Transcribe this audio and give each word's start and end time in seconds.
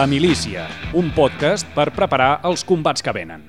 La 0.00 0.06
Milícia, 0.06 0.62
un 0.96 1.10
podcast 1.12 1.66
per 1.76 1.90
preparar 1.92 2.38
els 2.48 2.62
combats 2.64 3.04
que 3.04 3.12
venen. 3.12 3.42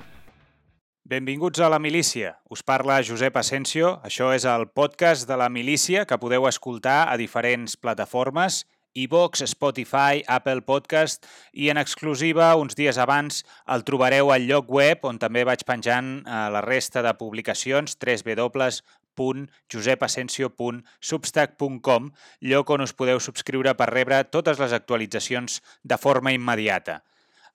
Benvinguts 1.08 1.62
a 1.64 1.70
La 1.72 1.78
Milícia. 1.80 2.34
Us 2.52 2.60
parla 2.60 2.98
Josep 3.08 3.38
Asensio. 3.40 3.94
Això 4.04 4.28
és 4.36 4.44
el 4.44 4.66
podcast 4.68 5.24
de 5.30 5.38
La 5.40 5.48
Milícia 5.48 6.02
que 6.04 6.18
podeu 6.20 6.44
escoltar 6.50 7.06
a 7.08 7.16
diferents 7.16 7.78
plataformes 7.80 8.66
iVox, 8.92 9.46
Spotify, 9.48 10.20
Apple 10.28 10.60
Podcast 10.62 11.24
i 11.52 11.70
en 11.72 11.80
exclusiva 11.80 12.50
uns 12.60 12.76
dies 12.76 12.98
abans 13.00 13.40
el 13.64 13.84
trobareu 13.88 14.32
al 14.34 14.44
lloc 14.48 14.68
web 14.68 15.06
on 15.08 15.16
també 15.22 15.46
vaig 15.48 15.64
penjant 15.64 16.18
eh, 16.20 16.42
la 16.52 16.60
resta 16.64 17.00
de 17.04 17.14
publicacions 17.16 17.96
www.josepasensio.substack.com 19.16 22.12
lloc 22.40 22.70
on 22.70 22.80
us 22.80 22.92
podeu 22.92 23.20
subscriure 23.20 23.74
per 23.76 23.90
rebre 23.92 24.24
totes 24.24 24.58
les 24.62 24.72
actualitzacions 24.72 25.62
de 25.82 25.98
forma 25.98 26.32
immediata. 26.32 27.02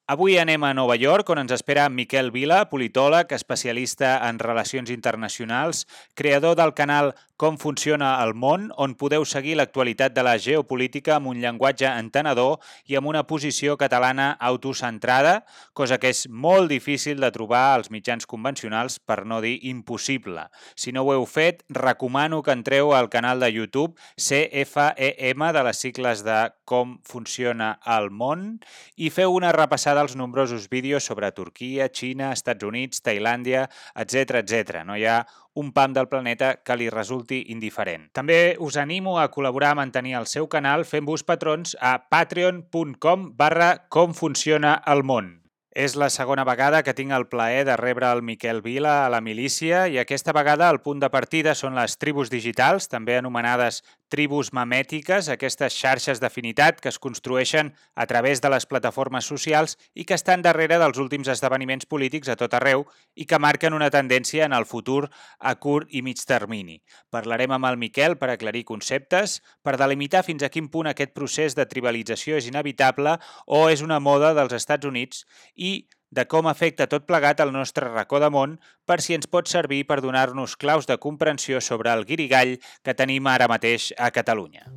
Avui 0.07 0.37
anem 0.39 0.63
a 0.63 0.71
Nova 0.71 0.95
York, 0.95 1.27
on 1.33 1.41
ens 1.41 1.51
espera 1.51 1.89
Miquel 1.91 2.29
Vila, 2.31 2.61
politòleg, 2.71 3.33
especialista 3.35 4.13
en 4.29 4.37
relacions 4.39 4.87
internacionals, 4.93 5.83
creador 6.15 6.55
del 6.55 6.71
canal 6.77 7.11
Com 7.37 7.59
funciona 7.61 8.15
el 8.23 8.31
món, 8.33 8.63
on 8.81 8.95
podeu 8.97 9.21
seguir 9.29 9.59
l'actualitat 9.59 10.15
de 10.15 10.23
la 10.25 10.39
geopolítica 10.41 11.13
amb 11.19 11.29
un 11.29 11.37
llenguatge 11.37 11.85
entenedor 11.85 12.55
i 12.89 12.97
amb 12.97 13.11
una 13.11 13.21
posició 13.29 13.75
catalana 13.77 14.31
autocentrada, 14.41 15.43
cosa 15.77 15.99
que 16.01 16.09
és 16.09 16.23
molt 16.33 16.71
difícil 16.73 17.21
de 17.21 17.29
trobar 17.35 17.75
als 17.75 17.91
mitjans 17.93 18.25
convencionals, 18.25 18.97
per 18.97 19.19
no 19.29 19.37
dir 19.45 19.59
impossible. 19.69 20.47
Si 20.73 20.89
no 20.89 21.05
ho 21.05 21.13
heu 21.13 21.27
fet, 21.29 21.61
recomano 21.69 22.41
que 22.41 22.57
entreu 22.57 22.95
al 22.97 23.11
canal 23.13 23.45
de 23.45 23.51
YouTube 23.53 23.93
CFEM, 24.17 25.45
de 25.53 25.65
les 25.69 25.85
cicles 25.85 26.25
de 26.25 26.39
Com 26.67 26.97
funciona 27.05 27.77
el 27.85 28.09
món, 28.09 28.57
i 28.97 29.07
feu 29.13 29.31
una 29.31 29.53
repassada 29.55 30.01
dels 30.01 30.17
nombrosos 30.17 30.65
vídeos 30.73 31.05
sobre 31.05 31.29
Turquia, 31.31 31.87
Xina, 31.93 32.33
Estats 32.33 32.65
Units, 32.65 33.05
Tailàndia, 33.05 33.69
etc 33.95 34.41
etc. 34.41 34.81
No 34.83 34.97
hi 34.97 35.05
ha 35.05 35.21
un 35.57 35.71
pam 35.73 35.95
del 35.97 36.07
planeta 36.11 36.51
que 36.61 36.77
li 36.77 36.91
resulti 36.93 37.41
indiferent. 37.53 38.07
També 38.13 38.55
us 38.61 38.77
animo 38.77 39.17
a 39.17 39.25
col·laborar 39.33 39.73
a 39.73 39.79
mantenir 39.81 40.13
el 40.19 40.29
seu 40.29 40.45
canal 40.53 40.85
fent-vos 40.85 41.25
patrons 41.25 41.73
a 41.81 41.97
patreon.com 42.13 43.31
barra 43.41 43.73
com 43.89 44.13
funciona 44.13 44.77
el 44.85 45.01
món. 45.03 45.33
És 45.77 45.93
la 45.93 46.09
segona 46.09 46.41
vegada 46.41 46.81
que 46.81 46.93
tinc 46.97 47.13
el 47.13 47.27
plaer 47.29 47.65
de 47.67 47.75
rebre 47.77 48.07
el 48.09 48.23
Miquel 48.25 48.63
Vila 48.65 49.05
a 49.05 49.09
la 49.13 49.21
milícia 49.21 49.83
i 49.93 49.99
aquesta 50.01 50.33
vegada 50.33 50.69
el 50.73 50.79
punt 50.81 51.01
de 51.03 51.09
partida 51.13 51.53
són 51.53 51.77
les 51.77 51.99
tribus 52.01 52.31
digitals, 52.33 52.89
també 52.89 53.17
anomenades 53.17 53.83
tribus 54.09 54.53
memètiques, 54.55 55.27
aquestes 55.29 55.75
xarxes 55.75 56.21
d'afinitat 56.23 56.79
que 56.81 56.89
es 56.89 56.99
construeixen 56.99 57.73
a 57.95 58.05
través 58.07 58.41
de 58.41 58.51
les 58.53 58.65
plataformes 58.65 59.27
socials 59.27 59.77
i 59.93 60.05
que 60.05 60.15
estan 60.15 60.41
darrere 60.45 60.79
dels 60.79 60.99
últims 61.01 61.27
esdeveniments 61.31 61.85
polítics 61.85 62.31
a 62.31 62.37
tot 62.39 62.55
arreu 62.57 62.85
i 63.15 63.27
que 63.27 63.39
marquen 63.39 63.75
una 63.75 63.91
tendència 63.93 64.45
en 64.45 64.55
el 64.55 64.65
futur 64.65 65.09
a 65.39 65.55
curt 65.55 65.91
i 65.91 66.01
mig 66.01 66.23
termini. 66.25 66.79
Parlarem 67.11 67.51
amb 67.57 67.69
el 67.69 67.77
Miquel 67.77 68.17
per 68.17 68.31
aclarir 68.31 68.63
conceptes, 68.65 69.41
per 69.61 69.77
delimitar 69.77 70.23
fins 70.23 70.43
a 70.43 70.51
quin 70.53 70.71
punt 70.71 70.87
aquest 70.87 71.13
procés 71.13 71.55
de 71.57 71.67
tribalització 71.67 72.37
és 72.39 72.47
inevitable 72.47 73.17
o 73.45 73.67
és 73.69 73.83
una 73.85 73.99
moda 73.99 74.33
dels 74.37 74.55
Estats 74.55 74.87
Units 74.87 75.25
i 75.55 75.87
de 76.11 76.25
com 76.25 76.47
afecta 76.47 76.87
tot 76.87 77.05
plegat 77.07 77.41
el 77.43 77.51
nostre 77.55 77.89
racó 77.89 78.21
de 78.23 78.29
món 78.31 78.57
per 78.87 78.99
si 79.03 79.17
ens 79.17 79.27
pot 79.27 79.49
servir 79.51 79.83
per 79.87 79.99
donar-nos 80.01 80.55
claus 80.55 80.87
de 80.87 80.97
comprensió 80.97 81.61
sobre 81.61 81.93
el 81.93 82.05
guirigall 82.05 82.57
que 82.83 82.95
tenim 82.95 83.27
ara 83.27 83.49
mateix 83.51 83.93
a 83.97 84.11
Catalunya. 84.11 84.67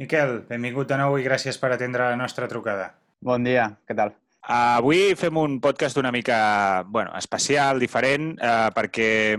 Miquel, 0.00 0.40
benvingut 0.48 0.88
de 0.88 0.96
nou 0.96 1.18
i 1.20 1.26
gràcies 1.26 1.60
per 1.60 1.74
atendre 1.74 2.08
la 2.08 2.16
nostra 2.16 2.48
trucada. 2.48 2.94
Bon 3.20 3.44
dia, 3.44 3.68
què 3.86 3.94
tal? 3.94 4.14
Avui 4.50 5.12
fem 5.14 5.36
un 5.38 5.60
podcast 5.62 5.98
una 6.00 6.10
mica 6.10 6.82
bueno, 6.82 7.12
especial, 7.14 7.78
diferent, 7.78 8.32
eh, 8.42 8.70
perquè 8.74 9.38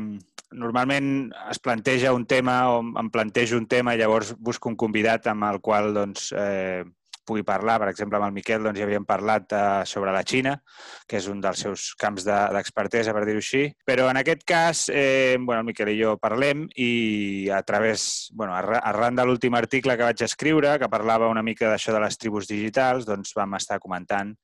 normalment 0.55 1.09
es 1.51 1.59
planteja 1.59 2.13
un 2.15 2.23
tema 2.23 2.55
o 2.71 2.77
em 2.79 3.09
plantejo 3.11 3.59
un 3.59 3.67
tema 3.67 3.91
i 3.91 3.99
llavors 3.99 4.31
busco 4.39 4.71
un 4.71 4.77
convidat 4.79 5.27
amb 5.27 5.49
el 5.49 5.59
qual 5.59 5.91
doncs, 5.97 6.29
eh, 6.31 6.85
pugui 7.25 7.43
parlar. 7.47 7.77
Per 7.81 7.89
exemple, 7.91 8.19
amb 8.19 8.29
el 8.29 8.35
Miquel 8.35 8.63
doncs, 8.65 8.79
ja 8.79 8.87
havíem 8.87 9.05
parlat 9.07 9.53
eh, 9.53 9.61
sobre 9.89 10.13
la 10.13 10.23
Xina, 10.27 10.55
que 11.07 11.19
és 11.19 11.27
un 11.31 11.41
dels 11.43 11.63
seus 11.65 11.91
camps 11.99 12.25
d'expertesa, 12.27 13.11
de, 13.11 13.17
per 13.17 13.25
dir-ho 13.27 13.43
així. 13.43 13.63
Però 13.87 14.09
en 14.11 14.19
aquest 14.21 14.45
cas, 14.47 14.85
eh, 14.93 15.37
bueno, 15.39 15.61
el 15.61 15.69
Miquel 15.69 15.93
i 15.93 15.99
jo 16.01 16.15
parlem 16.21 16.67
i 16.75 17.49
a 17.53 17.61
través, 17.67 18.29
bueno, 18.33 18.55
arran 18.55 19.17
de 19.17 19.25
l'últim 19.25 19.55
article 19.57 19.97
que 19.97 20.07
vaig 20.09 20.25
escriure, 20.25 20.77
que 20.79 20.91
parlava 20.91 21.31
una 21.31 21.43
mica 21.45 21.69
d'això 21.69 21.95
de 21.95 22.03
les 22.03 22.17
tribus 22.17 22.49
digitals, 22.49 23.07
doncs 23.07 23.35
vam 23.37 23.57
estar 23.59 23.79
comentant 23.83 24.35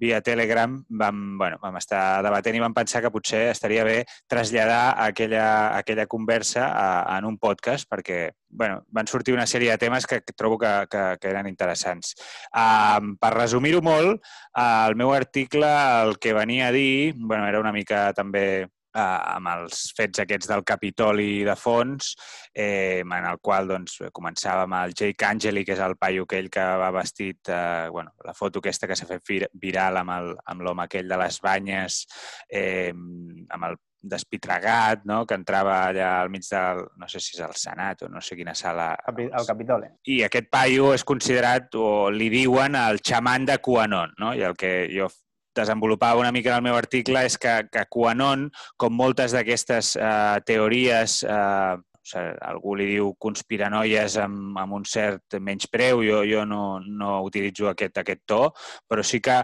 via 0.00 0.20
Telegram, 0.24 0.76
vam, 0.88 1.24
bueno, 1.38 1.58
vam 1.62 1.78
estar 1.78 2.22
debatent 2.24 2.56
i 2.58 2.62
vam 2.62 2.74
pensar 2.76 3.02
que 3.02 3.12
potser 3.14 3.46
estaria 3.50 3.84
bé 3.86 4.02
traslladar 4.30 4.96
aquella, 5.06 5.76
aquella 5.78 6.06
conversa 6.10 6.68
a, 6.72 6.88
en 7.18 7.28
un 7.28 7.38
podcast 7.38 7.88
perquè 7.90 8.32
bueno, 8.54 8.84
van 8.94 9.08
sortir 9.10 9.34
una 9.34 9.48
sèrie 9.50 9.72
de 9.72 9.78
temes 9.82 10.06
que 10.06 10.20
trobo 10.34 10.58
que, 10.58 10.72
que, 10.90 11.02
que 11.20 11.32
eren 11.32 11.48
interessants. 11.50 12.14
Um, 12.54 13.16
per 13.20 13.34
resumir-ho 13.34 13.82
molt, 13.84 14.22
uh, 14.54 14.86
el 14.86 14.96
meu 14.96 15.12
article 15.12 15.68
el 16.04 16.16
que 16.22 16.32
venia 16.36 16.68
a 16.68 16.72
dir 16.72 17.14
bueno, 17.18 17.48
era 17.48 17.60
una 17.60 17.74
mica 17.74 18.06
també 18.14 18.46
uh, 18.62 19.00
amb 19.34 19.50
els 19.56 19.88
fets 19.96 20.22
aquests 20.22 20.50
del 20.50 20.64
Capitoli 20.66 21.42
de 21.46 21.56
fons, 21.58 22.14
eh, 22.54 23.02
en 23.02 23.26
el 23.26 23.40
qual 23.42 23.68
doncs, 23.68 23.98
començava 24.14 24.68
amb 24.68 24.78
el 24.80 24.94
Jake 24.94 25.26
Angeli, 25.26 25.64
que 25.66 25.74
és 25.74 25.82
el 25.82 25.96
paio 25.98 26.28
aquell 26.28 26.50
que 26.52 26.64
va 26.82 26.92
vestit, 26.94 27.50
eh, 27.50 27.88
bueno, 27.90 28.14
la 28.24 28.36
foto 28.38 28.62
aquesta 28.62 28.86
que 28.86 28.96
s'ha 28.96 29.10
fet 29.10 29.50
viral 29.66 29.98
amb 29.98 30.62
l'home 30.62 30.86
aquell 30.86 31.10
de 31.10 31.18
les 31.24 31.40
banyes, 31.42 32.04
eh, 32.48 32.92
amb 32.94 33.70
el 33.70 33.76
despitregat, 34.10 35.04
no? 35.08 35.22
que 35.26 35.36
entrava 35.38 35.78
allà 35.88 36.10
al 36.20 36.30
mig 36.32 36.46
del, 36.48 36.84
no 37.00 37.08
sé 37.10 37.20
si 37.22 37.36
és 37.38 37.42
el 37.46 37.54
Senat 37.58 38.04
o 38.06 38.10
no 38.12 38.22
sé 38.24 38.36
quina 38.38 38.54
sala... 38.54 38.92
El 39.08 39.48
Capitoli. 39.48 39.90
I 40.12 40.22
aquest 40.28 40.50
paio 40.52 40.92
és 40.94 41.04
considerat, 41.06 41.74
o 41.74 42.10
li 42.12 42.30
diuen, 42.32 42.76
el 42.78 43.00
xaman 43.04 43.48
de 43.48 43.58
QAnon, 43.64 44.14
no? 44.20 44.34
i 44.36 44.44
el 44.46 44.56
que 44.58 44.74
jo 44.92 45.08
desenvolupava 45.54 46.20
una 46.20 46.32
mica 46.34 46.50
en 46.50 46.58
el 46.58 46.66
meu 46.66 46.76
article 46.76 47.22
és 47.24 47.38
que, 47.38 47.56
que 47.70 47.86
QAnon, 47.90 48.48
com 48.76 48.94
moltes 48.94 49.34
d'aquestes 49.36 49.94
eh, 49.96 50.38
teories 50.46 51.20
eh, 51.28 51.74
o 52.04 52.08
sigui, 52.08 52.34
algú 52.44 52.74
li 52.76 52.88
diu 52.92 53.14
conspiranoies 53.20 54.18
amb, 54.20 54.58
amb 54.60 54.76
un 54.76 54.84
cert 54.84 55.38
menyspreu, 55.40 56.02
jo, 56.04 56.20
jo 56.28 56.44
no, 56.44 56.80
no 56.84 57.22
utilitzo 57.24 57.70
aquest, 57.70 58.02
aquest 58.02 58.20
to, 58.28 58.42
però 58.88 59.02
sí 59.06 59.22
que 59.24 59.40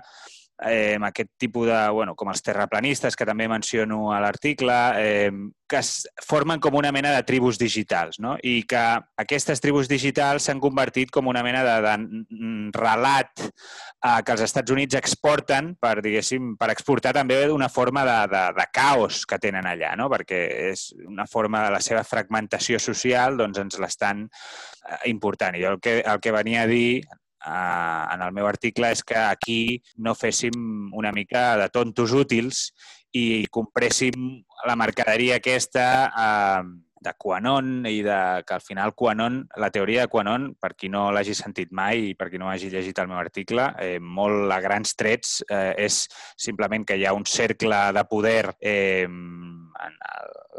eh, 0.66 0.98
aquest 1.02 1.30
tipus 1.38 1.68
de, 1.68 1.88
bueno, 1.90 2.14
com 2.16 2.30
els 2.30 2.42
terraplanistes, 2.42 3.16
que 3.16 3.26
també 3.28 3.48
menciono 3.48 4.10
a 4.12 4.20
l'article, 4.20 4.76
eh, 5.00 5.32
que 5.70 5.78
es 5.78 6.08
formen 6.26 6.58
com 6.60 6.74
una 6.74 6.90
mena 6.92 7.12
de 7.14 7.22
tribus 7.22 7.58
digitals, 7.58 8.18
no? 8.18 8.34
I 8.42 8.64
que 8.68 8.80
aquestes 9.22 9.62
tribus 9.62 9.88
digitals 9.88 10.48
s'han 10.48 10.60
convertit 10.60 11.12
com 11.14 11.30
una 11.30 11.44
mena 11.46 11.62
de, 11.62 11.76
de 11.84 12.72
relat 12.74 13.44
eh, 13.44 14.18
que 14.26 14.34
els 14.34 14.42
Estats 14.48 14.74
Units 14.74 14.98
exporten 14.98 15.76
per, 15.80 16.00
diguéssim, 16.02 16.56
per 16.60 16.72
exportar 16.74 17.14
també 17.16 17.38
una 17.54 17.70
forma 17.70 18.04
de, 18.08 18.18
de, 18.34 18.42
de 18.58 18.66
caos 18.74 19.22
que 19.30 19.38
tenen 19.38 19.68
allà, 19.70 19.94
no? 20.00 20.10
Perquè 20.12 20.42
és 20.72 20.88
una 21.06 21.28
forma 21.30 21.62
de 21.68 21.72
la 21.76 21.80
seva 21.84 22.04
fragmentació 22.04 22.82
social, 22.82 23.38
doncs 23.38 23.62
ens 23.62 23.78
l'estan 23.80 24.26
eh, 24.26 25.00
important. 25.14 25.54
I 25.54 25.64
jo 25.64 25.76
el 25.76 25.80
que, 25.80 26.00
el 26.02 26.20
que 26.20 26.34
venia 26.34 26.66
a 26.66 26.70
dir 26.70 27.02
eh, 27.46 28.04
en 28.14 28.22
el 28.22 28.32
meu 28.36 28.46
article 28.46 28.90
és 28.92 29.02
que 29.06 29.18
aquí 29.18 29.80
no 29.96 30.14
féssim 30.14 30.90
una 30.96 31.12
mica 31.12 31.56
de 31.60 31.68
tontos 31.72 32.12
útils 32.12 32.70
i 33.16 33.46
compréssim 33.50 34.44
la 34.68 34.76
mercaderia 34.78 35.40
aquesta 35.40 35.86
eh, 36.10 36.62
de 37.00 37.14
Quanon 37.16 37.86
i 37.88 38.02
de, 38.04 38.18
que 38.46 38.56
al 38.56 38.64
final 38.64 38.94
Quanon, 38.94 39.40
la 39.56 39.70
teoria 39.72 40.04
de 40.04 40.12
Quanon, 40.12 40.50
per 40.60 40.74
qui 40.76 40.90
no 40.92 41.08
l'hagi 41.14 41.34
sentit 41.34 41.72
mai 41.72 42.10
i 42.10 42.14
per 42.18 42.28
qui 42.30 42.40
no 42.40 42.50
hagi 42.52 42.70
llegit 42.72 43.00
el 43.00 43.08
meu 43.10 43.20
article, 43.20 43.70
eh, 43.80 43.98
molt 44.00 44.52
a 44.52 44.60
grans 44.60 44.94
trets 44.98 45.40
eh, 45.48 45.74
és 45.86 46.02
simplement 46.36 46.84
que 46.86 46.98
hi 47.00 47.06
ha 47.08 47.16
un 47.16 47.24
cercle 47.24 47.80
de 47.96 48.04
poder 48.10 48.52
eh, 48.60 49.08
en 49.08 49.96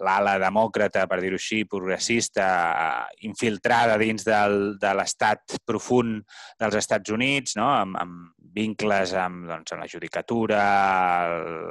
l'ala 0.02 0.38
demòcrata, 0.42 1.06
per 1.10 1.20
dir-ho 1.22 1.38
així, 1.38 1.62
progressista, 1.70 2.48
infiltrada 3.28 4.00
dins 4.02 4.26
del, 4.26 4.76
de 4.82 4.94
l'estat 4.98 5.60
profund 5.68 6.24
dels 6.60 6.78
Estats 6.80 7.14
Units, 7.14 7.56
no? 7.60 7.68
amb, 7.70 8.00
amb 8.02 8.41
vincles 8.56 9.14
amb, 9.18 9.46
doncs, 9.50 9.74
amb 9.74 9.84
la 9.84 9.90
judicatura, 9.92 10.64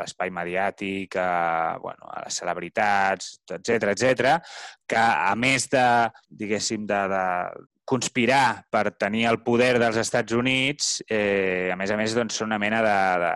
l'espai 0.00 0.32
mediàtic, 0.34 1.16
a, 1.20 1.76
bueno, 1.82 2.08
a 2.10 2.24
les 2.26 2.40
celebritats, 2.42 3.34
etc 3.58 3.92
etc, 3.94 4.38
que 4.88 5.00
a 5.00 5.34
més 5.36 5.68
de, 5.72 5.84
diguéssim, 6.42 6.86
de, 6.88 7.02
de 7.12 7.24
conspirar 7.90 8.62
per 8.70 8.92
tenir 8.94 9.26
el 9.30 9.40
poder 9.42 9.74
dels 9.82 9.98
Estats 9.98 10.36
Units, 10.36 11.00
eh, 11.10 11.70
a 11.72 11.76
més 11.78 11.90
a 11.90 11.98
més, 11.98 12.14
doncs, 12.14 12.38
són 12.38 12.52
una 12.52 12.60
mena 12.62 12.82
de, 12.86 12.98
de 13.24 13.34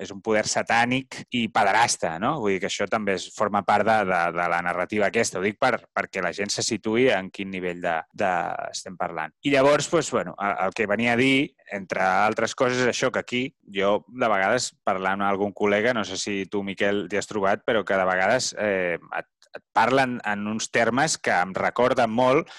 és 0.00 0.10
un 0.14 0.20
poder 0.24 0.44
satànic 0.48 1.20
i 1.34 1.46
pederasta, 1.52 2.14
no? 2.22 2.36
Vull 2.42 2.56
dir 2.56 2.62
que 2.62 2.70
això 2.70 2.86
també 2.90 3.16
es 3.18 3.28
forma 3.34 3.62
part 3.66 3.86
de, 3.86 3.96
de, 4.08 4.20
de 4.36 4.48
la 4.52 4.60
narrativa 4.64 5.08
aquesta. 5.08 5.40
Ho 5.40 5.44
dic 5.44 5.58
per, 5.60 5.74
perquè 5.94 6.22
la 6.24 6.32
gent 6.36 6.52
se 6.54 6.64
situï 6.66 7.08
en 7.14 7.30
quin 7.34 7.50
nivell 7.52 7.82
de, 7.84 7.96
de 8.22 8.32
estem 8.70 8.96
parlant. 9.00 9.34
I 9.42 9.54
llavors, 9.54 9.90
doncs, 9.90 10.12
bueno, 10.14 10.34
el, 10.38 10.56
el 10.66 10.76
que 10.76 10.88
venia 10.90 11.14
a 11.14 11.20
dir, 11.20 11.50
entre 11.74 12.04
altres 12.04 12.54
coses, 12.58 12.82
és 12.82 12.92
això 12.92 13.12
que 13.14 13.22
aquí, 13.22 13.42
jo 13.74 13.98
de 14.08 14.30
vegades, 14.30 14.72
parlant 14.86 15.20
amb 15.20 15.30
algun 15.30 15.54
col·lega, 15.56 15.94
no 15.96 16.04
sé 16.08 16.18
si 16.20 16.38
tu, 16.50 16.62
Miquel, 16.66 17.06
t'hi 17.10 17.20
has 17.20 17.30
trobat, 17.30 17.64
però 17.66 17.84
que 17.84 17.98
de 17.98 18.08
vegades 18.08 18.52
eh, 18.58 18.96
et, 18.96 19.30
et 19.56 19.64
parlen 19.76 20.18
en 20.28 20.46
uns 20.50 20.70
termes 20.74 21.18
que 21.18 21.34
em 21.34 21.54
recorden 21.56 22.12
molt 22.12 22.52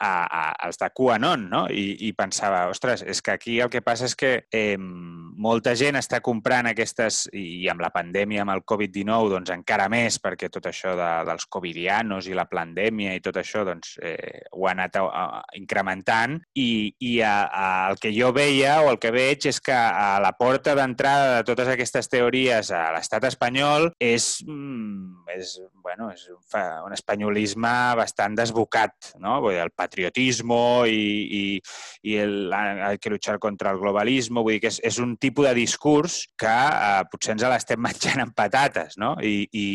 a, 0.00 0.12
a, 0.24 0.42
als 0.66 0.78
de 0.80 0.88
QAnon, 0.94 1.48
no? 1.50 1.64
I, 1.68 2.08
I 2.08 2.12
pensava, 2.16 2.66
ostres, 2.70 3.02
és 3.02 3.20
que 3.22 3.34
aquí 3.34 3.58
el 3.60 3.70
que 3.72 3.82
passa 3.84 4.06
és 4.08 4.14
que 4.18 4.32
eh, 4.54 4.78
molta 4.78 5.74
gent 5.78 5.98
està 5.98 6.20
comprant 6.24 6.70
aquestes, 6.70 7.26
i 7.36 7.68
amb 7.70 7.82
la 7.82 7.90
pandèmia, 7.94 8.42
amb 8.44 8.54
el 8.54 8.64
Covid-19, 8.68 9.32
doncs 9.34 9.52
encara 9.54 9.88
més, 9.92 10.18
perquè 10.22 10.50
tot 10.52 10.68
això 10.70 10.94
de, 10.98 11.08
dels 11.28 11.46
covidianos 11.50 12.28
i 12.28 12.36
la 12.36 12.48
pandèmia 12.50 13.14
i 13.16 13.22
tot 13.24 13.38
això, 13.40 13.64
doncs 13.66 13.96
eh, 14.02 14.44
ho 14.52 14.66
ha 14.66 14.74
anat 14.74 14.98
a, 15.00 15.04
a, 15.06 15.42
incrementant 15.58 16.38
i, 16.54 16.94
i 17.04 17.18
a, 17.22 17.34
a, 17.46 17.68
el 17.90 18.00
que 18.02 18.12
jo 18.14 18.32
veia 18.36 18.78
o 18.84 18.92
el 18.92 19.00
que 19.02 19.12
veig 19.14 19.48
és 19.50 19.60
que 19.64 19.74
a 19.74 20.18
la 20.22 20.34
porta 20.38 20.74
d'entrada 20.78 21.38
de 21.38 21.46
totes 21.48 21.70
aquestes 21.72 22.10
teories 22.10 22.72
a 22.74 22.88
l'estat 22.94 23.28
espanyol 23.30 23.90
és, 24.02 24.30
mm, 24.46 25.28
és, 25.36 25.54
bueno, 25.82 26.10
és 26.14 26.26
un, 26.32 26.42
un 26.86 26.96
espanyolisme 26.96 27.74
bastant 27.98 28.36
desbocat, 28.38 29.14
no? 29.22 29.38
Vull 29.44 29.56
dir, 29.56 29.64
el 29.64 29.74
patriotismo 29.88 30.84
i, 30.86 31.00
i, 31.40 31.42
i 32.06 32.16
el, 32.20 32.52
hay 32.52 32.98
que 32.98 33.10
luchar 33.10 33.38
contra 33.38 33.72
el 33.72 33.80
globalisme. 33.80 34.42
Vull 34.44 34.58
dir 34.58 34.62
que 34.62 34.70
és, 34.72 34.80
és 34.84 35.00
un 35.02 35.16
tipus 35.16 35.48
de 35.48 35.54
discurs 35.56 36.20
que 36.38 36.52
eh, 36.52 37.02
potser 37.10 37.34
ens 37.34 37.46
l'estem 37.48 37.82
menjant 37.88 38.22
amb 38.24 38.36
patates, 38.36 38.98
no? 39.00 39.14
I, 39.24 39.48
i, 39.50 39.66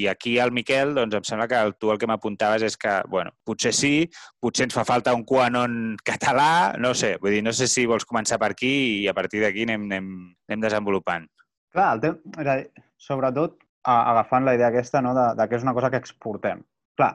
I 0.00 0.06
aquí 0.10 0.38
el 0.42 0.52
Miquel, 0.56 0.96
doncs 0.96 1.20
em 1.20 1.28
sembla 1.28 1.48
que 1.50 1.62
tu 1.78 1.92
el 1.92 2.00
que 2.00 2.08
m'apuntaves 2.10 2.64
és 2.66 2.78
que, 2.80 2.98
bueno, 3.12 3.34
potser 3.46 3.74
sí, 3.76 3.94
potser 4.40 4.68
ens 4.68 4.76
fa 4.76 4.86
falta 4.88 5.14
un 5.16 5.26
QAnon 5.28 5.96
català, 6.06 6.74
no 6.80 6.94
sé, 6.96 7.16
vull 7.22 7.36
dir, 7.36 7.44
no 7.44 7.54
sé 7.54 7.68
si 7.70 7.86
vols 7.86 8.08
començar 8.08 8.40
per 8.40 8.52
aquí 8.54 8.74
i 9.04 9.08
a 9.10 9.14
partir 9.16 9.44
d'aquí 9.44 9.68
anem, 9.68 9.86
anem, 9.90 10.12
anem 10.48 10.66
desenvolupant. 10.66 11.28
Clar, 11.74 11.92
el 11.96 12.02
tema, 12.02 12.58
sobretot 12.98 13.58
agafant 13.88 14.44
la 14.44 14.54
idea 14.56 14.68
aquesta 14.72 15.00
no, 15.04 15.14
de, 15.16 15.30
de 15.38 15.46
que 15.48 15.56
és 15.58 15.64
una 15.64 15.74
cosa 15.76 15.90
que 15.92 16.00
exportem. 16.00 16.64
Clar, 16.98 17.14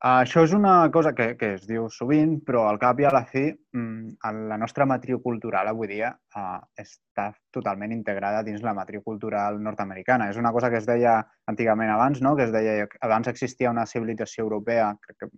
això 0.00 0.42
és 0.46 0.52
una 0.56 0.90
cosa 0.90 1.12
que, 1.12 1.34
que 1.36 1.54
es 1.58 1.66
diu 1.68 1.88
sovint, 1.92 2.38
però 2.46 2.62
al 2.70 2.78
cap 2.80 3.00
i 3.02 3.04
a 3.04 3.10
la 3.12 3.20
fi 3.28 3.42
mm, 3.52 4.14
la 4.48 4.56
nostra 4.56 4.86
matriu 4.88 5.20
cultural 5.20 5.68
avui 5.68 5.90
dia 5.90 6.08
uh, 6.36 6.56
està 6.80 7.26
totalment 7.52 7.92
integrada 7.92 8.40
dins 8.42 8.62
la 8.64 8.72
matriu 8.72 9.02
cultural 9.04 9.60
nord-americana. 9.60 10.30
És 10.30 10.38
una 10.40 10.52
cosa 10.56 10.70
que 10.70 10.78
es 10.80 10.86
deia 10.88 11.18
antigament 11.52 11.92
abans, 11.92 12.22
no? 12.24 12.32
que 12.36 12.46
es 12.48 12.52
deia 12.52 12.86
abans 13.00 13.28
existia 13.28 13.70
una 13.70 13.84
civilització 13.84 14.46
europea 14.46 14.94
crec 15.04 15.18
que 15.20 15.28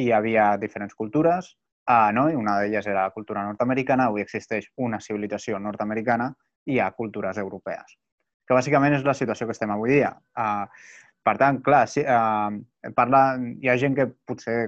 hi 0.00 0.10
havia 0.12 0.54
diferents 0.56 0.96
cultures, 0.96 1.52
uh, 1.90 2.08
no? 2.16 2.30
i 2.30 2.38
una 2.38 2.56
d'elles 2.62 2.88
era 2.88 3.04
la 3.10 3.12
cultura 3.12 3.44
nord-americana, 3.44 4.06
avui 4.08 4.24
existeix 4.24 4.70
una 4.76 5.02
civilització 5.04 5.60
nord-americana 5.60 6.30
i 6.64 6.78
hi 6.78 6.80
ha 6.80 6.94
cultures 6.96 7.36
europees, 7.36 7.98
que 8.48 8.56
bàsicament 8.56 8.96
és 8.96 9.04
la 9.04 9.16
situació 9.16 9.46
que 9.46 9.56
estem 9.56 9.76
avui 9.76 9.98
dia. 9.98 10.14
Uh, 10.32 10.64
per 11.24 11.36
tant, 11.40 11.62
clar, 11.64 11.86
sí, 11.88 12.02
eh, 12.02 12.92
parla, 12.96 13.22
hi 13.60 13.68
ha 13.68 13.76
gent 13.80 13.96
que 13.98 14.08
potser 14.26 14.58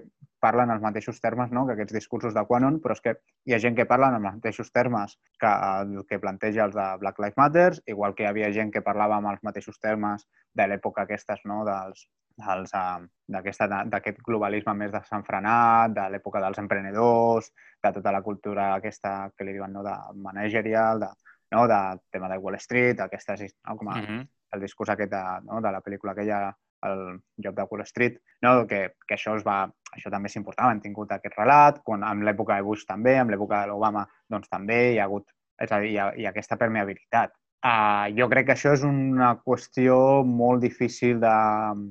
parlen 0.41 0.73
els 0.73 0.83
mateixos 0.83 1.21
termes 1.21 1.53
no? 1.53 1.67
que 1.67 1.77
aquests 1.77 1.95
discursos 1.95 2.35
de 2.35 2.45
Quanon, 2.49 2.81
però 2.83 2.97
és 2.97 3.03
que 3.05 3.15
hi 3.47 3.55
ha 3.55 3.61
gent 3.63 3.77
que 3.77 3.87
parlen 3.89 4.17
els 4.17 4.39
mateixos 4.39 4.73
termes 4.73 5.17
que 5.41 5.51
el 5.51 6.01
que 6.09 6.21
planteja 6.23 6.65
els 6.67 6.77
de 6.77 6.87
Black 7.03 7.21
Lives 7.21 7.39
Matter, 7.39 7.71
igual 7.95 8.17
que 8.17 8.25
hi 8.25 8.31
havia 8.31 8.51
gent 8.57 8.73
que 8.75 8.85
parlava 8.87 9.21
amb 9.21 9.31
els 9.33 9.45
mateixos 9.47 9.79
termes 9.79 10.27
de 10.57 10.67
l'època 10.67 11.05
aquestes, 11.05 11.45
no? 11.45 11.61
dels, 11.69 12.07
dels, 12.41 12.75
uh, 12.75 13.79
d'aquest 13.93 14.23
globalisme 14.27 14.75
més 14.81 14.93
desenfrenat, 14.97 15.95
de 16.01 16.09
l'època 16.15 16.43
dels 16.43 16.65
emprenedors, 16.65 17.53
de 17.85 17.95
tota 18.01 18.13
la 18.17 18.25
cultura 18.25 18.73
aquesta 18.75 19.31
que 19.37 19.45
li 19.45 19.57
diuen 19.59 19.77
no? 19.77 19.85
de 19.87 19.97
managerial, 20.25 21.05
de, 21.05 21.13
no? 21.55 21.69
de 21.69 21.81
tema 22.11 22.33
de 22.33 22.41
Wall 22.41 22.61
Street, 22.65 23.05
aquestes, 23.05 23.51
no? 23.69 23.77
com 23.77 23.93
a, 23.93 24.01
uh 24.01 24.07
-huh 24.09 24.29
el 24.55 24.65
discurs 24.65 24.93
aquest 24.93 25.13
de, 25.13 25.23
no, 25.47 25.61
de 25.65 25.73
la 25.73 25.83
pel·lícula 25.85 26.15
aquella, 26.15 26.41
el 26.89 27.03
joc 27.45 27.57
de 27.57 27.67
Wall 27.71 27.85
Street, 27.89 28.17
no? 28.43 28.55
que, 28.67 28.81
que 29.07 29.17
això, 29.17 29.35
es 29.37 29.45
va, 29.47 29.65
això 29.93 30.13
també 30.13 30.31
s'importava, 30.33 30.73
han 30.73 30.81
tingut 30.85 31.13
aquest 31.13 31.37
relat, 31.39 31.83
quan, 31.85 32.05
amb 32.07 32.25
l'època 32.27 32.57
de 32.57 32.67
Bush 32.67 32.87
també, 32.89 33.19
amb 33.21 33.35
l'època 33.35 33.63
de 33.63 33.71
l'Obama 33.71 34.07
doncs 34.33 34.49
també 34.49 34.81
hi 34.95 34.99
ha 34.99 35.07
hagut 35.11 35.29
és 35.61 35.73
a 35.73 35.81
dir, 35.81 35.93
hi 35.93 35.99
ha, 36.01 36.09
hi 36.17 36.27
ha 36.27 36.33
aquesta 36.33 36.57
permeabilitat. 36.61 37.35
Uh, 37.61 38.09
jo 38.17 38.25
crec 38.33 38.47
que 38.49 38.55
això 38.55 38.73
és 38.73 38.85
una 38.89 39.35
qüestió 39.45 39.97
molt 40.25 40.63
difícil 40.65 41.21
de, 41.21 41.35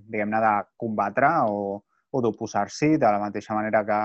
diguem-ne, 0.09 0.39
de 0.41 0.53
combatre 0.81 1.29
o, 1.45 1.59
o 2.09 2.21
d'oposar-s'hi, 2.25 2.95
de 2.97 3.05
la 3.05 3.21
mateixa 3.21 3.53
manera 3.53 3.83
que 3.85 3.99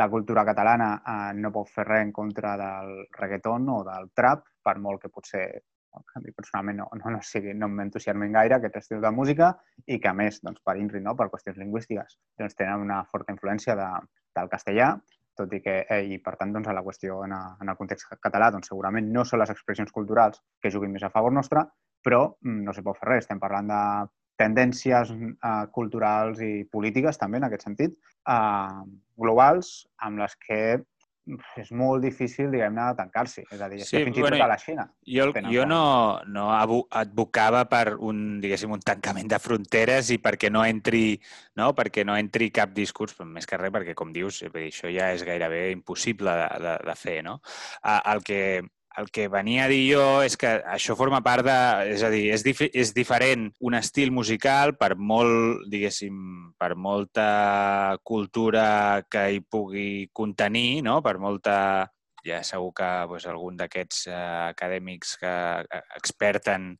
la 0.00 0.08
cultura 0.10 0.42
catalana 0.48 0.88
uh, 0.98 1.30
no 1.38 1.52
pot 1.54 1.70
fer 1.70 1.86
res 1.86 2.02
en 2.02 2.10
contra 2.16 2.56
del 2.58 2.96
reggaeton 3.14 3.70
o 3.76 3.78
del 3.86 4.10
trap, 4.18 4.42
per 4.64 4.74
molt 4.82 5.04
que 5.04 5.12
potser 5.14 5.46
a 5.94 6.22
mi 6.22 6.32
personalment 6.34 6.80
no, 6.82 6.88
no, 6.98 7.12
no, 7.14 7.20
sigui, 7.22 7.54
no 7.58 7.68
m'entusiasmen 7.70 8.32
gaire 8.34 8.58
aquest 8.58 8.78
estil 8.82 9.02
de 9.04 9.10
música 9.14 9.52
i 9.86 9.98
que 10.00 10.10
a 10.10 10.14
més, 10.16 10.40
doncs, 10.42 10.62
per 10.64 10.76
INRI, 10.80 11.02
no, 11.04 11.14
per 11.18 11.30
qüestions 11.32 11.60
lingüístiques, 11.60 12.18
doncs, 12.40 12.56
tenen 12.58 12.86
una 12.86 13.02
forta 13.10 13.34
influència 13.34 13.76
de, 13.78 13.90
del 14.38 14.50
castellà, 14.52 14.94
tot 15.38 15.52
i 15.54 15.60
que, 15.62 15.80
eh, 15.90 16.02
i 16.14 16.18
per 16.22 16.36
tant, 16.40 16.52
doncs, 16.54 16.68
a 16.70 16.74
la 16.76 16.82
qüestió 16.86 17.22
en, 17.26 17.34
a, 17.34 17.56
en 17.62 17.70
el 17.72 17.78
context 17.78 18.12
català, 18.22 18.50
doncs, 18.54 18.70
segurament 18.70 19.10
no 19.12 19.24
són 19.26 19.42
les 19.42 19.54
expressions 19.54 19.92
culturals 19.94 20.42
que 20.62 20.70
juguin 20.74 20.94
més 20.94 21.06
a 21.06 21.12
favor 21.14 21.34
nostre, 21.34 21.64
però 22.04 22.26
mm, 22.44 22.60
no 22.66 22.74
se 22.76 22.84
pot 22.86 23.00
fer 23.00 23.10
res. 23.10 23.24
Estem 23.24 23.42
parlant 23.42 23.70
de 23.70 23.80
tendències 24.40 25.12
eh, 25.14 25.64
culturals 25.74 26.42
i 26.42 26.52
polítiques, 26.70 27.18
també, 27.18 27.40
en 27.40 27.48
aquest 27.48 27.66
sentit, 27.66 27.96
eh, 28.30 28.82
globals, 29.20 29.74
amb 30.06 30.22
les 30.22 30.36
que 30.46 30.60
és 31.56 31.70
molt 31.72 32.04
difícil, 32.04 32.50
diguem-ne, 32.52 32.90
tancar-s'hi. 32.98 33.46
És 33.54 33.62
a 33.64 33.68
dir, 33.72 33.80
sí, 33.80 34.02
fins 34.04 34.18
bueno, 34.18 34.36
i 34.36 34.40
tot 34.40 34.44
a 34.44 34.48
la 34.50 34.58
Xina. 34.60 34.84
Jo, 35.08 35.28
jo 35.48 35.64
no, 35.68 35.80
no 36.28 36.48
advocava 36.52 37.64
per 37.70 37.94
un, 37.96 38.20
diguéssim, 38.42 38.74
un 38.76 38.84
tancament 38.84 39.30
de 39.32 39.40
fronteres 39.40 40.12
i 40.12 40.20
perquè 40.22 40.50
no 40.52 40.64
entri, 40.68 41.16
no? 41.60 41.72
perquè 41.76 42.04
no 42.04 42.18
entri 42.20 42.50
cap 42.54 42.74
discurs, 42.76 43.16
més 43.24 43.48
que 43.48 43.60
res, 43.60 43.72
perquè, 43.72 43.96
com 43.96 44.12
dius, 44.12 44.42
això 44.50 44.92
ja 44.92 45.10
és 45.16 45.24
gairebé 45.24 45.70
impossible 45.72 46.36
de, 46.42 46.48
de, 46.66 46.76
de 46.90 46.96
fer. 47.00 47.20
No? 47.24 47.38
El 47.84 48.24
que 48.26 48.40
el 48.96 49.10
que 49.10 49.26
venia 49.28 49.64
a 49.64 49.70
dir 49.70 49.82
jo 49.88 50.04
és 50.22 50.36
que 50.38 50.50
això 50.70 50.96
forma 50.98 51.20
part 51.24 51.44
de... 51.46 51.56
És 51.94 52.04
a 52.06 52.10
dir, 52.12 52.28
és, 52.34 52.44
dif 52.46 52.62
és 52.66 52.94
diferent 52.94 53.48
un 53.64 53.74
estil 53.78 54.12
musical 54.14 54.74
per 54.78 54.94
molt, 54.96 55.64
diguéssim, 55.70 56.52
per 56.58 56.74
molta 56.74 57.98
cultura 58.06 59.02
que 59.10 59.26
hi 59.34 59.40
pugui 59.40 59.88
contenir, 60.12 60.82
no? 60.86 61.00
per 61.02 61.18
molta 61.18 61.56
ja 62.24 62.40
segur 62.46 62.72
que 62.76 62.90
doncs, 63.08 63.26
algun 63.30 63.58
d'aquests 63.60 64.06
eh, 64.08 64.18
acadèmics 64.50 65.16
que 65.20 65.32
eh, 65.62 65.82
experten 65.98 66.74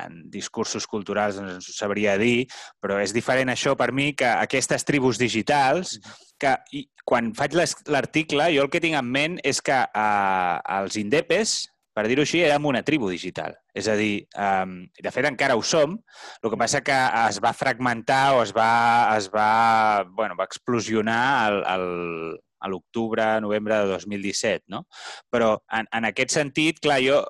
en 0.00 0.20
discursos 0.30 0.86
culturals 0.90 1.38
doncs, 1.38 1.58
ens 1.58 1.70
ho 1.70 1.76
sabria 1.76 2.16
dir, 2.20 2.46
però 2.82 3.00
és 3.02 3.14
diferent 3.16 3.52
això 3.52 3.76
per 3.78 3.90
mi 3.96 4.12
que 4.16 4.28
aquestes 4.30 4.86
tribus 4.88 5.20
digitals, 5.20 5.98
que 6.40 6.56
i, 6.76 6.86
quan 7.04 7.34
faig 7.36 7.56
l'article, 7.56 8.48
jo 8.54 8.64
el 8.64 8.72
que 8.72 8.82
tinc 8.82 8.96
en 8.98 9.12
ment 9.18 9.38
és 9.44 9.60
que 9.64 9.82
eh, 9.84 10.56
els 10.80 10.96
indepes, 11.00 11.60
per 11.90 12.06
dir-ho 12.06 12.22
així, 12.24 12.40
érem 12.46 12.68
una 12.70 12.84
tribu 12.86 13.10
digital. 13.10 13.56
És 13.76 13.88
a 13.90 13.96
dir, 13.98 14.22
um, 14.38 14.76
de 14.94 15.10
fet 15.12 15.26
encara 15.26 15.56
ho 15.58 15.62
som, 15.66 15.96
el 16.40 16.52
que 16.52 16.58
passa 16.60 16.80
que 16.86 16.96
es 17.26 17.40
va 17.42 17.50
fragmentar 17.56 18.36
o 18.36 18.44
es 18.44 18.54
va, 18.56 18.70
es 19.18 19.26
va, 19.34 20.04
bueno, 20.16 20.38
va 20.38 20.46
explosionar 20.48 21.24
el, 21.50 21.58
el, 21.74 22.38
a 22.60 22.70
l'octubre, 22.70 23.32
novembre 23.40 23.80
de 23.80 23.92
2017, 23.94 24.66
no? 24.74 24.84
Però 25.32 25.56
en, 25.76 25.88
en 25.96 26.08
aquest 26.10 26.36
sentit, 26.36 26.80
clar, 26.84 27.00
jo 27.04 27.20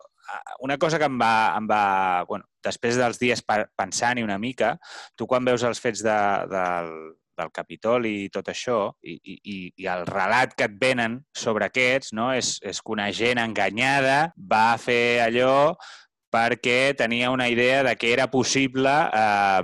una 0.61 0.79
cosa 0.79 0.99
que 0.99 1.09
em 1.11 1.17
va, 1.19 1.55
em 1.59 1.67
va 1.71 2.25
bueno, 2.29 2.47
després 2.63 2.99
dels 3.01 3.19
dies 3.19 3.43
pensant-hi 3.45 4.23
una 4.23 4.39
mica, 4.39 4.77
tu 5.17 5.27
quan 5.27 5.47
veus 5.47 5.65
els 5.67 5.81
fets 5.83 6.05
de, 6.07 6.19
del, 6.51 6.93
del 7.41 7.53
Capitoli 7.55 8.15
i 8.27 8.29
tot 8.33 8.51
això, 8.53 8.81
i, 9.03 9.17
i, 9.25 9.57
i 9.77 9.89
el 9.91 10.07
relat 10.09 10.55
que 10.57 10.69
et 10.69 10.77
venen 10.81 11.19
sobre 11.37 11.71
aquests, 11.71 12.15
no? 12.17 12.31
és, 12.37 12.59
és 12.63 12.83
que 12.83 12.95
una 12.97 13.11
gent 13.17 13.41
enganyada 13.43 14.21
va 14.37 14.77
fer 14.81 15.21
allò 15.25 15.75
perquè 16.31 16.95
tenia 16.95 17.33
una 17.35 17.49
idea 17.51 17.83
de 17.83 17.97
que 17.99 18.13
era 18.13 18.29
possible 18.31 18.93
eh, 19.11 19.63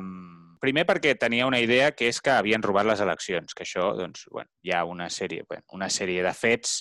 Primer 0.60 0.86
perquè 0.88 1.14
tenia 1.18 1.46
una 1.48 1.60
idea 1.60 1.90
que 1.92 2.08
és 2.10 2.20
que 2.22 2.32
havien 2.34 2.64
robat 2.64 2.88
les 2.88 3.02
eleccions, 3.04 3.54
que 3.54 3.64
això, 3.66 3.90
doncs, 3.98 4.26
bueno, 4.32 4.50
hi 4.64 4.72
ha 4.72 4.84
una 4.88 5.08
sèrie, 5.12 5.44
bueno, 5.48 5.64
una 5.76 5.90
sèrie 5.92 6.24
de 6.24 6.32
fets 6.36 6.80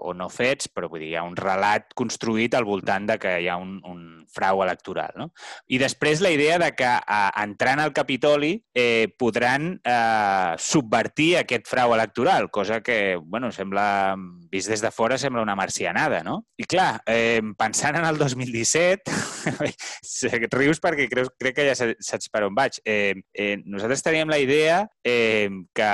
o 0.00 0.14
no 0.16 0.28
fets, 0.32 0.70
però 0.72 0.88
vull 0.90 1.02
dir, 1.04 1.12
hi 1.12 1.18
ha 1.20 1.26
un 1.26 1.36
relat 1.38 1.92
construït 1.98 2.54
al 2.56 2.66
voltant 2.68 3.06
de 3.08 3.18
que 3.20 3.36
hi 3.42 3.48
ha 3.50 3.56
un, 3.60 3.78
un 3.86 4.24
frau 4.30 4.62
electoral. 4.64 5.14
No? 5.18 5.30
I 5.68 5.80
després 5.82 6.22
la 6.24 6.32
idea 6.34 6.58
de 6.62 6.70
que 6.76 6.88
eh, 6.88 7.30
entrant 7.42 7.82
al 7.82 7.92
Capitoli 7.96 8.52
eh, 8.74 9.08
podran 9.18 9.72
eh, 9.84 10.54
subvertir 10.58 11.30
aquest 11.40 11.68
frau 11.70 11.94
electoral, 11.96 12.50
cosa 12.50 12.80
que, 12.80 13.16
bueno, 13.20 13.50
sembla, 13.52 14.16
vist 14.50 14.70
des 14.70 14.82
de 14.82 14.92
fora, 14.94 15.18
sembla 15.18 15.42
una 15.42 15.58
marcianada, 15.58 16.22
no? 16.26 16.40
I 16.60 16.68
clar, 16.70 17.02
eh, 17.06 17.42
pensant 17.58 17.98
en 18.00 18.06
el 18.06 18.18
2017, 18.20 19.18
rius 20.60 20.80
perquè 20.82 21.08
crec, 21.10 21.34
crec 21.40 21.58
que 21.58 21.68
ja 21.68 21.76
saps 21.76 22.30
per 22.32 22.44
on 22.46 22.56
vaig. 22.56 22.80
Eh, 22.84 23.14
eh, 23.34 23.56
nosaltres 23.64 24.04
teníem 24.06 24.30
la 24.30 24.40
idea 24.42 24.84
eh, 25.04 25.50
que 25.74 25.90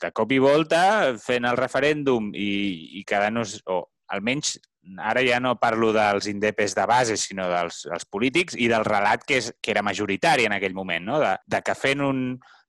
de 0.00 0.12
cop 0.16 0.32
i 0.32 0.40
volta 0.42 0.82
fent 1.20 1.46
el 1.48 1.58
referèndum 1.60 2.30
i, 2.34 2.50
i 3.00 3.04
quedant-nos, 3.08 3.58
o 3.68 3.84
almenys 4.10 4.56
ara 4.98 5.22
ja 5.22 5.38
no 5.40 5.58
parlo 5.60 5.92
dels 5.92 6.26
indepes 6.30 6.74
de 6.74 6.86
base, 6.88 7.16
sinó 7.20 7.48
dels, 7.50 7.82
dels 7.88 8.06
polítics 8.08 8.56
i 8.56 8.68
del 8.70 8.84
relat 8.86 9.24
que, 9.26 9.38
és, 9.40 9.50
que 9.60 9.74
era 9.74 9.84
majoritari 9.84 10.46
en 10.48 10.56
aquell 10.56 10.74
moment, 10.74 11.04
no? 11.04 11.20
de, 11.20 11.34
de 11.46 11.60
que 11.64 11.76
fent 11.76 12.02
un 12.04 12.22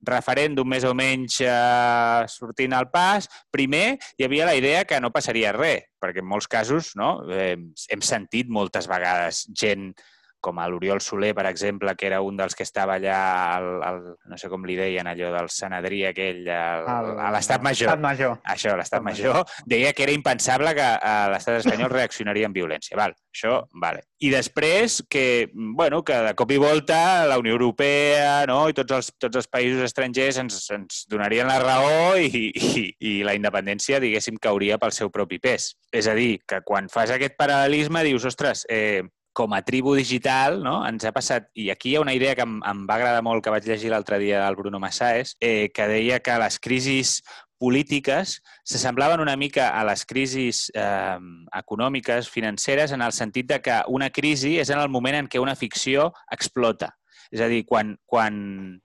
referèndum 0.07 0.67
més 0.67 0.85
o 0.87 0.93
menys 0.97 1.39
eh, 1.45 2.27
sortint 2.31 2.73
al 2.73 2.89
pas, 2.93 3.29
primer 3.53 3.99
hi 4.17 4.25
havia 4.25 4.49
la 4.49 4.57
idea 4.57 4.83
que 4.89 4.99
no 5.01 5.13
passaria 5.13 5.53
res, 5.55 5.87
perquè 6.01 6.23
en 6.23 6.29
molts 6.29 6.49
casos 6.51 6.93
no? 6.99 7.13
eh, 7.31 7.55
hem 7.55 8.05
sentit 8.05 8.49
moltes 8.49 8.89
vegades 8.91 9.45
gent 9.55 9.91
com 10.41 10.59
a 10.59 10.67
l'Oriol 10.67 10.99
Soler, 11.01 11.31
per 11.37 11.45
exemple, 11.47 11.93
que 11.95 12.09
era 12.09 12.21
un 12.25 12.37
dels 12.39 12.57
que 12.57 12.65
estava 12.67 12.97
allà, 12.97 13.19
al, 13.55 13.69
al, 13.85 13.99
no 14.27 14.39
sé 14.41 14.49
com 14.51 14.65
li 14.67 14.75
deien, 14.79 15.07
allò 15.07 15.31
del 15.35 15.49
senadrí 15.53 16.03
aquell, 16.09 16.43
al, 16.49 16.87
el, 16.91 17.11
a 17.21 17.31
l'Estat 17.35 17.63
Major. 17.63 17.93
Major. 18.01 18.39
Això, 18.55 18.75
l'Estat 18.79 19.05
Major, 19.05 19.37
major, 19.37 19.61
deia 19.69 19.93
que 19.93 20.05
era 20.07 20.15
impensable 20.15 20.73
que 20.77 20.87
l'Estat 21.31 21.61
espanyol 21.61 21.93
reaccionaria 21.97 22.49
amb 22.49 22.57
violència. 22.57 22.97
Val, 22.99 23.15
això, 23.31 23.61
vale. 23.81 24.03
I 24.21 24.29
després 24.33 24.99
que, 25.09 25.49
bueno, 25.53 26.03
que 26.05 26.17
de 26.27 26.33
cop 26.37 26.51
i 26.53 26.59
volta 26.61 26.97
la 27.29 27.39
Unió 27.41 27.55
Europea 27.55 28.43
no, 28.49 28.59
i 28.69 28.75
tots 28.77 28.97
els, 28.97 29.13
tots 29.21 29.39
els 29.39 29.49
països 29.49 29.85
estrangers 29.87 30.41
ens, 30.41 30.59
ens 30.73 31.05
donarien 31.09 31.49
la 31.49 31.57
raó 31.61 32.17
i, 32.17 32.49
i, 32.51 32.85
i 32.99 33.15
la 33.25 33.37
independència, 33.37 34.01
diguéssim, 34.03 34.37
cauria 34.41 34.77
pel 34.81 34.93
seu 34.95 35.13
propi 35.13 35.39
pes. 35.41 35.71
És 35.93 36.09
a 36.09 36.17
dir, 36.17 36.35
que 36.47 36.61
quan 36.65 36.89
fas 36.91 37.13
aquest 37.13 37.37
paral·lelisme 37.39 38.05
dius, 38.05 38.27
ostres, 38.29 38.65
eh, 38.69 39.01
com 39.33 39.53
a 39.53 39.61
tribu 39.63 39.95
digital, 39.95 40.61
no? 40.63 40.81
ens 40.87 41.05
ha 41.05 41.13
passat... 41.15 41.49
I 41.55 41.69
aquí 41.71 41.91
hi 41.91 41.95
ha 41.97 42.03
una 42.03 42.15
idea 42.15 42.35
que 42.35 42.45
em, 42.47 42.59
em 42.67 42.83
va 42.89 42.97
agradar 42.99 43.23
molt, 43.23 43.43
que 43.43 43.53
vaig 43.53 43.67
llegir 43.67 43.91
l'altre 43.93 44.19
dia 44.19 44.43
del 44.43 44.57
Bruno 44.59 44.79
Massaes, 44.79 45.35
eh, 45.39 45.71
que 45.73 45.87
deia 45.87 46.19
que 46.19 46.37
les 46.41 46.59
crisis 46.59 47.21
polítiques 47.61 48.39
s'assemblaven 48.65 49.21
una 49.21 49.37
mica 49.37 49.69
a 49.77 49.83
les 49.85 50.03
crisis 50.09 50.63
eh, 50.73 51.19
econòmiques, 51.59 52.29
financeres, 52.29 52.91
en 52.91 53.05
el 53.05 53.13
sentit 53.13 53.51
de 53.53 53.61
que 53.61 53.77
una 53.87 54.09
crisi 54.09 54.57
és 54.59 54.73
en 54.73 54.81
el 54.81 54.89
moment 54.89 55.19
en 55.19 55.29
què 55.29 55.39
una 55.39 55.55
ficció 55.55 56.09
explota. 56.33 56.95
És 57.31 57.39
a 57.39 57.47
dir, 57.47 57.61
quan, 57.67 57.93
quan 58.05 58.35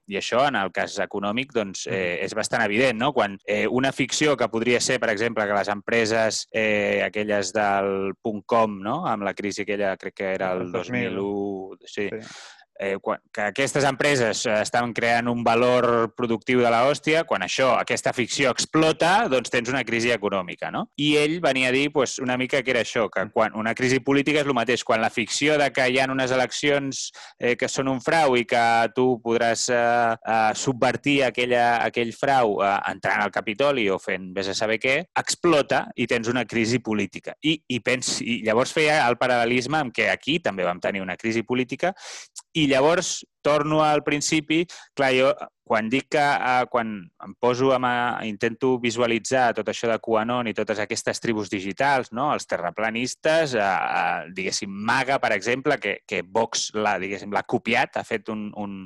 i 0.06 0.18
això 0.20 0.44
en 0.46 0.58
el 0.60 0.70
cas 0.74 0.98
econòmic 1.02 1.50
doncs, 1.54 1.86
eh, 1.90 2.18
és 2.22 2.34
bastant 2.38 2.62
evident, 2.62 2.98
no? 3.00 3.12
Quan 3.16 3.34
eh, 3.42 3.64
una 3.66 3.90
ficció 3.92 4.36
que 4.38 4.50
podria 4.52 4.80
ser, 4.80 5.00
per 5.02 5.10
exemple, 5.10 5.46
que 5.46 5.56
les 5.58 5.70
empreses, 5.72 6.44
eh, 6.54 7.02
aquelles 7.06 7.50
del 7.56 8.14
.com, 8.46 8.78
no? 8.82 9.00
amb 9.06 9.26
la 9.26 9.34
crisi 9.34 9.64
aquella, 9.64 9.96
crec 9.98 10.14
que 10.22 10.30
era 10.36 10.52
el 10.54 10.70
2001, 10.70 11.78
sí, 11.86 12.06
sí 12.06 12.55
eh, 12.78 12.96
que 13.32 13.42
aquestes 13.42 13.84
empreses 13.84 14.44
eh, 14.46 14.60
estan 14.62 14.92
creant 14.96 15.28
un 15.28 15.42
valor 15.44 16.12
productiu 16.16 16.60
de 16.62 16.70
l'hòstia, 16.72 17.24
quan 17.28 17.44
això, 17.46 17.72
aquesta 17.80 18.12
ficció 18.16 18.52
explota, 18.52 19.26
doncs 19.32 19.52
tens 19.52 19.70
una 19.72 19.84
crisi 19.84 20.12
econòmica, 20.14 20.70
no? 20.74 20.86
I 21.00 21.14
ell 21.20 21.38
venia 21.44 21.70
a 21.70 21.74
dir 21.74 21.90
pues, 21.92 22.18
una 22.22 22.36
mica 22.36 22.62
que 22.62 22.72
era 22.74 22.82
això, 22.84 23.06
que 23.12 23.26
quan 23.34 23.56
una 23.56 23.74
crisi 23.74 24.00
política 24.00 24.42
és 24.42 24.48
el 24.48 24.56
mateix, 24.56 24.84
quan 24.84 25.02
la 25.02 25.10
ficció 25.10 25.56
de 25.60 25.70
que 25.74 25.88
hi 25.88 26.00
ha 26.00 26.08
unes 26.12 26.32
eleccions 26.34 27.10
eh, 27.38 27.56
que 27.56 27.68
són 27.68 27.90
un 27.92 28.00
frau 28.04 28.36
i 28.36 28.44
que 28.48 28.64
tu 28.96 29.08
podràs 29.24 29.68
eh, 29.72 29.76
eh, 29.76 30.52
subvertir 30.56 31.18
aquella, 31.26 31.82
aquell 31.86 32.12
frau 32.16 32.60
eh, 32.60 32.72
entrant 32.92 33.24
al 33.24 33.34
Capitoli 33.34 33.88
o 33.90 33.98
fent 34.02 34.30
vés 34.36 34.50
a 34.52 34.56
saber 34.56 34.78
què, 34.82 34.96
explota 35.16 35.86
i 35.96 36.06
tens 36.10 36.28
una 36.32 36.44
crisi 36.48 36.80
política. 36.84 37.36
I, 37.42 37.56
i, 37.68 37.80
pens, 37.84 38.18
i 38.22 38.40
llavors 38.46 38.74
feia 38.76 39.00
el 39.06 39.18
paral·lelisme 39.20 39.80
amb 39.80 39.94
que 39.96 40.10
aquí 40.12 40.38
també 40.42 40.66
vam 40.66 40.80
tenir 40.82 41.02
una 41.04 41.16
crisi 41.16 41.42
política 41.46 41.92
i 42.56 42.64
llavors 42.70 43.20
torno 43.46 43.84
al 43.86 44.02
principi, 44.06 44.64
clar, 44.96 45.12
jo 45.14 45.30
quan 45.66 45.88
dic 45.90 46.06
que 46.14 46.22
eh, 46.22 46.66
quan 46.70 46.92
em 47.02 47.32
poso 47.42 47.72
a, 47.74 47.78
intento 48.24 48.76
visualitzar 48.78 49.50
tot 49.56 49.66
això 49.68 49.90
de 49.90 49.98
QAnon 49.98 50.46
i 50.46 50.54
totes 50.54 50.78
aquestes 50.78 51.18
tribus 51.18 51.50
digitals, 51.50 52.12
no? 52.14 52.28
els 52.32 52.46
terraplanistes, 52.46 53.56
eh, 53.58 53.64
eh, 53.66 54.28
diguéssim, 54.36 54.70
Maga, 54.70 55.18
per 55.18 55.32
exemple, 55.34 55.74
que, 55.82 55.98
que 56.06 56.22
Vox 56.22 56.68
l'ha 56.76 56.94
l'ha 57.00 57.42
copiat, 57.42 57.98
ha 57.98 58.04
fet 58.06 58.30
un, 58.30 58.46
un, 58.54 58.76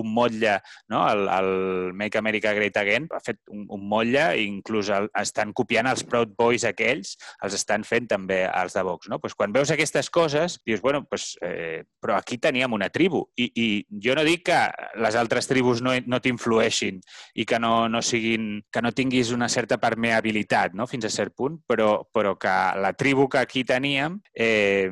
un 0.00 0.14
motlle, 0.16 0.56
no? 0.88 1.02
el, 1.10 1.28
el 1.28 1.92
Make 2.00 2.18
America 2.18 2.54
Great 2.56 2.80
Again, 2.80 3.10
ha 3.12 3.20
fet 3.20 3.42
un, 3.52 3.66
un 3.68 3.84
motlle 3.92 4.24
i 4.40 4.48
inclús 4.48 4.88
el, 4.96 5.10
estan 5.20 5.52
copiant 5.52 5.92
els 5.92 6.06
Proud 6.08 6.32
Boys 6.40 6.64
aquells, 6.64 7.18
els 7.44 7.58
estan 7.60 7.84
fent 7.84 8.08
també 8.14 8.46
els 8.48 8.78
de 8.78 8.86
Vox. 8.88 9.12
No? 9.12 9.20
Pues 9.20 9.36
quan 9.36 9.52
veus 9.52 9.74
aquestes 9.76 10.08
coses, 10.08 10.56
dius, 10.64 10.80
bueno, 10.80 11.04
pues, 11.04 11.34
eh, 11.44 11.84
però 12.00 12.16
aquí 12.16 12.40
teníem 12.40 12.72
una 12.72 12.88
tribu 12.88 13.26
i, 13.36 13.52
i 13.52 13.68
jo 14.00 14.09
no 14.16 14.24
dic 14.26 14.44
que 14.48 14.58
les 15.02 15.16
altres 15.18 15.48
tribus 15.50 15.82
no, 15.84 15.94
no 16.06 16.20
t'influeixin 16.22 17.00
i 17.34 17.46
que 17.46 17.58
no, 17.62 17.88
no 17.88 18.02
siguin, 18.02 18.62
que 18.72 18.82
no 18.82 18.92
tinguis 18.96 19.32
una 19.36 19.48
certa 19.48 19.78
permeabilitat 19.82 20.74
no? 20.74 20.86
fins 20.90 21.06
a 21.06 21.12
cert 21.12 21.36
punt, 21.36 21.60
però, 21.66 21.92
però 22.12 22.36
que 22.40 22.56
la 22.80 22.94
tribu 22.94 23.28
que 23.28 23.42
aquí 23.42 23.64
teníem 23.64 24.20
eh, 24.34 24.90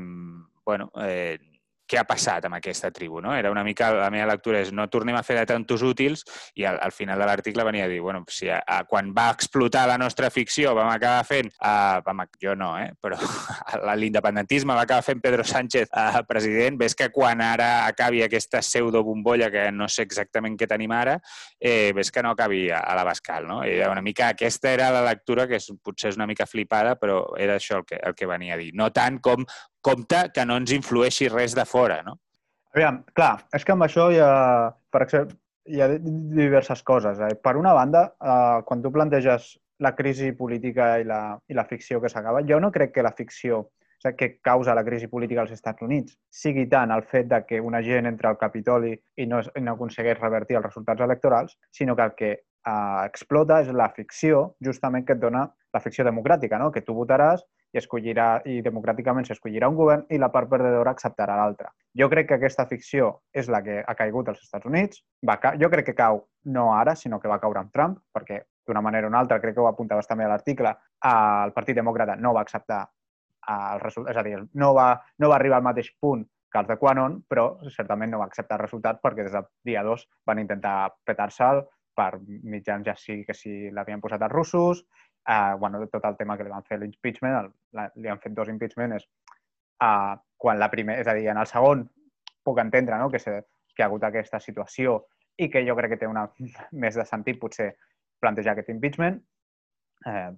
bueno, 0.69 0.91
eh, 1.01 1.39
què 1.89 1.99
ha 2.01 2.07
passat 2.09 2.47
amb 2.47 2.59
aquesta 2.59 2.91
tribu. 2.95 3.23
No? 3.25 3.35
Era 3.37 3.51
una 3.51 3.65
mica, 3.65 3.91
la 3.95 4.11
meva 4.13 4.29
lectura 4.31 4.61
és 4.63 4.73
no 4.77 4.89
tornem 4.93 5.17
a 5.17 5.25
fer 5.27 5.39
de 5.41 5.47
tantos 5.49 5.83
útils 5.87 6.25
i 6.59 6.67
al, 6.69 6.79
al 6.85 6.93
final 6.93 7.19
de 7.19 7.29
l'article 7.29 7.65
venia 7.67 7.87
a 7.87 7.91
dir, 7.91 8.01
bueno, 8.05 8.25
si 8.29 8.51
a, 8.53 8.61
a, 8.61 8.83
quan 8.89 9.13
va 9.17 9.29
explotar 9.33 9.87
la 9.89 9.99
nostra 10.01 10.31
ficció 10.31 10.75
vam 10.77 10.91
acabar 10.93 11.25
fent, 11.27 11.51
uh, 11.63 12.01
vam, 12.05 12.25
jo 12.43 12.55
no, 12.59 12.75
eh? 12.79 12.93
però 13.01 13.19
l'independentisme 14.01 14.77
va 14.77 14.85
acabar 14.87 15.07
fent 15.07 15.23
Pedro 15.25 15.47
Sánchez 15.49 15.89
uh, 15.91 16.23
president, 16.29 16.79
ves 16.81 16.97
que 16.99 17.11
quan 17.15 17.43
ara 17.45 17.87
acabi 17.87 18.23
aquesta 18.23 18.63
pseudo 18.63 19.03
bombolla, 19.05 19.51
que 19.51 19.69
no 19.73 19.89
sé 19.89 20.05
exactament 20.07 20.59
què 20.59 20.69
tenim 20.69 20.93
ara, 20.95 21.19
eh, 21.59 21.93
ves 21.97 22.13
que 22.13 22.23
no 22.23 22.35
acabi 22.35 22.69
a, 22.71 22.83
a 22.85 22.97
la 22.99 23.07
Bascal. 23.09 23.47
No? 23.49 23.63
I 23.65 23.81
una 23.89 24.05
mica 24.05 24.33
aquesta 24.35 24.73
era 24.73 24.91
la 24.95 25.05
lectura, 25.07 25.49
que 25.49 25.59
és, 25.59 25.71
potser 25.85 26.13
és 26.13 26.21
una 26.21 26.29
mica 26.29 26.47
flipada, 26.47 26.97
però 27.01 27.23
era 27.39 27.57
això 27.59 27.81
el 27.81 27.89
que, 27.89 28.01
el 28.03 28.15
que 28.19 28.29
venia 28.29 28.57
a 28.57 28.61
dir. 28.61 28.73
No 28.77 28.91
tant 28.95 29.21
com 29.25 29.47
compte 29.81 30.25
que 30.35 30.45
no 30.47 30.57
ens 30.61 30.73
influeixi 30.75 31.29
res 31.33 31.55
de 31.57 31.65
fora, 31.69 32.03
no? 32.07 32.19
Aviam, 32.75 33.03
clar, 33.17 33.35
és 33.55 33.65
que 33.65 33.73
amb 33.75 33.87
això 33.87 34.11
hi 34.13 34.19
ha, 34.23 34.33
per 34.93 35.03
exemple, 35.07 35.39
hi 35.69 35.81
ha 35.83 35.89
diverses 35.99 36.83
coses. 36.83 37.21
Eh? 37.21 37.35
Per 37.43 37.57
una 37.57 37.73
banda, 37.77 38.05
eh, 38.21 38.61
quan 38.65 38.83
tu 38.85 38.93
planteges 38.93 39.55
la 39.79 39.95
crisi 39.95 40.33
política 40.33 40.97
i 40.99 41.05
la, 41.07 41.39
i 41.49 41.55
la 41.55 41.65
ficció 41.65 42.01
que 42.01 42.11
s'acaba, 42.13 42.43
jo 42.47 42.59
no 42.61 42.73
crec 42.75 42.95
que 42.95 43.05
la 43.05 43.15
ficció 43.17 43.69
o 43.99 44.01
sigui, 44.03 44.17
que 44.17 44.29
causa 44.41 44.75
la 44.75 44.85
crisi 44.85 45.09
política 45.09 45.43
als 45.43 45.53
Estats 45.57 45.83
Units 45.83 46.15
sigui 46.31 46.69
tant 46.71 46.93
el 46.95 47.03
fet 47.03 47.27
de 47.31 47.41
que 47.47 47.61
una 47.61 47.81
gent 47.83 48.07
entra 48.07 48.31
al 48.31 48.39
Capitoli 48.39 48.93
i 48.95 49.27
no, 49.27 49.41
i 49.43 49.63
no 49.63 49.75
aconsegueix 49.75 50.21
revertir 50.21 50.59
els 50.59 50.69
resultats 50.69 51.03
electorals, 51.03 51.57
sinó 51.73 51.97
que 51.97 52.07
el 52.07 52.15
que 52.15 52.31
eh, 52.33 53.01
explota 53.05 53.61
és 53.65 53.73
la 53.75 53.91
ficció 53.97 54.55
justament 54.65 55.07
que 55.07 55.17
et 55.19 55.23
dona 55.23 55.49
la 55.75 55.81
ficció 55.83 56.07
democràtica, 56.07 56.59
no? 56.59 56.71
que 56.71 56.85
tu 56.87 56.95
votaràs 56.95 57.43
i, 57.73 57.79
escollirà, 57.81 58.29
i 58.49 58.61
democràticament 58.65 59.27
s'escollirà 59.29 59.69
un 59.69 59.77
govern 59.79 60.05
i 60.15 60.19
la 60.21 60.31
part 60.35 60.49
perdedora 60.51 60.95
acceptarà 60.95 61.37
l'altra. 61.37 61.73
Jo 61.99 62.09
crec 62.13 62.29
que 62.29 62.39
aquesta 62.39 62.67
ficció 62.71 63.11
és 63.33 63.49
la 63.53 63.63
que 63.65 63.81
ha 63.85 63.97
caigut 63.99 64.29
als 64.29 64.45
Estats 64.45 64.69
Units. 64.69 65.03
Va 65.27 65.39
ca... 65.43 65.55
Jo 65.61 65.71
crec 65.73 65.91
que 65.91 65.99
cau 65.99 66.23
no 66.55 66.71
ara, 66.75 66.95
sinó 66.97 67.21
que 67.21 67.29
va 67.29 67.41
caure 67.43 67.61
amb 67.61 67.73
Trump, 67.75 67.99
perquè 68.15 68.43
d'una 68.69 68.85
manera 68.85 69.09
o 69.09 69.13
una 69.13 69.21
altra, 69.21 69.41
crec 69.41 69.57
que 69.57 69.65
ho 69.65 69.69
apuntaves 69.69 70.09
també 70.09 70.25
a 70.25 70.33
l'article, 70.33 70.75
el 71.11 71.55
Partit 71.57 71.77
Demòcrata 71.77 72.17
no 72.21 72.35
va 72.37 72.45
acceptar 72.45 72.83
el 73.49 73.81
resultat, 73.81 74.13
és 74.13 74.21
a 74.21 74.25
dir, 74.27 74.37
no 74.61 74.75
va, 74.77 74.91
no 75.19 75.31
va 75.33 75.39
arribar 75.39 75.61
al 75.61 75.69
mateix 75.71 75.89
punt 76.01 76.27
que 76.53 76.61
els 76.61 76.69
de 76.69 76.77
Quanon, 76.81 77.19
però 77.29 77.49
certament 77.73 78.13
no 78.13 78.21
va 78.21 78.29
acceptar 78.29 78.57
el 78.59 78.65
resultat 78.65 79.01
perquè 79.05 79.25
des 79.25 79.35
del 79.35 79.49
dia 79.65 79.83
2 79.85 80.05
van 80.29 80.41
intentar 80.41 80.77
petar-se'l 81.05 81.65
per 81.99 82.21
mitjans 82.27 82.87
ja 82.87 82.95
sí 82.97 83.23
que 83.27 83.35
sí 83.35 83.71
l'havien 83.75 84.01
posat 84.01 84.23
els 84.23 84.33
russos, 84.33 84.85
eh, 85.29 85.55
bueno, 85.59 85.87
tot 85.89 86.05
el 86.05 86.17
tema 86.17 86.37
que 86.37 86.47
li 86.47 86.51
van 86.51 86.65
fer 86.65 86.79
l'impeachment, 86.81 87.53
li 87.97 88.09
han 88.09 88.21
fet 88.23 88.35
dos 88.35 88.49
impeachments, 88.49 89.05
eh, 89.85 90.17
quan 90.37 90.59
la 90.59 90.71
primera, 90.73 91.03
és 91.03 91.09
a 91.09 91.15
dir, 91.19 91.29
en 91.29 91.41
el 91.43 91.47
segon 91.51 91.85
puc 92.45 92.61
entendre 92.63 92.99
no? 92.99 93.11
que, 93.11 93.21
se, 93.21 93.43
que 93.75 93.85
ha 93.85 93.89
hagut 93.91 94.05
aquesta 94.09 94.41
situació 94.41 95.03
i 95.39 95.51
que 95.53 95.65
jo 95.67 95.77
crec 95.77 95.95
que 95.95 96.01
té 96.03 96.09
una, 96.11 96.27
més 96.85 96.97
de 96.97 97.05
sentit 97.07 97.41
potser 97.41 97.75
plantejar 98.23 98.57
aquest 98.57 98.73
impeachment, 98.73 99.21
eh, 100.07 100.31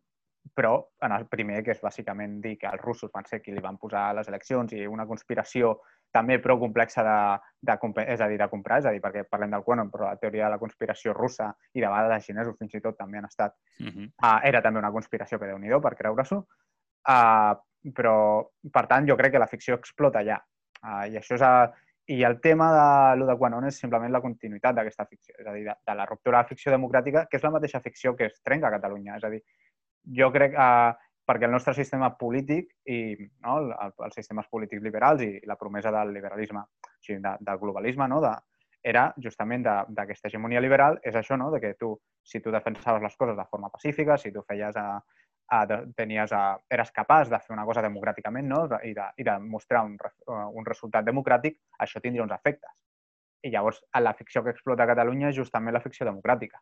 però 0.56 0.74
en 1.04 1.14
el 1.14 1.26
primer, 1.30 1.62
que 1.64 1.74
és 1.76 1.82
bàsicament 1.84 2.40
dir 2.42 2.56
que 2.58 2.68
els 2.68 2.82
russos 2.82 3.12
van 3.14 3.28
ser 3.28 3.40
qui 3.44 3.54
li 3.54 3.62
van 3.62 3.78
posar 3.78 4.10
les 4.16 4.28
eleccions 4.28 4.72
i 4.74 4.86
una 4.88 5.06
conspiració 5.06 5.76
també 6.12 6.38
prou 6.42 6.58
complexa 6.58 7.04
de, 7.06 7.16
de, 7.70 7.76
és 8.04 8.20
a 8.20 8.28
dir, 8.28 8.38
de 8.40 8.48
comprar, 8.50 8.80
és 8.82 8.86
a 8.88 8.92
dir, 8.94 9.00
perquè 9.02 9.24
parlem 9.30 9.54
del 9.54 9.64
Quanon, 9.66 9.90
però 9.90 10.08
la 10.08 10.20
teoria 10.20 10.46
de 10.46 10.54
la 10.56 10.60
conspiració 10.62 11.14
russa 11.14 11.50
i 11.74 11.80
de 11.80 11.88
vegades 11.88 12.26
xinesos 12.26 12.56
fins 12.58 12.74
i 12.74 12.82
tot 12.84 12.98
també 12.98 13.18
han 13.18 13.28
estat, 13.30 13.54
uh 13.80 13.86
-huh. 13.86 14.06
uh, 14.22 14.38
era 14.44 14.62
també 14.62 14.78
una 14.78 14.92
conspiració 14.92 15.38
que 15.38 15.46
déu 15.46 15.58
nhi 15.58 15.70
per 15.80 15.94
creure-s'ho. 15.94 16.44
Uh, 17.08 17.54
però, 17.94 18.44
per 18.72 18.86
tant, 18.86 19.06
jo 19.08 19.16
crec 19.16 19.32
que 19.32 19.38
la 19.38 19.46
ficció 19.46 19.74
explota 19.74 20.18
allà. 20.20 20.40
Uh, 20.82 21.06
I 21.12 21.16
això 21.16 21.34
és... 21.34 21.42
A, 21.42 21.72
i 22.10 22.24
el 22.24 22.40
tema 22.40 22.72
de 22.72 23.16
lo 23.18 23.26
de 23.26 23.36
Quanon 23.38 23.66
és 23.68 23.76
simplement 23.78 24.10
la 24.10 24.20
continuïtat 24.20 24.74
d'aquesta 24.74 25.04
ficció, 25.06 25.34
és 25.38 25.46
a 25.46 25.52
dir, 25.52 25.64
de, 25.64 25.74
de 25.86 25.94
la 25.94 26.06
ruptura 26.06 26.38
de 26.38 26.42
la 26.42 26.48
ficció 26.48 26.72
democràtica, 26.72 27.26
que 27.30 27.36
és 27.36 27.42
la 27.42 27.52
mateixa 27.54 27.80
ficció 27.80 28.16
que 28.16 28.26
es 28.26 28.40
trenca 28.42 28.66
a 28.66 28.70
Catalunya. 28.70 29.16
És 29.16 29.24
a 29.24 29.30
dir, 29.30 29.40
jo 30.18 30.30
crec 30.32 30.56
que 30.56 30.58
uh, 30.58 31.09
perquè 31.30 31.46
el 31.46 31.54
nostre 31.54 31.76
sistema 31.78 32.10
polític 32.18 32.72
i 32.90 33.14
no, 33.44 33.58
el, 33.60 33.68
els 34.06 34.16
sistemes 34.18 34.48
polítics 34.50 34.82
liberals 34.82 35.22
i 35.22 35.36
la 35.46 35.56
promesa 35.60 35.92
del 35.94 36.10
liberalisme, 36.16 36.64
o 36.66 36.96
sigui, 36.98 37.20
de, 37.22 37.36
del 37.46 37.60
globalisme, 37.60 38.08
no, 38.10 38.18
de, 38.24 38.32
era 38.82 39.10
justament 39.22 39.62
d'aquesta 39.62 40.28
hegemonia 40.28 40.62
liberal, 40.64 40.98
és 41.06 41.14
això, 41.14 41.36
no? 41.38 41.50
de 41.54 41.60
que 41.62 41.74
tu, 41.78 41.92
si 42.24 42.40
tu 42.40 42.50
defensaves 42.50 43.02
les 43.04 43.16
coses 43.16 43.36
de 43.36 43.46
forma 43.50 43.70
pacífica, 43.70 44.16
si 44.18 44.32
tu 44.32 44.42
feies 44.48 44.76
a, 44.80 44.86
a, 45.52 45.60
tenies 45.96 46.32
a, 46.32 46.42
eres 46.72 46.90
capaç 46.96 47.30
de 47.30 47.38
fer 47.44 47.54
una 47.54 47.66
cosa 47.68 47.84
democràticament 47.84 48.48
no? 48.48 48.64
i, 48.82 48.94
de, 48.96 49.06
i 49.20 49.26
de 49.26 49.38
mostrar 49.44 49.84
un, 49.86 49.98
un 50.26 50.66
resultat 50.66 51.06
democràtic, 51.06 51.60
això 51.78 52.00
tindria 52.00 52.24
uns 52.24 52.34
efectes. 52.34 52.72
I 53.44 53.52
llavors, 53.54 53.84
la 54.00 54.16
ficció 54.16 54.42
que 54.44 54.52
explota 54.56 54.84
a 54.84 54.90
Catalunya 54.90 55.30
és 55.30 55.36
justament 55.36 55.76
la 55.76 55.84
ficció 55.84 56.08
democràtica 56.08 56.60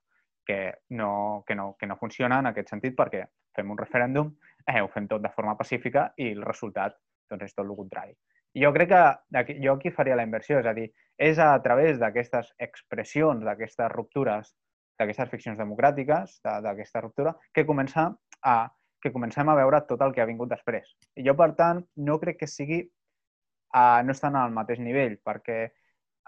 que 0.49 0.75
no, 0.91 1.45
que, 1.47 1.55
no, 1.55 1.77
que 1.79 1.87
no 1.87 1.99
funciona 2.01 2.39
en 2.41 2.49
aquest 2.49 2.71
sentit 2.73 2.95
perquè 2.97 3.27
fem 3.55 3.71
un 3.71 3.79
referèndum, 3.79 4.31
eh, 4.69 4.81
ho 4.83 4.89
fem 4.93 5.09
tot 5.09 5.23
de 5.25 5.33
forma 5.35 5.57
pacífica 5.57 6.11
i 6.17 6.33
el 6.35 6.45
resultat 6.45 6.97
doncs, 7.31 7.49
és 7.49 7.57
tot 7.57 7.67
el 7.67 7.77
contrari. 7.77 8.15
I 8.57 8.65
jo 8.65 8.73
crec 8.73 8.91
que 8.93 9.03
aquí, 9.41 9.59
jo 9.65 9.75
aquí 9.77 9.91
faria 9.93 10.17
la 10.17 10.25
inversió, 10.27 10.59
és 10.61 10.67
a 10.67 10.75
dir, 10.77 10.89
és 11.19 11.39
a 11.39 11.51
través 11.63 11.99
d'aquestes 12.01 12.53
expressions, 12.65 13.45
d'aquestes 13.45 13.93
ruptures, 13.93 14.55
d'aquestes 14.99 15.31
ficcions 15.31 15.59
democràtiques, 15.61 16.39
d'aquesta 16.65 17.03
ruptura, 17.05 17.35
que 17.55 17.67
comença 17.67 18.09
a, 18.43 18.57
que 19.03 19.13
comencem 19.15 19.49
a 19.49 19.57
veure 19.59 19.83
tot 19.87 20.03
el 20.03 20.15
que 20.15 20.23
ha 20.23 20.31
vingut 20.31 20.51
després. 20.51 20.95
I 21.17 21.27
jo, 21.27 21.37
per 21.39 21.53
tant, 21.59 21.85
no 22.09 22.19
crec 22.23 22.41
que 22.41 22.51
sigui 22.51 22.81
uh, 22.83 24.01
no 24.05 24.17
estan 24.17 24.39
al 24.39 24.55
mateix 24.57 24.81
nivell, 24.83 25.19
perquè, 25.25 25.59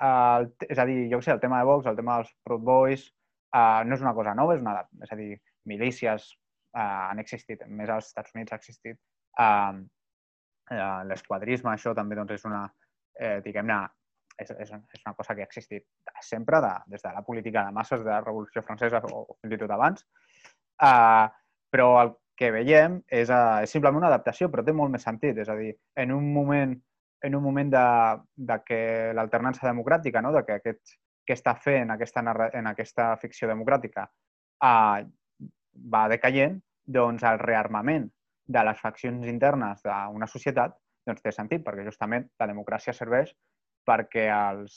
uh, 0.04 0.44
és 0.68 0.78
a 0.78 0.86
dir, 0.86 1.00
jo 1.12 1.22
sé, 1.24 1.32
el 1.34 1.42
tema 1.42 1.62
de 1.62 1.70
Vox, 1.70 1.88
el 1.88 1.98
tema 1.98 2.20
dels 2.20 2.34
Proud 2.44 2.66
Boys, 2.68 3.08
uh, 3.56 3.80
no 3.86 3.96
és 3.96 4.04
una 4.04 4.14
cosa 4.14 4.36
nova, 4.38 4.54
és 4.54 4.62
una 4.62 4.76
És 5.02 5.12
a 5.12 5.18
dir, 5.18 5.32
milícies 5.66 6.30
uh, 6.76 7.08
han 7.10 7.22
existit, 7.22 7.62
més 7.68 7.90
als 7.90 8.10
Estats 8.10 8.34
Units 8.34 8.52
ha 8.52 8.58
existit. 8.60 8.98
Uh, 9.38 9.80
uh, 10.74 11.00
L'esquadrisme, 11.08 11.72
això 11.72 11.94
també 11.96 12.18
doncs, 12.18 12.36
és 12.38 12.46
una, 12.48 12.64
eh, 13.20 13.38
diguem-ne, 13.44 13.80
és, 14.40 14.50
és, 14.50 14.70
és 14.72 15.02
una 15.04 15.14
cosa 15.16 15.34
que 15.34 15.44
ha 15.44 15.48
existit 15.48 15.84
sempre, 16.24 16.60
de, 16.64 16.72
des 16.94 17.02
de 17.04 17.12
la 17.12 17.22
política 17.26 17.66
de 17.66 17.76
masses 17.76 18.04
de 18.04 18.10
la 18.10 18.22
Revolució 18.22 18.62
Francesa 18.64 19.02
o, 19.10 19.24
fins 19.40 19.56
i 19.56 19.60
tot 19.60 19.74
abans. 19.76 20.06
Uh, 20.80 21.26
però 21.70 21.90
el 22.00 22.14
que 22.40 22.48
veiem 22.54 23.02
és, 23.06 23.28
uh, 23.28 23.60
és 23.64 23.72
simplement 23.72 24.00
una 24.00 24.08
adaptació, 24.08 24.48
però 24.48 24.64
té 24.64 24.72
molt 24.72 24.94
més 24.94 25.04
sentit. 25.04 25.36
És 25.42 25.50
a 25.52 25.58
dir, 25.58 25.74
en 26.00 26.14
un 26.16 26.32
moment 26.32 26.78
en 27.22 27.34
un 27.34 27.42
moment 27.42 27.70
de, 27.70 27.86
de 28.36 28.58
que 28.64 28.80
l'alternança 29.12 29.66
democràtica, 29.66 30.22
no? 30.24 30.32
de 30.32 30.40
que 30.46 30.56
aquests, 30.56 30.96
que 31.26 31.36
està 31.36 31.54
fent 31.60 31.92
aquesta, 31.92 32.22
en 32.56 32.68
aquesta 32.70 33.10
ficció 33.20 33.48
democràtica 33.50 34.06
uh, 34.64 35.04
va 35.94 36.06
decaient, 36.12 36.58
doncs 36.84 37.24
el 37.24 37.38
rearmament 37.38 38.08
de 38.50 38.62
les 38.66 38.80
faccions 38.82 39.26
internes 39.30 39.82
d'una 39.84 40.26
societat 40.26 40.76
doncs 41.06 41.22
té 41.24 41.32
sentit, 41.32 41.62
perquè 41.64 41.84
justament 41.86 42.26
la 42.40 42.48
democràcia 42.50 42.92
serveix 42.96 43.32
perquè 43.88 44.26
els, 44.34 44.76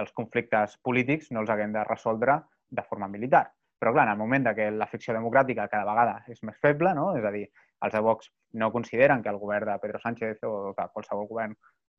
els 0.00 0.12
conflictes 0.16 0.76
polítics 0.84 1.30
no 1.30 1.44
els 1.44 1.50
haguem 1.52 1.72
de 1.72 1.84
resoldre 1.86 2.40
de 2.70 2.84
forma 2.88 3.08
militar. 3.08 3.46
Però, 3.80 3.94
clar, 3.94 4.06
en 4.06 4.12
el 4.14 4.20
moment 4.20 4.50
que 4.56 4.68
la 4.74 4.88
ficció 4.90 5.14
democràtica 5.16 5.68
cada 5.72 5.86
vegada 5.88 6.18
és 6.28 6.42
més 6.44 6.58
feble, 6.60 6.92
no? 6.94 7.12
és 7.16 7.24
a 7.24 7.32
dir, 7.32 7.46
els 7.84 7.94
de 7.94 8.00
Vox 8.04 8.30
no 8.60 8.70
consideren 8.72 9.22
que 9.22 9.30
el 9.30 9.38
govern 9.38 9.72
de 9.72 9.78
Pedro 9.78 10.00
Sánchez 10.00 10.42
o 10.44 10.74
que 10.76 10.88
qualsevol 10.92 11.28
govern 11.28 11.54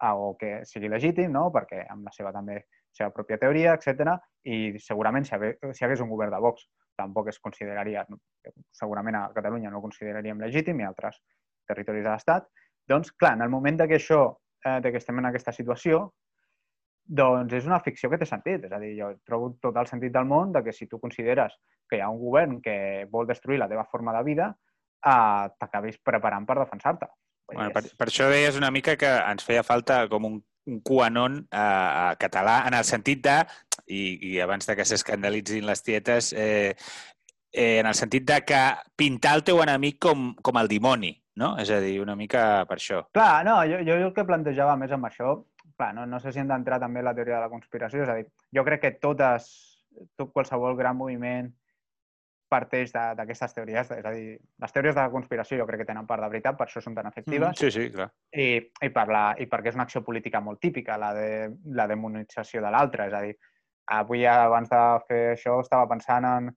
o 0.09 0.35
que 0.37 0.65
sigui 0.65 0.89
legítim, 0.89 1.31
no? 1.31 1.49
perquè 1.53 1.83
amb 1.89 2.07
la 2.07 2.13
seva 2.15 2.31
també 2.33 2.63
seva 2.91 3.11
pròpia 3.15 3.37
teoria, 3.39 3.75
etc. 3.77 4.15
I 4.43 4.79
segurament 4.81 5.27
si, 5.27 5.35
hagués, 5.35 6.01
un 6.01 6.09
govern 6.09 6.33
de 6.33 6.39
Vox 6.41 6.65
tampoc 6.97 7.29
es 7.31 7.39
consideraria, 7.39 8.05
segurament 8.75 9.17
a 9.17 9.27
Catalunya 9.35 9.71
no 9.71 9.79
ho 9.79 9.85
consideraríem 9.85 10.41
legítim 10.41 10.81
i 10.81 10.87
altres 10.87 11.21
territoris 11.69 12.03
de 12.03 12.09
l'Estat. 12.09 12.49
Doncs, 12.89 13.13
clar, 13.13 13.35
en 13.37 13.45
el 13.45 13.53
moment 13.53 13.79
que 13.85 13.99
això, 13.99 14.23
eh, 14.65 14.81
que 14.81 14.97
estem 14.97 15.21
en 15.21 15.29
aquesta 15.29 15.53
situació, 15.55 16.09
doncs 17.05 17.53
és 17.53 17.65
una 17.65 17.79
ficció 17.83 18.09
que 18.09 18.17
té 18.17 18.25
sentit. 18.25 18.65
És 18.65 18.73
a 18.73 18.79
dir, 18.81 18.91
jo 18.97 19.13
trobo 19.27 19.53
tot 19.61 19.77
el 19.77 19.87
sentit 19.87 20.13
del 20.13 20.27
món 20.27 20.51
de 20.51 20.63
que 20.63 20.73
si 20.73 20.87
tu 20.87 20.99
consideres 20.99 21.55
que 21.89 21.97
hi 21.97 22.03
ha 22.03 22.09
un 22.09 22.19
govern 22.19 22.59
que 22.61 23.07
vol 23.11 23.27
destruir 23.27 23.59
la 23.59 23.69
teva 23.69 23.87
forma 23.91 24.13
de 24.17 24.23
vida, 24.23 24.51
eh, 25.05 25.49
t'acabis 25.59 25.99
preparant 26.03 26.47
per 26.47 26.59
defensar-te. 26.61 27.09
Bueno, 27.51 27.71
per, 27.75 27.83
per 27.97 28.07
això 28.07 28.29
deies 28.31 28.55
una 28.55 28.71
mica 28.71 28.95
que 28.99 29.09
ens 29.27 29.43
feia 29.43 29.63
falta 29.67 30.05
com 30.11 30.27
un, 30.29 30.37
un 30.71 30.81
QAnon 30.87 31.39
eh, 31.43 32.11
català 32.21 32.61
en 32.69 32.77
el 32.77 32.87
sentit 32.87 33.23
de, 33.25 33.37
i, 33.87 34.03
i 34.31 34.37
abans 34.43 34.67
de 34.67 34.75
que 34.77 34.85
s'escandalitzin 34.87 35.65
les 35.67 35.83
tietes, 35.83 36.31
eh, 36.33 36.75
eh, 37.51 37.79
en 37.79 37.89
el 37.89 37.97
sentit 37.97 38.27
de 38.29 38.39
que 38.47 38.61
pintar 38.95 39.35
el 39.39 39.45
teu 39.47 39.61
enemic 39.63 39.99
com, 40.07 40.31
com 40.41 40.61
el 40.61 40.71
dimoni, 40.71 41.13
no? 41.41 41.55
És 41.61 41.71
a 41.73 41.81
dir, 41.83 41.97
una 42.03 42.15
mica 42.15 42.63
per 42.69 42.79
això. 42.79 43.03
Clar, 43.15 43.43
no, 43.47 43.59
jo, 43.67 43.81
jo 43.87 43.99
el 43.99 44.13
que 44.15 44.27
plantejava 44.27 44.77
més 44.79 44.93
amb 44.95 45.09
això, 45.09 45.35
clar, 45.75 45.91
no, 45.97 46.05
no 46.07 46.21
sé 46.23 46.31
si 46.31 46.41
hem 46.41 46.51
d'entrar 46.51 46.79
també 46.79 47.03
la 47.03 47.15
teoria 47.17 47.39
de 47.39 47.47
la 47.47 47.51
conspiració, 47.51 48.05
és 48.05 48.13
a 48.13 48.19
dir, 48.21 48.29
jo 48.55 48.65
crec 48.67 48.85
que 48.85 48.95
totes, 49.01 49.49
tot 50.15 50.31
qualsevol 50.31 50.77
gran 50.79 50.95
moviment 50.97 51.51
parteix 52.51 52.91
d'aquestes 52.91 53.55
teories, 53.55 53.91
és 53.95 54.05
a 54.05 54.11
dir, 54.11 54.35
les 54.63 54.75
teories 54.75 54.95
de 54.97 55.01
la 55.01 55.13
conspiració 55.13 55.61
jo 55.61 55.67
crec 55.69 55.83
que 55.83 55.89
tenen 55.91 56.07
part 56.09 56.23
de 56.23 56.29
veritat, 56.33 56.57
per 56.59 56.67
això 56.67 56.83
són 56.83 56.97
tan 56.97 57.07
efectives. 57.07 57.53
Mm, 57.53 57.59
sí, 57.61 57.71
sí, 57.71 57.87
clar. 57.93 58.09
I, 58.35 58.49
i, 58.59 58.89
per 58.91 59.07
la, 59.11 59.23
I 59.39 59.47
perquè 59.51 59.71
és 59.71 59.79
una 59.79 59.87
acció 59.87 60.03
política 60.03 60.43
molt 60.43 60.59
típica, 60.63 60.99
la, 60.99 61.13
de, 61.15 61.31
la 61.77 61.87
demonització 61.91 62.63
de 62.65 62.73
l'altre. 62.73 63.07
És 63.07 63.15
a 63.15 63.23
dir, 63.25 63.37
avui 64.01 64.25
abans 64.27 64.69
de 64.71 64.83
fer 65.07 65.21
això 65.35 65.57
estava 65.63 65.87
pensant 65.89 66.27
en, 66.27 66.51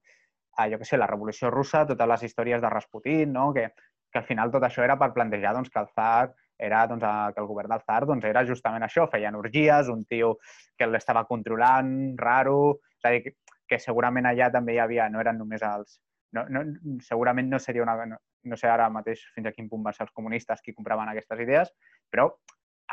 a, 0.55 0.69
jo 0.71 0.79
què 0.79 0.87
sé, 0.87 0.99
la 0.99 1.09
Revolució 1.11 1.51
Russa, 1.51 1.85
totes 1.87 2.11
les 2.11 2.25
històries 2.29 2.63
de 2.63 2.71
Rasputin, 2.71 3.31
no? 3.33 3.51
que, 3.55 3.69
que 4.11 4.21
al 4.21 4.27
final 4.27 4.51
tot 4.51 4.63
això 4.63 4.83
era 4.85 4.97
per 4.99 5.13
plantejar 5.15 5.55
doncs, 5.55 5.71
que 5.71 5.81
el 5.81 5.89
Tsar 5.91 6.33
era 6.57 6.85
doncs, 6.87 7.03
que 7.35 7.41
el 7.43 7.49
govern 7.49 7.73
del 7.73 7.83
Tsar 7.83 8.05
doncs, 8.07 8.27
era 8.29 8.45
justament 8.47 8.85
això, 8.85 9.09
feien 9.11 9.35
orgies, 9.35 9.91
un 9.91 10.05
tio 10.07 10.37
que 10.77 10.87
l'estava 10.87 11.25
controlant, 11.27 12.15
raro, 12.19 12.79
és 12.95 13.09
a 13.09 13.11
dir, 13.15 13.35
que 13.69 13.79
segurament 13.81 14.27
allà 14.29 14.51
també 14.53 14.75
hi 14.75 14.81
havia, 14.83 15.09
no 15.09 15.21
eren 15.23 15.39
només 15.41 15.63
els... 15.65 15.99
No, 16.35 16.43
no, 16.51 16.63
segurament 17.05 17.49
no 17.49 17.59
seria 17.59 17.83
una... 17.85 17.97
No, 18.05 18.19
no 18.45 18.57
sé 18.59 18.69
ara 18.69 18.89
mateix 18.93 19.23
fins 19.33 19.49
a 19.49 19.53
quin 19.55 19.69
punt 19.69 19.83
van 19.85 19.95
ser 19.95 20.05
els 20.05 20.13
comunistes 20.13 20.61
qui 20.61 20.75
compraven 20.75 21.09
aquestes 21.09 21.39
idees, 21.41 21.71
però 22.11 22.27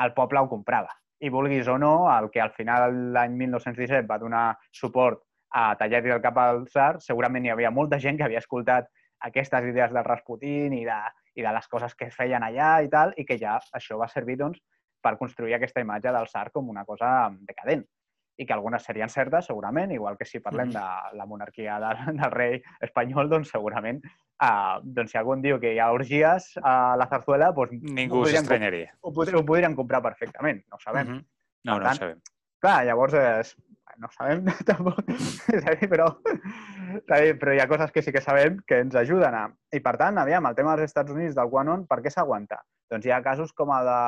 el 0.01 0.15
poble 0.17 0.41
ho 0.41 0.49
comprava. 0.49 0.95
I 1.23 1.31
vulguis 1.31 1.69
o 1.69 1.77
no, 1.79 1.93
el 2.11 2.31
que 2.33 2.41
al 2.41 2.55
final 2.57 2.97
l'any 3.15 3.37
1917 3.45 4.09
va 4.09 4.19
donar 4.19 4.47
suport 4.73 5.21
a 5.53 5.75
tallar-li 5.79 6.15
el 6.15 6.23
cap 6.25 6.39
al 6.41 6.65
tsar, 6.67 6.97
segurament 7.05 7.45
hi 7.45 7.53
havia 7.53 7.71
molta 7.71 8.01
gent 8.01 8.19
que 8.19 8.25
havia 8.27 8.41
escoltat 8.41 8.89
aquestes 9.29 9.69
idees 9.69 9.93
del 9.93 10.07
Rasputin 10.09 10.73
i 10.75 10.85
de, 10.89 11.01
i 11.37 11.45
de 11.45 11.53
les 11.55 11.69
coses 11.69 11.95
que 11.95 12.09
es 12.09 12.17
feien 12.17 12.43
allà 12.43 12.79
i 12.83 12.89
tal, 12.91 13.13
i 13.21 13.27
que 13.29 13.37
ja 13.39 13.59
això 13.77 14.01
va 14.01 14.09
servir 14.11 14.39
doncs, 14.41 14.63
per 15.03 15.19
construir 15.21 15.55
aquesta 15.55 15.85
imatge 15.85 16.15
del 16.15 16.31
tsar 16.31 16.49
com 16.55 16.71
una 16.73 16.87
cosa 16.89 17.13
decadent 17.45 17.85
i 18.43 18.47
que 18.47 18.55
algunes 18.57 18.85
serien 18.85 19.11
certes, 19.13 19.47
segurament, 19.49 19.93
igual 19.95 20.19
que 20.19 20.27
si 20.29 20.43
parlem 20.43 20.73
de 20.75 20.85
la 21.19 21.27
monarquia 21.27 21.79
del, 21.83 22.03
del 22.21 22.35
rei 22.35 22.59
espanyol, 22.83 23.31
doncs 23.31 23.53
segurament, 23.55 24.03
uh, 24.43 24.81
doncs 24.83 25.15
si 25.15 25.21
algú 25.21 25.39
diu 25.43 25.61
que 25.63 25.75
hi 25.75 25.81
ha 25.83 25.93
orgies 25.95 26.53
a 26.63 26.95
la 26.99 27.09
zarzuela, 27.11 27.53
doncs... 27.57 27.79
Ningú 27.83 28.25
s'estranyaria. 28.27 28.93
Ho, 29.01 29.13
ho, 29.15 29.29
ho 29.39 29.45
podrien 29.47 29.79
comprar 29.79 30.03
perfectament, 30.05 30.65
no 30.69 30.81
ho 30.81 30.85
sabem. 30.85 31.07
Mm 31.07 31.19
-hmm. 31.19 31.29
No, 31.65 31.79
no 31.79 31.85
tant, 31.85 31.95
ho 31.95 32.01
sabem. 32.01 32.21
Clar, 32.63 32.85
llavors 32.87 33.15
és, 33.15 33.57
no 33.99 34.07
ho 34.07 34.13
sabem 34.15 34.45
tampoc, 34.71 35.01
però, 35.91 36.07
però 37.09 37.55
hi 37.55 37.61
ha 37.61 37.69
coses 37.69 37.91
que 37.93 38.03
sí 38.03 38.13
que 38.13 38.21
sabem 38.21 38.61
que 38.67 38.79
ens 38.85 38.95
ajuden 38.95 39.35
a... 39.35 39.49
I 39.73 39.81
per 39.81 39.97
tant, 39.97 40.19
aviam, 40.19 40.47
el 40.47 40.55
tema 40.55 40.77
dels 40.77 40.91
Estats 40.91 41.11
Units, 41.11 41.35
del 41.35 41.51
QAnon, 41.51 41.87
per 41.87 42.01
què 42.03 42.11
s'aguanta? 42.11 42.63
Doncs 42.91 43.07
hi 43.07 43.11
ha 43.11 43.23
casos 43.23 43.53
com 43.53 43.71
el 43.75 43.87
de 43.89 43.99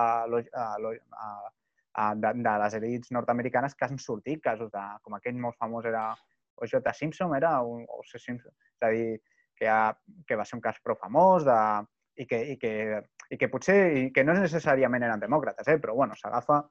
de, 2.17 2.33
de 2.43 2.55
les 2.65 2.75
elites 2.81 3.13
nord-americanes 3.15 3.75
que 3.75 3.85
han 3.87 3.99
sortit 3.99 4.43
casos 4.43 4.71
de, 4.73 4.85
com 5.03 5.15
aquell 5.15 5.37
molt 5.39 5.57
famós 5.59 5.85
era 5.87 6.09
O.J. 6.57 6.93
Simpson, 6.95 7.35
era 7.37 7.61
un, 7.63 7.85
o 7.89 8.03
C. 8.07 8.19
Simpson, 8.19 8.53
és 8.79 8.87
a 8.87 8.91
dir, 8.95 9.21
que, 9.59 9.69
ha, 9.69 9.93
que 10.27 10.37
va 10.39 10.45
ser 10.47 10.57
un 10.59 10.63
cas 10.63 10.79
prou 10.83 10.97
famós 11.01 11.45
de, 11.47 11.59
i, 12.23 12.27
que, 12.31 12.39
i, 12.53 12.57
que, 12.59 12.73
i 13.31 13.39
que 13.39 13.49
potser 13.51 13.79
i 13.99 14.05
que 14.15 14.23
no 14.27 14.35
necessàriament 14.39 15.03
eren 15.03 15.23
demòcrates, 15.23 15.67
eh? 15.69 15.79
però 15.83 15.95
bueno, 15.95 16.15
s'agafa 16.19 16.65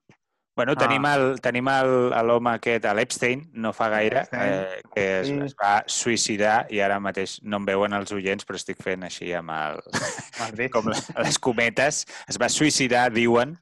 Bueno, 0.55 0.75
tenim 0.77 1.01
Ah. 1.09 1.15
el- 1.17 1.39
tenim 1.41 1.65
l'home 1.65 2.51
aquest, 2.51 2.85
l'Epstein, 2.93 3.39
no 3.53 3.71
fa 3.73 3.87
gaire, 3.89 4.21
eh, 4.37 4.81
que 4.93 5.05
es, 5.21 5.27
Sí. 5.27 5.39
es 5.47 5.55
va 5.57 5.83
suïcidar 5.87 6.67
i 6.69 6.79
ara 6.79 6.99
mateix 6.99 7.39
no 7.41 7.57
em 7.57 7.65
veuen 7.65 7.91
els 7.97 8.11
oients, 8.13 8.45
però 8.45 8.59
estic 8.61 8.77
fent 8.83 9.01
així 9.03 9.31
amb 9.33 9.49
el, 9.49 9.81
com 10.75 10.91
les, 10.91 11.09
les 11.17 11.39
cometes. 11.39 12.05
Es 12.29 12.37
va 12.37 12.49
suïcidar, 12.53 13.07
diuen, 13.11 13.57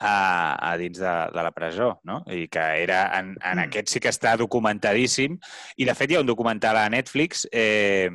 a, 0.00 0.56
a 0.70 0.76
dins 0.78 0.98
de, 0.98 1.14
de 1.34 1.42
la 1.42 1.52
presó, 1.52 2.00
no? 2.04 2.22
I 2.30 2.46
que 2.48 2.66
era... 2.82 3.04
En, 3.18 3.34
en 3.42 3.58
Mm. 3.58 3.64
aquest 3.68 3.88
sí 3.88 4.00
que 4.00 4.12
està 4.14 4.36
documentadíssim. 4.38 5.38
I, 5.76 5.84
de 5.88 5.94
fet, 5.94 6.10
hi 6.10 6.16
ha 6.18 6.20
un 6.22 6.28
documental 6.30 6.76
a 6.78 6.88
Netflix 6.90 7.46
eh, 7.52 8.10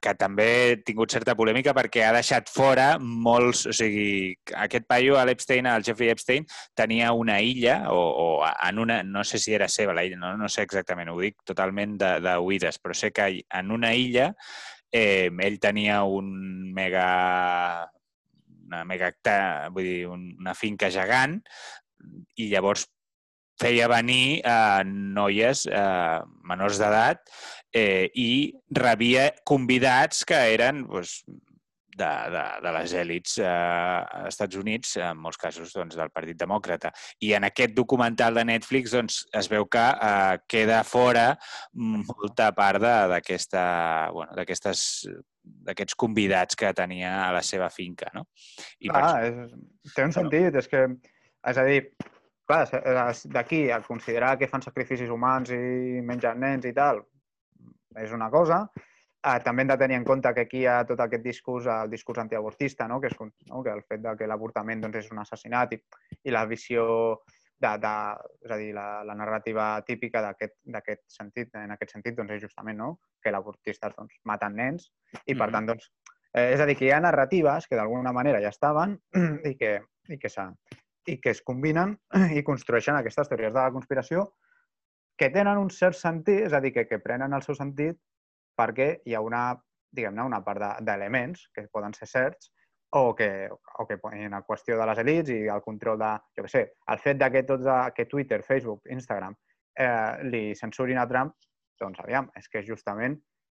que 0.00 0.12
també 0.14 0.44
ha 0.72 0.76
tingut 0.86 1.10
certa 1.10 1.34
polèmica 1.34 1.72
perquè 1.74 2.04
ha 2.06 2.12
deixat 2.14 2.50
fora 2.50 2.92
molts... 3.00 3.64
O 3.66 3.72
sigui, 3.74 4.34
aquest 4.54 4.86
paio, 4.86 5.16
l'Epstein, 5.26 5.66
el 5.66 5.82
Jeffrey 5.86 6.10
Epstein, 6.12 6.46
tenia 6.78 7.12
una 7.12 7.40
illa, 7.42 7.80
o, 7.90 7.98
o 7.98 8.28
en 8.46 8.78
una... 8.78 9.00
No 9.02 9.24
sé 9.26 9.38
si 9.42 9.54
era 9.54 9.66
seva 9.68 9.94
la 9.94 10.04
illa, 10.06 10.16
no, 10.20 10.36
no 10.38 10.48
sé 10.48 10.62
exactament, 10.62 11.10
ho 11.10 11.18
dic 11.18 11.40
totalment 11.44 11.96
de- 11.98 12.20
d'oïdes, 12.22 12.78
però 12.82 12.94
sé 12.94 13.10
que 13.10 13.26
en 13.50 13.70
una 13.74 13.94
illa 13.98 14.32
eh, 14.94 15.26
ell 15.42 15.58
tenia 15.58 16.04
un 16.06 16.72
mega 16.72 17.90
una 18.66 18.84
mega 18.88 19.08
hectà- 19.12 19.70
vull 19.72 19.84
dir, 19.86 20.06
un- 20.08 20.34
una 20.40 20.54
finca 20.54 20.90
gegant 20.90 21.40
i 22.36 22.48
llavors 22.50 22.86
feia 23.60 23.86
venir 23.88 24.40
eh, 24.42 24.82
noies 24.84 25.66
eh, 25.70 26.20
menors 26.50 26.80
d'edat 26.82 27.22
eh, 27.72 28.10
i 28.14 28.52
rebia 28.74 29.28
convidats 29.46 30.24
que 30.26 30.40
eren 30.56 30.84
doncs, 30.88 31.20
de, 31.98 32.10
de, 32.34 32.44
de 32.64 32.72
les 32.78 32.94
èlits 33.00 33.36
eh, 33.42 33.48
als 33.48 34.34
Estats 34.34 34.58
Units, 34.60 34.96
en 35.02 35.20
molts 35.20 35.40
casos 35.40 35.74
doncs, 35.74 35.96
del 35.98 36.12
Partit 36.14 36.38
Demòcrata. 36.40 36.92
I 37.24 37.34
en 37.38 37.48
aquest 37.48 37.74
documental 37.76 38.40
de 38.40 38.46
Netflix 38.48 38.94
doncs, 38.94 39.20
es 39.34 39.50
veu 39.52 39.68
que 39.70 39.84
eh, 39.84 40.40
queda 40.50 40.82
fora 40.88 41.30
molta 41.74 42.50
part 42.56 42.82
d'aquesta 42.82 43.64
bueno, 44.14 44.34
d'aquestes 44.36 45.06
d'aquests 45.44 45.96
convidats 46.00 46.56
que 46.56 46.72
tenia 46.76 47.12
a 47.26 47.32
la 47.34 47.42
seva 47.44 47.68
finca, 47.68 48.08
no? 48.14 48.24
I 48.80 48.88
per 48.88 49.00
Clar, 49.00 49.24
és, 49.28 49.92
té 49.92 50.06
un 50.06 50.14
sentit, 50.16 50.56
és 50.56 50.68
que, 50.72 50.86
és 51.50 51.60
a 51.60 51.64
dir, 51.68 51.82
clar, 52.48 52.62
d'aquí 53.34 53.66
a 53.72 53.82
considerar 53.84 54.34
que 54.40 54.48
fan 54.48 54.64
sacrificis 54.64 55.12
humans 55.12 55.52
i 55.52 56.00
mengen 56.06 56.40
nens 56.40 56.64
i 56.68 56.72
tal, 56.76 57.02
és 58.00 58.16
una 58.16 58.30
cosa. 58.32 58.64
Eh, 59.24 59.38
també 59.40 59.62
hem 59.64 59.70
de 59.70 59.76
tenir 59.80 59.96
en 59.96 60.04
compte 60.04 60.32
que 60.36 60.42
aquí 60.44 60.58
hi 60.60 60.66
ha 60.68 60.82
tot 60.84 61.00
aquest 61.00 61.22
discurs, 61.24 61.66
el 61.72 61.88
discurs 61.90 62.20
antiavortista, 62.20 62.88
no? 62.90 63.00
Que, 63.00 63.08
és, 63.08 63.16
no? 63.48 63.62
que 63.64 63.72
el 63.72 63.80
fet 63.88 64.02
de 64.04 64.12
que 64.18 64.28
l'avortament 64.28 64.82
doncs, 64.84 64.98
és 65.00 65.08
un 65.14 65.22
assassinat 65.22 65.72
i, 65.72 65.80
i 66.28 66.34
la 66.34 66.44
visió 66.50 66.84
de, 67.64 67.70
de, 67.80 67.94
és 68.44 68.52
a 68.52 68.58
dir, 68.60 68.74
la, 68.76 68.86
la 69.08 69.16
narrativa 69.16 69.68
típica 69.86 70.20
d'aquest 70.20 71.02
sentit, 71.08 71.54
en 71.56 71.72
aquest 71.72 71.96
sentit, 71.96 72.16
doncs, 72.18 72.36
és 72.36 72.44
justament 72.44 72.76
no? 72.76 72.90
que 73.22 73.32
l'avortistes 73.32 73.96
doncs, 73.96 74.20
maten 74.28 74.60
nens 74.60 74.90
i, 75.24 75.34
per 75.34 75.48
Mhm. 75.48 75.52
tant, 75.56 75.66
doncs, 75.72 75.90
eh, 76.34 76.52
és 76.52 76.60
a 76.60 76.66
dir, 76.66 76.76
que 76.76 76.84
hi 76.90 76.92
ha 76.92 77.00
narratives 77.00 77.66
que 77.66 77.76
d'alguna 77.80 78.12
manera 78.12 78.42
ja 78.44 78.52
estaven 78.52 78.98
i 79.50 79.56
que, 79.56 79.78
i 80.08 80.18
que, 80.18 80.28
i 81.06 81.20
que 81.20 81.30
es 81.30 81.40
combinen 81.40 81.96
i 82.36 82.42
construeixen 82.42 82.96
aquestes 82.96 83.28
teories 83.32 83.54
de 83.54 83.60
la 83.60 83.72
conspiració 83.72 84.34
que 85.16 85.30
tenen 85.30 85.56
un 85.56 85.70
cert 85.70 85.96
sentit, 85.96 86.42
és 86.48 86.52
a 86.52 86.60
dir, 86.60 86.74
que, 86.74 86.88
que 86.90 86.98
prenen 86.98 87.32
el 87.32 87.42
seu 87.46 87.54
sentit 87.54 87.96
perquè 88.56 88.88
hi 89.04 89.14
ha 89.14 89.22
una, 89.24 89.46
diguem-ne, 89.94 90.26
una 90.26 90.42
part 90.44 90.60
de- 90.62 90.84
d'elements 90.86 91.48
que 91.54 91.66
poden 91.72 91.94
ser 91.94 92.08
certs 92.10 92.52
o 92.94 93.14
que, 93.14 93.48
o 93.50 93.86
que 93.86 93.98
ponen 93.98 94.34
a 94.34 94.42
qüestió 94.46 94.78
de 94.78 94.86
les 94.86 94.98
elites 95.02 95.34
i 95.34 95.48
el 95.50 95.62
control 95.62 95.98
de, 95.98 96.12
jo 96.36 96.44
què 96.46 96.50
sé, 96.50 96.64
el 96.94 97.00
fet 97.02 97.18
de 97.18 97.30
que, 97.34 97.42
tots, 97.42 97.66
que 97.94 98.06
Twitter, 98.06 98.42
Facebook, 98.46 98.84
Instagram 98.90 99.34
eh, 99.74 100.22
li 100.30 100.44
censurin 100.54 101.00
a 101.02 101.06
Trump, 101.10 101.34
doncs 101.80 101.98
aviam, 102.04 102.30
és 102.38 102.46
que 102.48 102.62
és 102.62 102.68
justament 102.68 103.16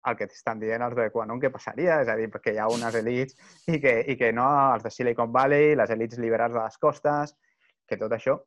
el 0.08 0.16
que 0.16 0.28
t'estan 0.30 0.62
dient 0.62 0.84
els 0.86 0.96
de 0.96 1.10
Quanon 1.12 1.42
que 1.42 1.52
passaria, 1.52 2.00
és 2.04 2.10
a 2.12 2.16
dir, 2.16 2.30
perquè 2.32 2.54
hi 2.54 2.62
ha 2.62 2.70
unes 2.72 2.96
elites 2.96 3.36
i 3.74 3.80
que, 3.82 3.98
i 4.08 4.16
que 4.20 4.32
no, 4.38 4.46
els 4.76 4.86
de 4.86 4.92
Silicon 4.94 5.34
Valley, 5.34 5.74
les 5.76 5.92
elites 5.92 6.22
liberals 6.22 6.54
de 6.54 6.62
les 6.62 6.78
costes, 6.78 7.36
que 7.90 7.98
tot 7.98 8.14
això 8.16 8.38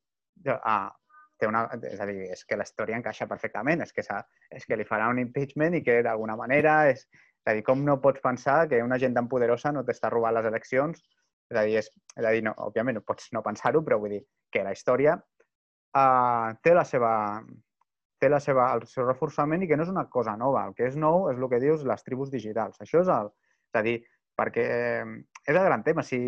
ah, 0.62 0.88
té 1.38 1.48
una, 1.48 1.64
és 1.90 2.00
a 2.00 2.06
dir, 2.08 2.28
és 2.34 2.44
que 2.44 2.58
la 2.58 2.66
història 2.66 2.98
encaixa 2.98 3.28
perfectament, 3.30 3.84
és 3.84 3.94
que, 3.94 4.04
és 4.58 4.66
que 4.66 4.78
li 4.78 4.86
farà 4.88 5.08
un 5.12 5.20
impeachment 5.22 5.78
i 5.78 5.82
que 5.86 6.00
d'alguna 6.06 6.36
manera 6.40 6.80
és, 6.90 7.04
és 7.06 7.52
a 7.52 7.54
dir, 7.56 7.64
com 7.66 7.84
no 7.86 8.00
pots 8.02 8.22
pensar 8.24 8.60
que 8.68 8.82
una 8.82 8.98
gent 8.98 9.14
tan 9.16 9.30
poderosa 9.30 9.72
no 9.72 9.84
t'està 9.86 10.10
robant 10.12 10.36
les 10.36 10.50
eleccions? 10.50 11.00
És 11.48 11.56
a 11.56 11.64
dir, 11.64 11.78
és, 11.80 11.88
és 12.16 12.24
a 12.24 12.34
dir 12.34 12.44
no, 12.44 12.52
òbviament 12.66 12.98
no 12.98 13.06
pots 13.06 13.30
no 13.32 13.44
pensar-ho, 13.46 13.82
però 13.86 14.00
vull 14.02 14.18
dir 14.18 14.22
que 14.52 14.66
la 14.66 14.74
història 14.76 15.16
uh, 15.16 16.52
té 16.64 16.74
la 16.76 16.84
seva 16.84 17.14
té 18.18 18.28
la 18.28 18.40
seva, 18.42 18.72
el 18.74 18.84
seu 18.90 19.06
reforçament 19.06 19.62
i 19.62 19.68
que 19.70 19.76
no 19.78 19.84
és 19.86 19.92
una 19.92 20.08
cosa 20.10 20.34
nova. 20.36 20.64
El 20.66 20.74
que 20.74 20.88
és 20.88 20.96
nou 20.98 21.28
és 21.30 21.38
el 21.38 21.48
que 21.50 21.60
dius 21.62 21.84
les 21.86 22.02
tribus 22.02 22.32
digitals. 22.34 22.80
Això 22.82 23.04
és 23.04 23.10
el... 23.14 23.30
És 23.68 23.78
a 23.78 23.82
dir, 23.84 23.96
perquè 24.38 24.64
eh, 24.64 25.04
és 25.44 25.54
el 25.54 25.66
gran 25.68 25.84
tema. 25.86 26.02
Si, 26.02 26.18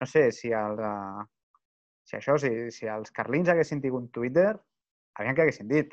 no 0.00 0.08
sé, 0.10 0.26
si, 0.36 0.52
el, 0.52 0.76
uh, 0.76 1.24
si 2.08 2.16
això, 2.16 2.38
si, 2.40 2.50
si 2.72 2.88
els 2.88 3.12
carlins 3.12 3.50
haguessin 3.52 3.82
tingut 3.84 4.08
Twitter, 4.14 4.52
aviam 5.20 5.36
què 5.36 5.44
haguessin 5.44 5.68
dit 5.68 5.92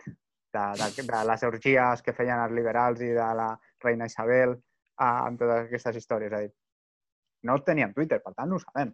de, 0.56 0.66
de, 0.80 1.08
de 1.10 1.24
les 1.30 1.44
orgies 1.44 2.04
que 2.06 2.14
feien 2.16 2.40
els 2.40 2.56
liberals 2.56 3.02
i 3.04 3.12
de 3.18 3.32
la 3.40 3.50
reina 3.84 4.08
Isabel 4.08 4.56
uh, 4.56 5.26
amb 5.28 5.42
totes 5.42 5.66
aquestes 5.66 6.00
històries. 6.00 6.32
És 6.32 6.38
a 6.38 6.44
dir, 6.46 6.54
no 7.50 7.58
tenien 7.68 7.94
Twitter, 7.94 8.22
per 8.24 8.32
tant 8.38 8.50
no 8.50 8.60
ho 8.60 8.64
sabem. 8.64 8.94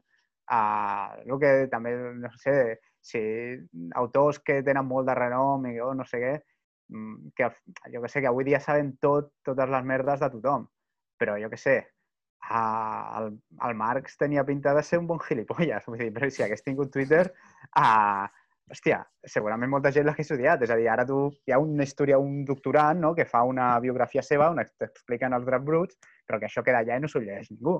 Uh, 0.51 1.21
el 1.27 1.37
que 1.43 1.51
també, 1.71 1.93
no 2.17 2.31
sé, 2.41 2.55
si 3.01 3.21
autors 4.01 4.41
que 4.45 4.59
tenen 4.65 4.89
molt 4.89 5.07
de 5.09 5.15
renom 5.17 5.69
i 5.69 5.77
oh, 5.81 5.93
no 5.97 6.05
sé 6.09 6.19
què, 6.23 6.33
mm, 6.89 7.31
que 7.37 7.51
jo 7.93 8.01
que 8.01 8.11
sé, 8.11 8.25
que 8.25 8.31
avui 8.33 8.49
dia 8.49 8.59
sabem 8.59 8.95
tot, 9.01 9.31
totes 9.45 9.69
les 9.69 9.85
merdes 9.93 10.25
de 10.25 10.31
tothom. 10.33 10.65
Però 11.21 11.37
jo 11.37 11.53
que 11.53 11.61
sé, 11.61 11.77
uh, 12.49 13.19
el, 13.19 13.31
el 13.67 13.79
Marx 13.79 14.17
tenia 14.17 14.45
pinta 14.47 14.73
de 14.77 14.83
ser 14.83 14.99
un 15.01 15.07
bon 15.09 15.21
gilipolles. 15.21 15.87
Vull 15.87 16.01
dir, 16.01 16.11
però 16.15 16.29
si 16.29 16.45
hagués 16.45 16.65
tingut 16.65 16.91
Twitter, 16.93 17.25
uh, 17.77 18.27
hòstia, 18.71 19.01
segurament 19.27 19.71
molta 19.71 19.91
gent 19.93 20.07
l'hagués 20.07 20.33
odiat. 20.35 20.65
És 20.65 20.73
a 20.73 20.79
dir, 20.79 20.89
ara 20.91 21.05
tu, 21.07 21.23
hi 21.47 21.55
ha 21.55 21.61
una 21.61 21.87
història, 21.87 22.19
un 22.19 22.43
doctorant 22.47 23.01
no?, 23.03 23.15
que 23.17 23.27
fa 23.29 23.43
una 23.47 23.73
biografia 23.83 24.23
seva 24.25 24.51
on 24.51 24.61
t'expliquen 24.63 25.37
els 25.37 25.47
drets 25.47 25.67
bruts, 25.67 26.13
però 26.27 26.39
que 26.39 26.49
això 26.49 26.63
queda 26.65 26.83
allà 26.85 26.99
i 26.99 27.03
no 27.03 27.11
s'ho 27.11 27.23
llegeix 27.23 27.51
ningú. 27.53 27.79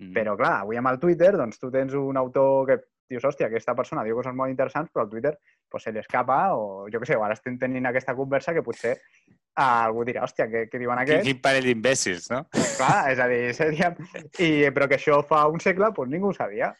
Mm. 0.00 0.14
Però, 0.16 0.34
clar, 0.40 0.56
avui 0.64 0.80
amb 0.80 0.90
el 0.90 0.98
Twitter, 0.98 1.34
doncs 1.38 1.60
tu 1.62 1.70
tens 1.70 1.94
un 1.94 2.18
autor 2.18 2.66
que 2.70 2.80
dius, 3.12 3.24
hòstia, 3.28 3.48
aquesta 3.50 3.74
persona 3.78 4.04
diu 4.06 4.16
coses 4.18 4.34
molt 4.36 4.52
interessants, 4.52 4.90
però 4.92 5.04
al 5.04 5.10
Twitter 5.12 5.34
pues, 5.72 5.82
se 5.86 5.92
li 5.92 5.98
escapa, 6.02 6.42
o 6.54 6.84
jo 6.92 7.00
què 7.02 7.08
sé, 7.08 7.16
ara 7.18 7.34
estem 7.34 7.56
tenint 7.58 7.88
aquesta 7.90 8.14
conversa 8.18 8.52
que 8.54 8.62
potser 8.62 8.92
uh, 8.96 9.62
algú 9.86 10.04
dirà, 10.08 10.22
hòstia, 10.26 10.46
què, 10.52 10.66
què 10.70 10.78
diuen 10.80 11.00
aquests? 11.02 11.24
quin 11.26 11.40
parell 11.44 11.66
d'imbècils, 11.70 12.28
no? 12.32 12.44
Clar, 12.76 12.98
és 13.12 13.18
a 13.24 13.28
dir, 13.32 13.40
seríem... 13.56 13.96
I, 14.38 14.50
però 14.76 14.86
que 14.90 15.00
això 15.00 15.22
fa 15.28 15.46
un 15.50 15.60
segle, 15.64 15.90
doncs 15.96 16.12
ningú 16.12 16.30
ho 16.30 16.36
sabia. 16.36 16.70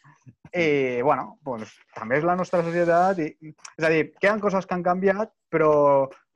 I, 0.53 1.01
bueno, 1.01 1.39
doncs, 1.45 1.73
també 1.97 2.19
és 2.21 2.25
la 2.29 2.35
nostra 2.37 2.61
societat. 2.63 3.19
I, 3.25 3.53
és 3.77 3.85
a 3.87 3.89
dir, 3.91 4.05
que 4.19 4.27
hi 4.27 4.31
ha 4.31 4.37
coses 4.41 4.65
que 4.69 4.77
han 4.77 4.85
canviat, 4.85 5.33
però 5.51 5.73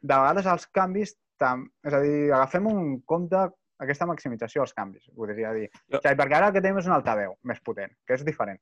de 0.01 0.13
vegades 0.13 0.49
els 0.55 0.67
canvis... 0.73 1.15
Tam, 1.37 1.67
és 1.85 1.93
a 1.93 1.99
dir, 2.01 2.31
agafem 2.33 2.65
un 2.65 2.95
compte 3.05 3.37
aquesta 3.77 4.07
maximització 4.09 4.63
dels 4.63 4.71
canvis, 4.73 5.03
podria 5.13 5.51
dir. 5.53 5.67
Jo- 5.85 5.99
O 5.99 6.01
sigui, 6.01 6.15
perquè 6.17 6.33
ara 6.33 6.47
el 6.49 6.55
que 6.55 6.63
tenim 6.65 6.79
és 6.81 6.87
un 6.89 6.95
altaveu 6.95 7.35
més 7.45 7.59
potent, 7.61 7.91
que 8.09 8.15
és 8.17 8.23
diferent. 8.25 8.57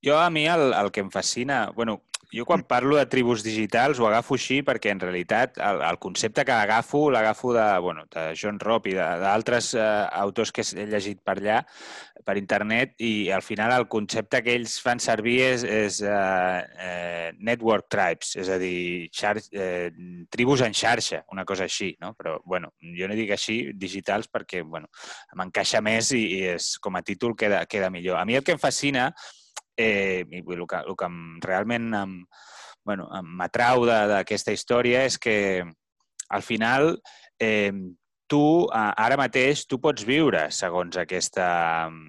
Jo, 0.00 0.14
a 0.16 0.30
mi, 0.32 0.46
el, 0.48 0.72
el 0.78 0.88
que 0.96 1.02
em 1.04 1.10
fascina... 1.12 1.58
bueno, 1.76 1.98
jo 2.32 2.44
quan 2.44 2.64
parlo 2.66 2.96
de 2.96 3.06
tribus 3.06 3.44
digitals 3.44 4.00
ho 4.00 4.06
agafo 4.08 4.36
així 4.36 4.60
perquè, 4.66 4.90
en 4.94 5.00
realitat, 5.02 5.58
el, 5.62 5.82
el 5.86 5.98
concepte 6.02 6.44
que 6.44 6.54
agafo 6.54 7.06
l'agafo 7.10 7.52
de, 7.54 7.66
bueno, 7.84 8.06
de 8.12 8.32
John 8.38 8.58
Robb 8.60 8.88
i 8.90 8.96
d'altres 8.96 9.72
eh, 9.74 9.84
autors 10.22 10.52
que 10.52 10.64
he 10.66 10.86
llegit 10.90 11.22
per 11.24 11.36
allà, 11.38 11.60
per 12.26 12.36
internet, 12.40 12.96
i 12.98 13.30
al 13.30 13.44
final 13.46 13.72
el 13.76 13.86
concepte 13.92 14.42
que 14.42 14.56
ells 14.58 14.76
fan 14.82 14.98
servir 15.02 15.36
és, 15.46 15.62
és 15.62 16.00
eh, 16.02 16.60
eh, 16.88 17.30
network 17.38 17.86
tribes, 17.92 18.34
és 18.42 18.50
a 18.50 18.58
dir, 18.58 19.06
xar 19.14 19.36
eh, 19.52 19.92
tribus 20.32 20.64
en 20.66 20.74
xarxa, 20.74 21.22
una 21.32 21.46
cosa 21.46 21.68
així, 21.70 21.92
no? 22.02 22.14
Però, 22.18 22.40
bueno, 22.44 22.72
jo 22.98 23.06
no 23.06 23.18
dic 23.18 23.30
així 23.36 23.60
digitals 23.78 24.30
perquè, 24.32 24.64
bueno, 24.66 24.90
m'encaixa 25.38 25.82
més 25.84 26.10
i, 26.16 26.24
i 26.40 26.44
és, 26.56 26.74
com 26.82 26.98
a 26.98 27.04
títol 27.06 27.36
queda, 27.38 27.62
queda 27.70 27.92
millor. 27.94 28.18
A 28.18 28.26
mi 28.26 28.34
el 28.34 28.44
que 28.44 28.56
em 28.56 28.62
fascina 28.62 29.12
eh, 29.76 30.24
i 30.30 30.42
el 30.42 30.66
que, 30.66 30.82
el 30.82 30.96
que 30.96 31.10
realment 31.44 31.92
em, 31.94 32.16
bueno, 32.86 33.08
m'atrau 33.22 33.86
d'aquesta 33.86 34.54
història 34.54 35.04
és 35.06 35.18
que 35.18 35.64
al 36.30 36.42
final 36.42 36.94
eh, 37.42 37.72
tu 38.26 38.42
ara 38.74 39.18
mateix 39.18 39.64
tu 39.70 39.78
pots 39.82 40.02
viure 40.06 40.46
segons, 40.54 40.98
aquesta, 40.98 41.48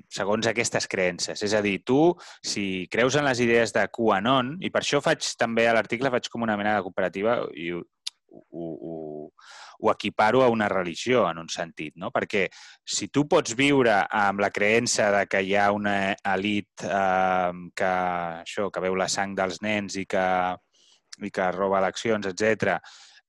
segons 0.10 0.50
aquestes 0.50 0.88
creences. 0.90 1.44
És 1.46 1.54
a 1.54 1.62
dir, 1.66 1.78
tu, 1.86 2.16
si 2.46 2.88
creus 2.94 3.18
en 3.18 3.28
les 3.28 3.42
idees 3.44 3.74
de 3.76 3.86
QAnon, 3.94 4.56
i 4.66 4.72
per 4.74 4.82
això 4.82 5.02
faig 5.04 5.26
també 5.38 5.68
a 5.68 5.76
l'article 5.78 6.12
faig 6.14 6.30
com 6.34 6.46
una 6.48 6.58
mena 6.58 6.78
de 6.78 6.86
cooperativa 6.86 7.40
i 7.54 7.72
ho, 7.76 7.84
ho, 8.34 8.66
ho, 8.74 8.98
ho 9.80 9.92
equiparo 9.92 10.44
a 10.44 10.50
una 10.50 10.68
religió, 10.70 11.26
en 11.30 11.40
un 11.44 11.50
sentit, 11.50 11.96
no? 11.96 12.12
Perquè 12.14 12.48
si 12.86 13.10
tu 13.14 13.28
pots 13.30 13.56
viure 13.58 14.00
amb 14.06 14.42
la 14.44 14.52
creença 14.54 15.10
de 15.14 15.26
que 15.30 15.42
hi 15.46 15.56
ha 15.56 15.70
una 15.76 15.98
elit 16.34 16.86
eh, 16.86 17.52
que, 17.76 17.92
això, 18.44 18.70
que 18.74 18.84
veu 18.84 18.98
la 18.98 19.10
sang 19.12 19.36
dels 19.38 19.62
nens 19.62 19.98
i 20.02 20.06
que, 20.10 20.28
i 21.24 21.34
que 21.34 21.52
roba 21.56 21.82
eleccions, 21.84 22.30
etc. 22.30 22.78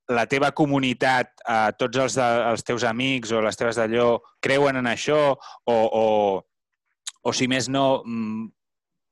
la 0.08 0.24
teva 0.26 0.52
comunitat, 0.56 1.34
eh, 1.44 1.72
tots 1.78 2.04
els, 2.04 2.14
de, 2.16 2.28
els 2.52 2.64
teus 2.64 2.84
amics 2.88 3.32
o 3.32 3.42
les 3.44 3.56
teves 3.61 3.76
d'allò 3.76 4.14
creuen 4.40 4.80
en 4.80 4.88
això 4.88 5.20
o, 5.34 5.74
o, 5.74 6.06
o 7.22 7.32
si 7.37 7.48
més 7.50 7.68
no, 7.68 8.02
mm, 8.06 8.46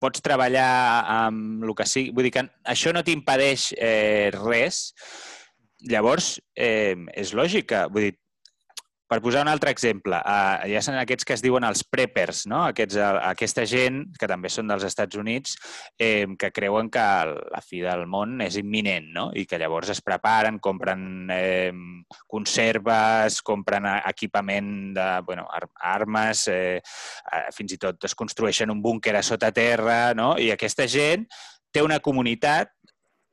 pots 0.02 0.22
treballar 0.24 1.04
amb 1.08 1.64
el 1.64 1.74
que 1.76 1.86
sigui. 1.88 2.12
Vull 2.14 2.28
dir 2.28 2.34
que 2.36 2.44
això 2.68 2.92
no 2.94 3.04
t'impedeix 3.04 3.72
eh, 3.76 4.30
res. 4.36 4.92
Llavors, 5.84 6.36
eh, 6.56 6.96
és 7.14 7.34
lògic 7.36 7.68
que, 7.72 7.82
vull 7.92 8.08
dir, 8.08 8.14
per 9.06 9.20
posar 9.22 9.44
un 9.44 9.50
altre 9.50 9.70
exemple, 9.70 10.18
uh, 10.18 10.64
ja 10.66 10.80
són 10.82 10.96
aquests 10.98 11.26
que 11.26 11.34
es 11.36 11.42
diuen 11.44 11.64
els 11.66 11.84
preppers, 11.86 12.42
no? 12.50 12.64
aquests, 12.72 12.96
uh, 12.98 13.20
aquesta 13.30 13.62
gent, 13.68 14.00
que 14.18 14.26
també 14.26 14.50
són 14.50 14.66
dels 14.70 14.82
Estats 14.88 15.18
Units, 15.18 15.54
eh, 16.02 16.26
que 16.38 16.50
creuen 16.50 16.90
que 16.90 17.04
la 17.30 17.62
fi 17.62 17.84
del 17.84 18.02
món 18.10 18.40
és 18.42 18.58
imminent 18.58 19.12
no? 19.14 19.28
i 19.30 19.46
que 19.46 19.60
llavors 19.62 19.92
es 19.94 20.02
preparen, 20.02 20.58
compren 20.58 21.30
eh, 21.30 21.70
conserves, 22.26 23.40
compren 23.46 23.86
equipament 23.94 24.72
de 24.98 25.08
bueno, 25.26 25.46
armes, 25.78 26.46
eh, 26.50 26.80
fins 27.54 27.76
i 27.76 27.82
tot 27.82 28.10
es 28.10 28.18
construeixen 28.18 28.74
un 28.74 28.82
búnquer 28.82 29.14
a 29.16 29.22
sota 29.26 29.52
terra, 29.54 30.16
no? 30.18 30.34
i 30.34 30.50
aquesta 30.50 30.90
gent 30.90 31.28
té 31.70 31.82
una 31.84 32.00
comunitat 32.00 32.72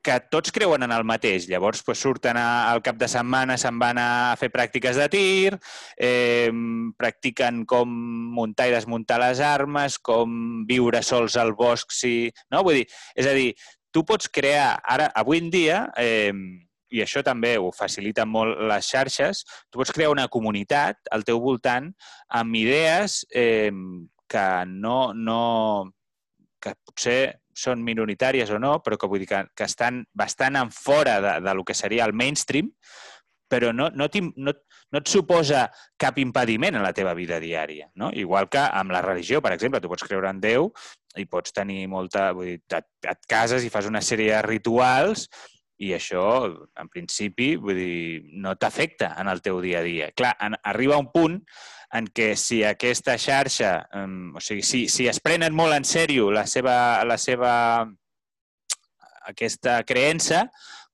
que 0.03 0.17
tots 0.29 0.51
creuen 0.51 0.83
en 0.83 0.91
el 0.91 1.05
mateix. 1.07 1.47
Llavors 1.49 1.81
pues, 1.87 2.01
surten 2.03 2.37
a, 2.37 2.71
al 2.71 2.83
cap 2.85 2.97
de 2.99 3.07
setmana, 3.09 3.55
se'n 3.57 3.79
van 3.79 4.01
a 4.01 4.07
fer 4.39 4.51
pràctiques 4.53 4.99
de 4.99 5.07
tir, 5.13 5.53
eh, 5.95 6.51
practiquen 6.99 7.63
com 7.69 7.93
muntar 8.35 8.67
i 8.69 8.75
desmuntar 8.75 9.21
les 9.23 9.39
armes, 9.43 9.97
com 9.97 10.65
viure 10.69 11.01
sols 11.01 11.39
al 11.39 11.55
bosc. 11.57 11.95
Si... 11.95 12.27
No? 12.51 12.65
Vull 12.67 12.81
dir, 12.81 12.87
és 13.15 13.29
a 13.31 13.33
dir, 13.37 13.53
tu 13.95 14.03
pots 14.05 14.27
crear, 14.27 14.75
ara, 14.83 15.07
avui 15.15 15.39
en 15.39 15.49
dia, 15.53 15.85
eh, 15.97 16.33
i 16.93 17.01
això 17.01 17.23
també 17.25 17.55
ho 17.57 17.71
facilita 17.73 18.25
molt 18.29 18.59
les 18.69 18.89
xarxes, 18.91 19.43
tu 19.71 19.79
pots 19.81 19.93
crear 19.95 20.11
una 20.13 20.27
comunitat 20.29 20.99
al 21.15 21.25
teu 21.25 21.39
voltant 21.41 21.89
amb 22.37 22.59
idees 22.59 23.23
eh, 23.33 23.71
que 24.29 24.47
no, 24.69 24.97
no, 25.17 25.39
que 26.61 26.75
potser 26.85 27.42
són 27.55 27.83
minoritàries 27.85 28.51
o 28.53 28.59
no, 28.61 28.77
però 28.83 28.97
que 28.99 29.09
vull 29.09 29.23
dir 29.23 29.29
que, 29.29 29.41
que 29.55 29.67
estan 29.67 30.03
bastant 30.13 30.59
en 30.59 30.71
fora 30.73 31.19
de, 31.23 31.39
de 31.45 31.55
lo 31.55 31.63
que 31.63 31.77
seria 31.77 32.05
el 32.05 32.13
mainstream, 32.13 32.71
però 33.53 33.69
no, 33.75 33.89
no, 33.93 34.07
no, 34.35 34.53
no 34.91 35.01
et 35.01 35.09
suposa 35.11 35.67
cap 36.01 36.17
impediment 36.21 36.79
en 36.79 36.85
la 36.85 36.93
teva 36.95 37.13
vida 37.13 37.37
diària. 37.41 37.89
No? 38.01 38.09
Igual 38.09 38.49
que 38.49 38.63
amb 38.65 38.93
la 38.95 39.03
religió, 39.05 39.41
per 39.45 39.53
exemple, 39.53 39.81
tu 39.81 39.91
pots 39.91 40.05
creure 40.07 40.31
en 40.31 40.41
Déu 40.41 40.71
i 41.21 41.27
pots 41.29 41.53
tenir 41.53 41.83
molta... 41.91 42.31
Vull 42.33 42.55
dir, 42.55 42.61
et, 42.73 42.87
et 43.11 43.27
cases 43.29 43.65
i 43.65 43.69
fas 43.73 43.89
una 43.89 44.01
sèrie 44.01 44.33
de 44.33 44.41
rituals 44.47 45.27
i 45.83 45.91
això, 45.95 46.25
en 46.79 46.89
principi, 46.89 47.53
vull 47.59 47.77
dir, 47.77 48.33
no 48.41 48.55
t'afecta 48.57 49.13
en 49.21 49.29
el 49.29 49.41
teu 49.45 49.59
dia 49.61 49.81
a 49.81 49.85
dia. 49.85 50.11
Clar, 50.15 50.33
en, 50.45 50.57
arriba 50.73 51.01
un 51.01 51.11
punt 51.13 51.39
en 51.93 52.08
què 52.10 52.34
si 52.39 52.63
aquesta 52.65 53.17
xarxa, 53.21 53.73
o 54.34 54.41
sigui, 54.41 54.63
si, 54.65 54.86
si 54.89 55.08
es 55.10 55.19
prenen 55.21 55.53
molt 55.56 55.75
en 55.75 55.86
sèrio 55.86 56.32
la 56.34 56.45
seva, 56.49 56.75
la 57.06 57.19
seva 57.21 57.51
aquesta 59.29 59.82
creença, 59.88 60.47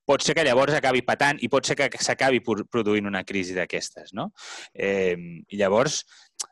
pot 0.10 0.24
ser 0.26 0.34
que 0.34 0.44
llavors 0.46 0.74
acabi 0.74 1.04
patant 1.06 1.38
i 1.46 1.50
pot 1.54 1.68
ser 1.68 1.76
que 1.78 2.02
s'acabi 2.02 2.42
produint 2.42 3.06
una 3.06 3.22
crisi 3.24 3.54
d'aquestes, 3.54 4.12
no? 4.18 4.32
Eh, 4.74 5.14
I 5.46 5.60
llavors, 5.60 6.02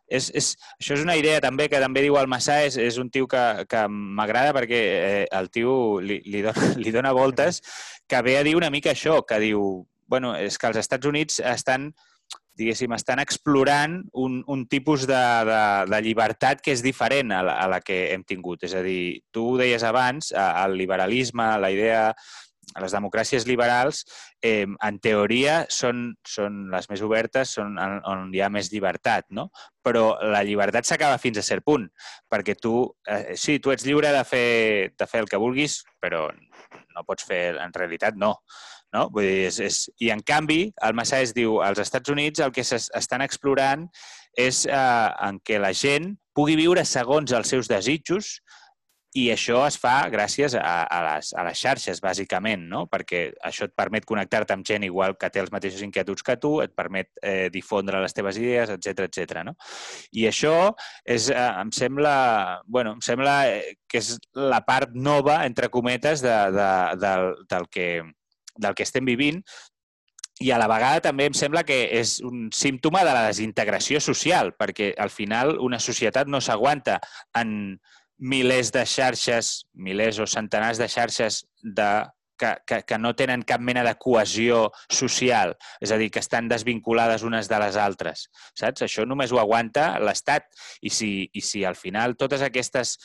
és, 0.06 0.30
és, 0.30 0.52
això 0.78 0.94
és 0.94 1.04
una 1.04 1.18
idea 1.18 1.42
també 1.42 1.66
que 1.72 1.82
també 1.82 2.04
diu 2.06 2.20
el 2.22 2.30
Massà, 2.30 2.60
és, 2.68 2.78
és 2.78 3.00
un 3.02 3.10
tio 3.10 3.28
que, 3.30 3.44
que 3.70 3.84
m'agrada 3.90 4.54
perquè 4.56 4.82
eh, 4.98 5.24
el 5.40 5.50
tio 5.50 5.74
li, 6.04 6.22
li, 6.30 6.44
dona, 6.46 6.74
li 6.84 6.94
dona 6.94 7.16
voltes, 7.18 7.64
que 8.08 8.22
ve 8.24 8.38
a 8.38 8.46
dir 8.46 8.56
una 8.60 8.70
mica 8.74 8.94
això, 8.94 9.24
que 9.26 9.42
diu, 9.42 9.64
bueno, 10.08 10.36
és 10.38 10.60
que 10.62 10.70
els 10.70 10.80
Estats 10.84 11.10
Units 11.10 11.42
estan 11.42 11.92
diguéssim, 12.58 12.94
estan 12.96 13.22
explorant 13.22 14.00
un, 14.18 14.42
un 14.48 14.66
tipus 14.70 15.06
de, 15.10 15.22
de, 15.48 15.62
de 15.92 16.02
llibertat 16.04 16.64
que 16.64 16.74
és 16.74 16.84
diferent 16.86 17.32
a 17.36 17.44
la, 17.46 17.60
a 17.62 17.70
la 17.72 17.80
que 17.86 18.08
hem 18.14 18.26
tingut. 18.28 18.66
És 18.68 18.76
a 18.78 18.84
dir, 18.86 19.22
tu 19.32 19.54
ho 19.54 19.56
deies 19.62 19.86
abans, 19.88 20.34
el 20.34 20.78
liberalisme, 20.80 21.54
la 21.62 21.72
idea 21.74 22.04
les 22.76 22.94
democràcies 22.94 23.46
liberals, 23.48 24.04
eh, 24.44 24.68
en 24.68 25.00
teoria, 25.00 25.62
són, 25.72 26.12
són 26.28 26.68
les 26.74 26.90
més 26.92 27.02
obertes, 27.06 27.56
són 27.58 27.78
on, 27.82 27.98
on 28.06 28.34
hi 28.36 28.44
ha 28.44 28.52
més 28.54 28.70
llibertat, 28.74 29.30
no? 29.32 29.48
Però 29.84 30.18
la 30.34 30.44
llibertat 30.46 30.86
s'acaba 30.86 31.22
fins 31.22 31.40
a 31.40 31.46
cert 31.46 31.66
punt, 31.66 31.88
perquè 32.30 32.58
tu, 32.60 32.84
eh, 33.08 33.38
sí, 33.40 33.58
tu 33.64 33.74
ets 33.74 33.88
lliure 33.88 34.12
de 34.14 34.24
fer, 34.28 34.92
de 34.98 35.08
fer 35.08 35.24
el 35.24 35.32
que 35.32 35.42
vulguis, 35.42 35.80
però 36.04 36.28
no 36.30 37.06
pots 37.08 37.26
fer, 37.28 37.56
en 37.62 37.74
realitat, 37.74 38.18
no. 38.20 38.36
No? 38.96 39.08
Vull 39.14 39.28
dir, 39.28 39.48
és, 39.50 39.60
és... 39.64 39.82
I 40.04 40.12
en 40.14 40.24
canvi, 40.26 40.62
el 40.88 40.96
Massà 40.98 41.20
diu, 41.36 41.60
als 41.66 41.82
Estats 41.84 42.14
Units 42.14 42.44
el 42.44 42.54
que 42.56 42.64
s'estan 42.64 43.26
explorant 43.26 43.88
és 44.38 44.66
eh, 44.70 45.10
en 45.28 45.42
què 45.44 45.60
la 45.60 45.74
gent 45.76 46.14
pugui 46.38 46.56
viure 46.60 46.86
segons 46.86 47.34
els 47.34 47.50
seus 47.52 47.70
desitjos 47.72 48.38
i 49.18 49.28
això 49.34 49.62
es 49.66 49.78
fa 49.80 49.96
gràcies 50.14 50.54
a, 50.60 50.74
a, 50.84 50.98
les, 51.06 51.32
a 51.34 51.46
les 51.48 51.58
xarxes, 51.58 52.02
bàsicament, 52.04 52.68
no? 52.70 52.84
perquè 52.92 53.22
això 53.48 53.66
et 53.66 53.74
permet 53.78 54.06
connectar-te 54.06 54.54
amb 54.54 54.68
gent 54.68 54.86
igual 54.86 55.16
que 55.18 55.30
té 55.34 55.42
els 55.42 55.52
mateixos 55.54 55.82
inquietuds 55.86 56.26
que 56.28 56.36
tu, 56.42 56.58
et 56.62 56.76
permet 56.78 57.10
eh, 57.24 57.48
difondre 57.54 58.02
les 58.04 58.14
teves 58.14 58.38
idees, 58.38 58.74
etc 58.76 59.08
etc. 59.08 59.42
no? 59.48 59.56
I 60.12 60.28
això 60.30 60.54
és, 61.02 61.32
eh, 61.32 61.48
em 61.64 61.72
sembla, 61.74 62.14
bueno, 62.68 62.98
em 62.98 63.02
sembla 63.06 63.40
eh, 63.50 63.78
que 63.90 64.04
és 64.04 64.14
la 64.38 64.62
part 64.68 64.94
nova, 64.94 65.40
entre 65.48 65.72
cometes, 65.74 66.22
de, 66.26 66.38
de, 66.54 66.70
del, 67.02 67.34
del 67.50 67.68
que 67.74 67.90
del 68.58 68.76
que 68.76 68.86
estem 68.88 69.06
vivint, 69.06 69.42
i 70.40 70.52
a 70.54 70.60
la 70.62 70.68
vegada 70.70 71.02
també 71.02 71.26
em 71.30 71.36
sembla 71.38 71.64
que 71.66 71.78
és 71.98 72.20
un 72.26 72.50
símptoma 72.54 73.02
de 73.08 73.14
la 73.16 73.26
desintegració 73.26 74.02
social, 74.04 74.54
perquè 74.54 74.92
al 75.02 75.10
final 75.10 75.56
una 75.64 75.80
societat 75.82 76.30
no 76.30 76.42
s'aguanta 76.42 77.00
en 77.40 77.80
milers 78.18 78.70
de 78.74 78.86
xarxes, 78.86 79.66
milers 79.74 80.20
o 80.22 80.28
centenars 80.30 80.78
de 80.82 80.88
xarxes 80.90 81.46
de 81.62 81.90
que, 82.38 82.56
que, 82.68 82.84
que 82.84 82.98
no 83.02 83.16
tenen 83.18 83.42
cap 83.42 83.62
mena 83.62 83.84
de 83.84 83.96
cohesió 83.98 84.68
social, 84.94 85.56
és 85.82 85.92
a 85.92 85.98
dir, 85.98 86.12
que 86.14 86.22
estan 86.22 86.48
desvinculades 86.48 87.26
unes 87.26 87.50
de 87.50 87.60
les 87.64 87.80
altres. 87.82 88.28
Saps? 88.54 88.86
Això 88.86 89.08
només 89.10 89.34
ho 89.34 89.42
aguanta 89.42 89.96
l'Estat. 90.00 90.46
I 90.86 90.94
si, 90.94 91.12
I 91.34 91.42
si 91.42 91.66
al 91.66 91.76
final 91.76 92.16
totes 92.16 92.46
aquestes 92.46 92.98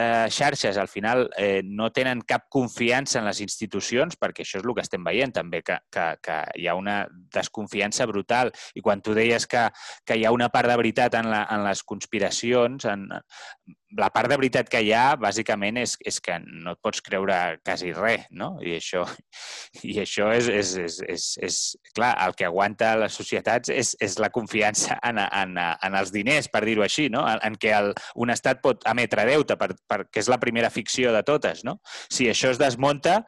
eh, 0.00 0.28
xarxes 0.32 0.78
al 0.80 0.88
final 0.88 1.26
eh, 1.36 1.60
no 1.64 1.90
tenen 1.92 2.22
cap 2.26 2.46
confiança 2.48 3.20
en 3.20 3.28
les 3.28 3.42
institucions, 3.44 4.16
perquè 4.20 4.44
això 4.44 4.60
és 4.60 4.64
el 4.64 4.74
que 4.76 4.84
estem 4.84 5.04
veient 5.04 5.34
també, 5.36 5.62
que, 5.66 5.76
que, 5.92 6.06
que 6.24 6.38
hi 6.60 6.68
ha 6.68 6.76
una 6.78 7.02
desconfiança 7.34 8.06
brutal. 8.10 8.52
I 8.74 8.84
quan 8.84 9.04
tu 9.04 9.14
deies 9.16 9.46
que, 9.50 9.66
que 10.06 10.16
hi 10.16 10.24
ha 10.24 10.34
una 10.36 10.48
part 10.52 10.70
de 10.70 10.78
veritat 10.80 11.18
en, 11.20 11.30
la, 11.32 11.44
en 11.52 11.66
les 11.66 11.84
conspiracions, 11.84 12.88
en, 12.88 13.06
la 13.98 14.08
part 14.14 14.30
de 14.30 14.36
veritat 14.38 14.68
que 14.70 14.80
hi 14.84 14.92
ha, 14.94 15.16
bàsicament, 15.20 15.80
és, 15.82 15.96
és 16.06 16.20
que 16.22 16.36
no 16.44 16.74
et 16.76 16.80
pots 16.82 17.02
creure 17.04 17.36
quasi 17.66 17.92
res, 17.96 18.26
no? 18.30 18.52
I 18.62 18.76
això, 18.78 19.02
i 19.90 19.96
això 20.02 20.30
és, 20.34 20.48
és, 20.52 20.72
és, 20.84 20.98
és, 21.08 21.26
és, 21.48 21.58
clar, 21.96 22.12
el 22.26 22.36
que 22.38 22.46
aguanta 22.48 22.92
les 23.00 23.16
societats 23.16 23.72
és, 23.74 23.92
és 24.02 24.18
la 24.22 24.30
confiança 24.34 24.98
en, 25.06 25.18
en, 25.24 25.58
en 25.58 25.98
els 25.98 26.14
diners, 26.14 26.50
per 26.52 26.62
dir-ho 26.66 26.86
així, 26.86 27.08
no? 27.12 27.24
En, 27.30 27.42
en 27.50 27.58
què 27.60 27.74
el, 27.76 27.92
un 28.22 28.34
estat 28.34 28.62
pot 28.62 28.86
emetre 28.90 29.26
deute, 29.28 29.58
per, 29.60 29.72
perquè 29.90 30.22
és 30.22 30.30
la 30.30 30.40
primera 30.42 30.70
ficció 30.70 31.14
de 31.16 31.24
totes, 31.26 31.64
no? 31.66 31.80
Si 32.10 32.30
això 32.30 32.54
es 32.54 32.62
desmunta, 32.62 33.20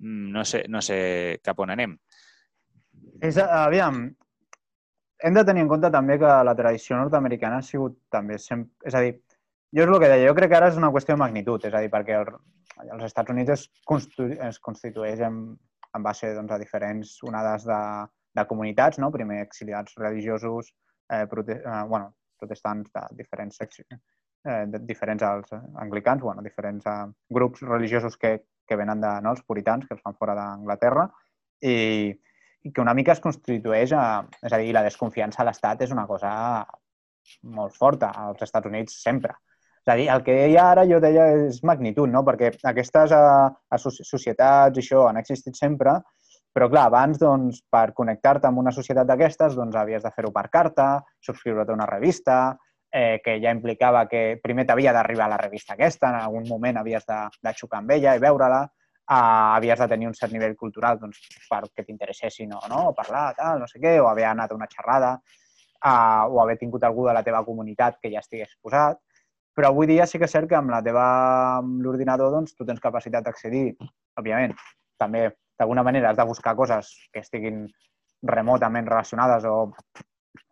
mm, 0.00 0.30
no 0.34 0.46
sé, 0.48 0.64
no 0.68 0.82
sé 0.84 0.98
cap 1.44 1.62
on 1.62 1.76
anem. 1.76 1.94
És, 3.22 3.38
aviam, 3.38 4.08
hem 5.18 5.34
de 5.34 5.42
tenir 5.46 5.64
en 5.64 5.70
compte 5.70 5.90
també 5.90 6.18
que 6.18 6.34
la 6.46 6.54
tradició 6.58 6.98
nord-americana 6.98 7.58
ha 7.58 7.66
sigut 7.66 7.96
també 8.10 8.38
sempre... 8.42 8.70
És 8.86 8.94
a 8.94 9.02
dir, 9.06 9.16
jo 9.76 9.84
és 9.84 9.90
el 9.90 10.00
que 10.00 10.10
deia, 10.10 10.28
jo 10.28 10.34
crec 10.36 10.52
que 10.52 10.58
ara 10.58 10.68
és 10.72 10.78
una 10.80 10.90
qüestió 10.94 11.14
de 11.14 11.22
magnitud, 11.22 11.64
és 11.68 11.74
a 11.74 11.82
dir, 11.84 11.90
perquè 11.92 12.16
el, 12.20 12.30
els 12.86 13.08
Estats 13.08 13.34
Units 13.34 13.54
es, 13.54 13.64
constitu, 13.88 14.28
es 14.48 14.60
constitueix 14.64 15.20
en, 15.26 15.40
en 15.94 16.04
base 16.04 16.30
doncs, 16.36 16.52
a 16.54 16.60
diferents 16.60 17.16
onades 17.28 17.66
de, 17.68 17.80
de 18.38 18.46
comunitats, 18.48 19.00
no? 19.02 19.10
primer 19.14 19.42
exiliats 19.44 19.98
religiosos, 20.00 20.72
eh, 21.12 21.26
prote 21.30 21.58
eh, 21.58 21.82
bueno, 21.88 22.14
protestants 22.38 22.92
de 22.94 23.04
diferents 23.18 23.60
seccions, 23.60 24.00
eh, 24.44 24.64
de, 24.72 24.80
diferents 24.88 25.24
als 25.26 25.52
anglicans, 25.76 26.22
bueno, 26.22 26.44
diferents 26.44 26.86
eh, 26.86 27.00
grups 27.28 27.64
religiosos 27.66 28.16
que, 28.16 28.38
que 28.66 28.76
venen 28.76 29.00
de, 29.04 29.12
no, 29.24 29.34
els 29.36 29.44
puritans, 29.44 29.86
que 29.86 29.96
els 29.96 30.04
fan 30.04 30.16
fora 30.16 30.36
d'Anglaterra, 30.38 31.08
i, 31.60 31.76
i 32.62 32.72
que 32.72 32.84
una 32.84 32.94
mica 32.94 33.14
es 33.16 33.22
constitueix, 33.24 33.92
a, 33.92 34.22
és 34.44 34.52
a 34.52 34.60
dir, 34.60 34.72
la 34.76 34.86
desconfiança 34.86 35.42
a 35.42 35.48
l'Estat 35.48 35.82
és 35.84 35.94
una 35.94 36.06
cosa 36.06 36.32
molt 37.42 37.76
forta 37.76 38.12
als 38.16 38.42
Estats 38.46 38.70
Units 38.70 39.02
sempre. 39.02 39.34
És 39.88 39.92
a 39.92 39.96
dir, 39.96 40.08
el 40.12 40.20
que 40.20 40.34
ha 40.44 40.64
ara, 40.68 40.82
jo 40.84 40.98
deia, 41.00 41.22
és 41.46 41.62
magnitud, 41.64 42.10
no? 42.12 42.20
perquè 42.20 42.50
aquestes 42.68 43.12
uh, 43.16 43.78
societats 44.04 44.76
i 44.76 44.82
això 44.82 45.06
han 45.08 45.16
existit 45.16 45.56
sempre, 45.56 45.94
però 46.52 46.68
clar, 46.68 46.82
abans, 46.90 47.16
doncs, 47.22 47.62
per 47.72 47.94
connectar-te 47.96 48.50
amb 48.50 48.60
una 48.60 48.74
societat 48.78 49.08
d'aquestes, 49.08 49.56
doncs 49.56 49.78
havies 49.80 50.04
de 50.04 50.12
fer-ho 50.12 50.28
per 50.34 50.44
carta, 50.52 50.90
subscriure't 51.24 51.72
a 51.72 51.78
una 51.78 51.88
revista, 51.88 52.36
eh, 52.92 53.22
que 53.24 53.38
ja 53.40 53.56
implicava 53.56 54.04
que 54.12 54.36
primer 54.44 54.68
t'havia 54.68 54.92
d'arribar 54.92 55.24
a 55.24 55.34
la 55.38 55.40
revista 55.40 55.72
aquesta, 55.72 56.12
en 56.12 56.20
algun 56.20 56.44
moment 56.52 56.82
havies 56.82 57.08
de, 57.08 57.22
de 57.48 57.56
xocar 57.56 57.80
amb 57.80 57.96
ella 57.96 58.12
i 58.12 58.22
veure-la, 58.28 58.60
uh, 58.68 59.56
havies 59.56 59.80
de 59.80 59.90
tenir 59.96 60.12
un 60.12 60.20
cert 60.20 60.36
nivell 60.36 60.56
cultural 60.66 61.00
doncs, 61.00 61.24
perquè 61.48 61.88
t'interessessin 61.88 62.52
o 62.60 62.64
no, 62.68 62.90
o 62.92 62.96
parlar, 63.00 63.30
tal, 63.40 63.64
no 63.64 63.72
sé 63.72 63.80
què, 63.80 63.96
o 64.04 64.12
haver 64.12 64.28
anat 64.34 64.52
a 64.52 64.60
una 64.60 64.68
xerrada, 64.68 65.16
uh, 65.80 66.28
o 66.28 66.44
haver 66.44 66.60
tingut 66.60 66.84
algú 66.84 67.08
de 67.08 67.16
la 67.16 67.24
teva 67.24 67.46
comunitat 67.48 68.02
que 68.02 68.12
ja 68.12 68.20
estigués 68.20 68.52
posat. 68.60 69.00
Però 69.58 69.72
avui 69.72 69.88
dia 69.90 70.06
sí 70.06 70.20
que 70.22 70.28
és 70.28 70.30
cert 70.30 70.46
que 70.46 70.54
amb 70.54 70.70
la 70.70 70.78
teva 70.86 71.04
amb 71.58 71.80
l'ordinador 71.82 72.30
doncs, 72.30 72.52
tu 72.54 72.62
tens 72.66 72.78
capacitat 72.78 73.24
d'accedir, 73.26 73.72
òbviament, 74.20 74.52
també 75.02 75.24
d'alguna 75.58 75.82
manera 75.82 76.12
has 76.12 76.20
de 76.20 76.26
buscar 76.28 76.54
coses 76.54 76.92
que 77.10 77.24
estiguin 77.24 77.64
remotament 78.30 78.86
relacionades 78.86 79.48
o, 79.50 79.56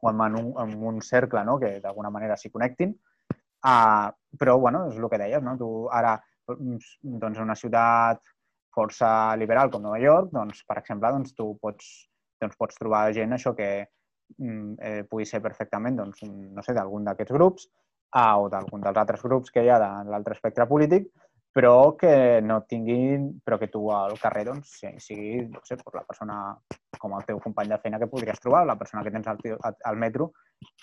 o 0.03 0.11
en, 0.11 0.41
un, 0.41 0.51
en 0.59 0.75
un 0.91 0.99
cercle 1.07 1.45
no? 1.47 1.55
que 1.63 1.77
d'alguna 1.85 2.11
manera 2.11 2.35
s'hi 2.35 2.51
connectin. 2.51 2.97
Uh, 3.63 4.11
però, 4.39 4.59
bueno, 4.59 4.89
és 4.91 4.99
el 4.99 5.09
que 5.11 5.23
deies, 5.23 5.43
no? 5.43 5.55
Tu 5.59 5.71
ara, 5.95 6.17
doncs, 6.51 7.39
una 7.47 7.55
ciutat 7.55 8.21
força 8.75 9.09
liberal 9.39 9.71
com 9.71 9.87
Nova 9.87 10.03
York, 10.03 10.35
doncs, 10.35 10.67
per 10.67 10.81
exemple, 10.83 11.15
doncs, 11.15 11.39
tu 11.39 11.53
pots, 11.63 11.95
doncs, 12.43 12.59
pots 12.59 12.83
trobar 12.83 13.07
gent 13.15 13.39
això 13.39 13.55
que 13.55 13.71
mm, 13.87 14.77
eh, 14.83 15.01
pugui 15.07 15.31
ser 15.31 15.41
perfectament 15.47 16.03
doncs, 16.03 16.27
no 16.27 16.67
sé, 16.67 16.75
d'algun 16.75 17.07
d'aquests 17.07 17.39
grups 17.39 17.71
ah, 18.13 18.39
o 18.39 18.49
d'algun 18.53 18.83
dels 18.85 18.99
altres 19.03 19.23
grups 19.23 19.51
que 19.51 19.65
hi 19.65 19.71
ha 19.71 19.79
de 19.83 20.11
l'altre 20.11 20.37
espectre 20.37 20.67
polític, 20.71 21.09
però 21.57 21.97
que 21.97 22.43
no 22.45 22.59
tinguin, 22.69 23.31
però 23.41 23.57
que 23.59 23.71
tu 23.73 23.87
al 23.89 24.19
carrer 24.21 24.45
doncs, 24.51 24.75
sigui 25.01 25.47
no 25.49 25.63
sé, 25.65 25.79
la 25.95 26.05
persona 26.05 26.37
com 27.01 27.15
el 27.17 27.25
teu 27.25 27.41
company 27.41 27.71
de 27.73 27.79
feina 27.81 28.01
que 28.03 28.11
podries 28.13 28.43
trobar, 28.43 28.67
la 28.69 28.77
persona 28.77 29.03
que 29.03 29.13
tens 29.15 29.27
al, 29.33 29.41
al 29.65 29.97
metro, 29.97 30.33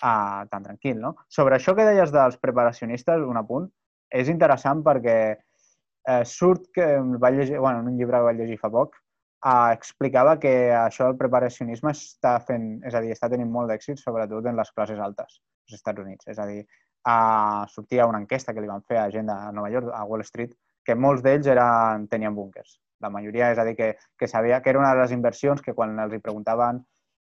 ah, 0.02 0.46
tan 0.50 0.66
tranquil. 0.66 0.98
No? 1.00 1.16
Sobre 1.30 1.60
això 1.60 1.76
que 1.78 1.86
deies 1.86 2.14
dels 2.14 2.40
preparacionistes, 2.42 3.22
un 3.22 3.38
apunt, 3.38 3.70
és 4.10 4.30
interessant 4.34 4.82
perquè 4.86 5.18
eh, 5.34 6.24
surt 6.26 6.70
que 6.74 6.88
vaig 7.22 7.38
llegir, 7.38 7.60
bueno, 7.60 7.82
en 7.82 7.94
un 7.94 7.98
llibre 7.98 8.18
que 8.18 8.30
vaig 8.32 8.42
llegir 8.42 8.60
fa 8.62 8.74
poc, 8.74 8.98
eh, 9.46 9.72
explicava 9.78 10.40
que 10.42 10.54
això 10.74 11.10
del 11.10 11.20
preparacionisme 11.22 11.94
està 11.94 12.40
fent, 12.48 12.80
és 12.88 12.98
a 12.98 13.02
dir, 13.06 13.14
està 13.14 13.30
tenint 13.30 13.52
molt 13.52 13.70
d'èxit, 13.70 14.02
sobretot 14.02 14.50
en 14.50 14.58
les 14.58 14.74
classes 14.74 15.00
altes 15.00 15.38
dels 15.38 15.80
Estats 15.80 16.02
Units. 16.02 16.34
És 16.34 16.42
a 16.42 16.50
dir, 16.50 16.64
eh, 17.08 17.66
sortia 17.70 18.08
una 18.08 18.22
enquesta 18.24 18.54
que 18.54 18.62
li 18.62 18.72
van 18.72 18.86
fer 18.88 19.00
a 19.02 19.10
gent 19.12 19.30
de 19.32 19.36
Nova 19.56 19.72
York, 19.74 19.92
a 19.94 20.04
Wall 20.06 20.26
Street, 20.28 20.56
que 20.86 20.96
molts 20.96 21.24
d'ells 21.24 21.48
eren, 21.48 22.08
tenien 22.12 22.36
búnkers. 22.36 22.80
La 23.04 23.12
majoria, 23.12 23.52
és 23.52 23.60
a 23.60 23.68
dir, 23.68 23.76
que, 23.76 23.94
que 24.20 24.28
sabia 24.28 24.62
que 24.62 24.72
era 24.72 24.80
una 24.80 24.94
de 24.94 25.02
les 25.02 25.12
inversions 25.12 25.62
que 25.62 25.76
quan 25.76 25.98
els 26.00 26.16
hi 26.16 26.24
preguntaven 26.24 26.84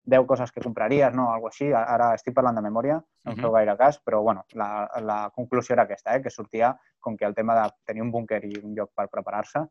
10 0.08 0.26
coses 0.26 0.52
que 0.52 0.64
compraries, 0.64 1.14
no? 1.14 1.28
Algo 1.34 1.50
així. 1.52 1.68
Ara 1.76 2.14
estic 2.16 2.34
parlant 2.34 2.56
de 2.56 2.64
memòria, 2.64 2.98
no 3.26 3.34
em 3.34 3.42
feu 3.44 3.52
gaire 3.52 3.76
cas, 3.78 4.00
però 4.00 4.22
bueno, 4.24 4.46
la, 4.56 4.88
la 5.04 5.18
conclusió 5.36 5.76
era 5.76 5.84
aquesta, 5.84 6.16
eh? 6.16 6.22
que 6.24 6.32
sortia 6.32 6.72
com 7.04 7.18
que 7.18 7.28
el 7.28 7.36
tema 7.36 7.58
de 7.60 7.68
tenir 7.86 8.06
un 8.06 8.12
búnquer 8.14 8.40
i 8.48 8.54
un 8.64 8.74
lloc 8.78 8.94
per 8.96 9.10
preparar-se 9.12 9.66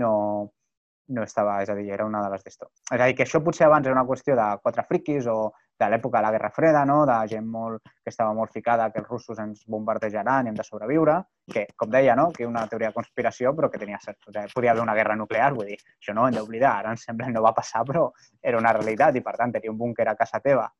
no, 0.00 0.14
no 1.12 1.22
estava, 1.22 1.58
és 1.62 1.68
a 1.68 1.76
dir, 1.76 1.90
era 1.92 2.06
una 2.08 2.22
de 2.24 2.32
les 2.32 2.46
d'esto. 2.46 2.70
És 2.88 2.96
a 2.96 3.04
dir, 3.04 3.14
que 3.18 3.26
això 3.26 3.42
potser 3.44 3.68
abans 3.68 3.86
era 3.86 3.96
una 3.96 4.08
qüestió 4.08 4.36
de 4.40 4.48
quatre 4.62 4.86
friquis 4.88 5.28
o 5.28 5.52
de 5.78 5.88
l'època 5.90 6.18
de 6.18 6.22
la 6.22 6.30
Guerra 6.30 6.50
Freda, 6.54 6.84
no? 6.84 7.00
de 7.06 7.16
gent 7.30 7.46
molt, 7.50 7.82
que 8.02 8.12
estava 8.12 8.32
molt 8.36 8.52
ficada 8.52 8.90
que 8.92 9.00
els 9.02 9.08
russos 9.08 9.40
ens 9.42 9.64
bombardejaran 9.66 10.46
i 10.46 10.52
hem 10.52 10.58
de 10.58 10.66
sobreviure, 10.66 11.16
que, 11.50 11.66
com 11.76 11.90
deia, 11.90 12.14
no? 12.18 12.30
que 12.32 12.46
una 12.46 12.66
teoria 12.70 12.92
de 12.92 12.96
conspiració, 12.98 13.54
però 13.56 13.70
que 13.70 13.80
tenia 13.82 13.98
cert. 14.02 14.20
O 14.28 14.32
sigui, 14.32 14.52
podia 14.54 14.72
haver 14.72 14.84
una 14.84 14.94
guerra 14.94 15.16
nuclear, 15.18 15.52
vull 15.56 15.72
dir, 15.72 15.80
això 15.98 16.14
no 16.14 16.24
ho 16.24 16.30
hem 16.30 16.38
d'oblidar, 16.38 16.76
ara 16.78 16.94
ens 16.94 17.06
sembla 17.08 17.28
no 17.34 17.42
va 17.42 17.54
passar, 17.56 17.84
però 17.88 18.08
era 18.42 18.60
una 18.60 18.72
realitat 18.76 19.18
i, 19.18 19.24
per 19.24 19.36
tant, 19.40 19.52
tenir 19.58 19.72
un 19.72 19.78
búnquer 19.78 20.08
a 20.08 20.16
casa 20.18 20.40
teva 20.40 20.70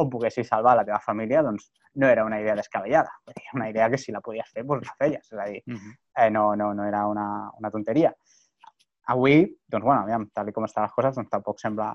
on 0.00 0.08
poguessis 0.08 0.48
salvar 0.48 0.72
la 0.78 0.86
teva 0.88 0.98
família, 1.04 1.42
doncs 1.44 1.66
no 2.00 2.08
era 2.08 2.24
una 2.24 2.38
idea 2.40 2.54
descabellada. 2.56 3.10
Dir, 3.28 3.42
una 3.54 3.68
idea 3.68 3.90
que 3.92 3.98
si 4.00 4.12
la 4.12 4.22
podies 4.24 4.48
fer, 4.48 4.64
doncs 4.64 4.88
la 4.88 4.94
feies. 4.96 5.26
És 5.26 5.38
a 5.38 5.44
dir, 5.44 5.60
uh 5.66 5.74
-huh. 5.74 5.92
eh, 6.16 6.30
no, 6.30 6.54
no, 6.56 6.72
no 6.72 6.86
era 6.88 7.06
una, 7.06 7.50
una 7.58 7.70
tonteria 7.70 8.14
avui, 9.06 9.58
doncs, 9.66 9.84
bueno, 9.84 10.02
aviam, 10.02 10.28
tal 10.34 10.52
com 10.52 10.66
estan 10.66 10.86
les 10.86 10.94
coses, 10.96 11.16
doncs 11.18 11.30
tampoc 11.32 11.60
sembla... 11.62 11.92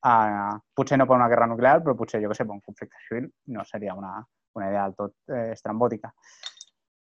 Uh, 0.00 0.56
potser 0.72 0.96
no 0.96 1.04
per 1.04 1.18
una 1.18 1.28
guerra 1.28 1.46
nuclear, 1.50 1.82
però 1.84 1.94
potser, 1.96 2.22
jo 2.22 2.30
que 2.30 2.38
sé, 2.38 2.46
per 2.46 2.56
un 2.56 2.62
conflicte 2.64 3.02
civil 3.06 3.26
no 3.52 3.64
seria 3.68 3.94
una, 3.94 4.14
una 4.56 4.68
idea 4.70 4.86
del 4.86 4.94
tot 4.96 5.14
eh, 5.28 5.50
estrambòtica. 5.52 6.12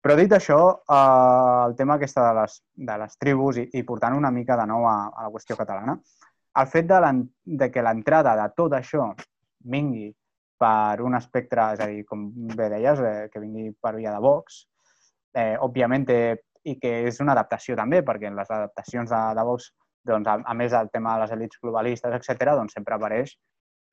Però 0.00 0.16
dit 0.16 0.32
això, 0.32 0.58
uh, 0.80 1.68
el 1.68 1.76
tema 1.78 1.98
aquesta 1.98 2.24
de 2.26 2.40
les, 2.40 2.56
de 2.88 2.96
les 3.02 3.18
tribus 3.20 3.60
i, 3.60 3.66
i 3.78 3.84
portant 3.86 4.16
una 4.16 4.32
mica 4.34 4.56
de 4.58 4.66
nou 4.66 4.88
a, 4.88 4.96
a 5.12 5.26
la 5.26 5.30
qüestió 5.30 5.58
catalana, 5.60 5.98
el 6.58 6.66
fet 6.66 6.88
de, 6.90 7.12
de 7.62 7.70
que 7.70 7.84
l'entrada 7.84 8.34
de 8.40 8.48
tot 8.56 8.74
això 8.74 9.10
vingui 9.70 10.08
per 10.60 11.00
un 11.04 11.14
espectre, 11.16 11.70
és 11.76 11.80
a 11.80 11.88
dir, 11.88 12.02
com 12.08 12.26
bé 12.56 12.68
deies, 12.72 13.00
eh, 13.00 13.28
que 13.32 13.40
vingui 13.40 13.70
per 13.80 13.94
via 13.96 14.12
de 14.12 14.20
Vox, 14.24 14.64
eh, 15.36 15.56
òbviament 15.62 16.08
i 16.10 16.74
que 16.80 16.90
és 17.08 17.20
una 17.22 17.32
adaptació 17.32 17.76
també, 17.78 18.02
perquè 18.04 18.32
les 18.34 18.50
adaptacions 18.50 19.08
de, 19.08 19.20
de 19.38 19.44
Vox, 19.48 19.70
doncs, 20.06 20.28
a, 20.28 20.38
a 20.44 20.54
més 20.54 20.72
del 20.72 20.90
tema 20.90 21.14
de 21.14 21.24
les 21.24 21.32
elites 21.36 21.60
globalistes, 21.62 22.14
etc., 22.16 22.54
doncs 22.58 22.76
sempre 22.76 22.96
apareix 22.96 23.36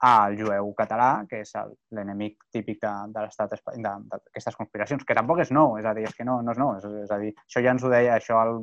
el 0.07 0.37
jueu 0.37 0.73
català, 0.77 1.25
que 1.29 1.41
és 1.41 1.53
l'enemic 1.97 2.43
típic 2.53 2.79
de, 2.83 2.91
de 3.13 3.23
l'estat 3.23 3.55
d'aquestes 3.81 4.57
conspiracions, 4.59 5.03
que 5.03 5.17
tampoc 5.17 5.41
és 5.41 5.51
nou, 5.51 5.77
és 5.81 5.85
a 5.89 5.93
dir, 5.97 6.05
és 6.05 6.13
que 6.15 6.25
no, 6.27 6.41
no 6.45 6.53
és 6.53 6.61
nou, 6.61 6.75
és, 6.77 6.85
és 7.03 7.13
a 7.13 7.17
dir, 7.21 7.33
això 7.47 7.63
ja 7.65 7.73
ens 7.73 7.83
ho 7.83 7.89
deia, 7.89 8.13
això 8.15 8.37
el, 8.45 8.61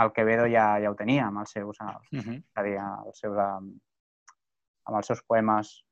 el 0.00 0.12
Quevedo 0.16 0.48
ja, 0.48 0.72
ja 0.80 0.92
ho 0.92 0.96
tenia 0.96 1.26
amb 1.28 1.42
els 1.42 1.52
seus, 1.52 1.76
uh 1.80 1.92
-huh. 2.10 2.38
és 2.38 2.56
a 2.56 2.62
dir, 2.64 2.76
els 2.80 3.20
seus, 3.20 3.36
amb 3.38 4.96
els 4.96 5.06
seus 5.06 5.22
poemes 5.28 5.84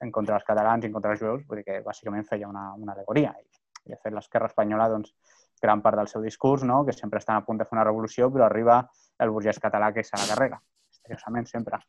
en 0.00 0.10
contra 0.10 0.34
dels 0.34 0.46
catalans 0.46 0.84
i 0.84 0.86
en 0.86 0.92
contra 0.92 1.10
dels 1.10 1.20
jueus, 1.20 1.46
vull 1.46 1.60
dir 1.60 1.64
que 1.64 1.82
bàsicament 1.82 2.24
feia 2.24 2.48
una, 2.48 2.72
una 2.74 2.92
alegoria. 2.92 3.34
I, 3.40 3.46
i 3.86 3.90
de 3.90 3.98
fet, 4.02 4.12
l'esquerra 4.12 4.46
espanyola, 4.46 4.88
doncs, 4.88 5.14
gran 5.64 5.82
part 5.82 5.98
del 5.98 6.10
seu 6.10 6.22
discurs, 6.22 6.64
no? 6.68 6.82
que 6.84 6.92
sempre 6.92 7.20
estan 7.22 7.40
a 7.40 7.44
punt 7.46 7.58
de 7.60 7.66
fer 7.68 7.76
una 7.76 7.86
revolució, 7.86 8.30
però 8.32 8.46
arriba 8.46 8.82
el 9.24 9.32
burgès 9.34 9.60
català 9.62 9.92
que 9.92 10.04
se 10.04 10.16
la 10.20 10.28
carrega, 10.28 10.60
misteriosament, 10.88 11.48
sempre. 11.50 11.80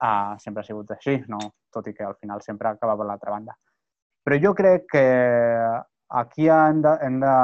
Uh, 0.00 0.38
sempre 0.40 0.62
ha 0.62 0.64
sigut 0.64 0.94
així, 0.94 1.18
no? 1.28 1.40
tot 1.74 1.90
i 1.90 1.92
que 1.92 2.06
al 2.06 2.16
final 2.16 2.40
sempre 2.46 2.70
acaba 2.70 2.96
per 2.96 3.08
l'altra 3.10 3.34
banda. 3.34 3.56
Però 4.24 4.38
jo 4.40 4.54
crec 4.56 4.86
que 4.94 5.04
aquí 6.20 6.48
hem 6.48 6.80
de, 6.84 6.96
hem 7.04 7.20
de, 7.20 7.36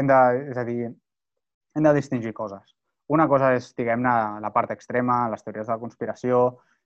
hem 0.00 0.10
de, 0.10 0.20
és 0.52 0.60
a 0.60 0.64
dir, 0.68 0.92
hem 1.74 1.88
de 1.88 1.94
distingir 1.96 2.32
coses. 2.36 2.74
Una 3.14 3.26
cosa 3.28 3.52
és, 3.56 3.70
diguem-ne, 3.76 4.14
la 4.40 4.52
part 4.52 4.72
extrema, 4.72 5.24
les 5.32 5.44
teories 5.44 5.66
de 5.66 5.74
la 5.74 5.80
conspiració, 5.80 6.44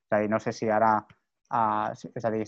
és 0.08 0.16
a 0.16 0.22
dir, 0.22 0.30
no 0.32 0.40
sé 0.42 0.54
si 0.56 0.70
ara 0.70 0.96
Uh, 1.48 1.94
és 2.12 2.24
a 2.28 2.30
dir, 2.30 2.44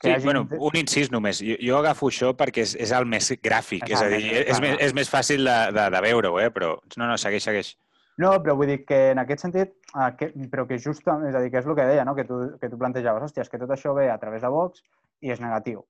que 0.00 0.08
sí, 0.08 0.12
hagi... 0.12 0.24
bueno, 0.24 0.46
un 0.58 0.76
incís 0.76 1.10
només. 1.12 1.40
Jo, 1.40 1.56
jo 1.62 1.78
agafo 1.78 2.10
això 2.10 2.34
perquè 2.36 2.66
és, 2.66 2.74
és 2.84 2.92
el 2.92 3.06
més 3.08 3.30
gràfic, 3.42 3.86
és 3.88 4.02
a 4.02 4.10
dir, 4.12 4.20
és, 4.28 4.44
és, 4.52 4.60
més, 4.60 4.76
és 4.88 4.94
més 4.96 5.10
fàcil 5.10 5.46
de, 5.48 5.56
de, 5.72 5.86
de 5.94 6.02
veure-ho, 6.04 6.36
eh? 6.42 6.50
però 6.52 6.74
no, 6.96 7.06
no, 7.06 7.16
segueix, 7.20 7.46
segueix. 7.48 7.72
No, 8.20 8.34
però 8.44 8.56
vull 8.56 8.68
dir 8.72 8.78
que 8.88 8.98
en 9.12 9.20
aquest 9.20 9.44
sentit, 9.44 9.72
uh, 9.94 10.10
que, 10.18 10.30
però 10.52 10.66
que 10.68 10.78
just, 10.80 11.04
és 11.04 11.36
a 11.36 11.40
dir, 11.40 11.50
que 11.52 11.60
és 11.62 11.68
el 11.68 11.78
que 11.78 11.88
deia, 11.88 12.04
no? 12.08 12.16
que, 12.16 12.26
tu, 12.28 12.42
que 12.60 12.70
tu 12.72 12.80
plantejaves, 12.80 13.24
hòstia, 13.28 13.44
és 13.44 13.52
que 13.52 13.60
tot 13.60 13.72
això 13.72 13.96
ve 13.96 14.10
a 14.12 14.18
través 14.20 14.44
de 14.44 14.52
Vox 14.52 14.84
i 15.24 15.32
és 15.32 15.40
negatiu. 15.40 15.84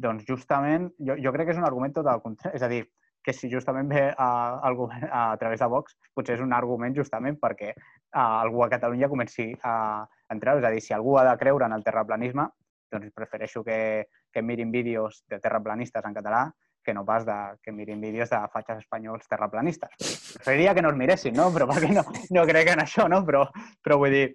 Doncs 0.00 0.28
justament, 0.28 0.90
jo, 1.00 1.16
jo 1.20 1.32
crec 1.32 1.48
que 1.48 1.56
és 1.56 1.60
un 1.60 1.68
argument 1.68 1.96
tot 1.96 2.08
al 2.12 2.20
contrari, 2.24 2.56
és 2.56 2.64
a 2.64 2.72
dir, 2.72 2.84
que 3.26 3.32
si 3.34 3.48
justament 3.50 3.88
ve 3.90 4.04
a, 4.12 4.28
a, 4.62 4.70
a, 4.70 5.22
a 5.32 5.36
través 5.40 5.60
de 5.60 5.68
Vox, 5.72 5.96
potser 6.14 6.36
és 6.36 6.44
un 6.44 6.52
argument 6.54 6.94
justament 6.94 7.40
perquè 7.40 7.72
uh, 7.72 8.20
algú 8.20 8.62
a 8.62 8.70
Catalunya 8.70 9.08
comenci 9.10 9.48
a, 9.64 10.04
entrar. 10.32 10.58
És 10.58 10.64
a 10.64 10.72
dir, 10.74 10.82
si 10.84 10.94
algú 10.94 11.18
ha 11.18 11.26
de 11.28 11.36
creure 11.40 11.66
en 11.66 11.76
el 11.76 11.84
terraplanisme, 11.84 12.48
doncs 12.92 13.12
prefereixo 13.14 13.64
que, 13.64 14.06
que 14.32 14.42
mirin 14.42 14.70
vídeos 14.70 15.24
de 15.28 15.40
terraplanistes 15.42 16.04
en 16.04 16.14
català 16.14 16.46
que 16.86 16.94
no 16.94 17.04
pas 17.04 17.26
de, 17.26 17.34
que 17.62 17.72
mirin 17.72 18.00
vídeos 18.00 18.30
de 18.30 18.38
fatxes 18.52 18.78
espanyols 18.84 19.26
terraplanistes. 19.28 19.90
Preferiria 20.38 20.72
que 20.72 20.84
no 20.84 20.92
els 20.92 20.98
miressin, 21.00 21.34
no? 21.34 21.50
Però 21.52 21.66
perquè 21.66 21.90
no, 21.92 22.04
no 22.30 22.44
crec 22.46 22.70
en 22.72 22.84
això, 22.84 23.08
no? 23.10 23.24
Però, 23.26 23.42
però 23.82 23.98
vull 23.98 24.14
dir... 24.14 24.26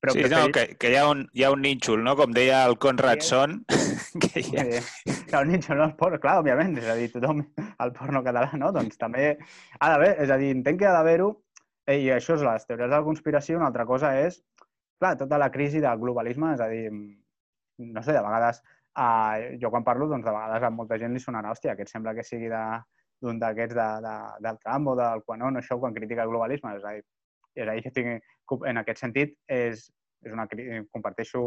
Però 0.00 0.12
sí, 0.12 0.22
preferir... 0.22 0.36
no, 0.36 0.52
que, 0.52 0.76
que 0.80 0.92
hi, 0.92 0.98
ha 1.00 1.06
un, 1.08 1.26
hi 1.36 1.44
ha 1.44 1.50
un 1.52 1.64
nínxol, 1.64 2.04
no? 2.04 2.14
Com 2.20 2.36
deia 2.36 2.62
el 2.68 2.76
Conrad 2.80 3.24
sí. 3.24 3.32
Son. 3.32 3.62
Que 4.22 4.42
hi 4.44 4.56
ha... 4.60 4.66
Sí. 4.76 5.16
Clar, 5.30 5.42
un 5.46 5.52
nínxol 5.54 5.80
no 5.80 5.88
és 5.88 5.96
porno, 5.96 6.20
clar, 6.20 6.38
òbviament. 6.44 6.76
És 6.80 6.88
a 6.92 6.96
dir, 7.00 7.08
tothom 7.14 7.42
el 7.56 7.92
porno 7.96 8.22
català, 8.28 8.52
no? 8.60 8.70
Doncs 8.76 9.00
també 9.00 9.32
ha 9.32 9.90
d'haver... 9.94 10.14
És 10.24 10.32
a 10.32 10.38
dir, 10.40 10.52
entenc 10.56 10.82
que 10.82 10.88
ha 10.88 10.94
d'haver-ho 10.98 11.32
i 11.90 12.10
això 12.14 12.36
és 12.36 12.44
les 12.44 12.68
teories 12.68 12.90
de 12.90 12.96
la 12.96 13.04
conspiració. 13.06 13.56
Una 13.58 13.70
altra 13.72 13.88
cosa 13.88 14.12
és 14.20 14.40
clar, 15.00 15.16
tota 15.18 15.38
la 15.38 15.50
crisi 15.50 15.80
del 15.80 15.98
globalisme, 15.98 16.54
és 16.54 16.60
a 16.60 16.68
dir, 16.68 16.90
no 16.92 18.02
sé, 18.04 18.12
de 18.12 18.22
vegades, 18.22 18.60
eh, 18.96 19.56
jo 19.62 19.70
quan 19.72 19.84
parlo, 19.84 20.08
doncs 20.10 20.26
de 20.26 20.34
vegades 20.34 20.66
a 20.66 20.70
molta 20.70 20.98
gent 21.00 21.14
li 21.16 21.22
sonarà, 21.22 21.54
hòstia, 21.54 21.72
aquest 21.74 21.92
sembla 21.92 22.14
que 22.14 22.26
sigui 22.26 22.50
d'un 22.50 23.40
d'aquests 23.40 23.76
de, 23.76 23.88
de, 24.04 24.16
del 24.46 24.58
Trump 24.64 24.92
o 24.92 24.96
del 24.98 25.24
Quanon, 25.24 25.60
això, 25.60 25.78
quan 25.80 25.96
critica 25.96 26.24
el 26.24 26.32
globalisme. 26.32 26.76
És 26.76 26.84
a 26.84 26.94
dir, 26.96 27.04
és 27.56 27.68
a 27.68 27.76
dir 27.76 27.84
jo 27.86 27.94
tinc, 27.96 28.30
en 28.72 28.82
aquest 28.82 29.02
sentit, 29.02 29.36
és, 29.48 29.86
és 30.24 30.32
una, 30.36 30.46
comparteixo, 30.92 31.46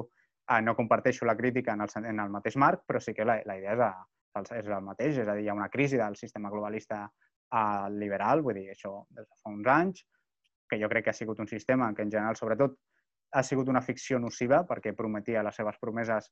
eh, 0.49 0.61
no 0.61 0.75
comparteixo 0.75 1.25
la 1.29 1.37
crítica 1.37 1.73
en 1.77 1.85
el, 1.85 1.93
en 2.09 2.23
el 2.25 2.33
mateix 2.33 2.57
marc, 2.57 2.83
però 2.87 3.01
sí 3.01 3.13
que 3.13 3.25
la, 3.25 3.39
la 3.45 3.57
idea 3.59 3.77
és, 3.77 3.85
a, 3.85 4.47
és 4.57 4.65
el 4.65 4.85
mateix, 4.85 5.19
és 5.21 5.27
a 5.27 5.37
dir, 5.37 5.45
hi 5.45 5.53
ha 5.53 5.57
una 5.57 5.69
crisi 5.69 5.99
del 6.01 6.17
sistema 6.17 6.49
globalista 6.53 7.03
eh, 7.05 7.89
liberal, 7.93 8.41
vull 8.45 8.61
dir, 8.61 8.71
això 8.73 9.03
des 9.09 9.27
de 9.27 9.41
fa 9.41 9.53
uns 9.53 9.69
anys, 9.77 10.05
que 10.69 10.79
jo 10.81 10.89
crec 10.89 11.05
que 11.05 11.13
ha 11.13 11.17
sigut 11.17 11.39
un 11.39 11.49
sistema 11.49 11.91
que 11.93 12.01
en 12.01 12.11
general, 12.11 12.37
sobretot, 12.39 12.79
ha 13.33 13.43
sigut 13.43 13.69
una 13.69 13.81
ficció 13.81 14.19
nociva 14.19 14.63
perquè 14.69 14.93
prometia 14.95 15.43
les 15.43 15.55
seves 15.57 15.79
promeses 15.81 16.29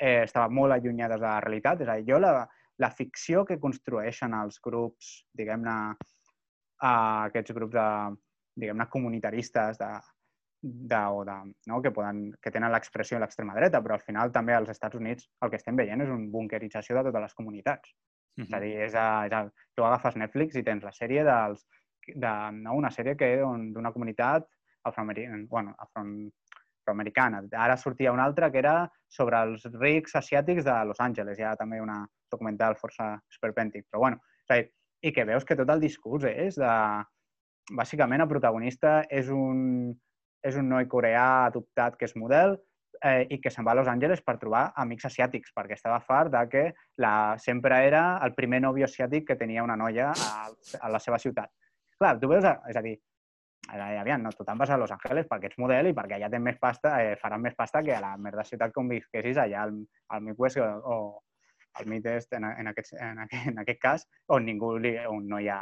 eh, 0.00 0.22
estaven 0.24 0.54
molt 0.56 0.72
allunyades 0.72 1.20
de 1.20 1.26
la 1.26 1.40
realitat. 1.44 1.82
És 1.84 1.88
a 1.88 1.98
dir, 1.98 2.06
jo 2.12 2.20
la, 2.22 2.46
la 2.80 2.90
ficció 2.90 3.44
que 3.48 3.60
construeixen 3.60 4.34
els 4.38 4.60
grups, 4.64 5.10
diguem-ne, 5.36 5.76
uh, 6.80 7.28
aquests 7.28 7.52
grups 7.56 7.76
de, 7.76 7.88
diguem-ne, 8.64 8.86
comunitaristes 8.92 9.80
de, 9.80 9.90
de, 10.62 11.02
o 11.12 11.24
de, 11.28 11.36
no? 11.68 11.80
que, 11.84 11.92
poden, 11.92 12.30
que 12.40 12.52
tenen 12.54 12.72
l'expressió 12.72 13.18
a 13.18 13.24
l'extrema 13.24 13.56
dreta, 13.56 13.82
però 13.84 13.98
al 13.98 14.06
final 14.06 14.32
també 14.32 14.56
als 14.56 14.72
Estats 14.72 14.96
Units 14.96 15.28
el 15.44 15.52
que 15.52 15.60
estem 15.60 15.76
veient 15.76 16.06
és 16.06 16.12
un 16.12 16.30
bunkerització 16.32 16.96
de 16.96 17.04
totes 17.10 17.28
les 17.28 17.36
comunitats. 17.36 17.92
Mm 18.38 18.44
-hmm. 18.44 18.46
És 18.46 18.54
a 18.54 18.60
dir, 18.60 18.74
és 18.86 18.94
a, 18.94 19.26
és 19.26 19.32
a, 19.32 19.42
tu 19.76 19.84
agafes 19.84 20.16
Netflix 20.16 20.56
i 20.56 20.62
tens 20.62 20.84
la 20.84 20.92
sèrie 20.92 21.24
dels, 21.24 21.66
de, 22.06 22.32
no? 22.52 22.74
una 22.74 22.90
sèrie 22.90 23.16
que 23.16 23.36
d'una 23.74 23.92
comunitat 23.92 24.48
afroamericana, 24.84 25.44
bueno, 25.48 25.74
afroamericana. 25.78 27.42
Ara 27.52 27.76
sortia 27.76 28.12
una 28.12 28.24
altra 28.24 28.50
que 28.50 28.58
era 28.58 28.90
sobre 29.08 29.40
els 29.42 29.64
rics 29.78 30.16
asiàtics 30.16 30.64
de 30.64 30.76
Los 30.84 31.00
Angeles. 31.00 31.40
Ha 31.40 31.56
també 31.56 31.80
una 31.80 32.02
documental 32.30 32.76
força 32.76 33.12
esperpèntic. 33.30 33.86
Però 33.90 34.06
bueno, 34.06 34.20
dir, 34.50 34.64
i 35.02 35.12
que 35.12 35.24
veus 35.24 35.44
que 35.44 35.56
tot 35.56 35.70
el 35.70 35.80
discurs 35.80 36.28
és 36.30 36.60
de... 36.60 36.74
Bàsicament, 37.70 38.18
el 38.18 38.26
protagonista 38.26 39.04
és 39.14 39.28
un, 39.30 39.92
és 40.42 40.56
un 40.58 40.66
noi 40.66 40.88
coreà 40.90 41.46
adoptat 41.46 41.94
que 41.94 42.08
és 42.08 42.16
model 42.18 42.56
eh, 43.04 43.26
i 43.30 43.38
que 43.40 43.50
se'n 43.52 43.66
va 43.66 43.76
a 43.76 43.78
Los 43.78 43.88
Angeles 43.88 44.22
per 44.26 44.38
trobar 44.40 44.64
amics 44.82 45.06
asiàtics, 45.06 45.52
perquè 45.54 45.76
estava 45.76 46.00
fart 46.02 46.32
de 46.34 46.42
que 46.50 46.64
la, 46.98 47.12
sempre 47.38 47.78
era 47.86 48.02
el 48.26 48.34
primer 48.34 48.62
nòvio 48.64 48.88
asiàtic 48.88 49.28
que 49.28 49.38
tenia 49.38 49.62
una 49.62 49.76
noia 49.78 50.10
a, 50.10 50.48
a 50.80 50.90
la 50.90 51.00
seva 51.04 51.20
ciutat. 51.22 51.52
Clar, 52.00 52.16
tu 52.18 52.32
veus, 52.32 52.48
és 52.68 52.80
a 52.80 52.82
dir, 52.84 52.96
aviam, 53.78 54.22
no, 54.22 54.32
tu 54.34 54.44
te'n 54.44 54.58
vas 54.58 54.70
a 54.70 54.78
Los 54.80 54.92
Angeles 54.94 55.28
perquè 55.30 55.50
ets 55.50 55.58
model 55.62 55.90
i 55.90 55.94
perquè 55.96 56.16
allà 56.16 56.30
tens 56.32 56.42
més 56.42 56.58
pasta, 56.58 56.96
eh, 57.04 57.16
faran 57.20 57.42
més 57.44 57.54
pasta 57.58 57.82
que 57.86 57.94
a 57.94 58.00
la 58.02 58.16
merda 58.18 58.44
ciutat 58.44 58.72
que 58.74 58.86
visquessis 58.88 59.38
allà 59.38 59.62
al, 59.66 59.76
al 60.08 60.24
Midwest 60.26 60.58
o, 60.58 60.66
o 60.66 60.96
al 61.78 61.86
Midwest 61.86 62.32
en, 62.34 62.44
en, 62.50 62.72
aquest, 62.72 62.94
en, 62.98 63.22
aquest, 63.26 63.46
en 63.52 63.62
aquest 63.62 63.80
cas, 63.80 64.06
on, 64.28 64.44
ningú 64.44 64.76
li, 64.78 64.96
on 65.06 65.28
no 65.28 65.38
hi 65.38 65.48
ha 65.48 65.60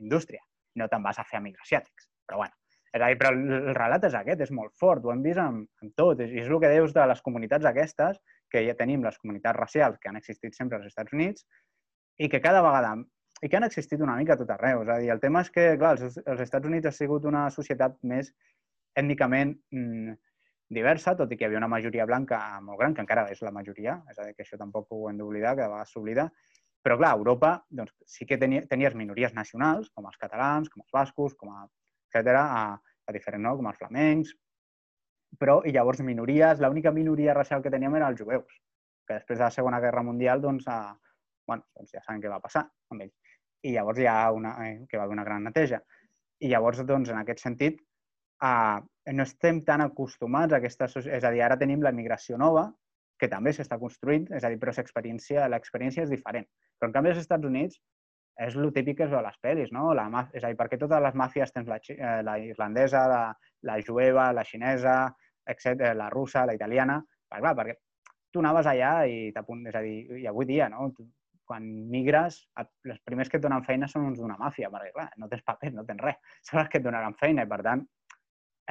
indústria. 0.00 0.42
No 0.80 0.88
te'n 0.88 1.04
vas 1.04 1.18
a 1.20 1.26
fer 1.28 1.38
amics 1.38 1.66
asiàtics. 1.66 2.08
Però 2.26 2.40
bueno, 2.40 2.56
és 2.92 3.00
a 3.00 3.08
dir, 3.08 3.18
però 3.20 3.32
el 3.34 3.72
relat 3.76 4.04
és 4.08 4.16
aquest, 4.16 4.44
és 4.46 4.52
molt 4.54 4.72
fort, 4.80 5.04
ho 5.04 5.12
hem 5.12 5.24
vist 5.24 5.40
amb, 5.40 5.66
amb 5.82 5.96
tot. 5.96 6.20
I 6.20 6.40
és 6.44 6.48
el 6.48 6.60
que 6.60 6.72
deus 6.72 6.94
de 6.96 7.04
les 7.08 7.20
comunitats 7.24 7.68
aquestes, 7.68 8.20
que 8.52 8.64
ja 8.66 8.76
tenim 8.76 9.04
les 9.04 9.16
comunitats 9.20 9.58
racials 9.58 9.98
que 10.00 10.10
han 10.10 10.20
existit 10.20 10.56
sempre 10.56 10.78
als 10.78 10.90
Estats 10.90 11.12
Units 11.16 11.46
i 12.20 12.28
que 12.28 12.42
cada 12.44 12.60
vegada 12.64 12.92
i 13.42 13.48
que 13.50 13.58
han 13.58 13.66
existit 13.66 14.00
una 14.00 14.16
mica 14.16 14.36
a 14.36 14.40
tot 14.40 14.50
arreu. 14.54 14.84
És 14.84 14.90
a 14.94 14.98
dir, 15.02 15.10
el 15.14 15.20
tema 15.22 15.42
és 15.42 15.50
que, 15.50 15.72
clar, 15.78 15.96
els, 15.98 16.18
els 16.22 16.42
Estats 16.44 16.68
Units 16.68 16.88
ha 16.88 16.94
sigut 16.94 17.26
una 17.28 17.48
societat 17.50 17.98
més 18.06 18.30
ètnicament 18.98 19.56
mm, 19.74 20.14
diversa, 20.72 21.16
tot 21.18 21.32
i 21.32 21.36
que 21.36 21.44
hi 21.44 21.48
havia 21.50 21.60
una 21.60 21.70
majoria 21.70 22.06
blanca 22.08 22.38
molt 22.64 22.80
gran, 22.80 22.94
que 22.94 23.02
encara 23.04 23.26
és 23.32 23.42
la 23.44 23.52
majoria, 23.54 23.98
és 24.10 24.18
a 24.18 24.28
dir, 24.28 24.36
que 24.36 24.46
això 24.46 24.58
tampoc 24.60 24.92
ho 24.94 25.08
hem 25.10 25.18
d'oblidar, 25.20 25.56
que 25.56 25.64
de 25.64 25.72
vegades 25.72 25.94
s'oblida, 25.94 26.28
però 26.82 26.96
clar, 26.98 27.12
a 27.12 27.18
Europa 27.18 27.52
doncs, 27.70 27.92
sí 28.06 28.26
que 28.26 28.38
tenia, 28.38 28.64
tenies 28.70 28.94
minories 28.98 29.34
nacionals, 29.34 29.90
com 29.94 30.06
els 30.10 30.18
catalans, 30.22 30.70
com 30.70 30.82
els 30.84 30.94
bascos, 30.94 31.36
com 31.38 31.52
a 31.54 31.66
etc 32.12 32.38
a, 32.42 32.64
a 32.78 33.14
diferents, 33.14 33.44
no? 33.46 33.56
com 33.58 33.70
els 33.70 33.78
flamencs, 33.78 34.32
però, 35.38 35.60
i 35.64 35.72
llavors 35.72 36.02
minories, 36.04 36.60
l'única 36.60 36.92
minoria 36.92 37.34
racial 37.34 37.62
que 37.62 37.72
teníem 37.72 37.96
era 37.96 38.10
els 38.12 38.20
jueus, 38.20 38.58
que 39.06 39.16
després 39.16 39.38
de 39.38 39.46
la 39.46 39.54
Segona 39.54 39.80
Guerra 39.80 40.02
Mundial, 40.04 40.42
doncs, 40.42 40.66
a, 40.68 40.92
bueno, 41.48 41.64
doncs 41.76 41.94
ja 41.94 42.02
saben 42.04 42.20
què 42.22 42.32
va 42.32 42.42
passar 42.42 42.66
amb 42.92 43.06
ells. 43.06 43.14
I 43.62 43.72
llavors 43.76 44.02
hi 44.02 44.06
ha 44.10 44.18
una, 44.34 44.54
eh, 44.66 44.84
que 44.88 44.98
va 44.98 45.06
haver 45.06 45.16
una 45.16 45.24
gran 45.26 45.44
neteja. 45.46 45.80
I 46.42 46.50
llavors, 46.50 46.82
doncs, 46.86 47.12
en 47.12 47.20
aquest 47.20 47.42
sentit, 47.44 47.80
eh, 48.42 48.78
no 49.18 49.26
estem 49.26 49.62
tan 49.66 49.84
acostumats 49.84 50.52
a 50.54 50.60
aquesta... 50.60 50.88
És 50.90 51.24
a 51.24 51.30
dir, 51.30 51.42
ara 51.46 51.58
tenim 51.58 51.82
la 51.82 51.94
migració 51.94 52.38
nova, 52.38 52.68
que 53.22 53.30
també 53.30 53.52
s'està 53.54 53.78
construint, 53.78 54.26
és 54.34 54.44
a 54.44 54.50
dir, 54.50 54.58
però 54.58 54.74
l'experiència 54.74 56.02
és 56.02 56.10
diferent. 56.10 56.48
Però, 56.78 56.90
en 56.90 56.96
canvi, 56.96 57.12
als 57.12 57.22
Estats 57.22 57.46
Units 57.46 57.78
és 58.42 58.56
el 58.56 58.72
típic 58.74 58.96
que 58.98 59.06
és 59.06 59.12
de 59.12 59.20
les 59.22 59.38
pel·lis, 59.44 59.70
no? 59.76 59.92
La, 59.94 60.08
és 60.32 60.42
a 60.42 60.50
dir, 60.50 60.58
perquè 60.58 60.78
totes 60.80 61.02
les 61.04 61.14
màfies 61.14 61.52
tens 61.54 61.68
la, 61.70 61.78
eh, 61.94 62.18
la 62.26 62.38
irlandesa, 62.42 63.04
la, 63.10 63.22
la 63.68 63.78
jueva, 63.86 64.30
la 64.32 64.44
xinesa, 64.48 64.96
etc, 65.46 65.92
la 65.98 66.10
russa, 66.10 66.46
la 66.46 66.58
italiana... 66.58 67.02
Clar, 67.32 67.54
perquè 67.56 67.78
tu 68.32 68.42
anaves 68.42 68.66
allà 68.68 68.92
i 69.08 69.30
t'apunt... 69.32 69.62
És 69.70 69.76
a 69.78 69.80
dir, 69.84 69.96
i 70.20 70.26
avui 70.28 70.48
dia, 70.48 70.68
no? 70.72 70.90
Quan 71.52 71.66
migres, 71.92 72.38
els 72.56 73.00
primers 73.04 73.28
que 73.28 73.36
et 73.36 73.42
donen 73.44 73.64
feina 73.66 73.88
són 73.90 74.06
uns 74.08 74.20
d'una 74.22 74.38
màfia, 74.40 74.70
perquè, 74.72 74.88
clar, 74.94 75.10
no 75.20 75.26
tens 75.28 75.42
papers, 75.44 75.74
no 75.76 75.84
tens 75.84 76.00
res. 76.00 76.16
Són 76.48 76.62
els 76.62 76.70
que 76.72 76.80
et 76.80 76.86
donaran 76.86 77.12
feina 77.20 77.44
i, 77.44 77.50
per 77.50 77.58
tant, 77.66 77.82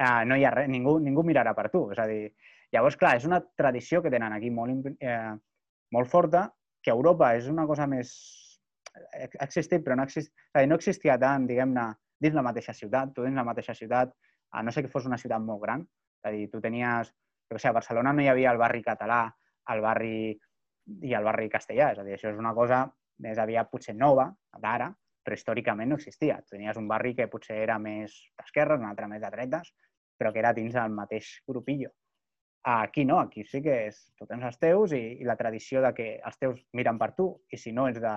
eh, 0.02 0.24
no 0.26 0.38
hi 0.38 0.42
ha 0.48 0.50
res, 0.50 0.66
ningú, 0.72 0.96
ningú 1.04 1.22
mirarà 1.28 1.52
per 1.54 1.68
tu. 1.70 1.84
És 1.94 2.00
a 2.02 2.08
dir, 2.10 2.32
llavors, 2.74 2.98
clar, 2.98 3.14
és 3.20 3.28
una 3.28 3.38
tradició 3.62 4.02
que 4.02 4.10
tenen 4.10 4.34
aquí 4.34 4.50
molt, 4.50 4.90
eh, 4.98 5.30
molt 5.94 6.10
forta, 6.10 6.48
que 6.82 6.90
Europa 6.90 7.30
és 7.38 7.46
una 7.52 7.68
cosa 7.70 7.86
més 7.86 8.10
ha 8.98 9.46
existit, 9.46 9.84
però 9.84 9.96
no, 9.96 10.06
exist, 10.08 10.32
dir, 10.56 10.66
no 10.68 10.76
existia 10.80 11.16
tant, 11.20 11.46
diguem-ne, 11.48 11.86
dins 12.22 12.34
la 12.36 12.44
mateixa 12.44 12.74
ciutat. 12.76 13.14
Tu 13.14 13.24
dins 13.26 13.38
la 13.38 13.46
mateixa 13.46 13.74
ciutat, 13.78 14.12
a 14.52 14.62
no 14.66 14.74
sé 14.74 14.82
que 14.82 14.90
fos 14.92 15.06
una 15.08 15.20
ciutat 15.20 15.42
molt 15.44 15.62
gran, 15.62 15.86
és 16.18 16.28
a 16.28 16.34
dir, 16.34 16.48
tu 16.50 16.60
tenies, 16.64 17.14
jo 17.52 17.60
sé, 17.60 17.70
a 17.70 17.76
Barcelona 17.76 18.12
no 18.12 18.24
hi 18.24 18.32
havia 18.32 18.52
el 18.52 18.60
barri 18.60 18.82
català, 18.84 19.22
el 19.72 19.84
barri 19.84 20.16
i 21.02 21.14
el 21.14 21.24
barri 21.24 21.48
castellà, 21.52 21.92
és 21.92 22.00
a 22.00 22.04
dir, 22.06 22.16
això 22.16 22.32
és 22.32 22.40
una 22.40 22.54
cosa 22.54 22.84
més 23.22 23.38
aviat 23.38 23.70
potser 23.70 23.94
nova, 23.94 24.28
d'ara, 24.58 24.90
però 25.22 25.38
històricament 25.38 25.92
no 25.92 25.98
existia. 26.00 26.40
Tenies 26.50 26.78
un 26.80 26.88
barri 26.90 27.14
que 27.14 27.28
potser 27.30 27.60
era 27.62 27.78
més 27.78 28.14
d'esquerres, 28.38 28.80
un 28.80 28.88
altre 28.88 29.08
més 29.10 29.22
de 29.22 29.30
dretes, 29.30 29.70
però 30.18 30.32
que 30.32 30.42
era 30.42 30.52
dins 30.56 30.74
del 30.74 30.94
mateix 30.94 31.36
grupillo. 31.48 31.92
Aquí 32.72 33.04
no, 33.04 33.18
aquí 33.18 33.42
sí 33.46 33.62
que 33.62 33.78
és, 33.88 33.98
tu 34.18 34.26
tens 34.26 34.44
els 34.46 34.58
teus 34.62 34.92
i, 34.94 35.02
i 35.22 35.26
la 35.26 35.38
tradició 35.38 35.82
de 35.82 35.90
que 35.96 36.08
els 36.22 36.38
teus 36.38 36.60
miren 36.78 36.98
per 36.98 37.10
tu 37.16 37.26
i 37.50 37.58
si 37.58 37.72
no 37.74 37.88
ets 37.90 37.98
de, 38.02 38.12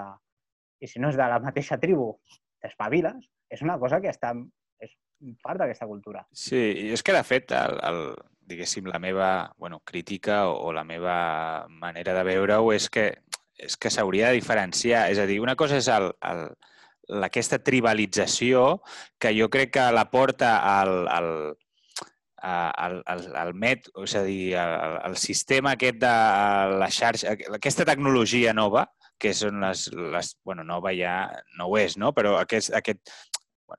i 0.85 0.89
si 0.89 1.01
no 1.01 1.09
és 1.09 1.17
de 1.17 1.29
la 1.31 1.39
mateixa 1.41 1.79
tribu, 1.81 2.11
t'espaviles, 2.61 3.25
és 3.49 3.63
una 3.65 3.79
cosa 3.81 4.01
que 4.01 4.11
està, 4.13 4.33
és 4.81 4.93
part 5.41 5.61
d'aquesta 5.61 5.87
cultura. 5.89 6.25
Sí, 6.33 6.61
i 6.85 6.91
és 6.93 7.01
que 7.05 7.15
de 7.15 7.23
fet, 7.25 7.53
el, 7.57 7.79
el, 7.89 8.01
diguéssim, 8.45 8.87
la 8.91 9.01
meva 9.01 9.53
bueno, 9.57 9.81
crítica 9.83 10.45
o, 10.49 10.59
o 10.67 10.73
la 10.73 10.83
meva 10.85 11.65
manera 11.69 12.13
de 12.17 12.23
veure-ho 12.27 12.71
és 12.75 12.89
que 12.89 13.09
és 13.57 13.77
que 13.79 13.91
s'hauria 13.91 14.29
de 14.29 14.39
diferenciar. 14.39 15.09
És 15.11 15.19
a 15.19 15.27
dir, 15.29 15.39
una 15.41 15.55
cosa 15.55 15.79
és 15.79 15.87
el, 15.91 16.09
el, 16.27 16.41
aquesta 17.23 17.61
tribalització 17.63 18.81
que 19.21 19.33
jo 19.37 19.49
crec 19.53 19.75
que 19.77 19.85
la 19.95 20.09
porta 20.11 20.57
al, 20.79 21.07
al, 21.07 21.29
al, 22.41 22.99
al, 23.05 23.23
al 23.35 23.53
MET, 23.53 23.89
és 24.03 24.17
a 24.17 24.25
dir, 24.27 24.55
el, 24.59 24.99
el 25.11 25.17
sistema 25.21 25.75
aquest 25.75 26.01
de 26.03 26.15
la 26.81 26.91
xarxa, 26.91 27.35
aquesta 27.57 27.87
tecnologia 27.87 28.53
nova, 28.53 28.87
que 29.17 29.31
són 29.31 29.61
les, 29.63 29.87
les 29.95 30.33
bueno, 30.43 30.65
nova 30.67 30.91
ja 30.91 31.29
no 31.55 31.69
ho 31.69 31.77
és, 31.79 31.95
no? 31.97 32.11
però 32.11 32.35
aquest, 32.41 32.73
aquest, 32.75 33.13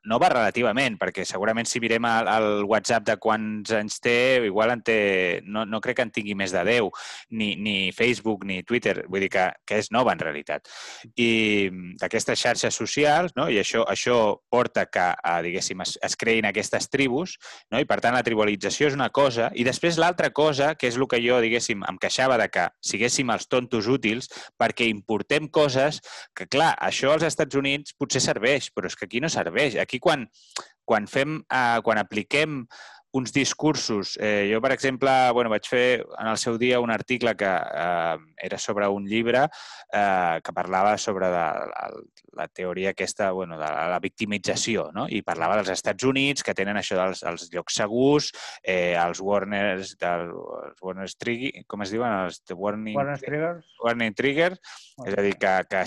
nova 0.07 0.29
relativament, 0.33 0.97
perquè 0.99 1.25
segurament 1.27 1.69
si 1.69 1.81
mirem 1.83 2.07
el, 2.09 2.29
el 2.31 2.65
WhatsApp 2.67 3.07
de 3.07 3.17
quants 3.23 3.73
anys 3.77 4.01
té, 4.03 4.17
igual 4.47 4.73
en 4.75 4.83
té, 4.87 4.99
no, 5.47 5.65
no 5.69 5.81
crec 5.83 6.01
que 6.01 6.07
en 6.07 6.13
tingui 6.15 6.35
més 6.39 6.53
de 6.55 6.63
10, 6.67 6.91
ni, 7.39 7.53
ni 7.63 7.77
Facebook 7.97 8.45
ni 8.49 8.63
Twitter, 8.67 9.05
vull 9.09 9.23
dir 9.25 9.31
que, 9.33 9.47
que 9.67 9.81
és 9.83 9.91
nova 9.95 10.15
en 10.15 10.23
realitat. 10.23 10.67
I 11.15 11.71
d'aquestes 12.01 12.43
xarxes 12.43 12.79
socials, 12.79 13.35
no? 13.39 13.49
i 13.53 13.61
això, 13.63 13.85
això 13.89 14.19
porta 14.51 14.87
que, 14.91 15.07
a, 15.15 15.37
diguéssim, 15.47 15.85
es, 15.87 15.97
es 16.03 16.19
creïn 16.19 16.49
aquestes 16.51 16.91
tribus, 16.91 17.37
no? 17.71 17.81
i 17.81 17.89
per 17.89 18.01
tant 18.05 18.17
la 18.17 18.25
tribalització 18.27 18.91
és 18.91 18.99
una 18.99 19.11
cosa, 19.15 19.51
i 19.55 19.65
després 19.67 20.01
l'altra 20.03 20.33
cosa, 20.35 20.75
que 20.75 20.91
és 20.91 20.99
el 20.99 21.07
que 21.11 21.23
jo, 21.23 21.39
diguéssim, 21.43 21.87
em 21.87 22.01
queixava 22.03 22.39
de 22.41 22.51
que 22.53 22.67
siguéssim 22.83 23.31
els 23.35 23.47
tontos 23.51 23.87
útils 23.91 24.31
perquè 24.59 24.91
importem 24.91 25.47
coses 25.49 26.03
que, 26.35 26.49
clar, 26.51 26.75
això 26.83 27.15
als 27.15 27.27
Estats 27.27 27.57
Units 27.57 27.95
potser 27.99 28.23
serveix, 28.25 28.71
però 28.75 28.91
és 28.91 28.99
que 28.99 29.07
aquí 29.07 29.23
no 29.23 29.31
serveix 29.33 29.76
Aquí 29.83 30.01
quan, 30.03 30.27
quan 30.87 31.09
fem, 31.11 31.41
eh, 31.51 31.79
quan 31.85 31.99
apliquem 32.03 32.63
uns 33.17 33.33
discursos. 33.33 34.17
Eh, 34.21 34.51
jo, 34.53 34.61
per 34.61 34.73
exemple, 34.77 35.11
bueno, 35.33 35.51
vaig 35.51 35.67
fer 35.69 35.87
en 36.05 36.29
el 36.29 36.39
seu 36.39 36.59
dia 36.61 36.81
un 36.81 36.93
article 36.93 37.35
que 37.37 37.49
eh, 37.49 38.17
era 38.37 38.59
sobre 38.59 38.89
un 38.89 39.07
llibre 39.09 39.47
eh, 39.93 40.41
que 40.45 40.53
parlava 40.53 40.97
sobre 40.99 41.27
de, 41.33 41.47
la, 41.73 41.91
la 42.37 42.49
teoria 42.49 42.91
aquesta, 42.91 43.31
bueno, 43.33 43.59
de 43.59 43.65
la, 43.65 43.99
victimització, 44.03 44.91
no? 44.95 45.07
i 45.09 45.23
parlava 45.25 45.57
dels 45.59 45.73
Estats 45.73 46.05
Units, 46.05 46.45
que 46.45 46.55
tenen 46.55 46.77
això 46.77 46.99
dels 46.99 47.23
els 47.27 47.49
llocs 47.53 47.79
segurs, 47.81 48.29
eh, 48.63 48.95
els 49.01 49.23
Warners, 49.25 49.97
del, 49.99 50.29
els 50.67 50.83
Warners 50.85 51.17
Trigger, 51.17 51.65
com 51.67 51.83
es 51.83 51.95
diuen? 51.95 52.13
Els 52.27 52.43
Warning, 52.53 52.97
Warner 52.99 53.19
Triggers. 53.23 53.73
Warning 53.83 54.17
Trigger, 54.19 54.51
okay. 54.53 55.11
és 55.11 55.19
a 55.19 55.25
dir, 55.25 55.35
que, 55.41 55.55
que, 55.73 55.83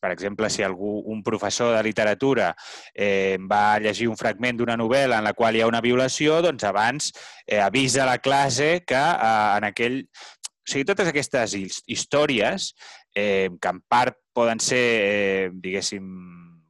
per 0.00 0.12
exemple, 0.14 0.50
si 0.50 0.64
algú, 0.64 0.94
un 1.12 1.22
professor 1.22 1.76
de 1.76 1.82
literatura 1.84 2.52
eh, 2.94 3.36
va 3.50 3.78
llegir 3.82 4.08
un 4.08 4.18
fragment 4.18 4.62
d'una 4.62 4.78
novel·la 4.80 5.20
en 5.20 5.28
la 5.28 5.36
qual 5.36 5.56
hi 5.56 5.62
ha 5.62 5.70
una 5.70 5.84
violació, 5.84 6.40
doncs 6.44 6.61
doncs 6.62 6.70
abans 6.70 7.12
eh, 7.46 7.60
avisa 7.60 8.06
la 8.06 8.18
classe 8.18 8.82
que 8.86 8.94
eh, 8.94 9.56
en 9.58 9.68
aquell... 9.70 10.02
O 10.62 10.70
sigui, 10.70 10.86
totes 10.86 11.08
aquestes 11.10 11.56
històries, 11.90 12.68
eh, 13.18 13.50
que 13.58 13.70
en 13.72 13.80
part 13.90 14.14
poden 14.32 14.60
ser, 14.62 14.84
eh, 15.02 15.48
diguéssim, 15.58 16.06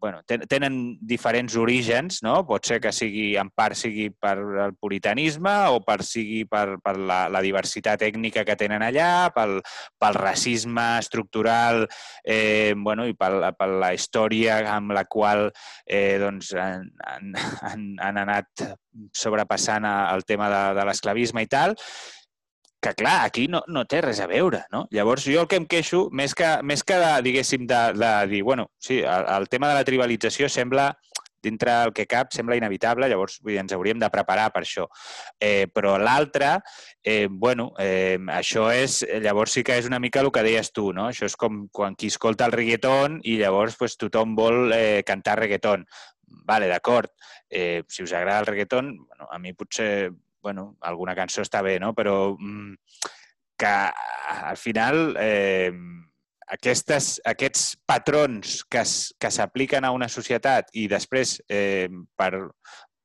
bueno, 0.03 0.25
tenen 0.27 0.99
diferents 0.99 1.55
orígens, 1.55 2.17
no? 2.27 2.41
Pot 2.43 2.67
ser 2.67 2.81
que 2.83 2.91
sigui, 2.91 3.37
en 3.39 3.53
part 3.55 3.79
sigui 3.79 4.09
per 4.11 4.35
el 4.65 4.75
puritanisme 4.75 5.53
o 5.71 5.79
per 5.87 6.01
sigui 6.03 6.41
per, 6.51 6.81
per 6.83 6.97
la, 6.99 7.21
la 7.31 7.43
diversitat 7.45 8.03
ètnica 8.03 8.43
que 8.43 8.57
tenen 8.59 8.83
allà, 8.83 9.31
pel, 9.31 9.61
pel 10.03 10.19
racisme 10.19 10.89
estructural 10.99 11.85
eh, 12.27 12.75
bueno, 12.75 13.07
i 13.07 13.15
per, 13.15 13.53
per 13.55 13.69
la 13.85 13.93
història 13.95 14.59
amb 14.73 14.91
la 14.97 15.05
qual 15.07 15.47
eh, 15.87 16.19
doncs, 16.19 16.51
han, 16.59 16.91
han, 17.07 17.87
han 18.03 18.19
anat 18.25 18.67
sobrepassant 19.15 19.87
el 19.87 20.27
tema 20.27 20.51
de, 20.51 20.65
de 20.81 20.89
l'esclavisme 20.91 21.47
i 21.47 21.53
tal, 21.55 21.79
que 22.83 22.95
clar, 22.99 23.25
aquí 23.25 23.47
no, 23.49 23.63
no 23.71 23.85
té 23.87 24.01
res 24.03 24.21
a 24.21 24.27
veure, 24.27 24.65
no? 24.75 24.87
Llavors 24.91 25.25
jo 25.29 25.45
el 25.45 25.49
que 25.49 25.61
em 25.61 25.69
queixo, 25.71 26.09
més 26.11 26.35
que, 26.35 26.49
més 26.67 26.83
que 26.83 26.99
de, 26.99 27.13
diguéssim, 27.25 27.67
de, 27.71 27.81
de 27.95 28.13
dir, 28.33 28.43
bueno, 28.43 28.73
sí, 28.83 28.99
el, 28.99 29.27
el 29.37 29.49
tema 29.49 29.71
de 29.71 29.79
la 29.79 29.87
tribalització 29.87 30.51
sembla, 30.51 30.91
dintre 31.43 31.73
el 31.85 31.93
que 31.93 32.07
cap, 32.07 32.31
sembla 32.35 32.57
inevitable, 32.57 33.09
llavors 33.11 33.41
vull 33.43 33.55
dir, 33.55 33.61
ens 33.63 33.75
hauríem 33.75 34.01
de 34.01 34.09
preparar 34.15 34.49
per 34.55 34.63
això. 34.65 34.87
Eh, 35.43 35.67
però 35.75 35.97
l'altre, 35.99 36.53
eh, 37.03 37.27
bueno, 37.31 37.73
eh, 37.83 38.19
això 38.35 38.69
és, 38.75 39.03
llavors 39.23 39.59
sí 39.59 39.65
que 39.67 39.77
és 39.79 39.89
una 39.91 40.01
mica 40.03 40.23
el 40.23 40.31
que 40.35 40.45
deies 40.47 40.73
tu, 40.73 40.91
no? 40.97 41.09
Això 41.11 41.27
és 41.29 41.37
com 41.39 41.67
quan 41.75 41.99
qui 41.99 42.11
escolta 42.13 42.47
el 42.47 42.57
reggaeton 42.57 43.21
i 43.23 43.37
llavors 43.43 43.79
pues, 43.79 43.99
tothom 43.99 44.37
vol 44.39 44.75
eh, 44.75 45.03
cantar 45.07 45.41
reggaeton. 45.43 45.87
Vale, 46.49 46.69
d'acord. 46.71 47.11
Eh, 47.51 47.83
si 47.89 48.03
us 48.07 48.15
agrada 48.17 48.41
el 48.41 48.51
reggaeton, 48.51 48.95
bueno, 49.07 49.29
a 49.31 49.39
mi 49.39 49.53
potser 49.53 50.11
bueno, 50.43 50.77
alguna 50.81 51.15
cançó 51.15 51.45
està 51.45 51.63
bé, 51.63 51.79
no? 51.81 51.93
Però 51.95 52.35
mm, 52.39 52.75
que 53.59 53.73
al 54.43 54.59
final 54.59 55.15
eh, 55.21 55.73
aquestes, 56.53 57.15
aquests 57.25 57.77
patrons 57.87 58.63
que 58.69 59.31
s'apliquen 59.31 59.87
a 59.87 59.93
una 59.95 60.09
societat 60.13 60.73
i 60.77 60.89
després 60.91 61.39
eh, 61.49 61.89
per, 62.19 62.33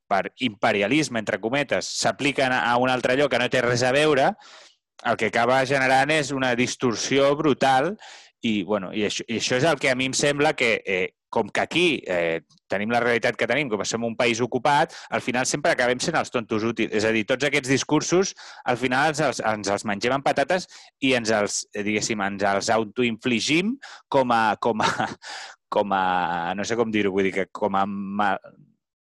per 0.09 0.23
imperialisme, 0.43 1.21
entre 1.21 1.39
cometes, 1.43 1.91
s'apliquen 2.01 2.55
a 2.55 2.75
un 2.81 2.89
altre 2.89 3.15
lloc 3.19 3.31
que 3.31 3.41
no 3.41 3.51
té 3.53 3.61
res 3.63 3.85
a 3.85 3.93
veure, 3.95 4.31
el 5.05 5.17
que 5.19 5.29
acaba 5.29 5.61
generant 5.69 6.09
és 6.09 6.31
una 6.33 6.55
distorsió 6.57 7.29
brutal 7.37 7.93
i, 8.41 8.63
bueno, 8.63 8.91
i, 8.93 9.05
això, 9.07 9.25
i 9.27 9.39
això 9.41 9.57
és 9.57 9.65
el 9.67 9.79
que 9.81 9.91
a 9.91 9.95
mi 9.97 10.07
em 10.09 10.15
sembla 10.17 10.53
que 10.57 10.77
eh, 10.85 11.07
com 11.29 11.49
que 11.49 11.61
aquí 11.61 11.87
eh, 12.07 12.41
tenim 12.71 12.91
la 12.91 13.01
realitat 13.03 13.35
que 13.35 13.47
tenim, 13.49 13.69
com 13.69 13.81
que 13.81 13.87
som 13.87 14.05
un 14.07 14.15
país 14.15 14.39
ocupat, 14.43 14.93
al 15.11 15.21
final 15.21 15.45
sempre 15.45 15.73
acabem 15.73 15.99
sent 15.99 16.15
els 16.19 16.31
tontos 16.31 16.63
útils. 16.67 16.93
És 16.95 17.07
a 17.07 17.11
dir, 17.15 17.25
tots 17.27 17.47
aquests 17.47 17.71
discursos, 17.71 18.33
al 18.65 18.79
final 18.79 19.11
ens 19.11 19.21
els, 19.23 19.41
ens 19.43 19.71
els 19.73 19.85
mengem 19.87 20.15
amb 20.15 20.25
patates 20.25 20.69
i 21.03 21.13
ens 21.17 21.33
els, 21.35 21.65
eh, 21.73 21.83
diguéssim, 21.83 22.23
ens 22.23 22.45
els 22.47 22.71
autoinfligim 22.73 23.75
com 24.13 24.31
a, 24.31 24.55
com 24.63 24.83
a, 24.85 25.09
com 25.75 25.91
a, 25.95 26.05
no 26.55 26.65
sé 26.67 26.79
com 26.79 26.93
dir-ho, 26.93 27.11
vull 27.11 27.27
dir 27.27 27.35
que 27.41 27.49
com 27.51 27.75
a 27.75 27.83
mal, 27.87 28.39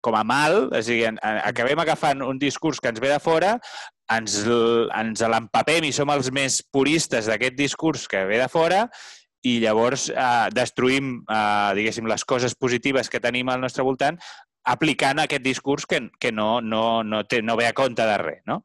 com 0.07 0.15
a 0.15 0.23
mal, 0.27 0.69
és 0.79 0.87
a 0.87 0.95
dir, 0.95 1.13
acabem 1.23 1.81
agafant 1.83 2.23
un 2.23 2.39
discurs 2.39 2.79
que 2.79 2.91
ens 2.93 3.03
ve 3.03 3.11
de 3.11 3.19
fora, 3.23 3.57
ens, 4.15 4.39
ens 4.47 5.23
l'empapem 5.27 5.89
i 5.89 5.95
som 5.95 6.11
els 6.15 6.31
més 6.35 6.61
puristes 6.75 7.27
d'aquest 7.27 7.57
discurs 7.59 8.07
que 8.11 8.23
ve 8.29 8.39
de 8.39 8.51
fora 8.51 8.85
i 9.47 9.57
llavors 9.63 10.09
eh, 10.11 10.49
destruïm, 10.55 11.15
eh, 11.23 11.71
diguéssim, 11.79 12.09
les 12.11 12.25
coses 12.25 12.57
positives 12.59 13.11
que 13.13 13.23
tenim 13.23 13.51
al 13.53 13.63
nostre 13.63 13.85
voltant 13.87 14.19
aplicant 14.67 15.23
aquest 15.23 15.45
discurs 15.45 15.87
que, 15.87 16.01
que 16.19 16.33
no, 16.35 16.61
no, 16.61 17.03
no, 17.07 17.23
té, 17.31 17.41
no 17.43 17.57
ve 17.59 17.69
a 17.69 17.75
compte 17.77 18.07
de 18.07 18.19
res, 18.23 18.43
no? 18.51 18.63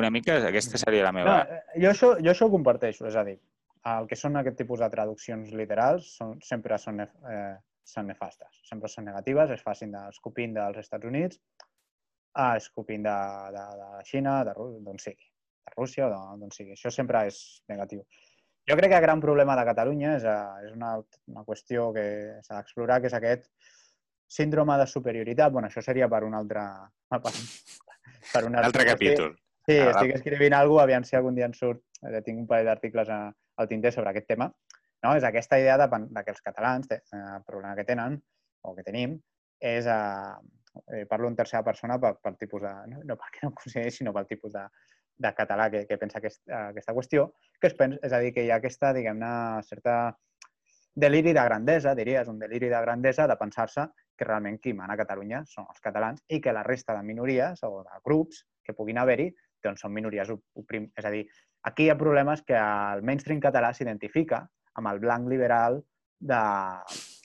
Una 0.00 0.10
mica 0.10 0.36
aquesta 0.48 0.78
seria 0.78 1.06
la 1.06 1.14
meva... 1.14 1.36
No, 1.36 1.56
eh, 1.56 1.80
jo, 1.82 1.90
això, 1.92 2.10
jo 2.18 2.32
això 2.32 2.46
ho 2.46 2.54
comparteixo, 2.54 3.06
és 3.10 3.18
a 3.18 3.24
dir, 3.26 3.36
el 3.90 4.06
que 4.10 4.18
són 4.18 4.38
aquest 4.38 4.58
tipus 4.60 4.82
de 4.82 4.90
traduccions 4.92 5.50
literals 5.56 6.12
són, 6.18 6.36
sempre 6.46 6.78
són, 6.78 7.02
eh, 7.02 7.54
són 7.86 8.10
nefastes, 8.10 8.60
sempre 8.68 8.90
són 8.92 9.08
negatives, 9.10 9.54
es 9.54 9.62
facin 9.66 9.94
d'escopint 9.94 10.54
dels 10.58 10.82
Estats 10.82 11.10
Units, 11.10 11.40
a 12.38 12.54
escopint 12.56 13.06
de, 13.06 13.16
de, 13.54 13.64
de 13.78 13.86
la 13.94 14.02
Xina, 14.06 14.36
d'on 14.46 15.00
sigui, 15.02 15.30
de 15.66 15.74
Rússia 15.76 16.06
o 16.06 16.10
d'on 16.38 16.52
sigui. 16.54 16.76
Això 16.76 16.92
sempre 16.94 17.24
és 17.30 17.40
negatiu. 17.70 18.04
Jo 18.70 18.76
crec 18.78 18.92
que 18.92 18.98
el 19.00 19.02
gran 19.02 19.20
problema 19.20 19.56
de 19.58 19.64
Catalunya 19.66 20.14
és, 20.14 20.24
eh, 20.24 20.66
és 20.66 20.74
una, 20.76 20.94
una 21.32 21.42
qüestió 21.46 21.88
que 21.94 22.04
s'ha 22.46 22.60
d'explorar, 22.60 23.00
que 23.02 23.10
és 23.10 23.16
aquest 23.18 23.48
síndrome 24.30 24.76
de 24.78 24.86
superioritat. 24.86 25.52
bueno, 25.52 25.68
això 25.68 25.82
seria 25.82 26.08
per 26.08 26.22
un 26.24 26.36
altre... 26.38 26.62
Per, 27.08 27.20
per 28.34 28.44
un 28.46 28.54
altre 28.60 28.86
capítol. 28.86 29.34
Sí, 29.66 29.78
ah, 29.78 29.90
estic 29.90 30.14
escrivint 30.20 30.54
alguna 30.54 30.82
cosa, 30.82 30.84
aviam 30.86 31.06
si 31.08 31.16
algun 31.18 31.34
dia 31.34 31.48
en 31.50 31.56
surt. 31.56 31.82
Eh, 32.06 32.22
tinc 32.26 32.38
un 32.38 32.46
parell 32.46 32.70
d'articles 32.70 33.10
al 33.10 33.68
tinter 33.72 33.92
sobre 33.96 34.12
aquest 34.12 34.30
tema. 34.30 34.46
No? 35.02 35.16
És 35.18 35.26
aquesta 35.26 35.58
idea 35.58 35.76
de, 35.80 35.88
de 36.06 36.24
que 36.24 36.34
els 36.36 36.46
catalans, 36.46 36.86
eh, 36.94 37.00
el 37.18 37.42
problema 37.42 37.74
que 37.74 37.88
tenen, 37.90 38.20
o 38.62 38.76
que 38.76 38.86
tenim, 38.86 39.18
és... 39.58 39.90
Eh, 39.90 41.04
parlo 41.10 41.26
en 41.26 41.34
tercera 41.34 41.64
persona 41.66 41.96
pel, 41.98 42.20
pel 42.22 42.36
tipus 42.38 42.62
de... 42.62 42.70
No, 42.86 43.00
no 43.02 43.16
perquè 43.18 43.40
no 43.42 43.48
ho 43.50 43.54
consideri, 43.58 43.90
sinó 43.90 44.12
pel 44.14 44.28
tipus 44.30 44.52
de, 44.54 44.60
de 45.20 45.32
català 45.36 45.68
que, 45.72 45.84
que 45.86 45.98
pensa 46.00 46.18
aquest, 46.18 46.42
aquesta 46.48 46.94
qüestió, 46.96 47.28
que 47.60 47.68
es 47.68 47.76
pensa, 47.76 48.00
és 48.06 48.12
a 48.16 48.20
dir, 48.22 48.32
que 48.36 48.44
hi 48.46 48.50
ha 48.50 48.58
aquesta, 48.60 48.94
diguem-ne, 48.96 49.32
certa 49.68 49.96
deliri 51.00 51.34
de 51.36 51.44
grandesa, 51.44 51.94
diries, 51.94 52.28
un 52.28 52.40
deliri 52.40 52.70
de 52.72 52.80
grandesa 52.80 53.26
de 53.28 53.36
pensar-se 53.38 53.86
que 54.16 54.26
realment 54.26 54.58
qui 54.60 54.72
mana 54.76 54.96
a 54.96 55.00
Catalunya 55.00 55.44
són 55.48 55.68
els 55.70 55.80
catalans 55.84 56.24
i 56.28 56.40
que 56.44 56.52
la 56.52 56.64
resta 56.66 56.96
de 56.96 57.04
minories 57.06 57.62
o 57.64 57.84
de 57.84 58.00
grups 58.04 58.42
que 58.64 58.74
puguin 58.76 58.98
haver-hi 59.00 59.30
doncs 59.64 59.84
són 59.84 59.94
minories 59.94 60.32
oprim... 60.32 60.88
És 60.96 61.06
a 61.06 61.12
dir, 61.12 61.22
aquí 61.68 61.86
hi 61.86 61.92
ha 61.92 61.98
problemes 62.00 62.42
que 62.48 62.56
el 62.56 63.04
mainstream 63.06 63.40
català 63.44 63.72
s'identifica 63.76 64.42
amb 64.80 64.92
el 64.92 65.00
blanc 65.04 65.28
liberal 65.28 65.80
de, 66.20 66.42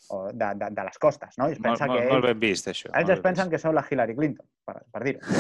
o 0.10 0.22
de, 0.32 0.50
de, 0.60 0.72
de 0.72 0.88
les 0.88 0.98
costes, 1.00 1.38
no? 1.40 1.50
I 1.50 1.56
es 1.56 1.62
pensa 1.64 1.88
molt, 1.88 1.98
que 1.98 2.04
ells, 2.04 2.14
molt 2.14 2.28
ben 2.30 2.42
vist, 2.42 2.70
això. 2.72 2.92
Ells 2.96 3.14
es 3.16 3.24
pensen 3.24 3.48
vist. 3.48 3.56
que 3.56 3.62
són 3.64 3.76
la 3.76 3.86
Hillary 3.90 4.16
Clinton, 4.18 4.48
per, 4.68 4.82
per 4.92 5.04
dir-ho. 5.08 5.40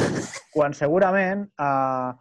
Quan 0.53 0.76
segurament 0.78 1.45
eh, 1.56 2.12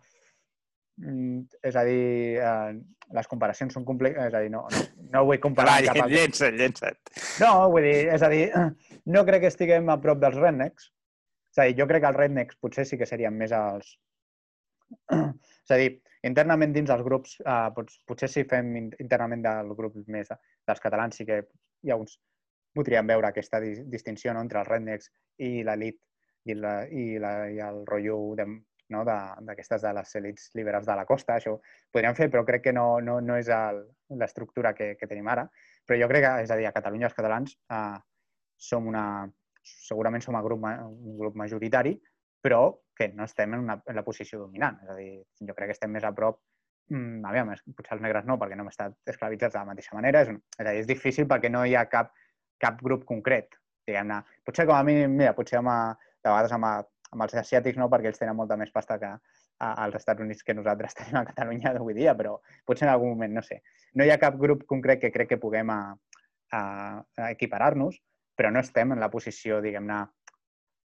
és 0.98 1.76
a 1.76 1.82
dir, 1.84 2.38
eh, 2.38 2.74
les 3.14 3.28
comparacions 3.30 3.74
són 3.74 3.84
complexes, 3.84 4.28
és 4.30 4.34
a 4.34 4.42
dir, 4.44 4.50
no, 4.54 4.62
no, 4.70 4.82
no 5.10 5.24
vull 5.26 5.40
comparar... 5.42 5.80
Va, 5.82 5.90
cap 5.90 6.04
a... 6.04 6.08
llença't, 6.10 6.56
llença't. 6.58 7.00
No, 7.42 7.50
vull 7.72 7.86
dir, 7.86 7.96
és 8.14 8.22
a 8.22 8.30
dir, 8.30 8.44
no 9.16 9.24
crec 9.26 9.44
que 9.44 9.52
estiguem 9.52 9.90
a 9.90 9.98
prop 10.02 10.22
dels 10.22 10.38
rednecks. 10.38 10.90
És 11.54 11.60
a 11.60 11.66
dir, 11.68 11.76
jo 11.80 11.88
crec 11.90 12.04
que 12.04 12.12
els 12.12 12.20
rednecks 12.20 12.58
potser 12.62 12.86
sí 12.88 12.98
que 13.00 13.08
serien 13.10 13.34
més 13.38 13.54
els... 13.54 13.96
És 15.64 15.72
a 15.72 15.80
dir, 15.80 15.90
internament 16.28 16.74
dins 16.74 16.90
els 16.92 17.02
grups, 17.06 17.38
eh, 17.40 17.68
potser 18.08 18.28
si 18.30 18.44
fem 18.48 18.74
internament 18.84 19.42
del 19.44 19.74
grup 19.78 19.96
més 20.12 20.28
dels 20.30 20.82
catalans 20.82 21.18
sí 21.20 21.26
que 21.28 21.42
hi 21.82 21.92
ha 21.92 21.98
uns... 22.00 22.18
Podríem 22.74 23.06
veure 23.06 23.28
aquesta 23.28 23.60
distinció 23.62 24.32
no, 24.34 24.40
entre 24.42 24.58
els 24.58 24.66
rednecks 24.66 25.06
i 25.46 25.62
l'elit 25.62 26.00
i, 26.50 26.56
la, 26.58 26.72
i, 26.90 27.04
la, 27.22 27.30
i 27.46 27.60
el 27.62 27.84
rotllo 27.86 28.16
de, 28.34 28.48
no? 28.94 29.02
d'aquestes 29.04 29.82
de, 29.82 29.88
de 29.88 29.94
les 29.98 30.16
èlits 30.20 30.48
liberals 30.58 30.86
de 30.88 30.96
la 30.96 31.06
costa. 31.08 31.36
Això 31.36 31.56
ho 31.56 31.60
podríem 31.92 32.16
fer, 32.16 32.30
però 32.32 32.44
crec 32.46 32.68
que 32.68 32.74
no, 32.76 32.86
no, 33.04 33.18
no 33.20 33.36
és 33.40 33.50
l'estructura 34.14 34.74
que, 34.78 34.94
que 35.00 35.10
tenim 35.10 35.28
ara. 35.34 35.48
Però 35.84 35.98
jo 36.00 36.08
crec 36.10 36.24
que, 36.24 36.34
és 36.46 36.52
a 36.54 36.58
dir, 36.60 36.68
a 36.68 36.74
Catalunya 36.76 37.10
els 37.10 37.16
catalans 37.16 37.56
eh, 37.74 37.98
som 38.56 38.86
una, 38.88 39.04
segurament 39.64 40.22
som 40.24 40.38
un 40.38 40.44
grup, 40.44 40.64
un 40.64 41.18
grup 41.18 41.36
majoritari, 41.36 41.94
però 42.44 42.64
que 42.96 43.08
no 43.16 43.24
estem 43.24 43.54
en, 43.54 43.64
una, 43.66 43.80
en 43.86 43.96
la 43.96 44.04
posició 44.06 44.40
dominant. 44.40 44.78
És 44.84 44.90
a 44.90 44.98
dir, 44.98 45.10
jo 45.48 45.56
crec 45.56 45.72
que 45.72 45.76
estem 45.78 45.92
més 45.92 46.04
a 46.04 46.12
prop 46.16 46.40
mm, 46.92 47.24
aviam, 47.30 47.52
potser 47.76 47.96
els 47.96 48.04
negres 48.04 48.26
no, 48.28 48.38
perquè 48.40 48.56
no 48.56 48.64
hem 48.64 48.72
estat 48.72 48.96
esclavitzats 49.10 49.56
de 49.56 49.60
la 49.60 49.70
mateixa 49.72 49.96
manera. 49.96 50.22
És, 50.24 50.32
és, 50.32 50.64
a 50.64 50.70
dir, 50.70 50.80
és 50.84 50.90
difícil 50.90 51.28
perquè 51.30 51.50
no 51.52 51.64
hi 51.64 51.76
ha 51.76 51.86
cap, 51.90 52.12
cap 52.62 52.80
grup 52.84 53.06
concret, 53.08 53.56
diguem-ne. 53.88 54.22
Potser 54.46 54.68
com 54.68 54.76
a 54.78 54.84
mínim, 54.86 55.16
mira, 55.18 55.34
potser 55.36 55.60
amb, 55.60 55.72
de 56.24 56.30
vegades 56.30 56.54
amb, 56.56 56.90
amb 57.14 57.24
els 57.26 57.36
asiàtics 57.40 57.78
no, 57.80 57.88
perquè 57.92 58.10
ells 58.10 58.20
tenen 58.20 58.36
molta 58.36 58.58
més 58.60 58.72
pasta 58.74 58.98
que 59.00 59.12
als 59.64 60.00
Estats 60.00 60.22
Units 60.24 60.42
que 60.44 60.56
nosaltres 60.56 60.94
tenim 60.98 61.20
a 61.20 61.24
Catalunya 61.30 61.74
d'avui 61.76 61.96
dia, 61.96 62.16
però 62.18 62.36
potser 62.66 62.88
en 62.88 62.94
algun 62.94 63.14
moment, 63.14 63.38
no 63.38 63.44
sé. 63.46 63.62
No 63.94 64.04
hi 64.04 64.12
ha 64.12 64.20
cap 64.20 64.36
grup 64.40 64.66
concret 64.70 65.00
que 65.02 65.12
crec 65.14 65.34
que 65.34 65.40
puguem 65.40 65.70
a, 65.70 65.80
a, 66.52 66.60
a 67.22 67.30
equiparar-nos, 67.30 68.00
però 68.34 68.50
no 68.50 68.60
estem 68.60 68.92
en 68.92 69.02
la 69.02 69.10
posició, 69.10 69.60
diguem-ne, 69.62 70.02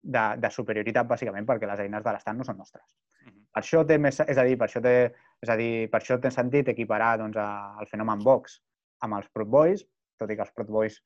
de, 0.07 0.23
de 0.39 0.51
superioritat, 0.53 1.07
bàsicament, 1.07 1.47
perquè 1.47 1.67
les 1.67 1.83
eines 1.83 2.03
de 2.03 2.13
l'Estat 2.13 2.37
no 2.37 2.45
són 2.47 2.57
nostres. 2.61 2.85
-huh. 3.25 3.33
Per 3.53 3.61
això 3.61 3.85
té 3.85 3.97
més, 3.97 4.19
és 4.19 4.37
a 4.37 4.43
dir, 4.43 4.57
per 4.57 4.67
això 4.67 4.81
té, 4.81 5.13
és 5.41 5.49
a 5.49 5.55
dir, 5.55 5.89
per 5.91 6.01
això 6.01 6.19
té 6.21 6.31
sentit 6.31 6.67
equiparar 6.67 7.17
doncs, 7.17 7.37
a, 7.37 7.77
el 7.81 7.87
fenomen 7.87 8.19
Vox 8.23 8.61
amb 9.01 9.13
els 9.19 9.29
Proud 9.29 9.49
Boys, 9.49 9.85
tot 10.17 10.31
i 10.31 10.35
que 10.35 10.41
els 10.41 10.53
Proud 10.53 10.69
Boys 10.69 11.01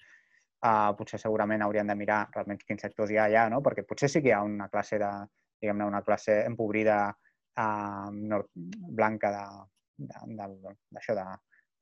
uh, 0.62 0.93
potser 0.97 1.20
segurament 1.22 1.64
haurien 1.66 1.89
de 1.89 1.97
mirar 1.97 2.24
realment 2.36 2.62
quins 2.66 2.82
sectors 2.86 3.12
hi 3.12 3.20
ha 3.20 3.28
allà, 3.30 3.47
no? 3.53 3.62
perquè 3.66 3.86
potser 3.88 4.09
sí 4.09 4.22
que 4.22 4.32
hi 4.32 4.36
ha 4.36 4.41
una 4.45 4.70
classe 4.70 4.99
de, 5.01 5.12
diguem-ne, 5.62 5.88
una 5.88 6.03
classe 6.05 6.41
empobrida 6.47 7.03
uh, 7.12 8.09
nord, 8.12 8.51
blanca 9.01 9.32
d'això, 9.34 11.16
de, 11.18 11.26
de, 11.26 11.28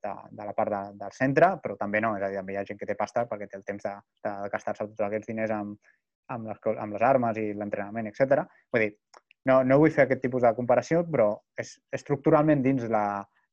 de, 0.04 0.14
de 0.40 0.48
la 0.50 0.56
part 0.56 0.74
de, 0.74 0.82
del 1.00 1.16
centre, 1.16 1.54
però 1.62 1.76
també 1.80 2.02
no, 2.04 2.14
és 2.18 2.24
a 2.24 2.30
dir, 2.32 2.40
també 2.40 2.56
hi 2.56 2.60
ha 2.60 2.66
gent 2.68 2.80
que 2.80 2.88
té 2.88 2.96
pasta 2.98 3.26
perquè 3.30 3.48
té 3.48 3.58
el 3.60 3.66
temps 3.68 3.88
de, 3.88 3.96
de 4.26 4.36
gastar-se 4.52 4.86
tots 4.92 5.08
aquests 5.08 5.32
diners 5.32 5.56
amb, 5.56 5.90
amb, 6.30 6.48
les, 6.48 6.62
amb 6.76 6.96
les 6.96 7.08
armes 7.10 7.40
i 7.42 7.50
l'entrenament, 7.56 8.08
etc. 8.10 8.46
Vull 8.72 8.86
dir, 8.86 8.94
no, 9.48 9.60
no 9.64 9.78
vull 9.80 9.92
fer 9.92 10.06
aquest 10.06 10.22
tipus 10.24 10.44
de 10.44 10.54
comparació, 10.56 11.02
però 11.08 11.32
és, 11.60 11.76
estructuralment 11.96 12.64
dins 12.64 12.86
la, 12.92 13.04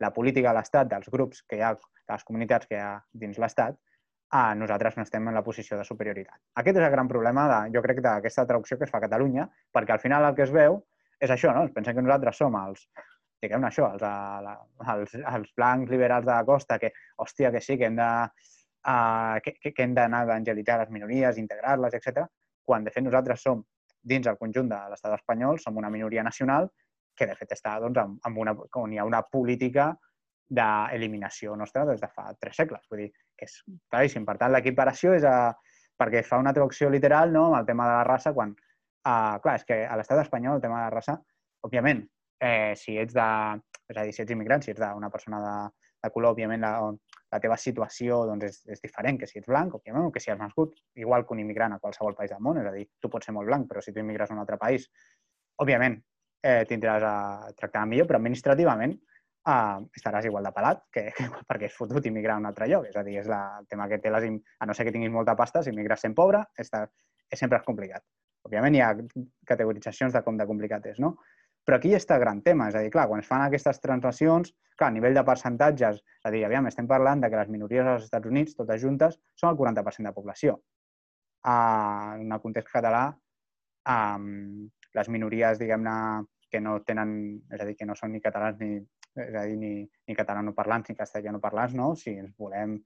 la 0.04 0.12
política 0.16 0.52
de 0.52 0.60
l'Estat, 0.60 0.90
dels 0.92 1.12
grups 1.14 1.44
que 1.48 1.60
hi 1.60 1.64
ha, 1.64 1.74
de 1.76 2.14
les 2.14 2.26
comunitats 2.28 2.68
que 2.70 2.78
hi 2.78 2.84
ha 2.84 2.96
dins 3.24 3.40
l'Estat, 3.42 3.80
ah, 4.32 4.54
nosaltres 4.56 4.98
no 4.98 5.04
estem 5.04 5.28
en 5.28 5.36
la 5.36 5.44
posició 5.44 5.78
de 5.78 5.86
superioritat. 5.88 6.40
Aquest 6.62 6.80
és 6.80 6.86
el 6.86 6.92
gran 6.92 7.08
problema, 7.08 7.48
de, 7.52 7.60
jo 7.76 7.84
crec, 7.86 8.02
d'aquesta 8.04 8.46
traducció 8.48 8.78
que 8.78 8.88
es 8.88 8.92
fa 8.92 9.00
a 9.00 9.06
Catalunya, 9.06 9.48
perquè 9.74 9.96
al 9.96 10.04
final 10.04 10.28
el 10.28 10.36
que 10.36 10.44
es 10.48 10.54
veu 10.54 10.82
és 11.20 11.32
això, 11.34 11.54
no? 11.56 11.66
Es 11.66 11.74
pensen 11.76 11.96
que 11.96 12.04
nosaltres 12.04 12.38
som 12.38 12.56
els, 12.60 12.84
diguem 13.42 13.64
això, 13.68 13.92
els, 13.94 14.04
els, 14.94 15.16
els 15.22 15.54
blancs 15.58 15.92
liberals 15.94 16.26
de 16.26 16.34
la 16.34 16.44
costa, 16.46 16.78
que, 16.82 16.92
hòstia, 17.24 17.52
que 17.54 17.62
sí, 17.62 17.78
que 17.78 17.90
hem 17.90 17.98
de, 17.98 18.10
uh, 18.88 19.38
que, 19.44 19.72
que 19.72 19.86
hem 19.86 19.96
d'anar 19.98 20.24
a 20.24 20.30
evangelitzar 20.30 20.80
les 20.84 20.92
minories, 20.94 21.40
integrar-les, 21.42 21.98
etc. 21.98 22.28
quan 22.66 22.84
de 22.84 22.94
fet 22.94 23.06
nosaltres 23.06 23.42
som, 23.42 23.64
dins 24.08 24.28
el 24.28 24.38
conjunt 24.40 24.70
de 24.72 24.82
l'estat 24.92 25.16
espanyol, 25.18 25.60
som 25.60 25.78
una 25.78 25.90
minoria 25.94 26.24
nacional 26.24 26.70
que 27.18 27.26
de 27.26 27.36
fet 27.36 27.56
està 27.56 27.80
doncs, 27.82 27.98
amb, 27.98 28.20
amb 28.30 28.44
una, 28.44 28.54
on 28.78 28.94
hi 28.94 29.00
ha 29.02 29.08
una 29.08 29.24
política 29.26 29.90
d'eliminació 30.50 31.56
nostra 31.60 31.86
des 31.86 32.02
de 32.02 32.10
fa 32.12 32.30
tres 32.40 32.56
segles. 32.56 32.84
Vull 32.90 33.06
dir, 33.06 33.10
que 33.38 33.48
és 33.50 33.58
claríssim. 33.92 34.26
Per 34.26 34.38
tant, 34.40 34.54
l'equiparació 34.54 35.14
és 35.18 35.26
a, 35.28 35.52
perquè 36.00 36.24
fa 36.24 36.40
una 36.42 36.54
traducció 36.54 36.90
literal 36.94 37.34
no, 37.34 37.48
amb 37.50 37.62
el 37.62 37.70
tema 37.70 37.90
de 37.90 37.98
la 38.00 38.06
raça 38.08 38.34
quan... 38.34 38.56
Uh, 39.08 39.38
clar, 39.40 39.56
és 39.56 39.64
que 39.64 39.76
a 39.88 39.96
l'estat 39.96 40.20
espanyol 40.20 40.58
el 40.58 40.64
tema 40.64 40.82
de 40.82 40.88
la 40.90 40.92
raça, 40.92 41.14
òbviament, 41.64 42.02
eh, 42.44 42.74
si 42.76 42.98
ets 43.00 43.16
de... 43.16 43.28
És 43.88 43.96
a 43.96 44.04
dir, 44.04 44.12
si 44.12 44.22
ets 44.24 44.34
immigrant, 44.36 44.64
si 44.64 44.74
ets 44.74 44.84
una 44.96 45.10
persona 45.10 45.40
de, 45.40 45.54
de 46.04 46.10
color, 46.12 46.34
òbviament 46.36 46.60
la, 46.60 46.74
la 47.32 47.40
teva 47.40 47.56
situació 47.56 48.26
doncs, 48.28 48.50
és, 48.50 48.58
és 48.76 48.84
diferent 48.84 49.20
que 49.22 49.30
si 49.30 49.40
ets 49.40 49.48
blanc, 49.48 49.78
òbviament, 49.78 50.10
o 50.10 50.12
que 50.12 50.20
si 50.20 50.32
has 50.32 50.40
nascut 50.40 50.76
igual 51.00 51.24
que 51.24 51.34
un 51.38 51.40
immigrant 51.46 51.78
a 51.78 51.80
qualsevol 51.80 52.18
país 52.18 52.34
del 52.34 52.44
món. 52.44 52.60
És 52.60 52.68
a 52.68 52.76
dir, 52.76 52.84
tu 53.00 53.12
pots 53.14 53.30
ser 53.30 53.36
molt 53.38 53.48
blanc, 53.48 53.70
però 53.70 53.84
si 53.84 53.94
tu 53.96 54.04
immigres 54.04 54.32
a 54.32 54.36
un 54.36 54.44
altre 54.44 54.60
país, 54.60 54.90
òbviament, 55.64 55.96
eh, 56.44 56.64
tindràs 56.68 57.08
a 57.08 57.16
tractar 57.56 57.86
millor, 57.88 58.10
però 58.10 58.20
administrativament 58.20 58.98
uh, 59.48 59.80
estaràs 59.96 60.28
igual 60.28 60.48
de 60.48 60.54
pelat 60.56 60.84
que, 60.94 61.08
que 61.18 61.28
perquè 61.48 61.70
és 61.70 61.78
fotut 61.78 62.06
immigrar 62.10 62.38
a 62.38 62.44
un 62.44 62.50
altre 62.50 62.68
lloc. 62.72 62.88
És 62.92 63.00
a 63.00 63.04
dir, 63.08 63.18
és 63.22 63.32
la, 63.32 63.42
el 63.62 63.68
tema 63.72 63.88
que 63.92 64.02
té 64.04 64.14
les... 64.14 64.30
A 64.60 64.70
no 64.70 64.76
ser 64.78 64.88
que 64.88 64.96
tinguis 64.96 65.14
molta 65.14 65.36
pasta, 65.40 65.64
si 65.64 65.74
immigres 65.74 66.04
sent 66.04 66.16
pobre, 66.18 66.44
està, 66.60 66.86
és 67.32 67.40
sempre 67.40 67.60
és 67.62 67.68
complicat. 67.68 68.06
Òbviament 68.48 68.78
hi 68.78 68.84
ha 68.84 68.94
categoritzacions 69.48 70.16
de 70.16 70.24
com 70.24 70.38
de 70.40 70.48
complicat 70.48 70.86
és, 70.94 71.02
no? 71.04 71.18
Però 71.68 71.82
aquí 71.82 71.92
està 71.98 72.16
el 72.16 72.22
gran 72.24 72.40
tema, 72.46 72.70
és 72.72 72.78
a 72.80 72.82
dir, 72.84 72.92
clar, 72.94 73.10
quan 73.12 73.20
es 73.20 73.28
fan 73.28 73.42
aquestes 73.44 73.82
translacions, 73.84 74.54
clar, 74.80 74.88
a 74.88 74.96
nivell 74.96 75.18
de 75.18 75.24
percentatges, 75.28 75.98
és 76.00 76.30
a 76.30 76.32
dir, 76.32 76.46
aviam, 76.48 76.70
estem 76.70 76.88
parlant 76.88 77.20
de 77.20 77.28
que 77.28 77.36
les 77.42 77.52
minories 77.52 77.90
als 77.92 78.06
Estats 78.08 78.30
Units, 78.30 78.56
totes 78.56 78.80
juntes, 78.80 79.18
són 79.36 79.52
el 79.52 79.60
40% 79.60 80.08
de 80.08 80.16
població. 80.16 80.56
Uh, 81.44 82.24
en 82.24 82.32
el 82.32 82.40
context 82.44 82.72
català, 82.72 83.04
um, 83.92 84.70
les 84.96 85.12
minories, 85.12 85.60
diguem-ne, 85.60 85.98
que 86.48 86.64
no 86.64 86.78
tenen, 86.88 87.12
és 87.52 87.60
a 87.60 87.68
dir, 87.68 87.76
que 87.76 87.90
no 87.90 88.00
són 88.00 88.16
ni 88.16 88.24
catalans 88.24 88.64
ni, 88.64 88.80
és 89.24 89.36
a 89.36 89.46
dir, 89.48 89.58
ni, 89.60 89.72
ni 90.08 90.16
catalanoparlants 90.18 90.90
ni 90.90 90.96
castellanoparlants, 90.98 91.76
no? 91.78 91.94
Si 91.96 92.14
ens 92.16 92.34
volem 92.38 92.78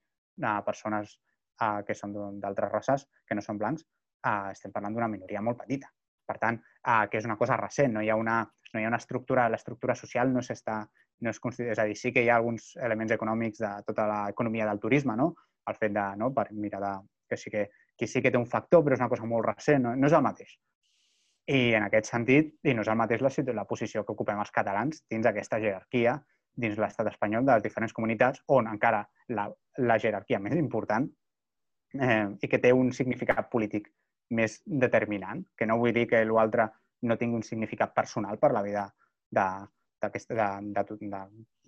a 0.47 0.53
persones 0.65 1.17
uh, 1.61 1.81
que 1.87 1.95
són 1.97 2.15
d'altres 2.41 2.71
races, 2.71 3.07
que 3.27 3.37
no 3.37 3.43
són 3.45 3.59
blancs, 3.61 3.85
uh, 4.25 4.51
estem 4.51 4.73
parlant 4.73 4.95
d'una 4.95 5.11
minoria 5.11 5.43
molt 5.45 5.61
petita. 5.63 5.91
Per 6.27 6.37
tant, 6.39 6.57
uh, 6.87 7.05
que 7.11 7.19
és 7.19 7.27
una 7.27 7.37
cosa 7.37 7.59
recent, 7.59 7.93
no 7.93 8.03
hi 8.03 8.09
ha 8.09 8.17
una, 8.17 8.41
no 8.73 8.79
hi 8.79 8.87
ha 8.87 8.91
una 8.91 9.01
estructura, 9.01 9.49
l'estructura 9.51 9.95
social 9.99 10.31
no 10.31 10.43
s'està, 10.45 10.81
no 11.21 11.29
es 11.29 11.39
considera, 11.39 11.75
és 11.75 11.83
a 11.83 11.87
dir, 11.89 11.97
sí 11.99 12.11
que 12.13 12.23
hi 12.23 12.29
ha 12.31 12.39
alguns 12.39 12.71
elements 12.81 13.13
econòmics 13.13 13.61
de 13.61 13.71
tota 13.87 14.07
l'economia 14.09 14.67
del 14.69 14.81
turisme, 14.81 15.17
no? 15.17 15.33
El 15.69 15.77
fet 15.77 15.93
de, 15.93 16.05
no? 16.17 16.31
per 16.33 16.47
mirar 16.51 16.81
de, 16.81 16.93
que 17.29 17.37
sí 17.37 17.51
que, 17.53 17.69
que 17.97 18.07
sí 18.07 18.21
que 18.21 18.31
té 18.33 18.39
un 18.39 18.49
factor, 18.49 18.81
però 18.83 18.97
és 18.97 19.03
una 19.03 19.11
cosa 19.11 19.27
molt 19.29 19.45
recent, 19.45 19.83
no, 19.85 19.93
no 19.95 20.09
és 20.09 20.15
el 20.17 20.25
mateix. 20.25 20.55
I 21.51 21.73
en 21.75 21.83
aquest 21.83 22.07
sentit, 22.07 22.53
i 22.63 22.73
no 22.75 22.83
és 22.85 22.89
el 22.91 22.99
mateix 22.99 23.23
la, 23.23 23.31
la 23.57 23.67
posició 23.67 24.05
que 24.05 24.13
ocupem 24.13 24.39
els 24.39 24.53
catalans 24.55 25.01
dins 25.11 25.25
aquesta 25.27 25.59
jerarquia 25.59 26.19
dins 26.61 26.77
l'estat 26.79 27.07
espanyol 27.07 27.45
de 27.47 27.55
les 27.55 27.63
diferents 27.63 27.93
comunitats, 27.95 28.41
on 28.47 28.67
encara 28.67 29.01
la, 29.35 29.47
la 29.79 29.97
jerarquia 29.99 30.39
més 30.39 30.55
important 30.59 31.07
eh, 31.99 32.27
i 32.39 32.47
que 32.47 32.59
té 32.59 32.71
un 32.75 32.91
significat 32.95 33.49
polític 33.51 33.89
més 34.35 34.59
determinant, 34.65 35.43
que 35.57 35.67
no 35.67 35.79
vull 35.79 35.93
dir 35.95 36.07
que 36.11 36.23
l'altre 36.27 36.69
no 37.07 37.17
tingui 37.19 37.39
un 37.39 37.47
significat 37.47 37.95
personal 37.95 38.39
per 38.39 38.51
la 38.55 38.63
vida 38.63 38.85
de, 39.31 39.47
de, 40.03 40.09
de, 40.11 40.49
de, 40.75 40.83
de, 41.01 41.21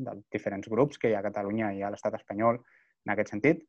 de 0.07 0.17
diferents 0.31 0.69
grups 0.69 0.99
que 0.99 1.09
hi 1.09 1.15
ha 1.15 1.23
a 1.23 1.27
Catalunya 1.29 1.73
i 1.73 1.81
a 1.83 1.91
l'estat 1.91 2.19
espanyol 2.19 2.59
en 2.59 3.15
aquest 3.15 3.33
sentit, 3.33 3.63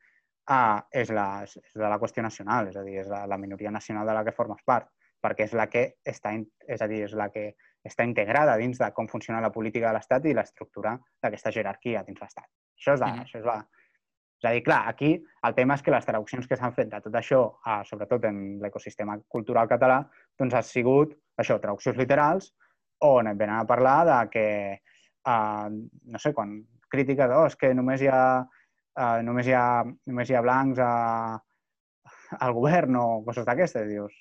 uh, 0.51 0.79
és, 0.93 1.11
la, 1.11 1.29
és 1.47 1.57
de 1.75 1.89
la 1.89 1.99
qüestió 1.99 2.23
nacional, 2.23 2.71
és 2.71 2.79
a 2.79 2.85
dir, 2.87 3.01
és 3.03 3.11
la, 3.11 3.25
la 3.31 3.41
minoria 3.41 3.73
nacional 3.75 4.07
de 4.07 4.15
la 4.19 4.23
que 4.27 4.37
formes 4.37 4.63
part 4.67 4.91
perquè 5.25 5.49
és 5.49 5.55
la 5.57 5.69
que 5.73 5.85
està, 6.05 6.35
és 6.69 6.83
a 6.85 6.89
dir, 6.91 7.05
és 7.09 7.15
la 7.17 7.31
que 7.33 7.55
està 7.85 8.05
integrada 8.09 8.57
dins 8.61 8.81
de 8.81 8.91
com 8.97 9.09
funciona 9.09 9.43
la 9.45 9.53
política 9.53 9.89
de 9.89 9.99
l'Estat 9.99 10.29
i 10.29 10.35
l'estructura 10.37 10.95
d'aquesta 11.23 11.53
jerarquia 11.53 12.05
dins 12.05 12.21
l'Estat. 12.21 12.49
Això 12.79 12.97
és, 12.97 13.01
la, 13.01 13.11
mm. 13.13 13.27
això 13.27 13.41
és 13.41 13.49
la... 13.49 13.59
És 14.43 14.49
a 14.49 14.53
dir, 14.53 14.65
clar, 14.67 14.81
aquí 14.91 15.13
el 15.47 15.55
tema 15.57 15.77
és 15.79 15.85
que 15.85 15.93
les 15.95 16.05
traduccions 16.05 16.49
que 16.49 16.57
s'han 16.61 16.75
fet 16.77 16.91
de 16.91 17.01
tot 17.05 17.15
això, 17.17 17.41
eh, 17.65 17.81
sobretot 17.89 18.27
en 18.29 18.41
l'ecosistema 18.61 19.17
cultural 19.31 19.71
català, 19.71 20.03
doncs 20.41 20.57
ha 20.59 20.63
sigut, 20.67 21.15
això, 21.41 21.57
traduccions 21.63 21.97
literals, 22.01 22.51
on 23.09 23.31
et 23.31 23.39
venen 23.39 23.61
a 23.61 23.69
parlar 23.69 23.97
de 24.09 24.19
que, 24.35 24.47
eh, 24.77 25.69
no 25.71 26.21
sé, 26.21 26.35
quan 26.37 26.59
crítica 26.93 27.29
de, 27.31 27.39
oh, 27.39 27.47
és 27.49 27.57
que 27.57 27.73
només 27.75 28.05
hi 28.05 28.11
ha, 28.13 28.25
eh, 28.99 29.23
només 29.25 29.49
hi 29.49 29.57
ha, 29.57 29.67
només 30.11 30.31
hi 30.31 30.37
ha 30.37 30.45
blancs 30.45 30.83
a, 30.83 30.93
al 32.41 32.55
govern 32.59 33.01
o 33.01 33.07
coses 33.27 33.47
d'aquestes, 33.49 33.89
dius, 33.89 34.15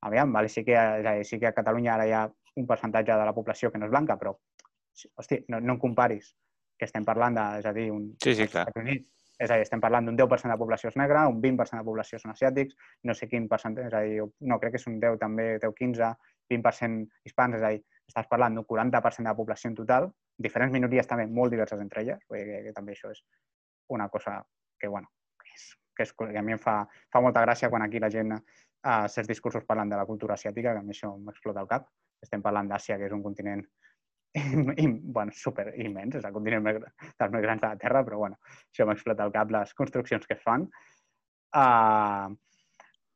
aviam, 0.00 0.32
vale, 0.32 0.48
sí, 0.48 0.64
que, 0.64 0.76
sí 1.24 1.38
que 1.40 1.48
a 1.48 1.54
Catalunya 1.56 1.94
ara 1.94 2.06
hi 2.06 2.12
ha 2.12 2.26
un 2.56 2.66
percentatge 2.66 3.12
de 3.12 3.24
la 3.28 3.34
població 3.36 3.70
que 3.70 3.78
no 3.78 3.86
és 3.86 3.92
blanca, 3.92 4.16
però, 4.20 4.34
hosti, 5.16 5.42
no, 5.48 5.60
no 5.60 5.76
en 5.76 5.82
comparis, 5.82 6.34
que 6.76 6.84
estem 6.88 7.04
parlant 7.04 7.36
de, 7.36 7.44
és 7.60 7.68
a 7.68 7.72
dir, 7.76 7.90
un... 7.92 8.08
Sí, 8.22 8.34
sí, 8.36 8.46
clar. 8.52 8.66
Units, 8.76 9.10
és 9.38 9.50
a 9.50 9.58
dir, 9.58 9.66
estem 9.66 9.82
parlant 9.82 10.08
d'un 10.08 10.16
10% 10.16 10.52
de 10.52 10.58
població 10.60 10.90
és 10.92 10.96
negra, 10.96 11.26
un 11.28 11.40
20% 11.42 11.80
de 11.80 11.88
població 11.88 12.20
són 12.20 12.32
asiàtics, 12.32 12.76
no 13.04 13.16
sé 13.16 13.28
quin 13.28 13.48
percentatge, 13.48 13.90
és 13.90 13.96
a 13.96 14.02
dir, 14.04 14.24
no, 14.48 14.58
crec 14.62 14.76
que 14.76 14.80
és 14.80 14.88
un 14.88 15.00
10 15.02 15.18
també, 15.20 15.48
10-15, 15.64 16.12
20% 16.52 17.28
hispans, 17.28 17.58
és 17.58 17.66
a 17.66 17.72
dir, 17.74 17.82
estàs 18.08 18.28
parlant 18.30 18.56
d'un 18.56 18.64
40% 18.68 19.24
de 19.24 19.28
la 19.28 19.36
població 19.36 19.72
en 19.72 19.80
total, 19.80 20.08
diferents 20.38 20.72
minories 20.72 21.08
també 21.10 21.26
molt 21.26 21.52
diverses 21.52 21.80
entre 21.82 22.04
elles, 22.04 22.22
vull 22.30 22.40
dir 22.40 22.46
que, 22.52 22.62
que 22.68 22.76
també 22.76 22.96
això 22.96 23.12
és 23.12 23.22
una 23.92 24.08
cosa 24.08 24.38
que, 24.80 24.88
bueno, 24.88 25.10
que, 25.40 25.52
és, 25.52 25.66
que, 25.96 26.06
és, 26.06 26.14
que 26.16 26.38
a 26.38 26.44
mi 26.44 26.56
em 26.56 26.62
fa, 26.62 26.78
fa 27.12 27.22
molta 27.24 27.44
gràcia 27.44 27.70
quan 27.72 27.84
aquí 27.84 28.00
la 28.00 28.12
gent 28.12 28.36
a 28.86 29.08
certs 29.10 29.28
discursos 29.32 29.66
parlant 29.66 29.90
de 29.90 29.98
la 29.98 30.06
cultura 30.06 30.36
asiàtica, 30.38 30.72
que 30.74 30.82
a 30.82 30.86
mi 30.86 30.94
això 30.94 31.12
m'explota 31.18 31.64
el 31.64 31.70
cap. 31.70 31.88
Estem 32.22 32.42
parlant 32.44 32.70
d'Àsia, 32.70 32.98
que 33.00 33.08
és 33.08 33.14
un 33.16 33.24
continent 33.24 33.64
bueno, 35.16 35.32
super 35.34 35.72
immens, 35.80 36.18
és 36.20 36.24
el 36.28 36.34
continent 36.34 36.64
més, 36.64 36.80
dels 36.80 37.34
més 37.34 37.44
grans 37.44 37.62
de 37.62 37.70
la 37.70 37.80
Terra, 37.80 38.04
però 38.06 38.20
bueno, 38.24 38.40
això 38.70 38.86
m'explota 38.88 39.26
el 39.26 39.34
cap 39.34 39.52
les 39.54 39.74
construccions 39.78 40.26
que 40.26 40.36
es 40.36 40.42
fan. 40.44 40.68
Uh, 41.56 42.34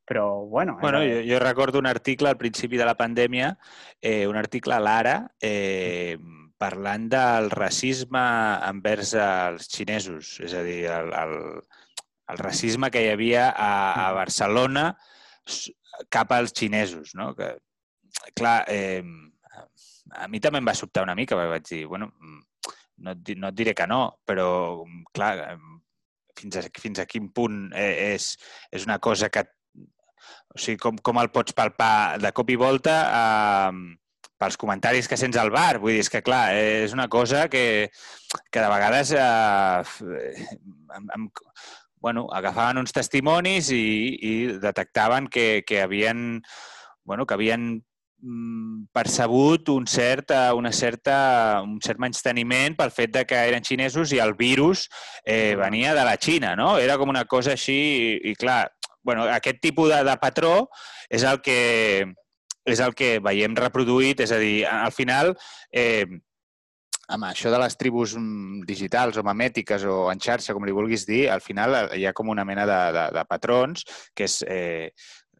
però, 0.07 0.25
bueno... 0.49 0.77
Bueno, 0.81 1.03
jo, 1.05 1.21
jo 1.27 1.39
recordo 1.39 1.79
un 1.79 1.87
article 1.87 2.29
al 2.29 2.39
principi 2.41 2.77
de 2.77 2.87
la 2.87 2.97
pandèmia, 2.99 3.53
eh, 4.01 4.25
un 4.27 4.35
article 4.35 4.75
a 4.75 4.81
l'Ara, 4.83 5.15
eh, 5.39 6.17
parlant 6.59 7.07
del 7.09 7.49
racisme 7.53 8.21
envers 8.67 9.15
els 9.17 9.69
xinesos, 9.71 10.35
és 10.43 10.57
a 10.57 10.65
dir, 10.65 10.83
el, 10.91 11.13
el, 11.15 11.37
el 12.33 12.41
racisme 12.41 12.91
que 12.91 13.05
hi 13.05 13.09
havia 13.13 13.47
a, 13.49 13.71
a 13.93 14.11
mm. 14.11 14.17
Cap 16.13 16.31
als 16.35 16.53
xinesos, 16.57 17.15
no? 17.17 17.31
Que, 17.35 17.53
clar, 18.37 18.63
eh, 18.71 19.03
a 20.15 20.27
mi 20.31 20.41
també 20.43 20.61
em 20.61 20.67
va 20.67 20.77
sobtar 20.77 21.03
una 21.05 21.15
mica, 21.15 21.37
vaig 21.39 21.67
dir, 21.67 21.85
bueno, 21.89 22.11
no 23.01 23.15
et, 23.15 23.33
no 23.37 23.49
et 23.49 23.57
diré 23.57 23.73
que 23.77 23.87
no, 23.89 24.01
però, 24.27 24.47
clar, 25.15 25.57
fins 26.37 26.59
a, 26.59 26.65
fins 26.79 27.01
a 27.01 27.07
quin 27.09 27.31
punt 27.35 27.63
eh, 27.73 28.13
és, 28.13 28.35
és 28.71 28.87
una 28.87 28.99
cosa 28.99 29.29
que... 29.29 29.45
O 30.51 30.59
sigui, 30.59 30.77
com, 30.83 30.97
com 30.99 31.17
el 31.21 31.29
pots 31.31 31.55
palpar 31.55 32.19
de 32.19 32.29
cop 32.35 32.49
i 32.51 32.57
volta 32.59 32.95
eh, 33.07 33.97
pels 34.41 34.57
comentaris 34.59 35.07
que 35.07 35.17
sents 35.19 35.37
al 35.39 35.51
bar. 35.53 35.79
Vull 35.79 35.95
dir, 35.95 36.01
és 36.03 36.11
que, 36.11 36.21
clar, 36.25 36.43
és 36.57 36.95
una 36.95 37.07
cosa 37.11 37.45
que, 37.51 37.63
que 38.51 38.63
de 38.63 38.71
vegades 38.73 39.13
eh, 39.15 40.17
em, 40.97 41.07
em, 41.17 41.29
bueno, 42.01 42.25
agafaven 42.33 42.81
uns 42.81 42.91
testimonis 42.91 43.69
i, 43.71 43.85
i 44.17 44.33
detectaven 44.59 45.29
que, 45.29 45.63
que 45.67 45.81
havien, 45.83 46.41
bueno, 47.05 47.27
que 47.27 47.35
havien 47.37 47.67
mm, 48.17 48.89
percebut 48.91 49.69
un 49.69 49.85
cert, 49.87 50.33
eh, 50.33 50.51
una 50.57 50.73
certa, 50.73 51.61
un 51.61 51.77
cert 51.79 52.01
menysteniment 52.01 52.75
pel 52.79 52.91
fet 52.91 53.13
de 53.13 53.25
que 53.29 53.43
eren 53.51 53.63
xinesos 53.63 54.11
i 54.11 54.19
el 54.19 54.33
virus 54.33 54.87
eh, 55.23 55.53
venia 55.59 55.93
de 55.93 56.07
la 56.07 56.17
Xina, 56.17 56.55
no? 56.57 56.73
Era 56.81 56.97
com 56.97 57.13
una 57.13 57.27
cosa 57.29 57.53
així 57.53 57.77
i, 57.77 58.33
i 58.33 58.35
clar, 58.35 58.65
bueno, 59.05 59.29
aquest 59.29 59.61
tipus 59.61 59.93
de, 59.93 60.01
de 60.03 60.17
patró 60.21 60.55
és 61.09 61.23
el 61.23 61.39
que 61.45 61.61
és 62.65 62.81
el 62.81 62.93
que 62.93 63.15
veiem 63.21 63.55
reproduït, 63.57 64.19
és 64.21 64.31
a 64.33 64.37
dir, 64.37 64.65
al 64.69 64.93
final 64.93 65.33
eh, 65.73 66.05
amb 67.11 67.27
això 67.27 67.51
de 67.51 67.59
les 67.61 67.77
tribus 67.77 68.15
mm, 68.17 68.63
digitals 68.67 69.19
o 69.19 69.25
memètiques 69.27 69.85
o 69.85 70.05
en 70.11 70.21
xarxa, 70.21 70.55
com 70.55 70.65
li 70.67 70.75
vulguis 70.75 71.05
dir, 71.09 71.25
al 71.29 71.43
final 71.43 71.77
eh, 71.77 71.85
hi 71.99 72.07
ha 72.07 72.15
com 72.17 72.31
una 72.31 72.45
mena 72.47 72.65
de, 72.69 72.81
de, 72.97 73.05
de 73.17 73.25
patrons 73.29 73.85
que 74.15 74.27
és, 74.29 74.41
eh, 74.47 74.91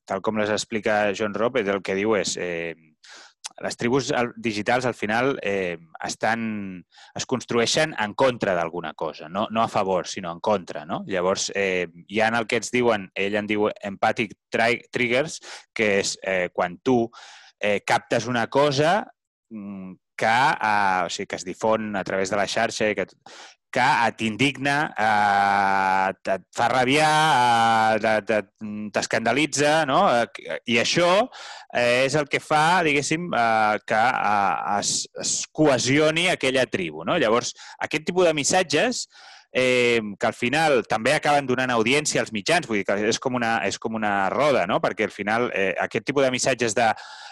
tal 0.08 0.24
com 0.26 0.40
les 0.42 0.52
explica 0.52 1.12
John 1.18 1.36
Rope, 1.38 1.64
el 1.64 1.84
que 1.86 1.98
diu 1.98 2.18
és 2.20 2.36
eh, 2.42 2.74
les 3.62 3.78
tribus 3.78 4.10
digitals 4.42 4.86
al 4.90 4.96
final 4.98 5.36
eh, 5.44 5.78
estan, 6.06 6.82
es 7.16 7.26
construeixen 7.30 7.94
en 8.00 8.14
contra 8.18 8.56
d'alguna 8.58 8.94
cosa, 8.98 9.30
no, 9.30 9.48
no 9.52 9.62
a 9.62 9.70
favor, 9.70 10.08
sinó 10.08 10.32
en 10.32 10.40
contra. 10.40 10.86
No? 10.86 11.04
Llavors, 11.08 11.52
eh, 11.56 11.88
hi 12.08 12.22
ha 12.22 12.32
el 12.40 12.48
que 12.48 12.62
ens 12.62 12.72
diuen, 12.74 13.10
ell 13.14 13.38
en 13.38 13.50
diu 13.50 13.68
empathic 13.70 14.34
triggers, 14.50 15.40
que 15.76 15.92
és 16.02 16.16
eh, 16.24 16.50
quan 16.54 16.80
tu 16.82 17.04
eh, 17.60 17.82
captes 17.86 18.28
una 18.28 18.48
cosa 18.50 19.04
mm, 19.52 19.94
que, 20.22 20.36
eh, 20.70 21.02
o 21.06 21.10
sigui, 21.10 21.32
que 21.32 21.40
es 21.40 21.48
difon 21.48 21.96
a 21.96 22.04
través 22.08 22.30
de 22.30 22.38
la 22.40 22.48
xarxa 22.50 22.92
i 22.92 22.98
que, 22.98 23.08
que 23.72 23.88
t'indigna, 24.20 24.76
eh, 25.00 26.34
et 26.36 26.46
fa 26.56 26.68
rabiar, 26.70 27.98
eh, 28.04 28.42
t'escandalitza, 28.94 29.86
no? 29.90 30.04
I 30.68 30.78
això 30.84 31.10
eh, 31.74 32.06
és 32.06 32.16
el 32.20 32.30
que 32.30 32.44
fa, 32.44 32.84
diguéssim, 32.86 33.32
eh, 33.32 33.82
que 33.88 34.06
eh, 34.06 34.78
es, 34.80 34.96
es 35.26 35.36
cohesioni 35.52 36.28
aquella 36.30 36.68
tribu, 36.68 37.06
no? 37.08 37.18
Llavors, 37.18 37.56
aquest 37.80 38.10
tipus 38.12 38.28
de 38.28 38.36
missatges 38.38 39.08
eh, 39.52 40.02
que 40.20 40.28
al 40.28 40.34
final 40.34 40.84
també 40.88 41.14
acaben 41.16 41.48
donant 41.48 41.72
audiència 41.72 42.22
als 42.22 42.32
mitjans, 42.36 42.68
vull 42.68 42.82
dir 42.82 42.88
que 42.88 42.98
és 43.10 43.20
com 43.20 43.36
una, 43.36 43.58
és 43.68 43.78
com 43.80 43.96
una 44.00 44.30
roda, 44.32 44.66
no? 44.68 44.80
perquè 44.84 45.08
al 45.08 45.16
final 45.16 45.50
eh, 45.54 45.74
aquest 45.80 46.08
tipus 46.08 46.24
de 46.24 46.32
missatges 46.32 46.76
de 46.78 46.88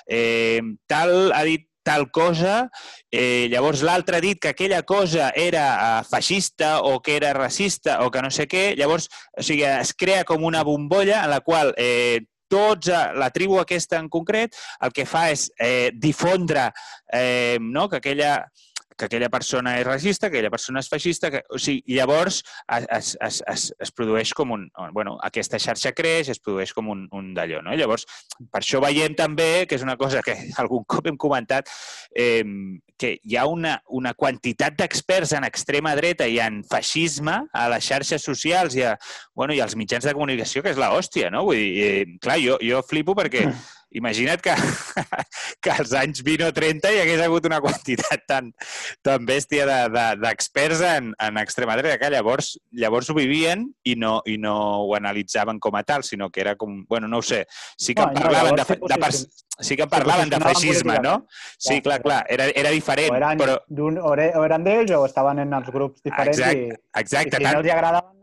eh, 0.07 0.61
tal 0.87 1.31
ha 1.31 1.43
dit 1.47 1.67
tal 1.83 2.09
cosa, 2.11 2.69
eh, 3.11 3.47
llavors 3.51 3.83
l'altre 3.85 4.17
ha 4.17 4.23
dit 4.23 4.39
que 4.39 4.51
aquella 4.51 4.83
cosa 4.83 5.31
era 5.35 5.65
eh, 5.75 6.07
feixista 6.09 6.79
o 6.81 6.99
que 7.01 7.15
era 7.17 7.33
racista 7.33 8.01
o 8.05 8.11
que 8.11 8.21
no 8.21 8.31
sé 8.31 8.47
què, 8.51 8.73
llavors 8.79 9.09
o 9.37 9.45
sigui, 9.45 9.63
es 9.65 9.93
crea 9.93 10.25
com 10.27 10.43
una 10.43 10.63
bombolla 10.67 11.23
en 11.23 11.33
la 11.33 11.41
qual 11.45 11.73
eh, 11.77 12.25
tots, 12.49 12.89
eh, 12.89 13.13
la 13.15 13.29
tribu 13.31 13.59
aquesta 13.61 13.99
en 14.01 14.09
concret, 14.09 14.57
el 14.83 14.91
que 14.95 15.05
fa 15.07 15.29
és 15.31 15.47
eh, 15.61 15.91
difondre 15.95 16.71
eh, 17.13 17.57
no? 17.61 17.87
que 17.87 18.01
aquella 18.01 18.33
que 18.99 19.07
aquella 19.07 19.29
persona 19.31 19.77
és 19.79 19.87
racista, 19.87 20.27
que 20.27 20.37
aquella 20.37 20.51
persona 20.51 20.83
és 20.83 20.89
feixista, 20.91 21.31
que, 21.31 21.41
o 21.49 21.57
sigui, 21.61 21.95
llavors 21.95 22.41
es, 22.75 23.15
es, 23.23 23.39
es, 23.47 23.69
es 23.79 23.93
produeix 23.95 24.33
com 24.35 24.51
un... 24.57 24.67
Bueno, 24.95 25.15
aquesta 25.25 25.59
xarxa 25.61 25.93
creix, 25.95 26.29
es 26.33 26.41
produeix 26.43 26.75
com 26.75 26.91
un, 26.91 27.05
un 27.15 27.31
d'allò, 27.37 27.63
no? 27.65 27.77
Llavors, 27.79 28.05
per 28.51 28.61
això 28.61 28.83
veiem 28.83 29.15
també, 29.17 29.65
que 29.69 29.79
és 29.79 29.87
una 29.87 29.97
cosa 29.97 30.21
que 30.25 30.35
algun 30.61 30.83
cop 30.83 31.07
hem 31.09 31.17
comentat, 31.17 31.71
eh, 32.13 32.43
que 32.99 33.15
hi 33.23 33.39
ha 33.39 33.47
una, 33.47 33.77
una 33.95 34.13
quantitat 34.13 34.75
d'experts 34.77 35.31
en 35.39 35.47
extrema 35.47 35.95
dreta 35.95 36.27
i 36.27 36.37
en 36.43 36.61
feixisme 36.67 37.39
a 37.55 37.65
les 37.71 37.87
xarxes 37.87 38.25
socials 38.27 38.75
i, 38.75 38.83
a, 38.83 38.97
bueno, 39.33 39.55
i 39.55 39.63
als 39.63 39.77
mitjans 39.79 40.05
de 40.05 40.13
comunicació, 40.17 40.65
que 40.65 40.73
és 40.75 40.81
la 40.81 40.91
hòstia, 40.91 41.31
no? 41.31 41.45
Vull 41.47 41.63
dir, 41.63 41.87
eh, 41.87 42.07
clar, 42.19 42.41
jo, 42.43 42.59
jo 42.59 42.83
flipo 42.83 43.15
perquè 43.15 43.47
imagina't 43.91 44.41
que, 44.41 44.53
que 45.63 45.71
als 45.71 45.93
anys 45.97 46.21
20 46.25 46.49
o 46.49 46.53
30 46.53 46.91
hi 46.93 47.01
hagués 47.03 47.23
hagut 47.25 47.47
una 47.49 47.59
quantitat 47.63 48.25
tan, 48.29 48.51
tan 49.05 49.25
bèstia 49.25 49.65
d'experts 49.89 50.81
de, 50.81 50.85
de, 50.85 50.95
en, 50.99 51.11
en 51.25 51.41
extrema 51.41 51.77
dreta, 51.79 51.97
que 52.01 52.11
llavors, 52.13 52.53
llavors 52.71 53.09
ho 53.09 53.17
vivien 53.17 53.67
i 53.83 53.95
no, 53.99 54.19
i 54.29 54.37
no 54.41 54.55
ho 54.85 54.95
analitzaven 54.97 55.59
com 55.59 55.79
a 55.79 55.83
tal, 55.83 56.05
sinó 56.05 56.29
que 56.29 56.41
era 56.45 56.55
com... 56.55 56.83
Bueno, 56.89 57.07
no 57.07 57.19
ho 57.19 57.25
sé. 57.25 57.45
Sí 57.77 57.95
que 57.95 58.05
no, 58.05 58.13
parlaven 58.13 58.55
no, 58.55 58.63
de, 58.63 58.79
de, 58.79 58.99
de, 58.99 59.11
sí 59.59 59.75
que 59.75 59.87
parlaven 59.87 60.29
de 60.29 60.39
feixisme, 60.39 60.99
no? 61.03 61.25
Sí, 61.57 61.81
clar, 61.81 62.01
clar, 62.01 62.25
era, 62.29 62.49
era 62.55 62.69
diferent. 62.69 63.11
O 63.13 63.17
eren, 63.17 63.41
però... 63.41 63.57
o 63.65 64.45
eren 64.45 64.63
d'ells 64.67 64.93
o 64.95 65.03
estaven 65.07 65.43
en 65.45 65.57
els 65.57 65.73
grups 65.73 66.03
diferents 66.05 66.37
exacte, 66.37 66.69
i, 66.69 66.79
exacte, 67.01 67.35
i 67.35 67.39
si 67.39 67.43
tant... 67.43 67.53
no 67.57 67.65
els 67.65 67.75
agradaven 67.75 68.18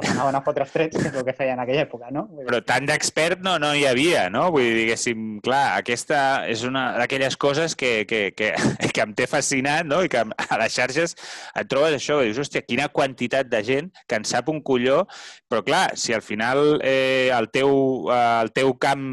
pues 0.00 0.10
anaven 0.14 0.38
a 0.38 0.42
fotre 0.44 0.64
els 0.64 0.72
trets, 0.72 0.96
que 0.96 1.08
és 1.10 1.16
el 1.16 1.24
que 1.26 1.34
feien 1.36 1.58
en 1.58 1.62
aquella 1.64 1.84
època, 1.84 2.10
no? 2.14 2.24
Però 2.46 2.60
tant 2.66 2.86
d'expert 2.88 3.42
no, 3.44 3.56
no 3.62 3.72
hi 3.76 3.84
havia, 3.88 4.24
no? 4.32 4.46
Vull 4.54 4.64
dir, 4.64 4.76
diguéssim, 4.80 5.26
clar, 5.44 5.76
aquesta 5.80 6.20
és 6.50 6.64
una 6.66 6.86
d'aquelles 6.98 7.36
coses 7.40 7.76
que, 7.78 7.92
que, 8.08 8.22
que, 8.36 8.52
que 8.94 9.04
em 9.04 9.14
té 9.16 9.28
fascinat, 9.30 9.88
no? 9.88 10.00
I 10.04 10.10
que 10.12 10.24
a 10.24 10.60
les 10.62 10.74
xarxes 10.74 11.16
et 11.16 11.70
trobes 11.70 11.98
això, 11.98 12.20
i 12.22 12.30
dius, 12.30 12.40
hòstia, 12.44 12.64
quina 12.66 12.88
quantitat 12.94 13.50
de 13.52 13.62
gent 13.66 13.92
que 14.08 14.18
en 14.18 14.26
sap 14.28 14.50
un 14.52 14.62
colló, 14.64 15.04
però 15.50 15.62
clar, 15.66 15.84
si 16.00 16.16
al 16.16 16.24
final 16.24 16.80
eh, 16.80 17.30
el, 17.36 17.50
teu, 17.52 17.70
eh, 18.10 18.18
el, 18.40 18.52
teu 18.56 18.74
camp, 18.80 19.06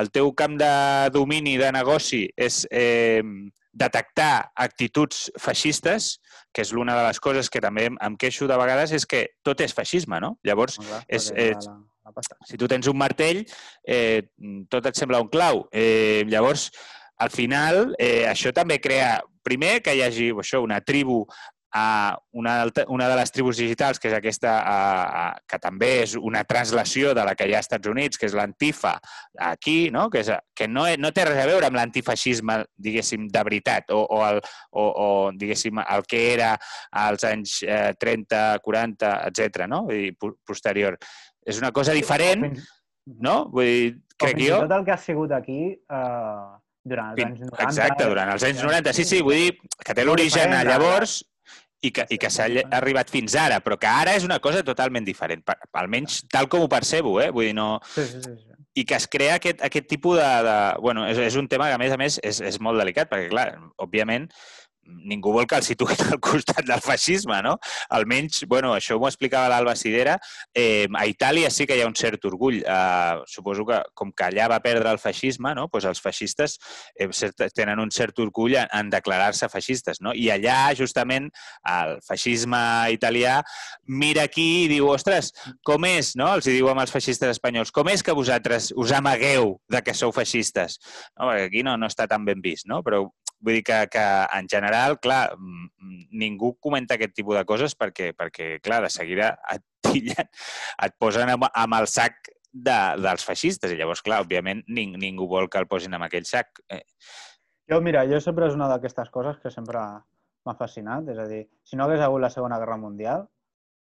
el 0.00 0.12
teu 0.14 0.32
camp 0.36 0.58
de 0.60 0.72
domini 1.14 1.56
de 1.60 1.72
negoci 1.74 2.24
és 2.36 2.64
eh, 2.70 3.22
detectar 3.74 4.50
actituds 4.54 5.28
feixistes, 5.40 6.18
que 6.54 6.62
és 6.62 6.72
l'una 6.72 6.94
de 6.96 7.06
les 7.08 7.20
coses 7.20 7.50
que 7.50 7.62
també 7.64 7.88
em 7.90 8.16
queixo 8.20 8.46
de 8.50 8.58
vegades, 8.60 8.94
és 8.94 9.06
que 9.10 9.26
tot 9.46 9.60
és 9.64 9.74
feixisme, 9.74 10.20
no? 10.22 10.36
Llavors, 10.46 10.78
clar, 10.78 11.02
és, 11.08 11.30
és, 11.34 11.66
la, 11.66 12.12
la 12.14 12.26
si 12.46 12.60
tu 12.60 12.68
tens 12.70 12.86
un 12.90 12.98
martell, 13.00 13.42
eh, 13.82 14.22
tot 14.70 14.86
et 14.86 14.98
sembla 14.98 15.22
un 15.24 15.30
clau. 15.32 15.64
Eh, 15.72 16.22
llavors, 16.30 16.68
al 17.24 17.30
final, 17.34 17.94
eh, 17.98 18.24
això 18.30 18.54
també 18.54 18.78
crea, 18.82 19.18
primer, 19.44 19.80
que 19.82 19.94
hi 19.94 20.02
hagi 20.06 20.30
això, 20.32 20.62
una 20.64 20.80
tribu 20.80 21.24
a 21.76 22.16
una, 22.32 22.70
una 22.86 23.08
de 23.08 23.16
les 23.18 23.32
tribus 23.34 23.58
digitals, 23.58 23.98
que 23.98 24.06
és 24.06 24.14
aquesta, 24.14 24.52
a, 24.62 24.76
a, 25.04 25.24
que 25.50 25.58
també 25.58 25.88
és 26.04 26.14
una 26.14 26.44
translació 26.46 27.10
de 27.18 27.24
la 27.26 27.34
que 27.34 27.48
hi 27.50 27.54
ha 27.56 27.58
als 27.58 27.66
Estats 27.66 27.90
Units, 27.90 28.20
que 28.20 28.28
és 28.28 28.36
l'antifa 28.38 28.92
aquí, 29.42 29.90
no? 29.90 30.06
que, 30.12 30.22
és, 30.22 30.30
que 30.54 30.68
no, 30.70 30.86
no 31.02 31.10
té 31.10 31.26
res 31.26 31.42
a 31.42 31.48
veure 31.50 31.66
amb 31.66 31.80
l'antifeixisme, 31.80 32.60
diguéssim, 32.78 33.26
de 33.34 33.44
veritat, 33.50 33.90
o, 33.90 34.04
o, 34.06 34.22
el, 34.28 34.38
o, 34.70 34.86
o 34.86 35.10
diguéssim, 35.34 35.82
el 35.82 36.06
que 36.06 36.22
era 36.36 36.54
als 37.02 37.26
anys 37.26 37.58
eh, 37.66 37.90
30, 37.98 38.46
40, 38.62 39.12
etc. 39.32 39.66
no? 39.66 39.84
I 39.90 40.14
posterior. 40.14 40.94
És 41.42 41.58
una 41.58 41.74
cosa 41.74 41.92
diferent, 41.92 42.52
no? 43.18 43.36
Vull 43.50 43.66
dir, 43.66 43.94
crec 44.14 44.38
que 44.38 44.46
jo... 44.46 44.62
tot 44.62 44.78
el 44.78 44.86
que 44.86 44.94
ha 44.94 45.02
sigut 45.10 45.34
aquí... 45.34 45.62
Eh, 45.74 46.52
durant 46.84 47.14
els 47.14 47.24
anys 47.24 47.38
90... 47.48 47.62
Exacte, 47.64 48.08
durant 48.10 48.30
els 48.34 48.44
anys 48.46 48.62
90. 48.62 48.92
Sí, 48.94 49.04
sí, 49.08 49.22
vull 49.24 49.40
dir 49.40 49.78
que 49.80 49.94
té 49.96 50.04
l'origen 50.04 50.52
a 50.52 50.62
llavors, 50.68 51.22
i 51.84 51.92
que, 51.94 52.06
i 52.10 52.18
que 52.20 52.30
s'ha 52.32 52.48
arribat 52.78 53.12
fins 53.12 53.36
ara, 53.38 53.60
però 53.64 53.76
que 53.80 53.90
ara 53.90 54.16
és 54.16 54.24
una 54.26 54.40
cosa 54.44 54.64
totalment 54.66 55.04
diferent, 55.06 55.44
almenys 55.76 56.22
tal 56.32 56.48
com 56.48 56.64
ho 56.64 56.70
percebo, 56.72 57.18
eh? 57.22 57.30
Vull 57.34 57.50
dir, 57.50 57.54
no... 57.58 57.78
Sí, 57.94 58.06
sí, 58.10 58.24
sí. 58.24 58.36
I 58.74 58.82
que 58.82 58.96
es 58.98 59.04
crea 59.06 59.36
aquest, 59.38 59.60
aquest 59.62 59.86
tipus 59.86 60.18
de... 60.18 60.30
de... 60.42 60.54
Bueno, 60.82 61.04
és, 61.06 61.20
és 61.22 61.36
un 61.38 61.46
tema 61.46 61.68
que, 61.70 61.76
a 61.76 61.78
més 61.78 61.92
a 61.94 61.98
més, 62.00 62.16
és, 62.26 62.40
és 62.42 62.58
molt 62.58 62.80
delicat, 62.80 63.06
perquè, 63.12 63.28
clar, 63.30 63.46
òbviament, 63.84 64.26
ningú 64.86 65.32
vol 65.34 65.46
que 65.48 65.58
el 65.58 65.64
situïn 65.66 66.00
al 66.12 66.20
costat 66.22 66.64
del 66.66 66.82
feixisme, 66.84 67.40
no? 67.44 67.56
Almenys, 67.96 68.44
bueno, 68.50 68.72
això 68.76 68.98
m'ho 69.00 69.08
explicava 69.08 69.50
l'Alba 69.52 69.74
Sidera, 69.78 70.16
eh, 70.54 70.86
a 70.94 71.06
Itàlia 71.10 71.50
sí 71.52 71.66
que 71.66 71.76
hi 71.76 71.84
ha 71.84 71.88
un 71.88 71.96
cert 71.98 72.24
orgull. 72.28 72.60
Eh, 72.60 73.24
suposo 73.30 73.66
que, 73.68 73.80
com 73.94 74.12
que 74.12 74.28
allà 74.28 74.48
va 74.52 74.60
perdre 74.64 74.92
el 74.92 75.00
feixisme, 75.02 75.54
no? 75.56 75.66
pues 75.72 75.86
els 75.88 76.00
feixistes 76.02 76.58
eh, 76.98 77.08
tenen 77.54 77.80
un 77.82 77.90
cert 77.94 78.18
orgull 78.22 78.56
en, 78.60 78.70
en 78.72 78.92
declarar-se 78.92 79.48
feixistes, 79.52 80.00
no? 80.04 80.14
I 80.14 80.30
allà, 80.34 80.74
justament, 80.78 81.30
el 81.70 81.96
feixisme 82.06 82.60
italià 82.94 83.40
mira 83.88 84.24
aquí 84.28 84.64
i 84.64 84.68
diu, 84.70 84.88
ostres, 84.92 85.32
com 85.66 85.88
és, 85.88 86.14
no? 86.20 86.30
Els 86.36 86.48
diu 86.48 86.68
amb 86.70 86.84
els 86.84 86.92
feixistes 86.94 87.36
espanyols, 87.36 87.72
com 87.74 87.88
és 87.92 88.04
que 88.04 88.16
vosaltres 88.16 88.70
us 88.76 88.94
amagueu 88.96 89.56
de 89.70 89.82
que 89.84 89.96
sou 89.96 90.12
feixistes? 90.14 90.78
No, 91.16 91.28
perquè 91.30 91.48
aquí 91.48 91.66
no, 91.66 91.76
no 91.80 91.90
està 91.90 92.08
tan 92.10 92.24
ben 92.26 92.42
vist, 92.44 92.68
no? 92.70 92.82
Però 92.86 93.04
Vull 93.44 93.58
dir 93.58 93.64
que, 93.66 93.78
que 93.92 94.04
en 94.38 94.48
general, 94.48 94.96
clar, 95.04 95.34
ningú 96.16 96.54
comenta 96.64 96.96
aquest 96.96 97.12
tipus 97.18 97.36
de 97.36 97.44
coses 97.48 97.74
perquè, 97.76 98.12
perquè 98.16 98.54
clar, 98.64 98.80
de 98.86 98.90
seguida 98.92 99.34
et 99.52 99.64
pillen, 99.84 100.30
et 100.86 100.96
posen 101.00 101.34
amb, 101.34 101.44
amb 101.50 101.78
el 101.78 101.88
sac 101.90 102.32
de, 102.54 102.78
dels 103.04 103.26
feixistes 103.28 103.74
i 103.74 103.76
llavors, 103.76 104.00
clar, 104.06 104.22
òbviament 104.24 104.64
ning, 104.72 104.96
ningú 105.02 105.28
vol 105.28 105.50
que 105.52 105.60
el 105.60 105.68
posin 105.68 105.98
amb 105.98 106.08
aquell 106.08 106.24
sac. 106.28 106.64
Eh. 106.72 106.82
Jo, 107.68 107.82
mira, 107.84 108.06
jo 108.08 108.20
sempre 108.24 108.48
és 108.48 108.56
una 108.56 108.70
d'aquestes 108.72 109.12
coses 109.12 109.36
que 109.42 109.52
sempre 109.52 109.84
m'ha 110.44 110.58
fascinat, 110.58 111.08
és 111.12 111.20
a 111.20 111.28
dir, 111.28 111.44
si 111.64 111.76
no 111.76 111.84
hagués 111.84 112.04
hagut 112.04 112.24
la 112.24 112.32
Segona 112.32 112.60
Guerra 112.62 112.80
Mundial, 112.80 113.28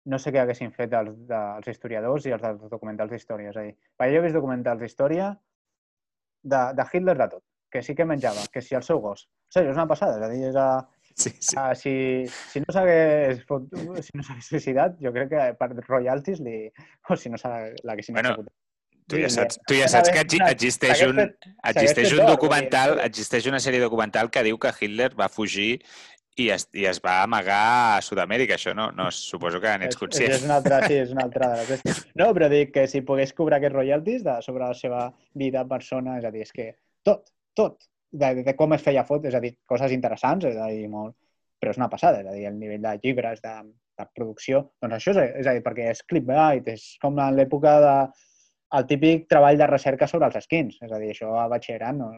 no 0.09 0.21
sé 0.21 0.33
què 0.33 0.41
haguessin 0.41 0.73
fet 0.73 0.93
els, 0.93 1.17
els 1.29 1.67
historiadors 1.69 2.25
i 2.25 2.33
els 2.33 2.41
dels 2.41 2.69
documentals 2.69 3.13
d'història. 3.13 3.53
És 3.53 3.57
a 3.57 3.65
dir, 3.65 3.73
jo 4.13 4.19
he 4.19 4.25
vist 4.25 4.37
documentals 4.37 4.81
d'història 4.81 5.33
de, 6.45 6.61
de 6.77 6.85
Hitler 6.93 7.17
de 7.21 7.29
tot 7.33 7.43
que 7.75 7.83
sí 7.83 7.95
que 7.95 8.07
menjava, 8.07 8.47
que 8.51 8.63
si 8.63 8.79
el 8.79 8.83
seu 8.87 9.03
gos. 9.03 9.27
O 9.27 9.57
sigui, 9.57 9.71
és 9.73 9.77
una 9.77 9.89
passada, 9.91 10.17
és 10.21 10.27
a 10.27 10.31
dir, 10.33 10.43
és 10.53 10.59
a, 10.59 10.69
Sí, 11.15 11.29
sí. 11.39 11.55
Uh, 11.55 11.71
si, 11.79 11.91
si 12.51 12.59
no 12.59 12.73
s'hagués 12.75 13.37
si 14.03 14.17
no 14.19 14.23
suïcidat, 14.43 14.97
jo 14.99 15.13
crec 15.15 15.29
que 15.31 15.43
per 15.55 15.69
royalties 15.85 16.41
li... 16.43 16.57
o 17.07 17.15
si 17.15 17.31
no 17.31 17.39
l'haguessin 17.87 18.17
bueno, 18.17 18.35
Tu 19.07 19.19
ja 19.21 19.29
saps, 19.29 19.59
tu 19.69 19.77
ja 19.77 19.85
saps 19.87 20.09
que 20.09 20.23
existeix 20.49 21.03
un, 21.05 21.21
existeix 21.69 22.15
un 22.17 22.25
documental, 22.25 22.97
existeix 23.05 23.45
una 23.51 23.59
sèrie 23.61 23.83
documental 23.83 24.31
que 24.33 24.41
diu 24.47 24.57
que 24.57 24.71
Hitler 24.73 25.11
va 25.19 25.29
fugir 25.29 25.75
i 26.41 26.47
es, 26.55 26.65
i 26.73 26.87
es 26.89 26.97
va 27.05 27.19
amagar 27.23 27.59
a 27.93 28.01
Sud-amèrica. 28.01 28.57
Això 28.57 28.73
no, 28.75 28.89
no 28.97 29.11
suposo 29.13 29.61
que 29.61 29.75
n'ets 29.79 29.99
conscient. 29.99 30.33
És, 30.33 30.41
és 30.41 30.47
una 30.49 30.57
altra, 30.57 30.81
sí, 30.87 30.97
és 31.03 31.13
una 31.13 31.27
altra 31.29 31.51
de 31.53 31.67
les 31.69 32.01
No, 32.19 32.31
però 32.35 32.49
dic 32.51 32.73
que 32.75 32.87
si 32.91 33.05
pogués 33.05 33.35
cobrar 33.37 33.61
aquests 33.61 33.77
royalties 33.77 34.25
de, 34.25 34.39
sobre 34.47 34.65
la 34.65 34.73
seva 34.81 35.05
vida, 35.37 35.63
persona, 35.69 36.17
és 36.17 36.25
a 36.25 36.33
dir, 36.33 36.49
és 36.49 36.55
que 36.57 36.71
tot, 37.05 37.29
tot, 37.57 37.87
de, 38.11 38.43
de 38.45 38.55
com 38.59 38.75
es 38.75 38.83
feia 38.85 39.05
fotos, 39.07 39.31
és 39.31 39.37
a 39.37 39.43
dir, 39.43 39.55
coses 39.69 39.95
interessants, 39.95 40.47
és 40.51 40.59
a 40.59 40.69
dir, 40.71 40.87
molt... 40.91 41.15
però 41.59 41.71
és 41.71 41.79
una 41.79 41.89
passada, 41.89 42.21
és 42.21 42.29
a 42.29 42.35
dir, 42.35 42.45
el 42.49 42.59
nivell 42.59 42.83
de 42.83 42.95
llibres, 43.03 43.41
de, 43.43 43.55
de 43.99 44.07
producció, 44.13 44.61
doncs 44.83 44.97
això 44.99 45.15
és, 45.15 45.35
és 45.41 45.47
a 45.47 45.55
dir, 45.55 45.63
perquè 45.65 45.89
és 45.93 46.03
clickbait, 46.09 46.67
és 46.75 46.87
com 47.01 47.19
en 47.19 47.37
l'època 47.39 47.77
de 47.83 47.95
el 48.75 48.85
típic 48.89 49.27
treball 49.31 49.57
de 49.59 49.67
recerca 49.69 50.07
sobre 50.07 50.27
els 50.27 50.45
skins, 50.45 50.77
és 50.83 50.91
a 50.91 50.99
dir, 50.99 51.13
això 51.13 51.31
a 51.39 51.47
batxillerat 51.51 51.95
no, 51.95 52.09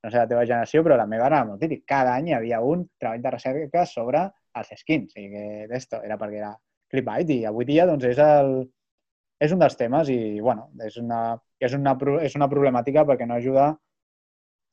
no 0.00 0.10
sé 0.10 0.16
la 0.16 0.28
teva 0.30 0.46
generació, 0.46 0.82
però 0.86 0.96
la 0.96 1.06
meva 1.10 1.28
era 1.28 1.42
molt 1.44 1.60
típic. 1.60 1.84
Cada 1.88 2.14
any 2.16 2.30
hi 2.30 2.36
havia 2.36 2.60
un 2.64 2.86
treball 3.00 3.22
de 3.24 3.32
recerca 3.34 3.84
sobre 3.88 4.24
els 4.56 4.72
skins. 4.80 5.12
Sigui 5.12 5.30
que 5.34 5.66
d'esto 5.70 6.00
era 6.06 6.16
perquè 6.20 6.40
era 6.40 6.54
clickbait 6.90 7.30
i 7.30 7.42
avui 7.48 7.68
dia 7.68 7.86
doncs, 7.90 8.06
és, 8.08 8.18
el, 8.18 8.64
és 9.44 9.52
un 9.54 9.60
dels 9.62 9.76
temes 9.78 10.10
i 10.10 10.40
bueno, 10.40 10.70
és, 10.86 10.96
una, 11.02 11.20
és, 11.60 11.76
una, 11.76 11.94
és 12.24 12.36
una 12.38 12.48
problemàtica 12.50 13.04
perquè 13.06 13.28
no 13.28 13.36
ajuda 13.36 13.70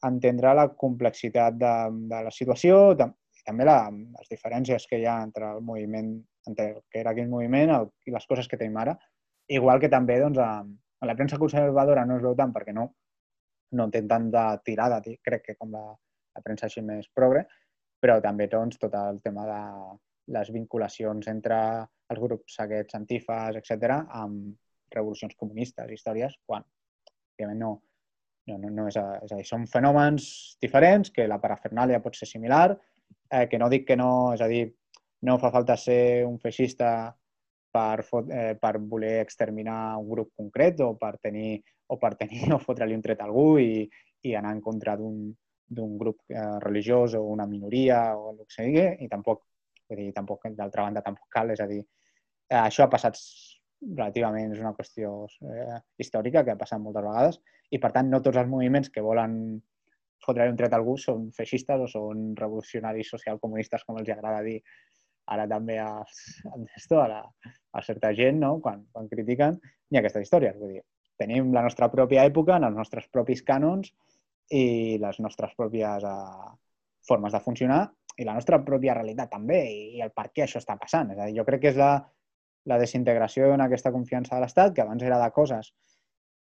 entendre 0.05 0.53
la 0.53 0.67
complexitat 0.69 1.57
de, 1.57 1.73
de 2.11 2.23
la 2.27 2.33
situació 2.33 2.79
i 2.93 3.43
també 3.47 3.65
la, 3.65 3.79
les 3.89 4.31
diferències 4.31 4.85
que 4.89 4.99
hi 5.01 5.05
ha 5.07 5.21
entre 5.23 5.53
el 5.55 5.61
moviment, 5.65 6.11
entre 6.47 6.67
el 6.73 6.81
que 6.91 7.01
era 7.01 7.13
aquell 7.13 7.29
moviment 7.31 7.73
el, 7.73 7.89
i 8.05 8.13
les 8.13 8.27
coses 8.29 8.47
que 8.47 8.59
tenim 8.59 8.77
ara. 8.77 8.97
Igual 9.47 9.79
que 9.79 9.89
també 9.89 10.19
doncs, 10.21 10.39
a, 10.43 10.61
a 10.63 11.09
la 11.09 11.15
premsa 11.15 11.39
conservadora 11.41 12.05
no 12.05 12.17
es 12.17 12.25
veu 12.25 12.35
tant 12.35 12.53
perquè 12.53 12.75
no, 12.75 12.89
no 13.79 13.87
té 13.91 14.03
tant 14.07 14.29
de 14.33 14.43
tirada, 14.65 14.99
crec 15.01 15.45
que 15.45 15.55
com 15.55 15.71
la, 15.71 15.85
la 16.35 16.43
premsa 16.43 16.67
així 16.67 16.83
més 16.83 17.07
progre, 17.15 17.45
però 18.01 18.19
també 18.23 18.47
doncs, 18.51 18.79
tot 18.81 18.93
el 18.99 19.21
tema 19.23 19.47
de 19.47 19.61
les 20.35 20.51
vinculacions 20.51 21.27
entre 21.31 21.57
els 22.11 22.21
grups 22.21 22.59
aquests 22.63 22.95
antifas, 22.99 23.55
etc 23.59 24.01
amb 24.21 24.55
revolucions 24.93 25.35
comunistes, 25.35 25.91
històries, 25.91 26.35
quan, 26.47 26.63
òbviament, 27.35 27.59
no, 27.59 27.71
no, 28.47 28.57
no, 28.57 28.69
no 28.71 28.87
és, 28.87 28.97
a, 28.99 29.19
és 29.23 29.31
a 29.31 29.39
dir, 29.39 29.45
són 29.47 29.67
fenòmens 29.69 30.57
diferents, 30.63 31.11
que 31.13 31.27
la 31.27 31.39
parafernàlia 31.43 32.01
pot 32.03 32.15
ser 32.15 32.27
similar, 32.29 32.71
eh, 33.31 33.45
que 33.51 33.59
no 33.59 33.69
dic 33.69 33.87
que 33.87 33.97
no, 33.99 34.33
és 34.33 34.43
a 34.43 34.49
dir, 34.51 34.65
no 35.27 35.37
fa 35.41 35.51
falta 35.53 35.77
ser 35.79 36.25
un 36.27 36.37
feixista 36.39 36.91
per, 37.73 38.05
eh, 38.31 38.53
per 38.59 38.77
voler 38.79 39.17
exterminar 39.21 39.97
un 39.97 40.09
grup 40.09 40.31
concret 40.37 40.79
o 40.85 40.93
per 40.99 41.17
tenir 41.21 41.57
o 41.87 41.97
per 41.99 42.15
tenir 42.19 42.47
o 42.55 42.59
fotre-li 42.59 42.95
un 42.95 43.03
tret 43.03 43.21
a 43.21 43.27
algú 43.27 43.57
i, 43.63 43.85
i 44.27 44.33
anar 44.35 44.55
en 44.55 44.63
contra 44.63 44.95
d'un 44.97 45.93
grup 45.99 46.23
eh, 46.31 46.57
religiós 46.63 47.15
o 47.19 47.23
una 47.27 47.47
minoria 47.47 48.15
o 48.15 48.31
el 48.31 48.41
que 48.45 48.55
sigui, 48.61 48.87
i 49.03 49.07
tampoc, 49.11 49.43
dir, 49.91 50.11
tampoc 50.15 50.47
d'altra 50.55 50.87
banda, 50.87 51.03
tampoc 51.03 51.27
cal, 51.31 51.51
és 51.55 51.63
a 51.63 51.67
dir, 51.69 51.81
eh, 52.49 52.59
això 52.61 52.85
ha 52.85 52.91
passat 52.91 53.19
relativament, 53.81 54.53
és 54.53 54.61
una 54.61 54.73
qüestió 54.77 55.13
eh, 55.45 55.79
històrica 56.01 56.43
que 56.43 56.53
ha 56.53 56.59
passat 56.59 56.81
moltes 56.81 57.05
vegades 57.05 57.39
i, 57.69 57.79
per 57.79 57.91
tant, 57.95 58.09
no 58.09 58.21
tots 58.25 58.39
els 58.41 58.49
moviments 58.49 58.89
que 58.93 59.05
volen 59.05 59.37
fotre 60.25 60.49
un 60.49 60.57
tret 60.57 60.73
a 60.73 60.79
algú 60.79 60.97
són 60.97 61.29
feixistes 61.35 61.83
o 61.83 61.87
són 61.91 62.31
revolucionaris 62.39 63.11
socialcomunistes, 63.13 63.83
com 63.85 63.99
els 64.01 64.09
agrada 64.09 64.41
dir 64.45 64.59
ara 65.27 65.45
també 65.49 65.77
a, 65.83 65.91
a, 66.01 67.05
a, 67.05 67.23
a 67.77 67.81
certa 67.83 68.13
gent, 68.15 68.39
no? 68.41 68.57
quan, 68.63 68.85
quan 68.91 69.09
critiquen, 69.11 69.59
ni 69.91 69.99
aquestes 69.99 70.25
històries. 70.25 70.55
Vull 70.57 70.77
dir, 70.77 70.83
tenim 71.19 71.51
la 71.53 71.65
nostra 71.65 71.89
pròpia 71.91 72.25
època, 72.29 72.57
els 72.57 72.77
nostres 72.77 73.09
propis 73.11 73.43
cànons 73.45 73.91
i 74.55 74.97
les 75.01 75.19
nostres 75.19 75.51
pròpies 75.59 76.05
uh, 76.07 76.53
formes 77.07 77.35
de 77.35 77.41
funcionar 77.43 77.81
i 78.17 78.25
la 78.25 78.37
nostra 78.37 78.61
pròpia 78.65 78.95
realitat 78.95 79.29
també 79.33 79.59
i, 79.67 79.99
el 80.01 80.13
per 80.15 80.29
què 80.31 80.45
això 80.45 80.61
està 80.61 80.77
passant. 80.79 81.11
És 81.13 81.19
a 81.19 81.27
dir, 81.27 81.35
jo 81.37 81.45
crec 81.47 81.65
que 81.65 81.73
és 81.73 81.79
la, 81.79 81.91
la 82.67 82.77
desintegració 82.81 83.53
en 83.55 83.63
aquesta 83.63 83.93
confiança 83.95 84.35
de 84.35 84.43
l'Estat, 84.43 84.73
que 84.75 84.83
abans 84.83 85.03
era 85.03 85.19
de 85.21 85.29
coses 85.35 85.71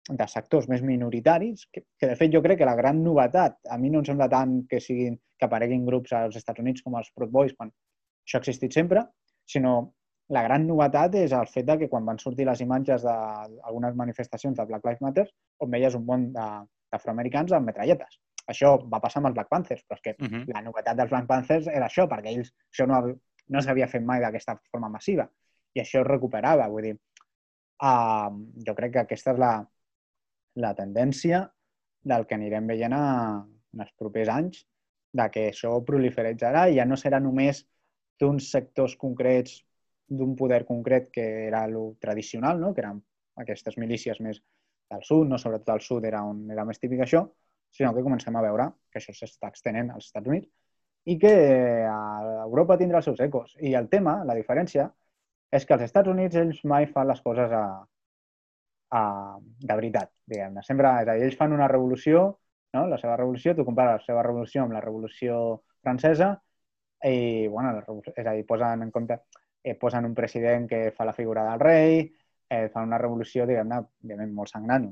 de 0.08 0.26
sectors 0.28 0.68
més 0.68 0.82
minoritaris, 0.84 1.66
que, 1.72 1.84
que 2.00 2.08
de 2.10 2.16
fet 2.20 2.32
jo 2.32 2.42
crec 2.44 2.60
que 2.60 2.68
la 2.68 2.76
gran 2.76 3.02
novetat, 3.04 3.56
a 3.72 3.78
mi 3.80 3.90
no 3.92 4.02
em 4.02 4.08
sembla 4.08 4.28
tant 4.32 4.62
que 4.68 4.80
siguin 4.80 5.16
que 5.38 5.46
apareguin 5.48 5.86
grups 5.88 6.12
als 6.16 6.36
Estats 6.40 6.60
Units 6.60 6.84
com 6.84 6.96
els 7.00 7.10
Proud 7.16 7.32
Boys, 7.32 7.54
quan 7.56 7.72
això 7.72 8.38
ha 8.38 8.44
existit 8.44 8.76
sempre, 8.76 9.04
sinó 9.48 9.74
la 10.32 10.42
gran 10.44 10.66
novetat 10.68 11.16
és 11.20 11.32
el 11.36 11.48
fet 11.52 11.66
de 11.68 11.78
que 11.82 11.88
quan 11.92 12.04
van 12.08 12.20
sortir 12.20 12.46
les 12.48 12.60
imatges 12.64 13.04
d'algunes 13.04 13.96
manifestacions 13.96 14.56
de 14.56 14.68
Black 14.68 14.84
Lives 14.86 15.02
Matter, 15.04 15.26
on 15.60 15.72
veies 15.72 15.96
un 15.96 16.06
món 16.08 16.30
d'afroamericans 16.32 17.52
amb 17.52 17.68
metralletes. 17.68 18.20
Això 18.48 18.74
va 18.92 19.00
passar 19.00 19.20
amb 19.20 19.30
els 19.30 19.36
Black 19.36 19.52
Panthers, 19.52 19.84
però 19.88 20.00
és 20.00 20.04
que 20.04 20.16
uh 20.18 20.28
-huh. 20.28 20.44
la 20.52 20.62
novetat 20.62 20.96
dels 20.96 21.10
Black 21.10 21.26
Panthers 21.28 21.66
era 21.66 21.86
això, 21.86 22.08
perquè 22.08 22.32
ells 22.32 22.52
això 22.72 22.86
no, 22.86 23.00
no 23.48 23.62
s'havia 23.62 23.88
fet 23.88 24.02
mai 24.02 24.20
d'aquesta 24.20 24.58
forma 24.70 24.88
massiva 24.88 25.28
i 25.74 25.82
això 25.82 26.02
es 26.02 26.08
recuperava. 26.08 26.68
Vull 26.70 26.88
dir, 26.88 26.94
uh, 27.82 28.30
jo 28.66 28.76
crec 28.78 28.94
que 28.96 29.02
aquesta 29.04 29.34
és 29.34 29.42
la, 29.42 29.52
la 30.64 30.72
tendència 30.78 31.44
del 32.04 32.26
que 32.28 32.36
anirem 32.38 32.70
veient 32.70 32.94
a, 32.94 33.04
en 33.74 33.84
els 33.84 33.92
propers 33.98 34.30
anys, 34.32 34.64
de 35.14 35.28
que 35.30 35.48
això 35.50 35.76
proliferitzarà 35.86 36.66
i 36.70 36.78
ja 36.80 36.86
no 36.88 36.98
serà 37.00 37.20
només 37.22 37.62
d'uns 38.20 38.50
sectors 38.50 38.96
concrets 38.98 39.60
d'un 40.08 40.34
poder 40.36 40.64
concret 40.68 41.08
que 41.14 41.24
era 41.46 41.64
el 41.64 41.76
tradicional, 42.00 42.60
no? 42.60 42.74
que 42.74 42.82
eren 42.82 43.00
aquestes 43.40 43.78
milícies 43.80 44.20
més 44.20 44.40
del 44.90 45.02
sud, 45.06 45.26
no? 45.30 45.38
sobretot 45.38 45.74
al 45.74 45.82
sud 45.82 46.04
era 46.04 46.22
on 46.26 46.44
era 46.50 46.66
més 46.68 46.82
típic 46.82 47.02
això, 47.06 47.24
sinó 47.74 47.94
que 47.94 48.04
comencem 48.06 48.36
a 48.36 48.42
veure 48.44 48.68
que 48.90 49.00
això 49.00 49.14
s'està 49.14 49.50
extenent 49.50 49.90
als 49.94 50.10
Estats 50.10 50.30
Units 50.30 50.50
i 51.10 51.16
que 51.20 51.32
Europa 51.86 52.78
tindrà 52.80 53.00
els 53.00 53.08
seus 53.10 53.20
ecos. 53.20 53.56
I 53.60 53.74
el 53.78 53.88
tema, 53.92 54.20
la 54.24 54.36
diferència, 54.38 54.86
és 55.54 55.66
que 55.66 55.74
als 55.76 55.84
Estats 55.86 56.10
Units 56.10 56.38
ells 56.40 56.62
mai 56.70 56.86
fan 56.90 57.06
les 57.08 57.20
coses 57.22 57.52
a, 57.54 57.64
a, 58.98 59.02
de 59.40 59.76
veritat, 59.80 60.10
diguem-ne. 60.26 60.64
Sempre, 60.66 60.90
és 61.02 61.08
a 61.08 61.14
dir, 61.14 61.28
ells 61.28 61.38
fan 61.38 61.54
una 61.54 61.68
revolució, 61.70 62.24
no? 62.74 62.86
la 62.90 62.98
seva 62.98 63.16
revolució, 63.20 63.54
tu 63.54 63.66
compares 63.68 64.00
la 64.00 64.08
seva 64.08 64.24
revolució 64.26 64.64
amb 64.64 64.74
la 64.74 64.82
revolució 64.82 65.38
francesa 65.84 66.32
i, 67.06 67.46
bueno, 67.52 67.76
és 68.16 68.26
a 68.26 68.34
dir, 68.34 68.46
posen 68.48 68.82
en 68.86 68.90
compte 68.94 69.20
eh, 69.64 69.76
posen 69.80 70.04
un 70.04 70.14
president 70.14 70.66
que 70.68 70.90
fa 70.96 71.06
la 71.08 71.14
figura 71.16 71.44
del 71.50 71.60
rei, 71.60 72.02
eh, 72.50 72.68
fan 72.72 72.90
una 72.90 73.00
revolució, 73.00 73.46
diguem-ne, 73.48 73.80
òbviament 74.04 74.34
molt 74.34 74.52
sagnant, 74.52 74.90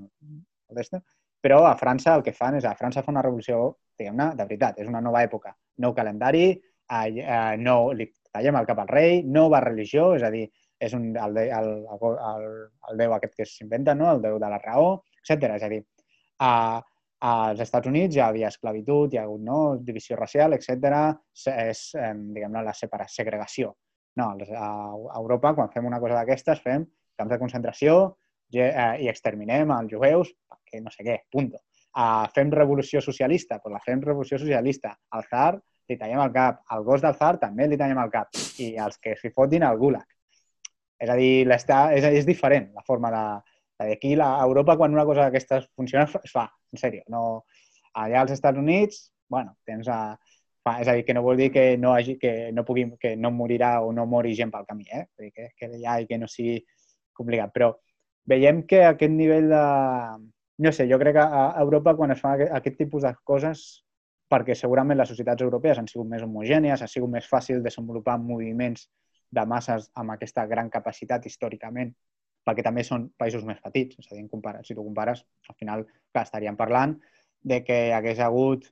però 1.42 1.64
a 1.66 1.76
França 1.76 2.14
el 2.16 2.22
que 2.22 2.32
fan 2.36 2.56
és, 2.56 2.64
a 2.64 2.76
França 2.78 3.02
fa 3.02 3.12
una 3.12 3.24
revolució, 3.24 3.64
diguem-ne, 3.98 4.30
de 4.38 4.46
veritat, 4.46 4.78
és 4.80 4.88
una 4.88 5.02
nova 5.04 5.22
època, 5.26 5.52
nou 5.84 5.94
calendari, 5.94 6.46
eh, 6.54 7.06
eh, 7.18 7.56
no 7.58 7.76
tallem 8.32 8.58
el 8.60 8.68
cap 8.68 8.80
al 8.82 8.90
rei, 8.90 9.22
nova 9.38 9.60
religió, 9.64 10.12
és 10.16 10.24
a 10.26 10.30
dir, 10.34 10.46
és 10.82 10.94
un, 10.98 11.10
el, 11.14 11.36
el, 11.44 11.68
el, 11.94 12.46
el 12.90 13.02
déu 13.02 13.14
aquest 13.16 13.36
que 13.38 13.46
s'inventa, 13.46 13.94
no? 13.98 14.08
el 14.10 14.22
déu 14.24 14.38
de 14.42 14.50
la 14.50 14.58
raó, 14.62 14.96
etc. 15.20 15.52
És 15.58 15.66
a 15.66 15.70
dir, 15.70 15.82
a, 16.42 16.52
als 17.28 17.62
Estats 17.62 17.90
Units 17.90 18.16
hi 18.16 18.22
havia 18.24 18.50
esclavitud, 18.50 19.12
hi 19.12 19.20
ha 19.20 19.26
hagut 19.28 19.44
no? 19.46 19.60
divisió 19.78 20.18
racial, 20.18 20.56
etc. 20.56 20.96
És, 21.68 21.84
eh, 21.94 22.14
diguem-ne, 22.34 22.64
la 22.66 22.74
separació, 22.74 23.22
segregació. 23.22 23.76
No, 24.18 24.32
a 24.58 24.72
Europa, 25.20 25.54
quan 25.56 25.70
fem 25.72 25.86
una 25.88 26.00
cosa 26.02 26.18
d'aquestes, 26.18 26.60
fem 26.64 26.84
camps 27.16 27.32
de 27.32 27.38
concentració 27.40 27.94
eh, 28.52 28.96
i 29.04 29.08
exterminem 29.12 29.70
els 29.76 29.94
jueus, 29.94 30.32
que 30.68 30.82
no 30.82 30.92
sé 30.92 31.06
què, 31.06 31.22
punto. 31.32 31.62
Uh, 31.92 32.24
fem 32.32 32.48
revolució 32.52 33.02
socialista, 33.04 33.58
doncs 33.60 33.74
la 33.76 33.82
fem 33.84 34.00
revolució 34.00 34.38
socialista. 34.40 34.94
Al 35.12 35.26
zar 35.28 35.50
li 35.92 36.00
tallem 36.00 36.24
el 36.24 36.32
cap, 36.34 36.62
al 36.72 36.84
gos 36.86 37.04
del 37.04 37.14
zar 37.20 37.36
també 37.42 37.68
li 37.68 37.78
tallem 37.80 38.00
el 38.02 38.10
cap 38.12 38.42
i 38.64 38.72
els 38.80 38.98
que 38.98 39.14
s'hi 39.20 39.30
fotin 39.36 39.68
al 39.68 39.78
gulag. 39.80 40.08
És 41.02 41.10
a 41.10 41.16
dir, 41.18 41.46
és, 41.50 42.04
és 42.22 42.28
diferent 42.28 42.70
la 42.74 42.84
forma 42.86 43.10
de... 43.14 43.24
Aquí 43.82 44.12
a 44.14 44.44
Europa, 44.44 44.76
quan 44.78 44.92
una 44.94 45.04
cosa 45.04 45.24
d'aquestes 45.24 45.64
funciona, 45.74 46.04
es 46.06 46.30
fa, 46.30 46.44
en 46.70 46.78
sèrio. 46.78 47.02
No, 47.10 47.42
allà 47.98 48.20
als 48.20 48.30
Estats 48.30 48.58
Units, 48.58 49.08
bueno, 49.28 49.56
tens 49.66 49.88
a, 49.90 50.14
fa, 50.62 50.76
és 50.84 50.88
a 50.88 50.94
dir, 50.94 51.04
que 51.08 51.16
no 51.16 51.24
vol 51.26 51.40
dir 51.40 51.50
que 51.50 51.64
no, 51.78 51.94
hagi, 51.96 52.14
que 52.20 52.52
no, 52.54 52.62
pugui, 52.68 52.86
que 53.02 53.16
no 53.16 53.32
morirà 53.34 53.72
o 53.82 53.90
no 53.96 54.06
mori 54.06 54.36
gent 54.38 54.52
pel 54.54 54.68
camí, 54.68 54.86
eh? 54.86 55.06
Vull 55.16 55.28
dir 55.28 55.32
que, 55.34 55.48
que 55.58 55.70
ja 55.82 55.98
i 55.98 56.06
que 56.06 56.20
no 56.22 56.30
sigui 56.30 56.60
complicat. 57.18 57.50
Però 57.56 57.72
veiem 58.30 58.62
que 58.68 58.84
aquest 58.86 59.16
nivell 59.16 59.50
de... 59.50 59.64
No 60.62 60.70
sé, 60.70 60.86
jo 60.86 60.98
crec 61.00 61.16
que 61.16 61.24
a 61.24 61.46
Europa 61.58 61.96
quan 61.98 62.14
es 62.14 62.20
fa 62.22 62.36
aquest, 62.36 62.52
aquest 62.54 62.78
tipus 62.78 63.02
de 63.02 63.10
coses 63.26 63.64
perquè 64.32 64.56
segurament 64.56 64.98
les 64.98 65.10
societats 65.12 65.44
europees 65.44 65.78
han 65.78 65.88
sigut 65.90 66.08
més 66.08 66.24
homogènies, 66.24 66.82
ha 66.82 66.88
sigut 66.88 67.12
més 67.12 67.28
fàcil 67.28 67.62
desenvolupar 67.64 68.18
moviments 68.20 68.88
de 69.32 69.44
masses 69.48 69.90
amb 70.00 70.14
aquesta 70.14 70.46
gran 70.48 70.70
capacitat 70.72 71.26
històricament, 71.28 71.92
perquè 72.44 72.64
també 72.64 72.84
són 72.84 73.10
països 73.20 73.44
més 73.48 73.60
petits. 73.64 73.98
És 74.00 74.10
a 74.10 74.16
dir, 74.16 74.28
comparat, 74.30 74.64
si 74.66 74.76
tu 74.76 74.84
compares, 74.84 75.24
al 75.48 75.58
final 75.60 75.84
clar, 75.86 76.24
estaríem 76.24 76.56
parlant 76.56 76.96
de 77.42 77.60
que 77.66 77.82
hagués 77.92 78.20
hagut 78.22 78.68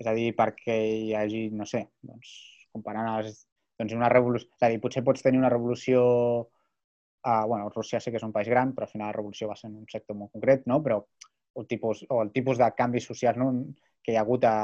és 0.00 0.08
a 0.08 0.14
dir, 0.16 0.32
perquè 0.36 0.74
hi 0.74 1.12
hagi, 1.16 1.46
no 1.54 1.66
sé, 1.68 1.84
doncs, 2.06 2.32
comparant 2.74 3.10
les, 3.12 3.44
doncs 3.78 3.94
una 3.96 4.10
revolució... 4.12 4.48
És 4.56 4.66
a 4.66 4.70
dir, 4.72 4.80
potser 4.82 5.04
pots 5.06 5.24
tenir 5.24 5.42
una 5.42 5.52
revolució... 5.52 6.02
Uh, 7.22 7.44
bueno, 7.46 7.68
Rússia 7.70 8.00
sí 8.02 8.10
que 8.10 8.18
és 8.18 8.24
un 8.26 8.32
país 8.34 8.48
gran, 8.50 8.72
però 8.74 8.88
al 8.88 8.90
final 8.90 9.12
la 9.12 9.14
revolució 9.14 9.46
va 9.46 9.54
ser 9.54 9.68
en 9.68 9.76
un 9.78 9.86
sector 9.86 10.16
molt 10.18 10.32
concret, 10.34 10.64
no? 10.66 10.80
Però 10.82 10.96
el 11.56 11.66
tipus, 11.68 12.04
o 12.08 12.22
el 12.22 12.32
tipus 12.32 12.58
de 12.58 12.68
canvis 12.76 13.06
socials 13.10 13.38
no? 13.40 13.50
que 14.02 14.12
hi 14.12 14.16
ha 14.16 14.24
hagut 14.24 14.44
a, 14.48 14.56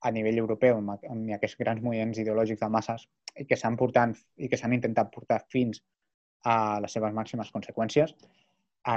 a 0.00 0.10
nivell 0.12 0.40
europeu 0.42 0.78
amb, 0.78 0.96
amb 1.10 1.34
aquests 1.36 1.58
grans 1.60 1.82
moviments 1.82 2.18
ideològics 2.22 2.62
de 2.62 2.70
masses 2.72 3.06
i 3.36 3.46
que 3.46 3.58
s'han 3.60 3.76
portat 3.76 4.16
i 4.36 4.48
que 4.48 4.58
s'han 4.60 4.74
intentat 4.76 5.12
portar 5.14 5.42
fins 5.52 5.82
a 6.46 6.78
les 6.82 6.92
seves 6.92 7.14
màximes 7.14 7.50
conseqüències, 7.54 8.12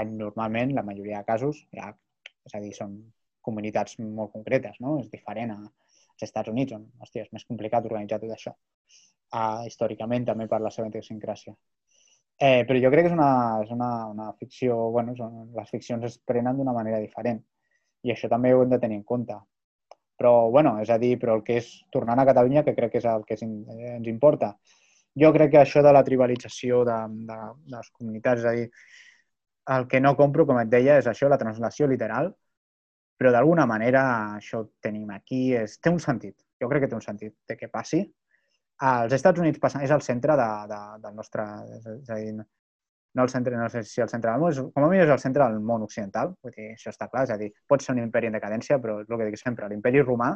normalment, 0.05 0.73
la 0.77 0.83
majoria 0.83 1.21
de 1.21 1.25
casos, 1.25 1.63
ja, 1.73 1.89
és 2.45 2.55
a 2.55 2.61
dir, 2.61 2.73
són 2.77 2.99
comunitats 3.41 3.97
molt 3.99 4.31
concretes, 4.35 4.77
no? 4.83 4.99
És 5.01 5.09
diferent 5.09 5.55
als 5.55 6.27
Estats 6.27 6.51
Units, 6.51 6.75
on, 6.77 6.85
hòstia, 7.01 7.25
és 7.25 7.33
més 7.33 7.45
complicat 7.49 7.87
organitzar 7.89 8.19
tot 8.21 8.35
això. 8.35 8.53
Uh, 9.29 9.65
històricament, 9.69 10.25
també 10.29 10.47
per 10.51 10.59
la 10.61 10.71
seva 10.73 10.89
idiosincràsia. 10.91 11.55
Eh, 12.39 12.63
però 12.67 12.79
jo 12.79 12.89
crec 12.93 13.05
que 13.05 13.11
és 13.11 13.15
una, 13.15 13.31
és 13.65 13.71
una, 13.75 13.89
una 14.07 14.31
ficció... 14.39 14.75
bueno, 14.95 15.15
són, 15.17 15.49
les 15.55 15.69
ficcions 15.69 16.05
es 16.07 16.17
prenen 16.31 16.57
d'una 16.57 16.75
manera 16.75 17.01
diferent. 17.03 17.41
I 18.07 18.13
això 18.13 18.29
també 18.31 18.53
ho 18.55 18.63
hem 18.63 18.71
de 18.71 18.79
tenir 18.79 18.99
en 19.01 19.03
compte. 19.03 19.35
Però, 20.19 20.33
bueno, 20.51 20.77
és 20.83 20.89
a 20.91 20.97
dir, 21.01 21.17
però 21.19 21.35
el 21.37 21.43
que 21.47 21.59
és 21.59 21.67
tornant 21.91 22.19
a 22.19 22.27
Catalunya, 22.27 22.63
que 22.63 22.75
crec 22.77 22.93
que 22.95 23.01
és 23.03 23.07
el 23.11 23.25
que 23.27 23.37
ens 23.39 24.07
importa, 24.11 24.53
jo 25.19 25.31
crec 25.35 25.51
que 25.53 25.61
això 25.61 25.83
de 25.83 25.93
la 25.95 26.03
tribalització 26.07 26.83
de, 26.87 26.97
de, 27.27 27.39
de 27.67 27.75
les 27.75 27.91
comunitats, 27.91 28.43
és 28.43 28.47
a 28.47 28.55
dir, 28.55 28.67
el 29.75 29.87
que 29.87 30.01
no 30.01 30.15
compro, 30.19 30.45
com 30.47 30.59
et 30.61 30.71
deia, 30.71 30.97
és 30.99 31.07
això, 31.11 31.29
la 31.29 31.39
translació 31.41 31.87
literal, 31.87 32.31
però 33.19 33.33
d'alguna 33.35 33.65
manera 33.67 34.03
això 34.37 34.63
ho 34.63 34.69
tenim 34.83 35.09
aquí, 35.11 35.49
és, 35.59 35.75
té 35.83 35.91
un 35.91 35.99
sentit. 35.99 36.37
Jo 36.59 36.69
crec 36.71 36.85
que 36.85 36.91
té 36.91 36.95
un 36.95 37.03
sentit 37.03 37.35
de 37.47 37.57
que 37.59 37.67
passi. 37.71 38.05
Als 38.79 39.13
Estats 39.17 39.41
Units 39.43 39.59
passa, 39.59 39.81
és 39.83 39.91
el 39.91 40.01
centre 40.05 40.35
de, 40.39 40.47
de, 40.71 40.79
del 41.03 41.15
nostre... 41.15 41.45
És 41.77 42.09
a 42.09 42.19
dir, 42.19 42.33
no 43.17 43.25
el 43.25 43.31
centre, 43.33 43.57
no 43.57 43.67
sé 43.73 43.83
si 43.83 44.01
el 44.01 44.09
centre 44.11 44.31
del 44.31 44.39
món, 44.39 44.53
és, 44.53 44.59
com 44.75 44.85
a 44.85 44.89
mínim 44.91 45.03
és 45.03 45.11
el 45.11 45.19
centre 45.19 45.43
del 45.43 45.59
món 45.65 45.83
occidental, 45.83 46.35
vull 46.43 46.53
dir, 46.55 46.69
això 46.75 46.93
està 46.93 47.09
clar, 47.09 47.25
és 47.27 47.33
a 47.33 47.39
dir, 47.41 47.49
pot 47.67 47.83
ser 47.83 47.95
un 47.95 48.03
imperi 48.03 48.29
en 48.29 48.37
decadència, 48.37 48.77
però 48.79 48.99
és 49.01 49.09
el 49.09 49.19
que 49.19 49.27
dic 49.31 49.41
sempre, 49.41 49.67
l'imperi 49.71 50.03
romà 50.05 50.29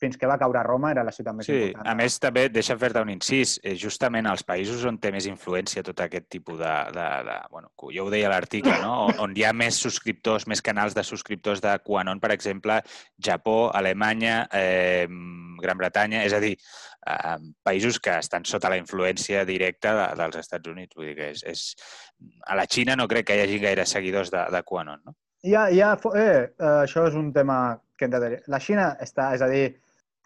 fins 0.00 0.16
que 0.16 0.28
va 0.28 0.38
caure 0.40 0.62
Roma 0.64 0.90
era 0.94 1.04
la 1.04 1.12
ciutat 1.12 1.36
més 1.36 1.48
sí, 1.48 1.56
important. 1.56 1.88
a 1.90 1.94
més 1.98 2.16
també, 2.22 2.46
deixa 2.52 2.76
fer-te 2.80 3.02
un 3.04 3.12
incís, 3.12 3.58
eh, 3.62 3.74
justament 3.78 4.28
als 4.30 4.44
països 4.48 4.84
on 4.88 4.98
té 5.02 5.12
més 5.14 5.28
influència 5.30 5.84
tot 5.86 6.00
aquest 6.00 6.30
tipus 6.32 6.58
de... 6.60 6.74
de, 6.96 7.08
de 7.28 7.36
bueno, 7.52 7.72
jo 7.94 8.06
ho 8.06 8.12
deia 8.12 8.30
a 8.30 8.34
l'article, 8.34 8.76
no? 8.82 8.94
on 9.24 9.36
hi 9.36 9.44
ha 9.44 9.52
més 9.56 9.80
subscriptors, 9.84 10.46
més 10.50 10.64
canals 10.64 10.96
de 10.96 11.04
subscriptors 11.06 11.62
de 11.64 11.74
QAnon, 11.84 12.20
per 12.22 12.32
exemple, 12.34 12.80
Japó, 13.20 13.58
Alemanya, 13.76 14.42
eh, 14.56 15.06
Gran 15.60 15.80
Bretanya, 15.80 16.24
és 16.24 16.36
a 16.36 16.40
dir, 16.42 16.54
eh, 17.06 17.36
països 17.66 18.00
que 18.00 18.16
estan 18.18 18.46
sota 18.48 18.72
la 18.72 18.78
influència 18.80 19.44
directa 19.48 19.94
de, 19.96 20.06
dels 20.22 20.40
Estats 20.40 20.70
Units. 20.72 20.96
Vull 20.96 21.10
dir 21.10 21.16
que 21.18 21.32
és, 21.34 21.44
és... 21.44 21.66
A 22.48 22.56
la 22.58 22.66
Xina 22.68 22.96
no 22.96 23.08
crec 23.08 23.28
que 23.28 23.36
hi 23.36 23.44
hagi 23.44 23.60
gaire 23.62 23.86
seguidors 23.88 24.32
de, 24.32 24.46
de 24.52 24.64
QAnon, 24.64 25.04
no? 25.04 25.16
Hi 25.44 25.54
ha, 25.56 25.68
eh, 25.72 26.50
això 26.68 27.06
és 27.08 27.14
un 27.16 27.30
tema 27.32 27.60
que 27.96 28.04
hem 28.04 28.12
de 28.12 28.20
dir. 28.24 28.40
La 28.52 28.60
Xina 28.60 28.90
està, 29.00 29.30
és 29.36 29.44
a 29.44 29.48
dir, 29.48 29.70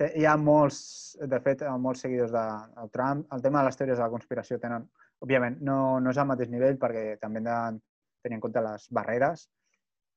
hi 0.03 0.25
ha 0.27 0.35
molts, 0.41 0.79
de 1.21 1.41
fet, 1.41 1.63
molts 1.81 2.05
seguidors 2.05 2.33
de 2.35 2.45
el 2.83 2.91
Trump. 2.91 3.27
El 3.33 3.43
tema 3.43 3.61
de 3.61 3.69
les 3.69 3.77
teories 3.79 3.99
de 3.99 4.05
la 4.05 4.13
conspiració 4.13 4.59
tenen, 4.63 4.89
òbviament, 5.23 5.61
no, 5.63 6.01
no 6.01 6.11
és 6.11 6.19
al 6.19 6.31
mateix 6.31 6.51
nivell 6.51 6.79
perquè 6.81 7.19
també 7.21 7.41
hem 7.41 7.47
de 7.49 7.59
tenir 8.25 8.39
en 8.39 8.43
compte 8.43 8.63
les 8.65 8.89
barreres, 8.91 9.47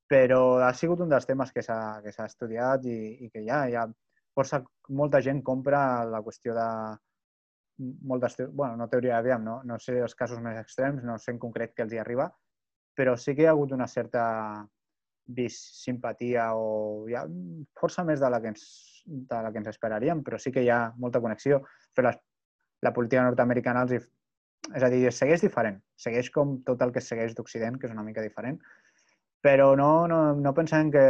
però 0.10 0.60
ha 0.64 0.74
sigut 0.74 1.04
un 1.04 1.12
dels 1.12 1.28
temes 1.28 1.52
que 1.54 1.62
s'ha 1.62 2.26
estudiat 2.26 2.86
i, 2.88 2.98
i 3.26 3.30
que 3.30 3.44
ja 3.46 3.66
hi 3.68 3.76
ha 3.76 3.86
força, 4.38 4.62
molta 4.90 5.22
gent 5.22 5.44
compra 5.44 6.06
la 6.08 6.24
qüestió 6.26 6.56
de 6.56 6.68
moltes, 7.78 8.38
bueno, 8.50 8.76
no 8.78 8.88
teoria, 8.90 9.18
aviam, 9.18 9.44
no, 9.44 9.60
no 9.64 9.78
sé 9.80 10.00
els 10.02 10.16
casos 10.18 10.42
més 10.42 10.58
extrems, 10.58 11.04
no 11.06 11.18
sé 11.22 11.36
en 11.36 11.42
concret 11.42 11.76
què 11.76 11.86
els 11.86 11.94
hi 11.94 12.02
arriba, 12.02 12.32
però 12.98 13.14
sí 13.18 13.36
que 13.36 13.46
hi 13.46 13.50
ha 13.50 13.54
hagut 13.54 13.76
una 13.76 13.88
certa 13.88 14.24
vist 15.28 15.82
simpatia 15.84 16.50
o 16.56 17.06
ha 17.16 17.26
força 17.80 18.04
més 18.08 18.22
de 18.24 18.30
la 18.32 18.40
que 18.42 18.54
ens, 18.54 18.64
de 19.06 19.42
la 19.44 19.52
que 19.52 19.62
ens 19.62 19.72
esperaríem, 19.74 20.24
però 20.24 20.40
sí 20.40 20.54
que 20.56 20.64
hi 20.64 20.70
ha 20.72 20.94
molta 20.98 21.22
connexió. 21.24 21.62
Però 21.96 22.10
la, 22.10 22.16
la 22.86 22.94
política 22.96 23.26
nord-americana 23.28 23.84
els 23.88 23.98
és 24.76 24.84
a 24.84 24.90
dir, 24.92 25.06
segueix 25.14 25.44
diferent. 25.44 25.80
Segueix 25.96 26.30
com 26.34 26.58
tot 26.68 26.82
el 26.84 26.92
que 26.96 27.04
segueix 27.04 27.36
d'Occident, 27.36 27.78
que 27.80 27.88
és 27.88 27.94
una 27.96 28.04
mica 28.04 28.24
diferent, 28.26 28.58
però 29.44 29.74
no, 29.80 30.08
no, 30.12 30.22
no 30.36 30.54
pensem 30.58 30.92
que 30.92 31.04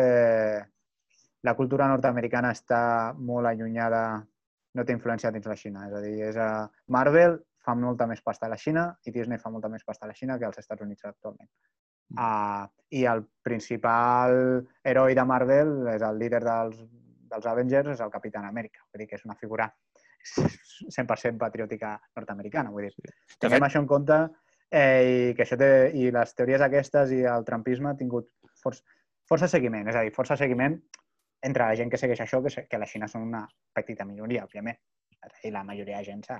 la 1.47 1.55
cultura 1.55 1.87
nord-americana 1.89 2.51
està 2.53 2.81
molt 3.17 3.49
allunyada, 3.49 4.01
no 4.75 4.85
té 4.85 4.93
influència 4.93 5.31
dins 5.31 5.47
la 5.49 5.57
Xina. 5.57 5.87
És 5.87 5.95
a 5.97 6.03
dir, 6.03 6.15
és 6.29 6.37
a 6.37 6.49
Marvel 6.93 7.39
fa 7.65 7.75
molta 7.75 8.07
més 8.07 8.21
pasta 8.23 8.47
a 8.47 8.51
la 8.51 8.59
Xina 8.61 8.87
i 9.05 9.13
Disney 9.15 9.41
fa 9.41 9.51
molta 9.53 9.71
més 9.71 9.83
pasta 9.87 10.05
a 10.05 10.11
la 10.11 10.15
Xina 10.17 10.37
que 10.37 10.47
als 10.47 10.59
Estats 10.61 10.85
Units 10.85 11.07
actualment. 11.09 11.49
Uh, 12.15 12.67
I 12.95 13.03
el 13.11 13.25
principal 13.43 14.37
heroi 14.87 15.15
de 15.17 15.25
Marvel 15.27 15.89
és 15.91 16.03
el 16.07 16.19
líder 16.21 16.39
dels, 16.45 16.77
dels 17.27 17.47
Avengers, 17.51 17.89
és 17.97 18.03
el 18.03 18.13
Capitán 18.13 18.47
Amèrica. 18.47 18.85
Vull 18.87 19.03
dir 19.03 19.09
que 19.09 19.19
és 19.19 19.25
una 19.27 19.35
figura 19.35 19.67
100% 20.35 21.37
patriòtica 21.39 21.95
nord-americana. 22.15 22.71
Vull 22.71 22.87
dir, 22.87 22.93
sí. 22.95 23.15
tinguem 23.39 23.59
fet... 23.59 23.67
això 23.69 23.81
en 23.83 23.89
compte 23.89 24.19
eh, 24.71 25.01
i 25.31 25.33
que 25.35 25.45
això 25.45 25.59
té, 25.59 25.71
i 25.95 26.11
les 26.13 26.33
teories 26.37 26.63
aquestes 26.63 27.13
i 27.15 27.23
el 27.27 27.45
trumpisme 27.47 27.91
ha 27.91 27.99
tingut 27.99 28.29
força, 28.63 28.83
força 29.27 29.49
seguiment, 29.51 29.87
és 29.91 29.95
a 29.95 30.05
dir, 30.05 30.15
força 30.15 30.39
seguiment 30.39 30.77
entre 31.47 31.67
la 31.67 31.75
gent 31.79 31.91
que 31.91 31.99
segueix 32.01 32.23
això, 32.23 32.41
que, 32.43 32.65
que 32.67 32.79
la 32.79 32.87
Xina 32.89 33.07
són 33.11 33.27
una 33.27 33.43
petita 33.75 34.07
minoria, 34.07 34.47
òbviament. 34.47 34.79
I 35.45 35.51
la 35.53 35.63
majoria 35.67 35.99
de 35.99 36.07
gent 36.07 36.23
s'ha... 36.25 36.39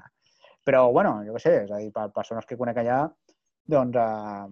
Però, 0.67 0.87
bueno, 0.91 1.21
jo 1.23 1.35
què 1.35 1.41
sé, 1.43 1.53
és 1.63 1.71
a 1.71 1.79
dir, 1.79 1.91
per 1.95 2.09
persones 2.15 2.47
que 2.47 2.57
conec 2.59 2.81
allà, 2.81 3.05
doncs, 3.67 3.95
eh, 3.95 4.47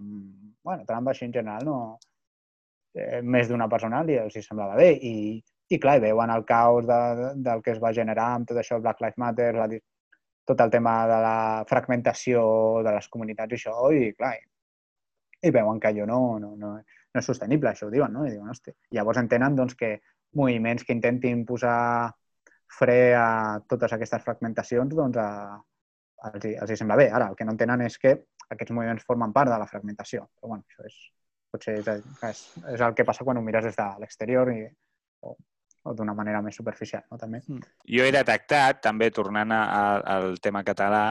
bueno, 0.64 0.84
Trump 0.88 1.12
així 1.12 1.26
en 1.28 1.34
general 1.40 1.66
no... 1.68 1.80
Eh, 2.96 3.20
més 3.20 3.48
d'una 3.50 3.68
persona 3.68 4.00
li, 4.08 4.14
els 4.16 4.38
semblava 4.40 4.76
bé 4.78 4.88
i, 5.04 5.36
i 5.68 5.78
clar, 5.82 5.98
veuen 6.00 6.30
el 6.32 6.46
caos 6.48 6.86
de, 6.88 7.00
de, 7.18 7.26
del 7.44 7.60
que 7.62 7.74
es 7.74 7.80
va 7.82 7.92
generar 7.92 8.30
amb 8.38 8.48
tot 8.48 8.60
això, 8.62 8.78
Black 8.80 9.02
Lives 9.04 9.20
Matter, 9.20 9.50
la, 9.58 9.66
tot 10.48 10.62
el 10.64 10.72
tema 10.72 10.94
de 11.10 11.18
la 11.26 11.38
fragmentació 11.68 12.42
de 12.86 12.94
les 12.96 13.08
comunitats 13.12 13.52
i 13.52 13.58
això, 13.58 13.90
i 13.92 14.12
clar, 14.16 14.32
i, 14.38 14.46
i 15.48 15.52
veuen 15.52 15.80
que 15.82 15.90
allò 15.90 16.06
no, 16.08 16.20
no, 16.40 16.54
no, 16.56 16.72
no 16.78 17.20
és 17.20 17.28
sostenible, 17.28 17.72
això 17.72 17.88
ho 17.88 17.92
diuen, 17.92 18.14
no? 18.14 18.24
I 18.24 18.32
diuen, 18.32 18.48
hosti. 18.52 18.72
Llavors 18.96 19.20
entenen 19.20 19.58
doncs, 19.58 19.74
que 19.76 19.98
moviments 20.38 20.86
que 20.86 20.94
intentin 20.96 21.44
posar 21.48 21.76
fre 22.78 22.98
a 23.18 23.28
totes 23.68 23.92
aquestes 23.96 24.24
fragmentacions, 24.24 24.94
doncs 24.94 25.18
a, 25.20 25.28
els, 26.30 26.48
els 26.54 26.72
hi 26.72 26.78
sembla 26.78 26.98
bé. 27.02 27.10
Ara, 27.10 27.30
el 27.32 27.38
que 27.38 27.46
no 27.46 27.54
entenen 27.56 27.84
és 27.86 27.98
que 28.02 28.16
aquests 28.52 28.74
moviments 28.74 29.04
formen 29.06 29.34
part 29.34 29.50
de 29.52 29.58
la 29.60 29.68
fragmentació. 29.70 30.26
Però 30.36 30.54
bueno, 30.54 30.64
això 30.68 30.86
és, 30.86 30.96
potser 31.52 31.78
és, 31.80 32.08
és, 32.30 32.42
és 32.74 32.86
el 32.88 32.96
que 32.96 33.06
passa 33.08 33.26
quan 33.26 33.38
ho 33.40 33.44
mires 33.44 33.66
des 33.68 33.78
de 33.78 33.86
l'exterior 34.02 34.50
i, 34.52 34.64
o, 35.26 35.36
o 35.86 35.94
d'una 35.94 36.14
manera 36.18 36.42
més 36.42 36.58
superficial, 36.58 37.06
no? 37.10 37.18
també. 37.20 37.42
Mm. 37.46 37.62
Jo 37.96 38.06
he 38.06 38.12
detectat, 38.14 38.82
també 38.84 39.10
tornant 39.14 39.54
a, 39.54 39.62
a, 39.64 39.86
al 40.16 40.36
tema 40.42 40.64
català, 40.66 41.08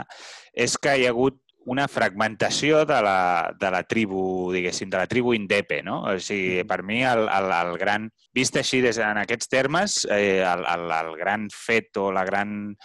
és 0.54 0.78
que 0.78 0.96
hi 1.00 1.08
ha 1.08 1.16
hagut 1.16 1.42
una 1.66 1.88
fragmentació 1.90 2.84
de 2.86 2.98
la, 3.02 3.52
de 3.58 3.70
la 3.74 3.82
tribu, 3.90 4.52
diguéssim, 4.54 4.90
de 4.90 5.00
la 5.02 5.08
tribu 5.10 5.34
indepe, 5.34 5.82
no? 5.84 6.04
O 6.06 6.20
sigui, 6.22 6.62
mm. 6.62 6.70
per 6.70 6.84
mi 6.86 7.02
el, 7.04 7.26
el, 7.26 7.52
el 7.58 7.80
gran... 7.82 8.08
Vist 8.36 8.60
així 8.62 8.84
des, 8.86 9.00
en 9.02 9.18
aquests 9.24 9.50
termes, 9.50 10.04
eh, 10.14 10.44
el, 10.46 10.66
el, 10.70 10.86
el 11.00 11.16
gran 11.18 11.50
fet 11.50 11.98
o 11.98 12.12
la 12.14 12.26
gran 12.28 12.76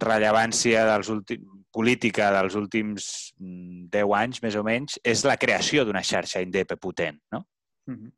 rellevància 0.00 0.82
dels 0.88 1.10
últims, 1.12 1.53
política 1.74 2.30
dels 2.34 2.54
últims 2.58 3.08
10 3.38 3.90
mm, 3.90 4.14
anys, 4.20 4.42
més 4.44 4.58
o 4.58 4.62
menys, 4.66 4.98
és 5.02 5.24
la 5.26 5.38
creació 5.40 5.84
d'una 5.84 6.04
xarxa 6.06 6.42
INDEP 6.44 6.76
potent, 6.80 7.18
no? 7.34 7.44
Mm 7.90 7.96
-hmm. 7.96 8.12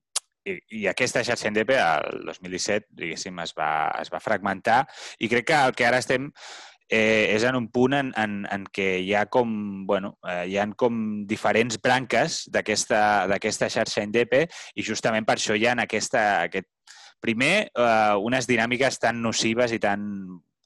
I, 0.47 0.59
I 0.79 0.87
aquesta 0.87 1.25
xarxa 1.25 1.49
INDEP, 1.49 1.71
el 1.71 2.25
2017, 2.27 2.87
diguéssim, 2.91 3.39
es 3.41 3.53
va, 3.59 3.91
es 4.01 4.13
va 4.13 4.21
fragmentar 4.21 4.87
i 5.19 5.29
crec 5.29 5.47
que 5.47 5.55
el 5.55 5.75
que 5.75 5.87
ara 5.87 5.99
estem 5.99 6.31
eh, 6.89 7.35
és 7.35 7.43
en 7.43 7.57
un 7.57 7.69
punt 7.69 7.95
en, 7.95 8.13
en, 8.17 8.47
en 8.51 8.65
què 8.65 9.01
hi 9.03 9.15
ha 9.15 9.27
com, 9.27 9.87
bueno, 9.87 10.19
eh, 10.23 10.47
hi 10.47 10.57
ha 10.57 10.67
com 10.77 11.27
diferents 11.27 11.81
branques 11.83 12.49
d'aquesta 12.49 13.69
xarxa 13.69 14.03
INDEP 14.03 14.35
i 14.75 14.83
justament 14.83 15.27
per 15.27 15.35
això 15.35 15.57
hi 15.57 15.67
ha 15.67 15.75
aquesta, 15.83 16.43
aquest, 16.43 16.69
primer, 17.21 17.71
eh, 17.75 18.15
unes 18.23 18.47
dinàmiques 18.47 19.01
tan 19.03 19.21
nocives 19.23 19.73
i 19.73 19.81
tan 19.83 20.03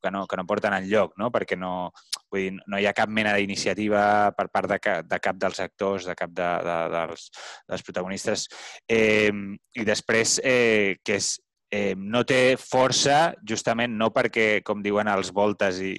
que 0.03 0.11
no, 0.15 0.27
que 0.27 0.39
no 0.39 0.47
porten 0.49 0.77
enlloc, 0.77 1.17
no? 1.21 1.31
perquè 1.35 1.59
no, 1.59 1.91
vull 2.31 2.47
dir, 2.47 2.55
no 2.67 2.81
hi 2.81 2.89
ha 2.89 2.97
cap 2.97 3.13
mena 3.13 3.35
d'iniciativa 3.37 4.03
per 4.37 4.49
part 4.53 4.71
de, 4.71 4.81
cap, 4.83 5.07
de 5.11 5.21
cap 5.23 5.39
dels 5.41 5.61
actors, 5.63 6.09
de 6.09 6.17
cap 6.19 6.33
de, 6.33 6.49
de, 6.67 6.79
dels, 6.97 7.29
dels 7.69 7.87
protagonistes. 7.87 8.49
Eh, 8.89 9.31
I 9.31 9.87
després, 9.87 10.39
eh, 10.45 10.99
que 11.05 11.21
és 11.21 11.37
eh, 11.71 11.95
no 11.97 12.25
té 12.27 12.57
força 12.59 13.33
justament 13.47 13.95
no 13.97 14.11
perquè, 14.15 14.61
com 14.67 14.83
diuen 14.83 15.09
els 15.09 15.31
voltes 15.35 15.79
i, 15.85 15.95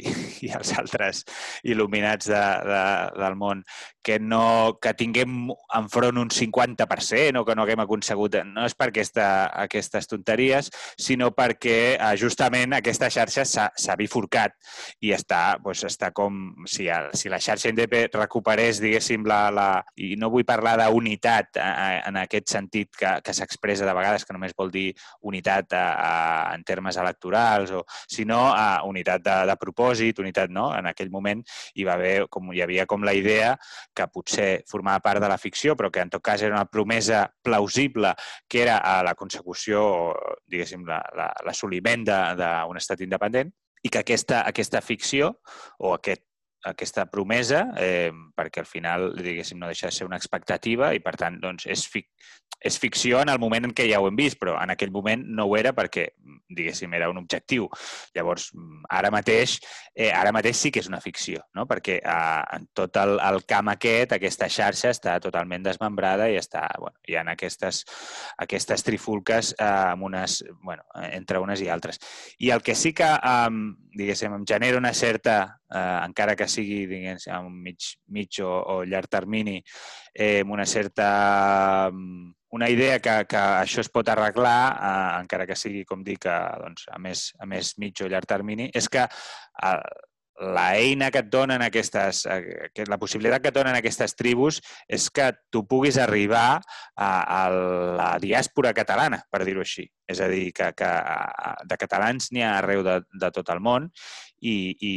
i 0.45 0.51
els 0.51 0.73
altres 0.77 1.23
il·luminats 1.63 2.29
de, 2.29 2.43
de, 2.67 2.83
del 3.17 3.37
món, 3.39 3.63
que, 4.03 4.17
no, 4.19 4.77
que 4.81 4.93
tinguem 4.97 5.51
enfront 5.77 6.19
un 6.21 6.31
50% 6.33 7.41
o 7.41 7.45
que 7.45 7.55
no 7.55 7.63
haguem 7.63 7.83
aconsegut, 7.83 8.39
no 8.47 8.65
és 8.65 8.75
per 8.75 8.89
aquesta, 8.89 9.27
aquestes 9.63 10.09
tonteries, 10.09 10.71
sinó 10.99 11.31
perquè 11.37 11.77
eh, 11.93 12.11
justament 12.19 12.75
aquesta 12.77 13.11
xarxa 13.13 13.45
s'ha 13.45 13.97
bifurcat 13.99 14.57
i 15.05 15.13
està, 15.15 15.57
doncs, 15.61 15.85
està 15.87 16.11
com 16.15 16.41
si, 16.65 16.87
el, 16.91 17.11
si 17.17 17.31
la 17.31 17.39
xarxa 17.41 17.71
INDEP 17.71 18.15
recuperés, 18.17 18.81
diguéssim, 18.81 19.25
la, 19.27 19.43
la, 19.53 19.69
i 20.01 20.15
no 20.19 20.31
vull 20.33 20.47
parlar 20.47 20.77
d'unitat 20.81 21.59
en 21.61 22.17
aquest 22.23 22.51
sentit 22.51 22.89
que, 22.97 23.13
que 23.23 23.35
s'expressa 23.35 23.85
de 23.87 23.95
vegades, 23.95 24.25
que 24.25 24.35
només 24.35 24.55
vol 24.57 24.71
dir 24.73 24.89
unitat 25.27 25.60
unitat 25.61 25.73
a, 25.73 26.49
a, 26.49 26.55
en 26.55 26.63
termes 26.63 26.97
electorals, 26.97 27.71
o, 27.71 27.85
sinó 28.07 28.53
a 28.53 28.83
unitat 28.83 29.21
de, 29.21 29.35
de 29.47 29.55
propòsit, 29.57 30.19
unitat, 30.19 30.49
no? 30.49 30.71
En 30.75 30.87
aquell 30.87 31.11
moment 31.11 31.43
hi 31.75 31.85
va 31.85 31.93
haver, 31.93 32.27
com 32.29 32.51
hi 32.53 32.61
havia 32.61 32.85
com 32.85 33.03
la 33.03 33.13
idea 33.13 33.57
que 33.93 34.07
potser 34.07 34.63
formava 34.69 34.99
part 34.99 35.21
de 35.21 35.29
la 35.29 35.37
ficció, 35.37 35.75
però 35.75 35.91
que 35.91 36.01
en 36.01 36.09
tot 36.09 36.21
cas 36.21 36.41
era 36.41 36.55
una 36.55 36.65
promesa 36.65 37.29
plausible 37.43 38.13
que 38.47 38.61
era 38.63 38.77
a 38.77 39.01
la 39.03 39.15
consecució, 39.15 40.13
diguéssim, 40.47 40.85
l'assoliment 40.85 42.05
d'un 42.05 42.77
estat 42.77 43.01
independent, 43.01 43.51
i 43.83 43.89
que 43.89 44.01
aquesta, 44.01 44.43
aquesta 44.45 44.81
ficció 44.81 45.37
o 45.79 45.95
aquest 45.95 46.27
aquesta 46.61 47.07
promesa, 47.09 47.71
eh, 47.81 48.11
perquè 48.37 48.61
al 48.61 48.67
final, 48.69 49.07
diguéssim, 49.17 49.57
no 49.57 49.65
deixa 49.65 49.89
de 49.89 49.95
ser 49.95 50.05
una 50.05 50.19
expectativa 50.21 50.91
i, 50.93 50.99
per 51.01 51.15
tant, 51.17 51.39
doncs, 51.41 51.65
és 51.65 51.87
fic 51.89 52.11
és 52.61 52.77
ficció 52.79 53.21
en 53.21 53.29
el 53.33 53.39
moment 53.41 53.65
en 53.67 53.73
què 53.75 53.87
ja 53.89 53.99
ho 53.99 54.07
hem 54.07 54.17
vist, 54.17 54.37
però 54.39 54.55
en 54.61 54.73
aquell 54.73 54.91
moment 54.93 55.23
no 55.27 55.47
ho 55.49 55.55
era 55.57 55.73
perquè, 55.73 56.07
diguéssim, 56.51 56.93
era 56.93 57.09
un 57.09 57.17
objectiu. 57.21 57.67
Llavors, 58.15 58.51
ara 58.89 59.11
mateix, 59.13 59.57
eh, 59.95 60.11
ara 60.13 60.33
mateix 60.35 60.59
sí 60.59 60.71
que 60.71 60.83
és 60.83 60.89
una 60.89 61.01
ficció, 61.01 61.41
no? 61.57 61.65
perquè 61.69 61.97
eh, 61.99 62.41
en 62.57 62.67
tot 62.77 62.97
el, 63.01 63.17
el 63.19 63.41
camp 63.49 63.71
aquest, 63.73 64.15
aquesta 64.17 64.49
xarxa 64.51 64.93
està 64.93 65.17
totalment 65.23 65.65
desmembrada 65.65 66.29
i 66.29 66.37
està, 66.39 66.67
bueno, 66.79 66.97
hi 67.07 67.17
ha 67.17 67.25
aquestes, 67.31 67.83
aquestes 68.45 68.85
trifulques 68.85 69.55
eh, 69.57 69.71
amb 69.93 70.09
unes, 70.11 70.41
bueno, 70.61 70.85
entre 71.09 71.41
unes 71.41 71.61
i 71.61 71.69
altres. 71.69 72.01
I 72.39 72.51
el 72.51 72.61
que 72.61 72.75
sí 72.75 72.93
que, 72.93 73.09
eh, 73.09 73.49
diguéssim, 73.97 74.37
em 74.37 74.45
genera 74.47 74.77
una 74.77 74.93
certa 74.93 75.60
eh, 75.73 75.97
encara 76.05 76.35
que 76.35 76.47
sigui 76.51 76.85
diguéssim, 76.89 77.33
a 77.33 77.39
un 77.45 77.55
mig, 77.63 77.95
mig 78.07 78.41
o, 78.43 78.51
o 78.51 78.77
llarg 78.83 79.09
termini, 79.11 79.57
eh, 80.13 80.41
amb 80.43 80.55
una 80.57 80.67
certa 80.67 81.89
mm, 81.91 82.29
una 82.51 82.69
idea 82.69 82.99
que, 82.99 83.13
que 83.31 83.39
això 83.39 83.79
es 83.83 83.89
pot 83.89 84.09
arreglar, 84.11 84.59
eh, 84.75 85.19
encara 85.23 85.47
que 85.47 85.55
sigui, 85.55 85.85
com 85.87 86.03
dic, 86.03 86.27
a, 86.27 86.39
doncs, 86.61 86.87
a, 86.91 86.99
més, 86.99 87.29
a 87.39 87.47
més 87.47 87.75
mig 87.79 88.03
o 88.03 88.09
llarg 88.11 88.27
termini, 88.27 88.69
és 88.75 88.89
que 88.91 89.05
eh, 89.07 89.77
la 90.41 90.71
eina 90.77 91.11
que 91.13 91.21
et 91.21 91.29
donen 91.29 91.61
aquestes, 91.61 92.25
eh, 92.25 92.85
la 92.89 92.97
possibilitat 92.97 93.43
que 93.43 93.51
et 93.51 93.55
donen 93.55 93.77
aquestes 93.77 94.15
tribus 94.17 94.59
és 94.89 95.07
que 95.13 95.29
tu 95.53 95.63
puguis 95.69 95.99
arribar 96.01 96.59
a, 96.95 97.11
a 97.21 97.41
la 97.99 98.11
diàspora 98.23 98.73
catalana, 98.73 99.21
per 99.29 99.43
dir-ho 99.45 99.61
així. 99.61 99.85
És 100.11 100.19
a 100.19 100.27
dir, 100.27 100.49
que, 100.51 100.71
que 100.75 100.89
de 101.69 101.77
catalans 101.79 102.31
n'hi 102.33 102.43
ha 102.43 102.57
arreu 102.57 102.81
de, 102.83 102.97
de 103.21 103.29
tot 103.31 103.53
el 103.53 103.61
món 103.63 103.87
i, 104.41 104.55
i 104.75 104.93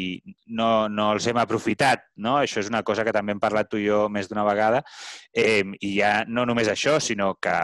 no, 0.57 0.89
no 0.89 1.13
els 1.15 1.29
hem 1.31 1.39
aprofitat. 1.39 2.09
No? 2.17 2.39
Això 2.41 2.65
és 2.65 2.73
una 2.73 2.83
cosa 2.83 3.05
que 3.05 3.15
també 3.15 3.37
hem 3.37 3.43
parlat 3.43 3.71
tu 3.71 3.79
i 3.79 3.87
jo 3.87 4.09
més 4.09 4.31
d'una 4.31 4.47
vegada. 4.49 4.83
Eh, 5.31 5.63
I 5.81 5.95
ja 6.01 6.15
no 6.27 6.49
només 6.49 6.73
això, 6.73 6.97
sinó 6.99 7.35
que 7.37 7.55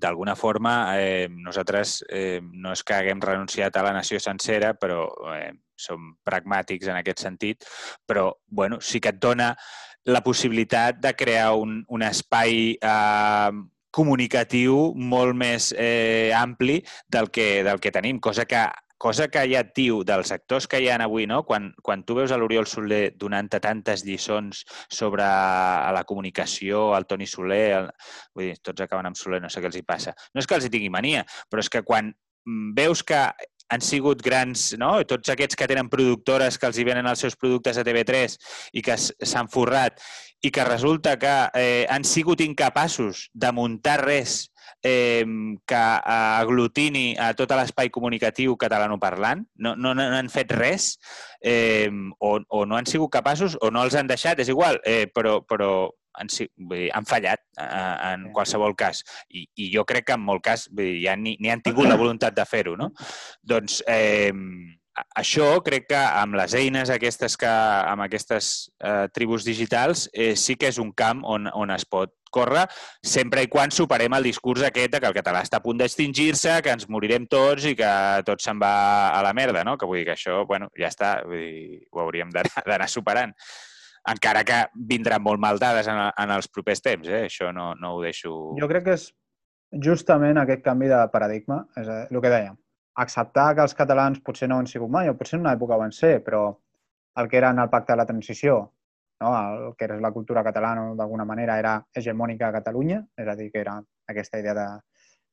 d'alguna 0.00 0.34
forma 0.36 0.74
eh, 0.98 1.28
nosaltres 1.30 2.02
eh, 2.08 2.40
no 2.42 2.72
és 2.72 2.82
que 2.84 2.96
haguem 2.96 3.20
renunciat 3.22 3.76
a 3.76 3.84
la 3.86 3.94
nació 3.96 4.20
sencera, 4.22 4.74
però 4.74 5.06
eh, 5.34 5.52
som 5.78 6.12
pragmàtics 6.26 6.88
en 6.88 6.98
aquest 6.98 7.22
sentit, 7.22 7.66
però 8.06 8.32
bueno, 8.46 8.80
sí 8.80 9.00
que 9.00 9.12
et 9.14 9.20
dona 9.22 9.52
la 10.08 10.22
possibilitat 10.24 10.98
de 11.02 11.14
crear 11.14 11.52
un, 11.58 11.82
un 11.88 12.04
espai 12.06 12.78
eh, 12.80 13.52
comunicatiu 13.94 14.92
molt 14.94 15.36
més 15.36 15.72
eh, 15.76 16.30
ampli 16.36 16.80
del 17.08 17.30
que, 17.34 17.64
del 17.66 17.80
que 17.80 17.92
tenim, 17.94 18.20
cosa 18.20 18.46
que 18.48 18.66
cosa 18.98 19.28
que 19.30 19.44
ja 19.48 19.62
et 19.62 19.70
diu 19.76 20.02
dels 20.04 20.32
actors 20.34 20.66
que 20.68 20.80
hi 20.82 20.88
ha 20.90 20.98
avui, 21.04 21.26
no? 21.30 21.44
quan, 21.46 21.70
quan 21.82 22.02
tu 22.04 22.18
veus 22.18 22.34
a 22.34 22.38
l'Oriol 22.40 22.66
Soler 22.66 23.14
donant-te 23.16 23.60
tantes 23.64 24.04
lliçons 24.04 24.64
sobre 24.90 25.24
la 25.24 26.04
comunicació, 26.06 26.90
el 26.98 27.06
Toni 27.06 27.26
Soler, 27.30 27.66
el... 27.78 27.92
vull 28.34 28.50
dir, 28.50 28.56
tots 28.60 28.84
acaben 28.84 29.08
amb 29.08 29.18
Soler, 29.18 29.40
no 29.44 29.50
sé 29.52 29.62
què 29.62 29.70
els 29.70 29.78
hi 29.78 29.86
passa. 29.86 30.16
No 30.34 30.42
és 30.42 30.50
que 30.50 30.58
els 30.58 30.66
hi 30.66 30.72
tingui 30.74 30.90
mania, 30.90 31.22
però 31.48 31.62
és 31.62 31.70
que 31.70 31.84
quan 31.86 32.10
mm, 32.10 32.74
veus 32.76 33.06
que 33.06 33.22
han 33.68 33.84
sigut 33.84 34.22
grans, 34.24 34.72
no? 34.80 34.94
tots 35.06 35.30
aquests 35.30 35.56
que 35.58 35.68
tenen 35.68 35.90
productores 35.92 36.56
que 36.58 36.66
els 36.70 36.78
hi 36.80 36.86
venen 36.88 37.06
els 37.06 37.20
seus 37.20 37.36
productes 37.36 37.78
a 37.78 37.84
TV3 37.84 38.36
i 38.80 38.82
que 38.84 38.96
s'han 38.98 39.50
forrat 39.52 40.00
i 40.42 40.50
que 40.54 40.64
resulta 40.64 41.18
que 41.20 41.34
eh, 41.58 41.84
han 41.90 42.06
sigut 42.08 42.40
incapaços 42.40 43.28
de 43.34 43.52
muntar 43.52 44.00
res 44.04 44.46
eh, 44.82 45.24
que 45.66 45.82
aglutini 46.04 47.12
a 47.18 47.32
tot 47.38 47.52
l'espai 47.56 47.90
comunicatiu 47.90 48.56
catalanoparlant, 48.60 49.44
no, 49.64 49.74
no, 49.76 49.94
no 49.96 50.08
han 50.16 50.30
fet 50.32 50.52
res, 50.54 50.96
eh, 51.42 51.90
o, 52.18 52.38
o 52.48 52.64
no 52.66 52.78
han 52.78 52.86
sigut 52.86 53.12
capaços 53.12 53.58
o 53.60 53.72
no 53.74 53.84
els 53.84 53.96
han 53.98 54.10
deixat, 54.10 54.40
és 54.42 54.52
igual, 54.52 54.80
eh, 54.86 55.06
però, 55.14 55.40
però 55.46 55.88
han, 56.18 56.30
vull 56.56 56.84
dir, 56.84 56.90
han 56.94 57.06
fallat 57.08 57.44
eh, 57.60 57.96
en 58.12 58.28
qualsevol 58.34 58.74
cas. 58.78 59.02
I, 59.30 59.46
I 59.56 59.70
jo 59.74 59.84
crec 59.88 60.08
que 60.08 60.18
en 60.18 60.24
molt 60.24 60.44
cas 60.44 60.68
vull 60.70 60.86
dir, 60.92 61.04
ja 61.06 61.16
ni, 61.18 61.36
ni 61.40 61.52
han 61.52 61.62
tingut 61.64 61.88
la 61.88 61.98
voluntat 62.00 62.36
de 62.36 62.46
fer-ho. 62.48 62.76
No? 62.78 62.90
Doncs 63.42 63.80
eh, 63.88 64.32
això 65.16 65.48
crec 65.64 65.88
que 65.90 65.98
amb 65.98 66.36
les 66.38 66.54
eines 66.58 66.90
aquestes 66.90 67.36
que, 67.40 67.48
amb 67.48 68.04
aquestes 68.06 68.70
eh, 68.80 69.06
tribus 69.14 69.46
digitals 69.46 70.08
eh, 70.12 70.34
sí 70.36 70.56
que 70.56 70.70
és 70.72 70.78
un 70.82 70.92
camp 70.92 71.24
on, 71.24 71.48
on 71.54 71.72
es 71.74 71.86
pot 71.88 72.14
córrer, 72.30 72.66
sempre 73.00 73.42
i 73.44 73.48
quan 73.48 73.72
superem 73.72 74.12
el 74.18 74.26
discurs 74.28 74.62
aquest 74.66 74.92
de 74.92 75.00
que 75.00 75.08
el 75.08 75.16
català 75.16 75.40
està 75.44 75.62
a 75.62 75.64
punt 75.64 75.80
d'extingir-se, 75.80 76.58
que 76.64 76.74
ens 76.76 76.88
morirem 76.92 77.24
tots 77.30 77.64
i 77.70 77.74
que 77.78 77.92
tot 78.28 78.44
se'n 78.44 78.60
va 78.60 78.74
a 79.16 79.22
la 79.24 79.32
merda, 79.36 79.64
no? 79.64 79.78
Que 79.80 79.88
vull 79.88 80.02
dir 80.02 80.10
que 80.10 80.16
això, 80.18 80.42
bueno, 80.48 80.68
ja 80.76 80.92
està, 80.92 81.14
vull 81.24 81.40
dir, 81.40 81.80
ho 81.92 82.04
hauríem 82.04 82.32
d'anar 82.34 82.90
superant 82.98 83.34
encara 84.08 84.44
que 84.46 84.58
vindran 84.88 85.22
molt 85.22 85.40
mal 85.40 85.58
dades 85.60 85.88
en, 85.90 85.98
en 86.08 86.30
els 86.32 86.48
propers 86.52 86.80
temps, 86.84 87.08
eh? 87.08 87.26
això 87.28 87.50
no, 87.52 87.72
no 87.80 87.96
ho 87.96 88.02
deixo... 88.04 88.34
Jo 88.60 88.68
crec 88.70 88.86
que 88.86 88.96
és 88.96 89.08
justament 89.84 90.40
aquest 90.40 90.62
canvi 90.64 90.88
de 90.88 91.02
paradigma, 91.12 91.62
és 91.76 91.90
el 91.90 92.22
que 92.22 92.32
dèiem, 92.32 92.56
acceptar 93.02 93.52
que 93.54 93.62
els 93.64 93.76
catalans 93.78 94.18
potser 94.26 94.48
no 94.50 94.58
han 94.58 94.66
sigut 94.66 94.90
mai, 94.90 95.08
o 95.08 95.16
potser 95.18 95.38
en 95.38 95.44
una 95.44 95.54
època 95.56 95.78
van 95.78 95.94
ser, 95.94 96.18
però 96.24 96.42
el 97.22 97.28
que 97.28 97.38
era 97.38 97.50
en 97.54 97.62
el 97.62 97.70
pacte 97.70 97.92
de 97.92 97.98
la 98.00 98.06
transició, 98.06 98.58
no? 99.20 99.30
el 99.38 99.76
que 99.76 99.86
era 99.86 99.98
la 100.00 100.10
cultura 100.12 100.42
catalana 100.46 100.88
d'alguna 100.98 101.26
manera 101.26 101.58
era 101.58 101.76
hegemònica 101.94 102.48
a 102.48 102.56
Catalunya, 102.58 103.02
és 103.16 103.28
a 103.28 103.36
dir, 103.38 103.50
que 103.54 103.62
era 103.62 103.78
aquesta 104.14 104.42
idea 104.42 104.54
de... 104.54 104.66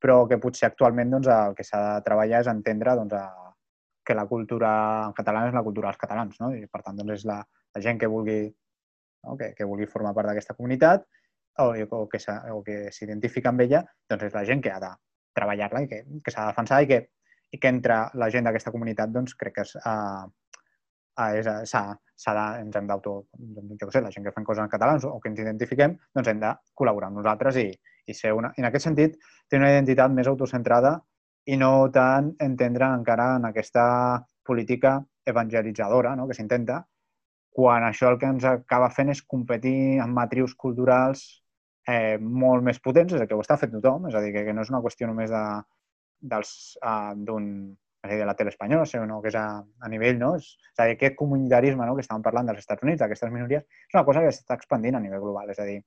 però 0.02 0.28
que 0.30 0.38
potser 0.38 0.68
actualment 0.68 1.16
doncs, 1.16 1.28
el 1.32 1.56
que 1.58 1.64
s'ha 1.66 1.82
de 1.82 2.06
treballar 2.06 2.44
és 2.44 2.52
entendre 2.52 2.96
doncs, 3.02 3.18
a... 3.18 3.54
que 4.06 4.14
la 4.14 4.28
cultura 4.30 4.72
catalana 5.18 5.50
és 5.50 5.58
la 5.58 5.64
cultura 5.66 5.90
dels 5.90 6.02
catalans, 6.02 6.38
no? 6.42 6.52
i 6.54 6.68
per 6.70 6.84
tant 6.86 7.02
doncs, 7.02 7.14
és 7.18 7.26
la, 7.26 7.40
la 7.76 7.82
gent 7.82 8.02
que 8.02 8.10
vulgui 8.12 8.40
no? 8.46 9.38
que, 9.38 9.54
que 9.58 9.66
vulgui 9.66 9.90
formar 9.90 10.14
part 10.14 10.30
d'aquesta 10.30 10.54
comunitat 10.54 11.08
o, 11.64 11.72
o 11.74 12.06
que 12.12 12.78
s'identifica 12.92 13.50
amb 13.50 13.66
ella, 13.66 13.82
doncs 14.10 14.30
és 14.30 14.38
la 14.38 14.46
gent 14.46 14.62
que 14.62 14.74
ha 14.74 14.80
de 14.84 14.94
treballar-la 15.36 15.82
i 15.82 15.90
que, 15.90 16.04
que 16.22 16.32
s'ha 16.32 16.46
de 16.46 16.54
defensar 16.54 16.84
i 16.84 16.90
que, 16.92 17.02
i 17.52 17.60
que 17.62 17.72
entre 17.72 18.00
la 18.22 18.30
gent 18.34 18.48
d'aquesta 18.48 18.74
comunitat 18.74 19.12
doncs, 19.14 19.36
crec 19.40 19.56
que 19.58 19.66
és, 19.68 19.76
uh, 19.82 20.26
és, 21.38 21.48
s'ha, 21.70 21.84
s'ha 22.16 22.34
de, 22.36 22.46
ens 22.66 22.76
hem 22.76 22.88
d'auto, 22.90 23.16
jo 23.36 23.88
què 23.88 23.92
sé, 23.94 24.02
la 24.04 24.12
gent 24.14 24.26
que 24.26 24.34
fem 24.36 24.48
coses 24.48 24.64
en 24.64 24.72
català 24.72 24.98
o 25.10 25.20
que 25.22 25.32
ens 25.32 25.42
identifiquem, 25.44 25.96
doncs 26.16 26.32
hem 26.32 26.42
de 26.44 26.54
col·laborar 26.76 27.12
amb 27.12 27.22
nosaltres 27.22 27.60
i, 27.62 27.68
i 28.08 28.16
ser 28.18 28.34
una... 28.36 28.52
I 28.58 28.64
en 28.64 28.70
aquest 28.70 28.90
sentit, 28.90 29.20
té 29.50 29.60
una 29.62 29.72
identitat 29.72 30.12
més 30.12 30.28
autocentrada 30.32 30.98
i 31.46 31.58
no 31.62 31.72
tant 31.94 32.34
entendre 32.42 32.90
encara 32.98 33.36
en 33.38 33.48
aquesta 33.52 33.86
política 34.46 34.98
evangelitzadora 35.26 36.16
no? 36.16 36.28
que 36.28 36.38
s'intenta, 36.38 36.82
quan 37.56 37.86
això 37.88 38.12
el 38.12 38.20
que 38.20 38.30
ens 38.30 38.46
acaba 38.50 38.92
fent 38.92 39.14
és 39.14 39.24
competir 39.24 40.02
amb 40.04 40.18
matrius 40.18 40.54
culturals 40.60 41.24
eh, 41.88 42.18
molt 42.20 42.66
més 42.66 42.82
potents, 42.84 43.14
és 43.14 43.22
el 43.22 43.30
que 43.30 43.38
ho 43.38 43.44
està 43.44 43.58
fent 43.62 43.72
tothom, 43.78 44.10
és 44.10 44.18
a 44.18 44.22
dir, 44.24 44.34
que, 44.36 44.44
que 44.48 44.54
no 44.54 44.66
és 44.66 44.72
una 44.74 44.82
qüestió 44.84 45.08
només 45.08 45.32
de, 45.32 45.44
uh, 46.24 47.14
d'un, 47.16 47.48
de 48.08 48.26
la 48.26 48.36
tele 48.36 48.50
espanyola, 48.54 48.86
sinó 48.86 49.22
que 49.22 49.32
és 49.32 49.38
a, 49.40 49.48
a 49.62 49.90
nivell, 49.90 50.20
no? 50.20 50.36
És, 50.40 50.52
és 50.74 50.80
a 50.80 50.88
dir, 50.88 50.96
aquest 50.98 51.18
comunitarisme 51.20 51.88
no? 51.88 51.96
que 51.96 52.06
estàvem 52.06 52.24
parlant 52.26 52.52
dels 52.52 52.62
Estats 52.62 52.86
Units, 52.86 53.02
d'aquestes 53.02 53.34
minories, 53.34 53.66
és 53.66 53.98
una 53.98 54.06
cosa 54.06 54.24
que 54.24 54.34
s'està 54.36 54.58
expandint 54.60 54.98
a 54.98 55.04
nivell 55.04 55.24
global. 55.24 55.50
És 55.52 55.60
a 55.60 55.68
dir, 55.68 55.80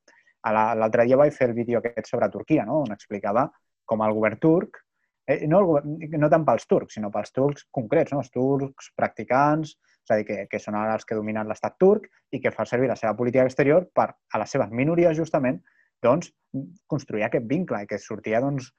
l'altre 0.55 1.07
dia 1.07 1.19
vaig 1.21 1.35
fer 1.35 1.51
el 1.51 1.57
vídeo 1.57 1.81
aquest 1.81 2.11
sobre 2.11 2.31
Turquia, 2.33 2.67
no? 2.67 2.83
on 2.87 2.95
explicava 2.95 3.49
com 3.89 4.03
el 4.05 4.15
govern 4.17 4.41
turc, 4.43 4.83
eh, 5.29 5.47
no, 5.47 5.63
el, 5.79 6.11
no 6.19 6.31
tant 6.33 6.47
pels 6.49 6.67
turcs, 6.69 6.99
sinó 6.99 7.13
pels 7.15 7.33
turcs 7.33 7.67
concrets, 7.75 8.13
no? 8.13 8.23
els 8.25 8.33
turcs 8.35 8.93
practicants, 8.97 9.77
és 10.09 10.15
a 10.15 10.21
dir, 10.21 10.27
que, 10.29 10.45
que 10.51 10.61
són 10.63 10.77
ara 10.79 10.97
els 10.97 11.05
que 11.05 11.17
dominen 11.19 11.49
l'estat 11.49 11.77
turc 11.81 12.09
i 12.33 12.41
que 12.41 12.53
fa 12.55 12.65
servir 12.69 12.89
la 12.89 12.97
seva 12.97 13.15
política 13.17 13.45
exterior 13.45 13.89
per 13.95 14.11
a 14.11 14.41
les 14.41 14.55
seves 14.55 14.71
minories, 14.73 15.17
justament, 15.19 15.61
doncs, 16.05 16.31
construir 16.87 17.27
aquest 17.27 17.45
vincle 17.49 17.83
i 17.83 17.89
que 17.91 17.99
sortia 18.01 18.41
doncs, 18.41 18.71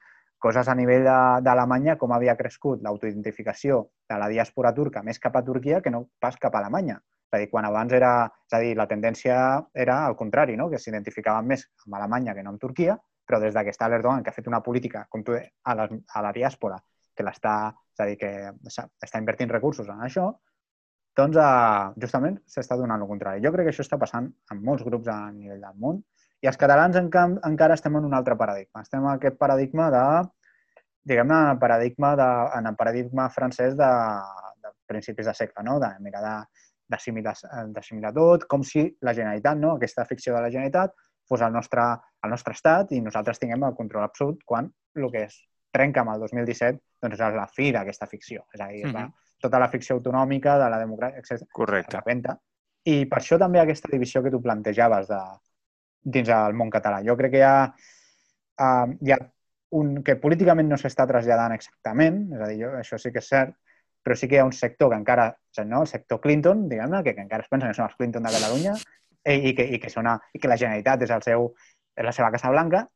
coses 0.42 0.68
a 0.68 0.74
nivell 0.74 1.06
d'Alemanya, 1.44 1.96
com 2.00 2.12
havia 2.16 2.36
crescut 2.36 2.82
l'autoidentificació 2.82 3.80
de 4.10 4.18
la 4.18 4.28
diàspora 4.32 4.72
turca 4.74 5.04
més 5.06 5.20
cap 5.22 5.36
a 5.36 5.44
Turquia 5.46 5.80
que 5.84 5.92
no 5.94 6.06
pas 6.18 6.36
cap 6.40 6.56
a 6.56 6.62
Alemanya. 6.64 6.98
És 7.30 7.36
a 7.36 7.40
dir, 7.42 7.50
quan 7.52 7.68
abans 7.68 7.92
era... 7.94 8.12
És 8.48 8.56
a 8.56 8.60
dir, 8.64 8.74
la 8.78 8.88
tendència 8.90 9.36
era 9.84 10.00
al 10.06 10.16
contrari, 10.18 10.56
no? 10.58 10.66
que 10.72 10.80
s'identificaven 10.82 11.46
més 11.46 11.68
amb 11.86 12.00
Alemanya 12.00 12.34
que 12.34 12.42
no 12.42 12.54
amb 12.54 12.62
Turquia, 12.62 12.96
però 13.26 13.38
des 13.38 13.54
que 13.54 13.70
està 13.70 13.86
l'Erdogan, 13.88 14.24
que 14.24 14.32
ha 14.32 14.34
fet 14.34 14.48
una 14.50 14.62
política 14.64 15.04
com 15.08 15.22
tu, 15.22 15.36
a, 15.38 15.74
la, 15.78 15.86
a 15.86 16.22
la 16.24 16.32
diàspora, 16.34 16.80
que 17.14 17.26
l'està, 17.26 17.56
és 17.94 18.02
a 18.02 18.08
dir, 18.08 18.16
que 18.18 18.30
està 19.06 19.20
invertint 19.22 19.52
recursos 19.52 19.86
en 19.92 20.02
això, 20.02 20.32
doncs 21.20 21.36
uh, 21.38 21.92
justament 22.02 22.38
s'està 22.48 22.78
donant 22.80 23.02
el 23.02 23.10
contrari. 23.10 23.42
Jo 23.44 23.52
crec 23.54 23.68
que 23.68 23.74
això 23.74 23.84
està 23.86 23.98
passant 24.00 24.30
en 24.50 24.64
molts 24.66 24.82
grups 24.86 25.10
a 25.10 25.20
nivell 25.34 25.62
del 25.62 25.78
món 25.84 26.00
i 26.40 26.48
els 26.48 26.56
catalans 26.60 26.96
en 26.96 27.10
camp, 27.12 27.36
encara 27.46 27.76
estem 27.76 27.96
en 27.98 28.06
un 28.08 28.14
altre 28.16 28.36
paradigma. 28.40 28.84
Estem 28.86 29.04
en 29.04 29.12
aquest 29.12 29.36
paradigma 29.40 29.90
de, 29.92 30.04
diguem-ne, 31.10 31.40
paradigma 31.60 32.14
de, 32.16 32.28
en 32.58 32.70
el 32.70 32.78
paradigma 32.80 33.28
francès 33.34 33.76
de, 33.76 33.90
de 34.64 34.72
principis 34.88 35.28
de 35.28 35.34
segle, 35.36 35.64
no? 35.66 35.78
de 35.82 35.90
mirar 36.00 36.22
d'assimilar 36.90 38.14
tot, 38.16 38.46
com 38.50 38.64
si 38.66 38.86
la 39.06 39.14
Generalitat, 39.16 39.60
no? 39.60 39.76
aquesta 39.76 40.06
ficció 40.08 40.34
de 40.36 40.42
la 40.44 40.50
Generalitat, 40.50 40.96
fos 41.28 41.44
el 41.46 41.52
nostre, 41.52 41.84
el 42.24 42.32
nostre 42.32 42.56
estat 42.56 42.90
i 42.96 43.00
nosaltres 43.04 43.38
tinguem 43.38 43.68
el 43.68 43.76
control 43.76 44.08
absolut 44.08 44.40
quan 44.44 44.72
el 44.96 45.10
que 45.12 45.26
es 45.28 45.36
trenca 45.70 46.02
amb 46.02 46.16
el 46.16 46.24
2017 46.24 46.80
doncs 47.00 47.20
és 47.20 47.36
la 47.36 47.46
fi 47.48 47.70
d'aquesta 47.72 48.08
ficció. 48.10 48.46
És 48.52 48.60
a 48.60 48.66
dir, 48.68 48.86
mm 48.86 48.90
-hmm. 48.90 49.10
va, 49.12 49.28
tota 49.40 49.58
la 49.58 49.68
ficció 49.68 49.96
autonòmica, 49.96 50.58
de 50.58 50.68
la 50.68 50.80
democràcia, 50.80 51.18
etc. 51.18 51.46
Correcte. 51.52 51.96
Repenta. 51.96 52.36
I 52.84 53.06
per 53.06 53.18
això 53.18 53.38
també 53.38 53.60
aquesta 53.60 53.88
divisió 53.92 54.22
que 54.22 54.30
tu 54.30 54.40
plantejaves 54.42 55.08
de, 55.08 55.20
dins 56.02 56.28
del 56.28 56.56
món 56.56 56.70
català. 56.72 57.02
Jo 57.06 57.16
crec 57.18 57.34
que 57.34 57.42
hi 57.42 57.46
ha, 57.46 57.56
uh, 57.66 58.92
hi 59.00 59.14
ha 59.14 59.18
un, 59.80 59.96
que 60.06 60.16
políticament 60.20 60.68
no 60.70 60.78
s'està 60.80 61.06
traslladant 61.08 61.54
exactament, 61.54 62.22
és 62.34 62.44
a 62.44 62.48
dir, 62.50 62.60
jo, 62.64 62.72
això 62.80 62.98
sí 62.98 63.12
que 63.14 63.22
és 63.22 63.28
cert, 63.32 63.56
però 64.02 64.16
sí 64.16 64.28
que 64.28 64.38
hi 64.38 64.40
ha 64.40 64.46
un 64.48 64.56
sector 64.56 64.90
que 64.90 64.98
encara, 64.98 65.28
no, 65.66 65.82
el 65.82 65.90
sector 65.90 66.20
Clinton, 66.20 66.68
diguem-ne, 66.70 67.02
que, 67.04 67.14
que 67.14 67.26
encara 67.26 67.44
es 67.44 67.52
pensa 67.52 67.68
que 67.68 67.76
són 67.76 67.86
els 67.86 67.98
Clinton 67.98 68.24
de 68.26 68.32
Catalunya 68.36 68.78
i, 68.78 69.34
i, 69.50 69.52
que, 69.54 69.66
i, 69.66 69.80
que, 69.82 69.92
són 69.92 70.08
a, 70.08 70.16
i 70.32 70.40
que 70.40 70.48
la 70.48 70.56
Generalitat 70.60 71.04
és, 71.04 71.12
el 71.14 71.26
seu, 71.26 71.50
és 71.96 72.06
la 72.06 72.14
seva 72.16 72.32
Casa 72.32 72.50
Blanca, 72.52 72.86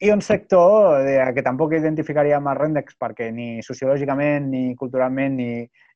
i 0.00 0.12
un 0.14 0.22
sector 0.22 1.02
eh, 1.02 1.18
que 1.34 1.42
tampoc 1.42 1.74
identificaria 1.74 2.38
amb 2.38 2.52
el 2.52 2.58
Rendex 2.58 2.94
perquè 3.02 3.32
ni 3.34 3.64
sociològicament, 3.66 4.46
ni 4.52 4.76
culturalment, 4.78 5.34
ni, 5.36 5.50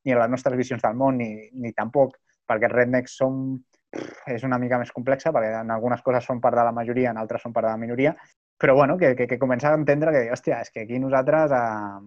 ni 0.04 0.14
a 0.14 0.18
les 0.18 0.32
nostres 0.32 0.58
visions 0.58 0.82
del 0.82 0.98
món, 0.98 1.20
ni, 1.22 1.48
ni 1.54 1.72
tampoc 1.72 2.18
perquè 2.50 2.66
els 2.68 2.74
Rednecks 2.74 3.14
som, 3.20 3.44
és 4.26 4.44
una 4.48 4.58
mica 4.58 4.78
més 4.80 4.92
complexa, 4.92 5.32
perquè 5.34 5.52
en 5.60 5.70
algunes 5.74 6.02
coses 6.02 6.24
són 6.24 6.40
part 6.40 6.56
de 6.56 6.64
la 6.64 6.72
majoria, 6.72 7.10
en 7.12 7.20
altres 7.20 7.42
són 7.44 7.52
part 7.52 7.68
de 7.68 7.72
la 7.72 7.80
minoria, 7.80 8.14
però 8.58 8.74
bueno, 8.78 8.96
que, 8.98 9.14
que, 9.16 9.26
que 9.28 9.38
comença 9.38 9.70
a 9.70 9.78
entendre 9.78 10.12
que, 10.14 10.22
hòstia, 10.32 10.60
és 10.64 10.70
que 10.70 10.86
aquí 10.86 11.00
nosaltres 11.02 11.52
eh, 11.56 12.00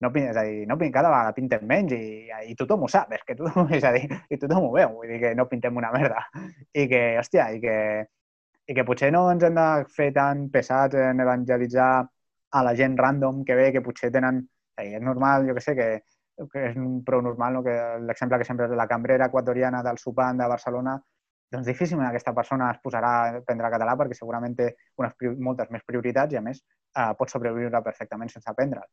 no, 0.00 0.10
és 0.16 0.36
a 0.36 0.44
dir, 0.46 0.66
no, 0.68 0.76
cada 0.92 1.10
vegada 1.12 1.34
pintem 1.36 1.66
menys 1.66 1.92
i, 1.96 2.04
i 2.52 2.54
tothom 2.56 2.86
ho 2.86 2.88
sap, 2.88 3.12
és 3.16 3.24
que 3.26 3.36
tothom, 3.38 3.68
és 3.78 3.84
a 3.84 3.92
dir, 3.96 4.06
i 4.30 4.38
tothom 4.40 4.68
ho 4.68 4.72
veu, 4.76 4.94
vull 5.00 5.10
dir 5.10 5.20
que 5.24 5.34
no 5.36 5.48
pintem 5.50 5.76
una 5.76 5.92
merda. 5.92 6.22
I 6.72 6.86
que, 6.90 7.02
hòstia, 7.20 7.50
i 7.56 7.60
que, 7.64 7.76
i 8.70 8.76
que 8.76 8.86
potser 8.86 9.10
no 9.12 9.26
ens 9.32 9.44
hem 9.44 9.58
de 9.58 9.68
fer 9.90 10.10
tan 10.16 10.48
pesats 10.54 10.96
en 10.96 11.20
evangelitzar 11.26 11.90
a 12.50 12.62
la 12.66 12.74
gent 12.78 12.96
random 12.98 13.44
que 13.44 13.58
ve, 13.58 13.70
que 13.74 13.84
potser 13.84 14.12
tenen... 14.14 14.44
És 14.80 15.02
normal, 15.04 15.44
jo 15.44 15.52
que 15.52 15.60
sé, 15.60 15.74
que, 15.76 15.88
que 16.48 16.66
és 16.70 16.76
prou 17.06 17.22
normal, 17.22 17.58
no? 17.58 17.62
que 17.66 17.76
l'exemple 18.06 18.38
que 18.40 18.48
sempre 18.48 18.68
és 18.68 18.76
la 18.76 18.88
cambrera 18.88 19.28
equatoriana 19.28 19.82
del 19.82 19.98
Supan 19.98 20.40
de 20.40 20.48
Barcelona, 20.48 20.96
doncs 21.50 21.66
difícilment 21.66 22.06
aquesta 22.08 22.32
persona 22.32 22.70
es 22.70 22.78
posarà 22.82 23.12
a 23.20 23.38
aprendre 23.40 23.70
català 23.74 23.96
perquè 23.98 24.16
segurament 24.16 24.54
té 24.56 24.68
unes, 25.02 25.16
moltes 25.38 25.70
més 25.74 25.82
prioritats 25.86 26.36
i, 26.36 26.38
a 26.38 26.44
més, 26.44 26.62
eh, 26.96 27.12
pot 27.18 27.32
sobreviure 27.32 27.82
perfectament 27.82 28.30
sense 28.30 28.48
aprendre 28.50 28.86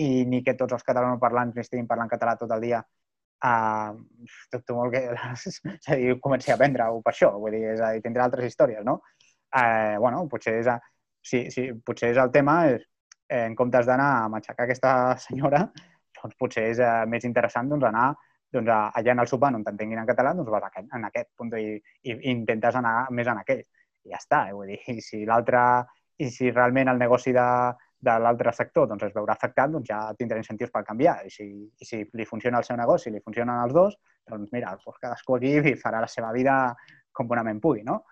i 0.00 0.24
ni 0.24 0.42
que 0.44 0.54
tots 0.56 0.72
els 0.76 0.84
catalanoparlants 0.86 1.58
estiguin 1.60 1.88
parlant 1.88 2.10
català 2.12 2.36
tot 2.40 2.52
el 2.54 2.64
dia 2.64 2.80
uh, 3.44 3.92
dubto 4.52 4.76
molt 4.78 4.94
que 4.94 5.02
és 5.50 5.60
a 5.88 5.98
dir, 5.98 6.14
comenci 6.24 6.52
a 6.52 6.56
aprendre-ho 6.56 7.02
per 7.04 7.12
això, 7.12 7.32
vull 7.42 7.56
dir, 7.56 7.64
és 7.74 7.82
a 7.82 7.92
dir, 7.92 8.02
tindrà 8.04 8.26
altres 8.28 8.48
històries, 8.48 8.84
no? 8.86 9.00
Uh, 9.52 9.98
bueno, 10.00 10.24
potser 10.32 10.56
és, 10.62 10.70
a, 10.72 10.78
sí, 11.20 11.44
sí, 11.52 11.68
potser 11.84 12.12
és 12.14 12.20
el 12.22 12.32
tema, 12.32 12.62
és, 12.72 12.86
eh, 13.28 13.44
en 13.44 13.56
comptes 13.58 13.88
d'anar 13.88 14.08
a 14.22 14.30
matxacar 14.32 14.64
aquesta 14.64 14.94
senyora, 15.26 15.66
doncs 16.22 16.38
potser 16.38 16.68
és 16.70 16.80
uh, 16.82 17.02
més 17.10 17.26
interessant 17.28 17.68
doncs, 17.68 17.84
anar 17.88 18.12
doncs, 18.52 18.70
allà 18.70 19.14
en 19.14 19.22
el 19.22 19.30
sopar 19.30 19.52
on 19.54 19.64
t'entenguin 19.64 20.02
en 20.02 20.08
català, 20.08 20.34
doncs 20.36 20.50
vas 20.52 20.68
en 20.82 21.06
aquest 21.08 21.30
punt 21.36 21.52
i, 21.58 21.78
i 22.04 22.18
intentes 22.30 22.76
anar 22.76 23.08
més 23.10 23.28
en 23.28 23.40
aquell. 23.40 23.62
I 24.04 24.12
ja 24.12 24.18
està, 24.18 24.46
eh? 24.48 24.52
vull 24.52 24.72
dir, 24.72 24.80
i 24.92 25.00
si 25.00 25.24
l'altre, 25.24 25.62
i 26.18 26.28
si 26.30 26.50
realment 26.50 26.90
el 26.92 26.98
negoci 26.98 27.32
de, 27.32 27.48
de 28.02 28.14
l'altre 28.18 28.52
sector 28.52 28.88
doncs 28.90 29.06
es 29.06 29.14
veurà 29.14 29.36
afectat, 29.36 29.70
doncs 29.70 29.88
ja 29.88 30.00
tindrà 30.18 30.40
incentius 30.40 30.72
per 30.74 30.82
canviar. 30.84 31.20
I 31.26 31.30
si, 31.30 31.46
i 31.46 31.86
si 31.86 32.02
li 32.18 32.26
funciona 32.26 32.58
el 32.58 32.66
seu 32.66 32.76
negoci, 32.76 33.12
li 33.14 33.22
funcionen 33.22 33.62
els 33.62 33.76
dos, 33.76 33.94
doncs 34.28 34.50
mira, 34.52 34.74
doncs 34.74 34.98
cadascú 35.04 35.38
aquí 35.38 35.54
farà 35.84 36.02
la 36.02 36.10
seva 36.10 36.32
vida 36.34 36.56
com 37.12 37.28
bonament 37.30 37.60
pugui, 37.62 37.86
no? 37.86 38.02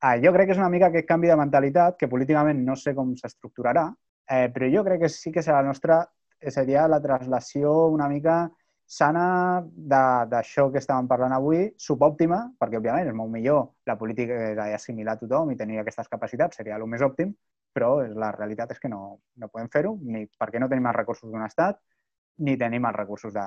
Eh, 0.00 0.16
jo 0.22 0.32
crec 0.32 0.48
que 0.48 0.54
és 0.54 0.60
una 0.62 0.70
mica 0.72 0.88
aquest 0.88 1.08
canvi 1.08 1.28
de 1.28 1.36
mentalitat 1.36 1.98
que 2.00 2.08
políticament 2.08 2.62
no 2.64 2.76
sé 2.78 2.94
com 2.96 3.10
s'estructurarà, 3.18 3.88
eh, 4.30 4.46
però 4.54 4.70
jo 4.72 4.84
crec 4.86 5.02
que 5.02 5.10
sí 5.12 5.32
que 5.34 5.42
serà 5.44 5.60
la 5.60 5.72
nostra, 5.74 5.98
seria 6.48 6.86
la 6.88 7.00
traslació 7.04 7.72
una 7.92 8.08
mica 8.08 8.48
sana 8.90 9.62
d'això 9.62 10.66
que 10.72 10.80
estàvem 10.82 11.06
parlant 11.10 11.34
avui, 11.36 11.68
subòptima, 11.78 12.40
perquè 12.58 12.80
òbviament 12.80 13.10
és 13.12 13.14
molt 13.14 13.30
millor 13.30 13.68
la 13.86 13.96
política 14.00 14.56
assimilar 14.74 15.14
a 15.14 15.20
tothom 15.20 15.52
i 15.52 15.58
tenir 15.60 15.78
aquestes 15.78 16.10
capacitats, 16.10 16.58
seria 16.58 16.78
el 16.80 16.86
més 16.90 17.04
òptim, 17.06 17.30
però 17.72 17.92
la 18.02 18.32
realitat 18.34 18.72
és 18.74 18.82
que 18.82 18.90
no, 18.90 19.20
no 19.38 19.48
podem 19.52 19.70
fer-ho, 19.70 19.94
ni 20.02 20.24
perquè 20.40 20.58
no 20.58 20.68
tenim 20.72 20.90
els 20.90 20.98
recursos 20.98 21.30
d'un 21.30 21.46
estat, 21.46 21.78
ni 22.42 22.56
tenim 22.58 22.88
els 22.90 22.98
recursos 22.98 23.36
de... 23.36 23.46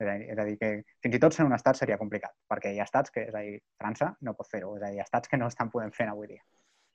És 0.00 0.38
a 0.38 0.46
dir, 0.46 0.54
que 0.56 0.70
fins 1.04 1.16
i 1.18 1.20
tot 1.20 1.34
ser 1.36 1.44
un 1.44 1.52
estat 1.52 1.76
seria 1.76 1.98
complicat, 2.00 2.32
perquè 2.48 2.70
hi 2.72 2.78
ha 2.80 2.86
estats 2.86 3.12
que, 3.12 3.26
és 3.28 3.34
a 3.34 3.42
dir, 3.44 3.58
França 3.76 4.14
no 4.24 4.32
pot 4.38 4.48
fer-ho, 4.48 4.76
és 4.78 4.84
a 4.84 4.88
dir, 4.88 4.96
hi 4.96 5.02
ha 5.02 5.08
estats 5.08 5.28
que 5.28 5.36
no 5.40 5.50
estan 5.50 5.68
podent 5.74 5.92
fer 5.92 6.06
avui 6.08 6.30
dia. 6.30 6.40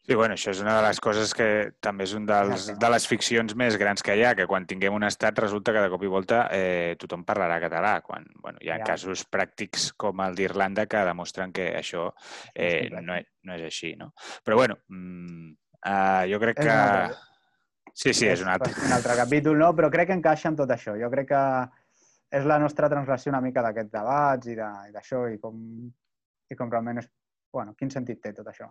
Sí, 0.05 0.13
bueno, 0.13 0.35
això 0.37 0.51
és 0.53 0.61
una 0.61 0.75
de 0.77 0.85
les 0.85 0.99
coses 1.01 1.33
que 1.33 1.47
també 1.81 2.05
és 2.05 2.13
un 2.13 2.27
dels, 2.29 2.67
de 2.77 2.89
les 2.93 3.07
ficcions 3.09 3.55
més 3.57 3.77
grans 3.81 4.05
que 4.05 4.13
hi 4.13 4.21
ha, 4.21 4.35
que 4.37 4.45
quan 4.45 4.67
tinguem 4.69 4.93
un 4.93 5.07
estat 5.07 5.41
resulta 5.41 5.73
que 5.73 5.81
de 5.81 5.89
cop 5.89 6.05
i 6.05 6.11
volta 6.13 6.45
eh, 6.53 6.93
tothom 7.01 7.25
parlarà 7.25 7.57
català, 7.63 7.97
quan 8.05 8.29
bueno, 8.37 8.61
hi 8.61 8.69
ha 8.69 8.77
ja. 8.83 8.89
casos 8.93 9.25
pràctics 9.25 9.91
com 9.97 10.21
el 10.21 10.37
d'Irlanda 10.37 10.85
que 10.85 11.01
demostren 11.09 11.53
que 11.55 11.71
això 11.79 12.11
eh, 12.53 12.87
no, 12.93 13.17
és, 13.17 13.31
no 13.49 13.57
és 13.57 13.65
així, 13.71 13.95
no? 13.97 14.13
Però 14.45 14.61
bueno, 14.61 14.77
mmm, 14.93 15.55
Uh, 15.85 16.25
jo 16.31 16.39
crec 16.41 16.57
que... 16.57 16.75
Sí, 17.93 18.11
sí, 18.11 18.25
és, 18.27 18.41
un 18.41 18.49
altre. 18.51 18.73
Un 18.83 18.93
altre 18.95 19.13
capítol, 19.15 19.59
no? 19.61 19.69
Però 19.77 19.87
crec 19.93 20.09
que 20.09 20.17
encaixa 20.17 20.49
amb 20.49 20.57
tot 20.59 20.71
això. 20.73 20.95
Jo 20.99 21.11
crec 21.13 21.29
que 21.29 21.41
és 22.35 22.47
la 22.49 22.57
nostra 22.59 22.89
translació 22.91 23.31
una 23.31 23.43
mica 23.43 23.63
d'aquests 23.63 23.93
debats 23.93 24.49
i 24.51 24.57
d'això 24.57 25.21
i, 25.31 25.37
com, 25.39 25.61
i 26.51 26.57
com 26.57 26.73
realment 26.73 27.03
és... 27.03 27.07
Bueno, 27.55 27.75
quin 27.79 27.93
sentit 27.93 28.19
té 28.19 28.33
tot 28.35 28.49
això? 28.51 28.67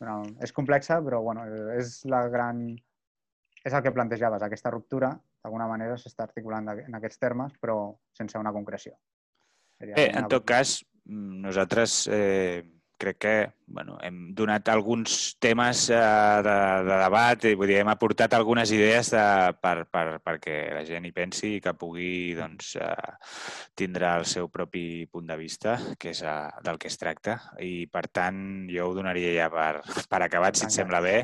Bueno, 0.00 0.22
és 0.42 0.52
complexa, 0.52 0.98
però 1.04 1.22
bueno, 1.22 1.46
és 1.78 2.00
la 2.10 2.26
gran... 2.32 2.66
És 3.64 3.72
el 3.72 3.80
que 3.80 3.94
plantejaves, 3.96 4.42
aquesta 4.44 4.68
ruptura, 4.74 5.14
d'alguna 5.40 5.66
manera 5.70 5.96
s'està 5.96 6.26
articulant 6.26 6.66
en 6.74 6.96
aquests 6.98 7.20
termes, 7.22 7.54
però 7.62 7.94
sense 8.12 8.36
una 8.36 8.52
concreció. 8.52 8.92
Seria 9.78 9.96
Bé, 9.96 10.10
en 10.18 10.28
tot 10.28 10.44
cas, 10.44 10.82
mm, 11.06 11.38
nosaltres 11.46 12.02
eh, 12.12 12.60
crec 13.04 13.20
que 13.20 13.36
bueno, 13.66 13.98
hem 14.02 14.34
donat 14.36 14.68
alguns 14.68 15.36
temes 15.40 15.88
eh, 15.90 15.98
de, 16.44 16.56
de 16.88 16.96
debat, 17.00 17.46
i 17.48 17.54
vull 17.58 17.70
dir, 17.70 17.78
hem 17.82 17.90
aportat 17.92 18.36
algunes 18.36 18.72
idees 18.76 19.12
de, 19.14 19.24
per, 19.60 19.76
per, 19.92 20.04
perquè 20.24 20.56
la 20.74 20.84
gent 20.88 21.08
hi 21.08 21.12
pensi 21.16 21.54
i 21.56 21.62
que 21.64 21.76
pugui 21.78 22.34
doncs, 22.38 22.74
eh, 22.80 23.14
tindre 23.76 24.10
el 24.20 24.28
seu 24.28 24.50
propi 24.52 25.04
punt 25.12 25.28
de 25.30 25.38
vista, 25.40 25.78
que 26.00 26.12
és 26.14 26.24
eh, 26.24 26.36
del 26.64 26.80
que 26.80 26.92
es 26.92 27.00
tracta. 27.00 27.38
I, 27.60 27.86
per 27.92 28.06
tant, 28.12 28.42
jo 28.72 28.90
ho 28.90 28.96
donaria 28.96 29.32
ja 29.38 29.48
per, 29.52 29.80
per 30.10 30.22
acabat, 30.24 30.60
si 30.60 30.68
et 30.68 30.76
sembla 30.76 31.04
bé 31.04 31.18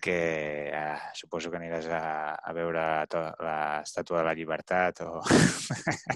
que 0.00 0.70
eh, 0.72 0.96
suposo 1.14 1.50
que 1.50 1.58
aniràs 1.58 1.88
a, 1.92 2.02
a 2.38 2.54
veure 2.56 2.84
l'estàtua 3.42 4.22
de 4.22 4.24
la 4.26 4.34
llibertat 4.38 5.02
o... 5.04 5.20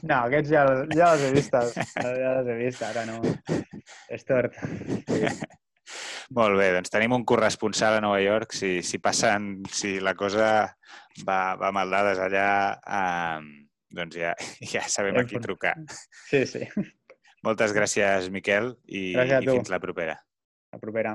No, 0.09 0.23
aquests 0.23 0.51
ja, 0.51 0.65
ja 0.95 1.13
els 1.13 1.27
he 1.27 1.31
vist, 1.35 1.53
ja 1.53 2.33
els 2.39 2.51
he 2.51 2.57
vist, 2.63 2.83
ara 2.87 3.05
no. 3.09 3.21
És 4.13 4.27
tort. 4.27 4.57
Molt 6.37 6.59
bé, 6.59 6.73
doncs 6.75 6.91
tenim 6.91 7.15
un 7.15 7.25
corresponsal 7.29 7.99
a 7.99 8.03
Nova 8.03 8.19
York. 8.23 8.57
Si, 8.57 8.81
si 8.83 8.99
passen, 8.99 9.63
si 9.71 9.97
la 10.03 10.17
cosa 10.19 10.49
va, 11.29 11.41
va 11.61 11.71
mal 11.75 11.93
dades 11.93 12.23
allà, 12.23 12.49
eh, 12.83 13.67
doncs 14.01 14.19
ja, 14.19 14.35
ja 14.75 14.85
sabem 14.91 15.21
a 15.21 15.27
qui 15.29 15.43
trucar. 15.43 15.77
Sí, 16.27 16.43
sí. 16.51 16.67
Moltes 17.47 17.77
gràcies, 17.77 18.31
Miquel, 18.35 18.75
i, 18.89 19.13
gràcies 19.15 19.47
i 19.47 19.55
fins 19.55 19.71
la 19.71 19.83
propera. 19.83 20.19
La 20.75 20.83
propera. 20.83 21.15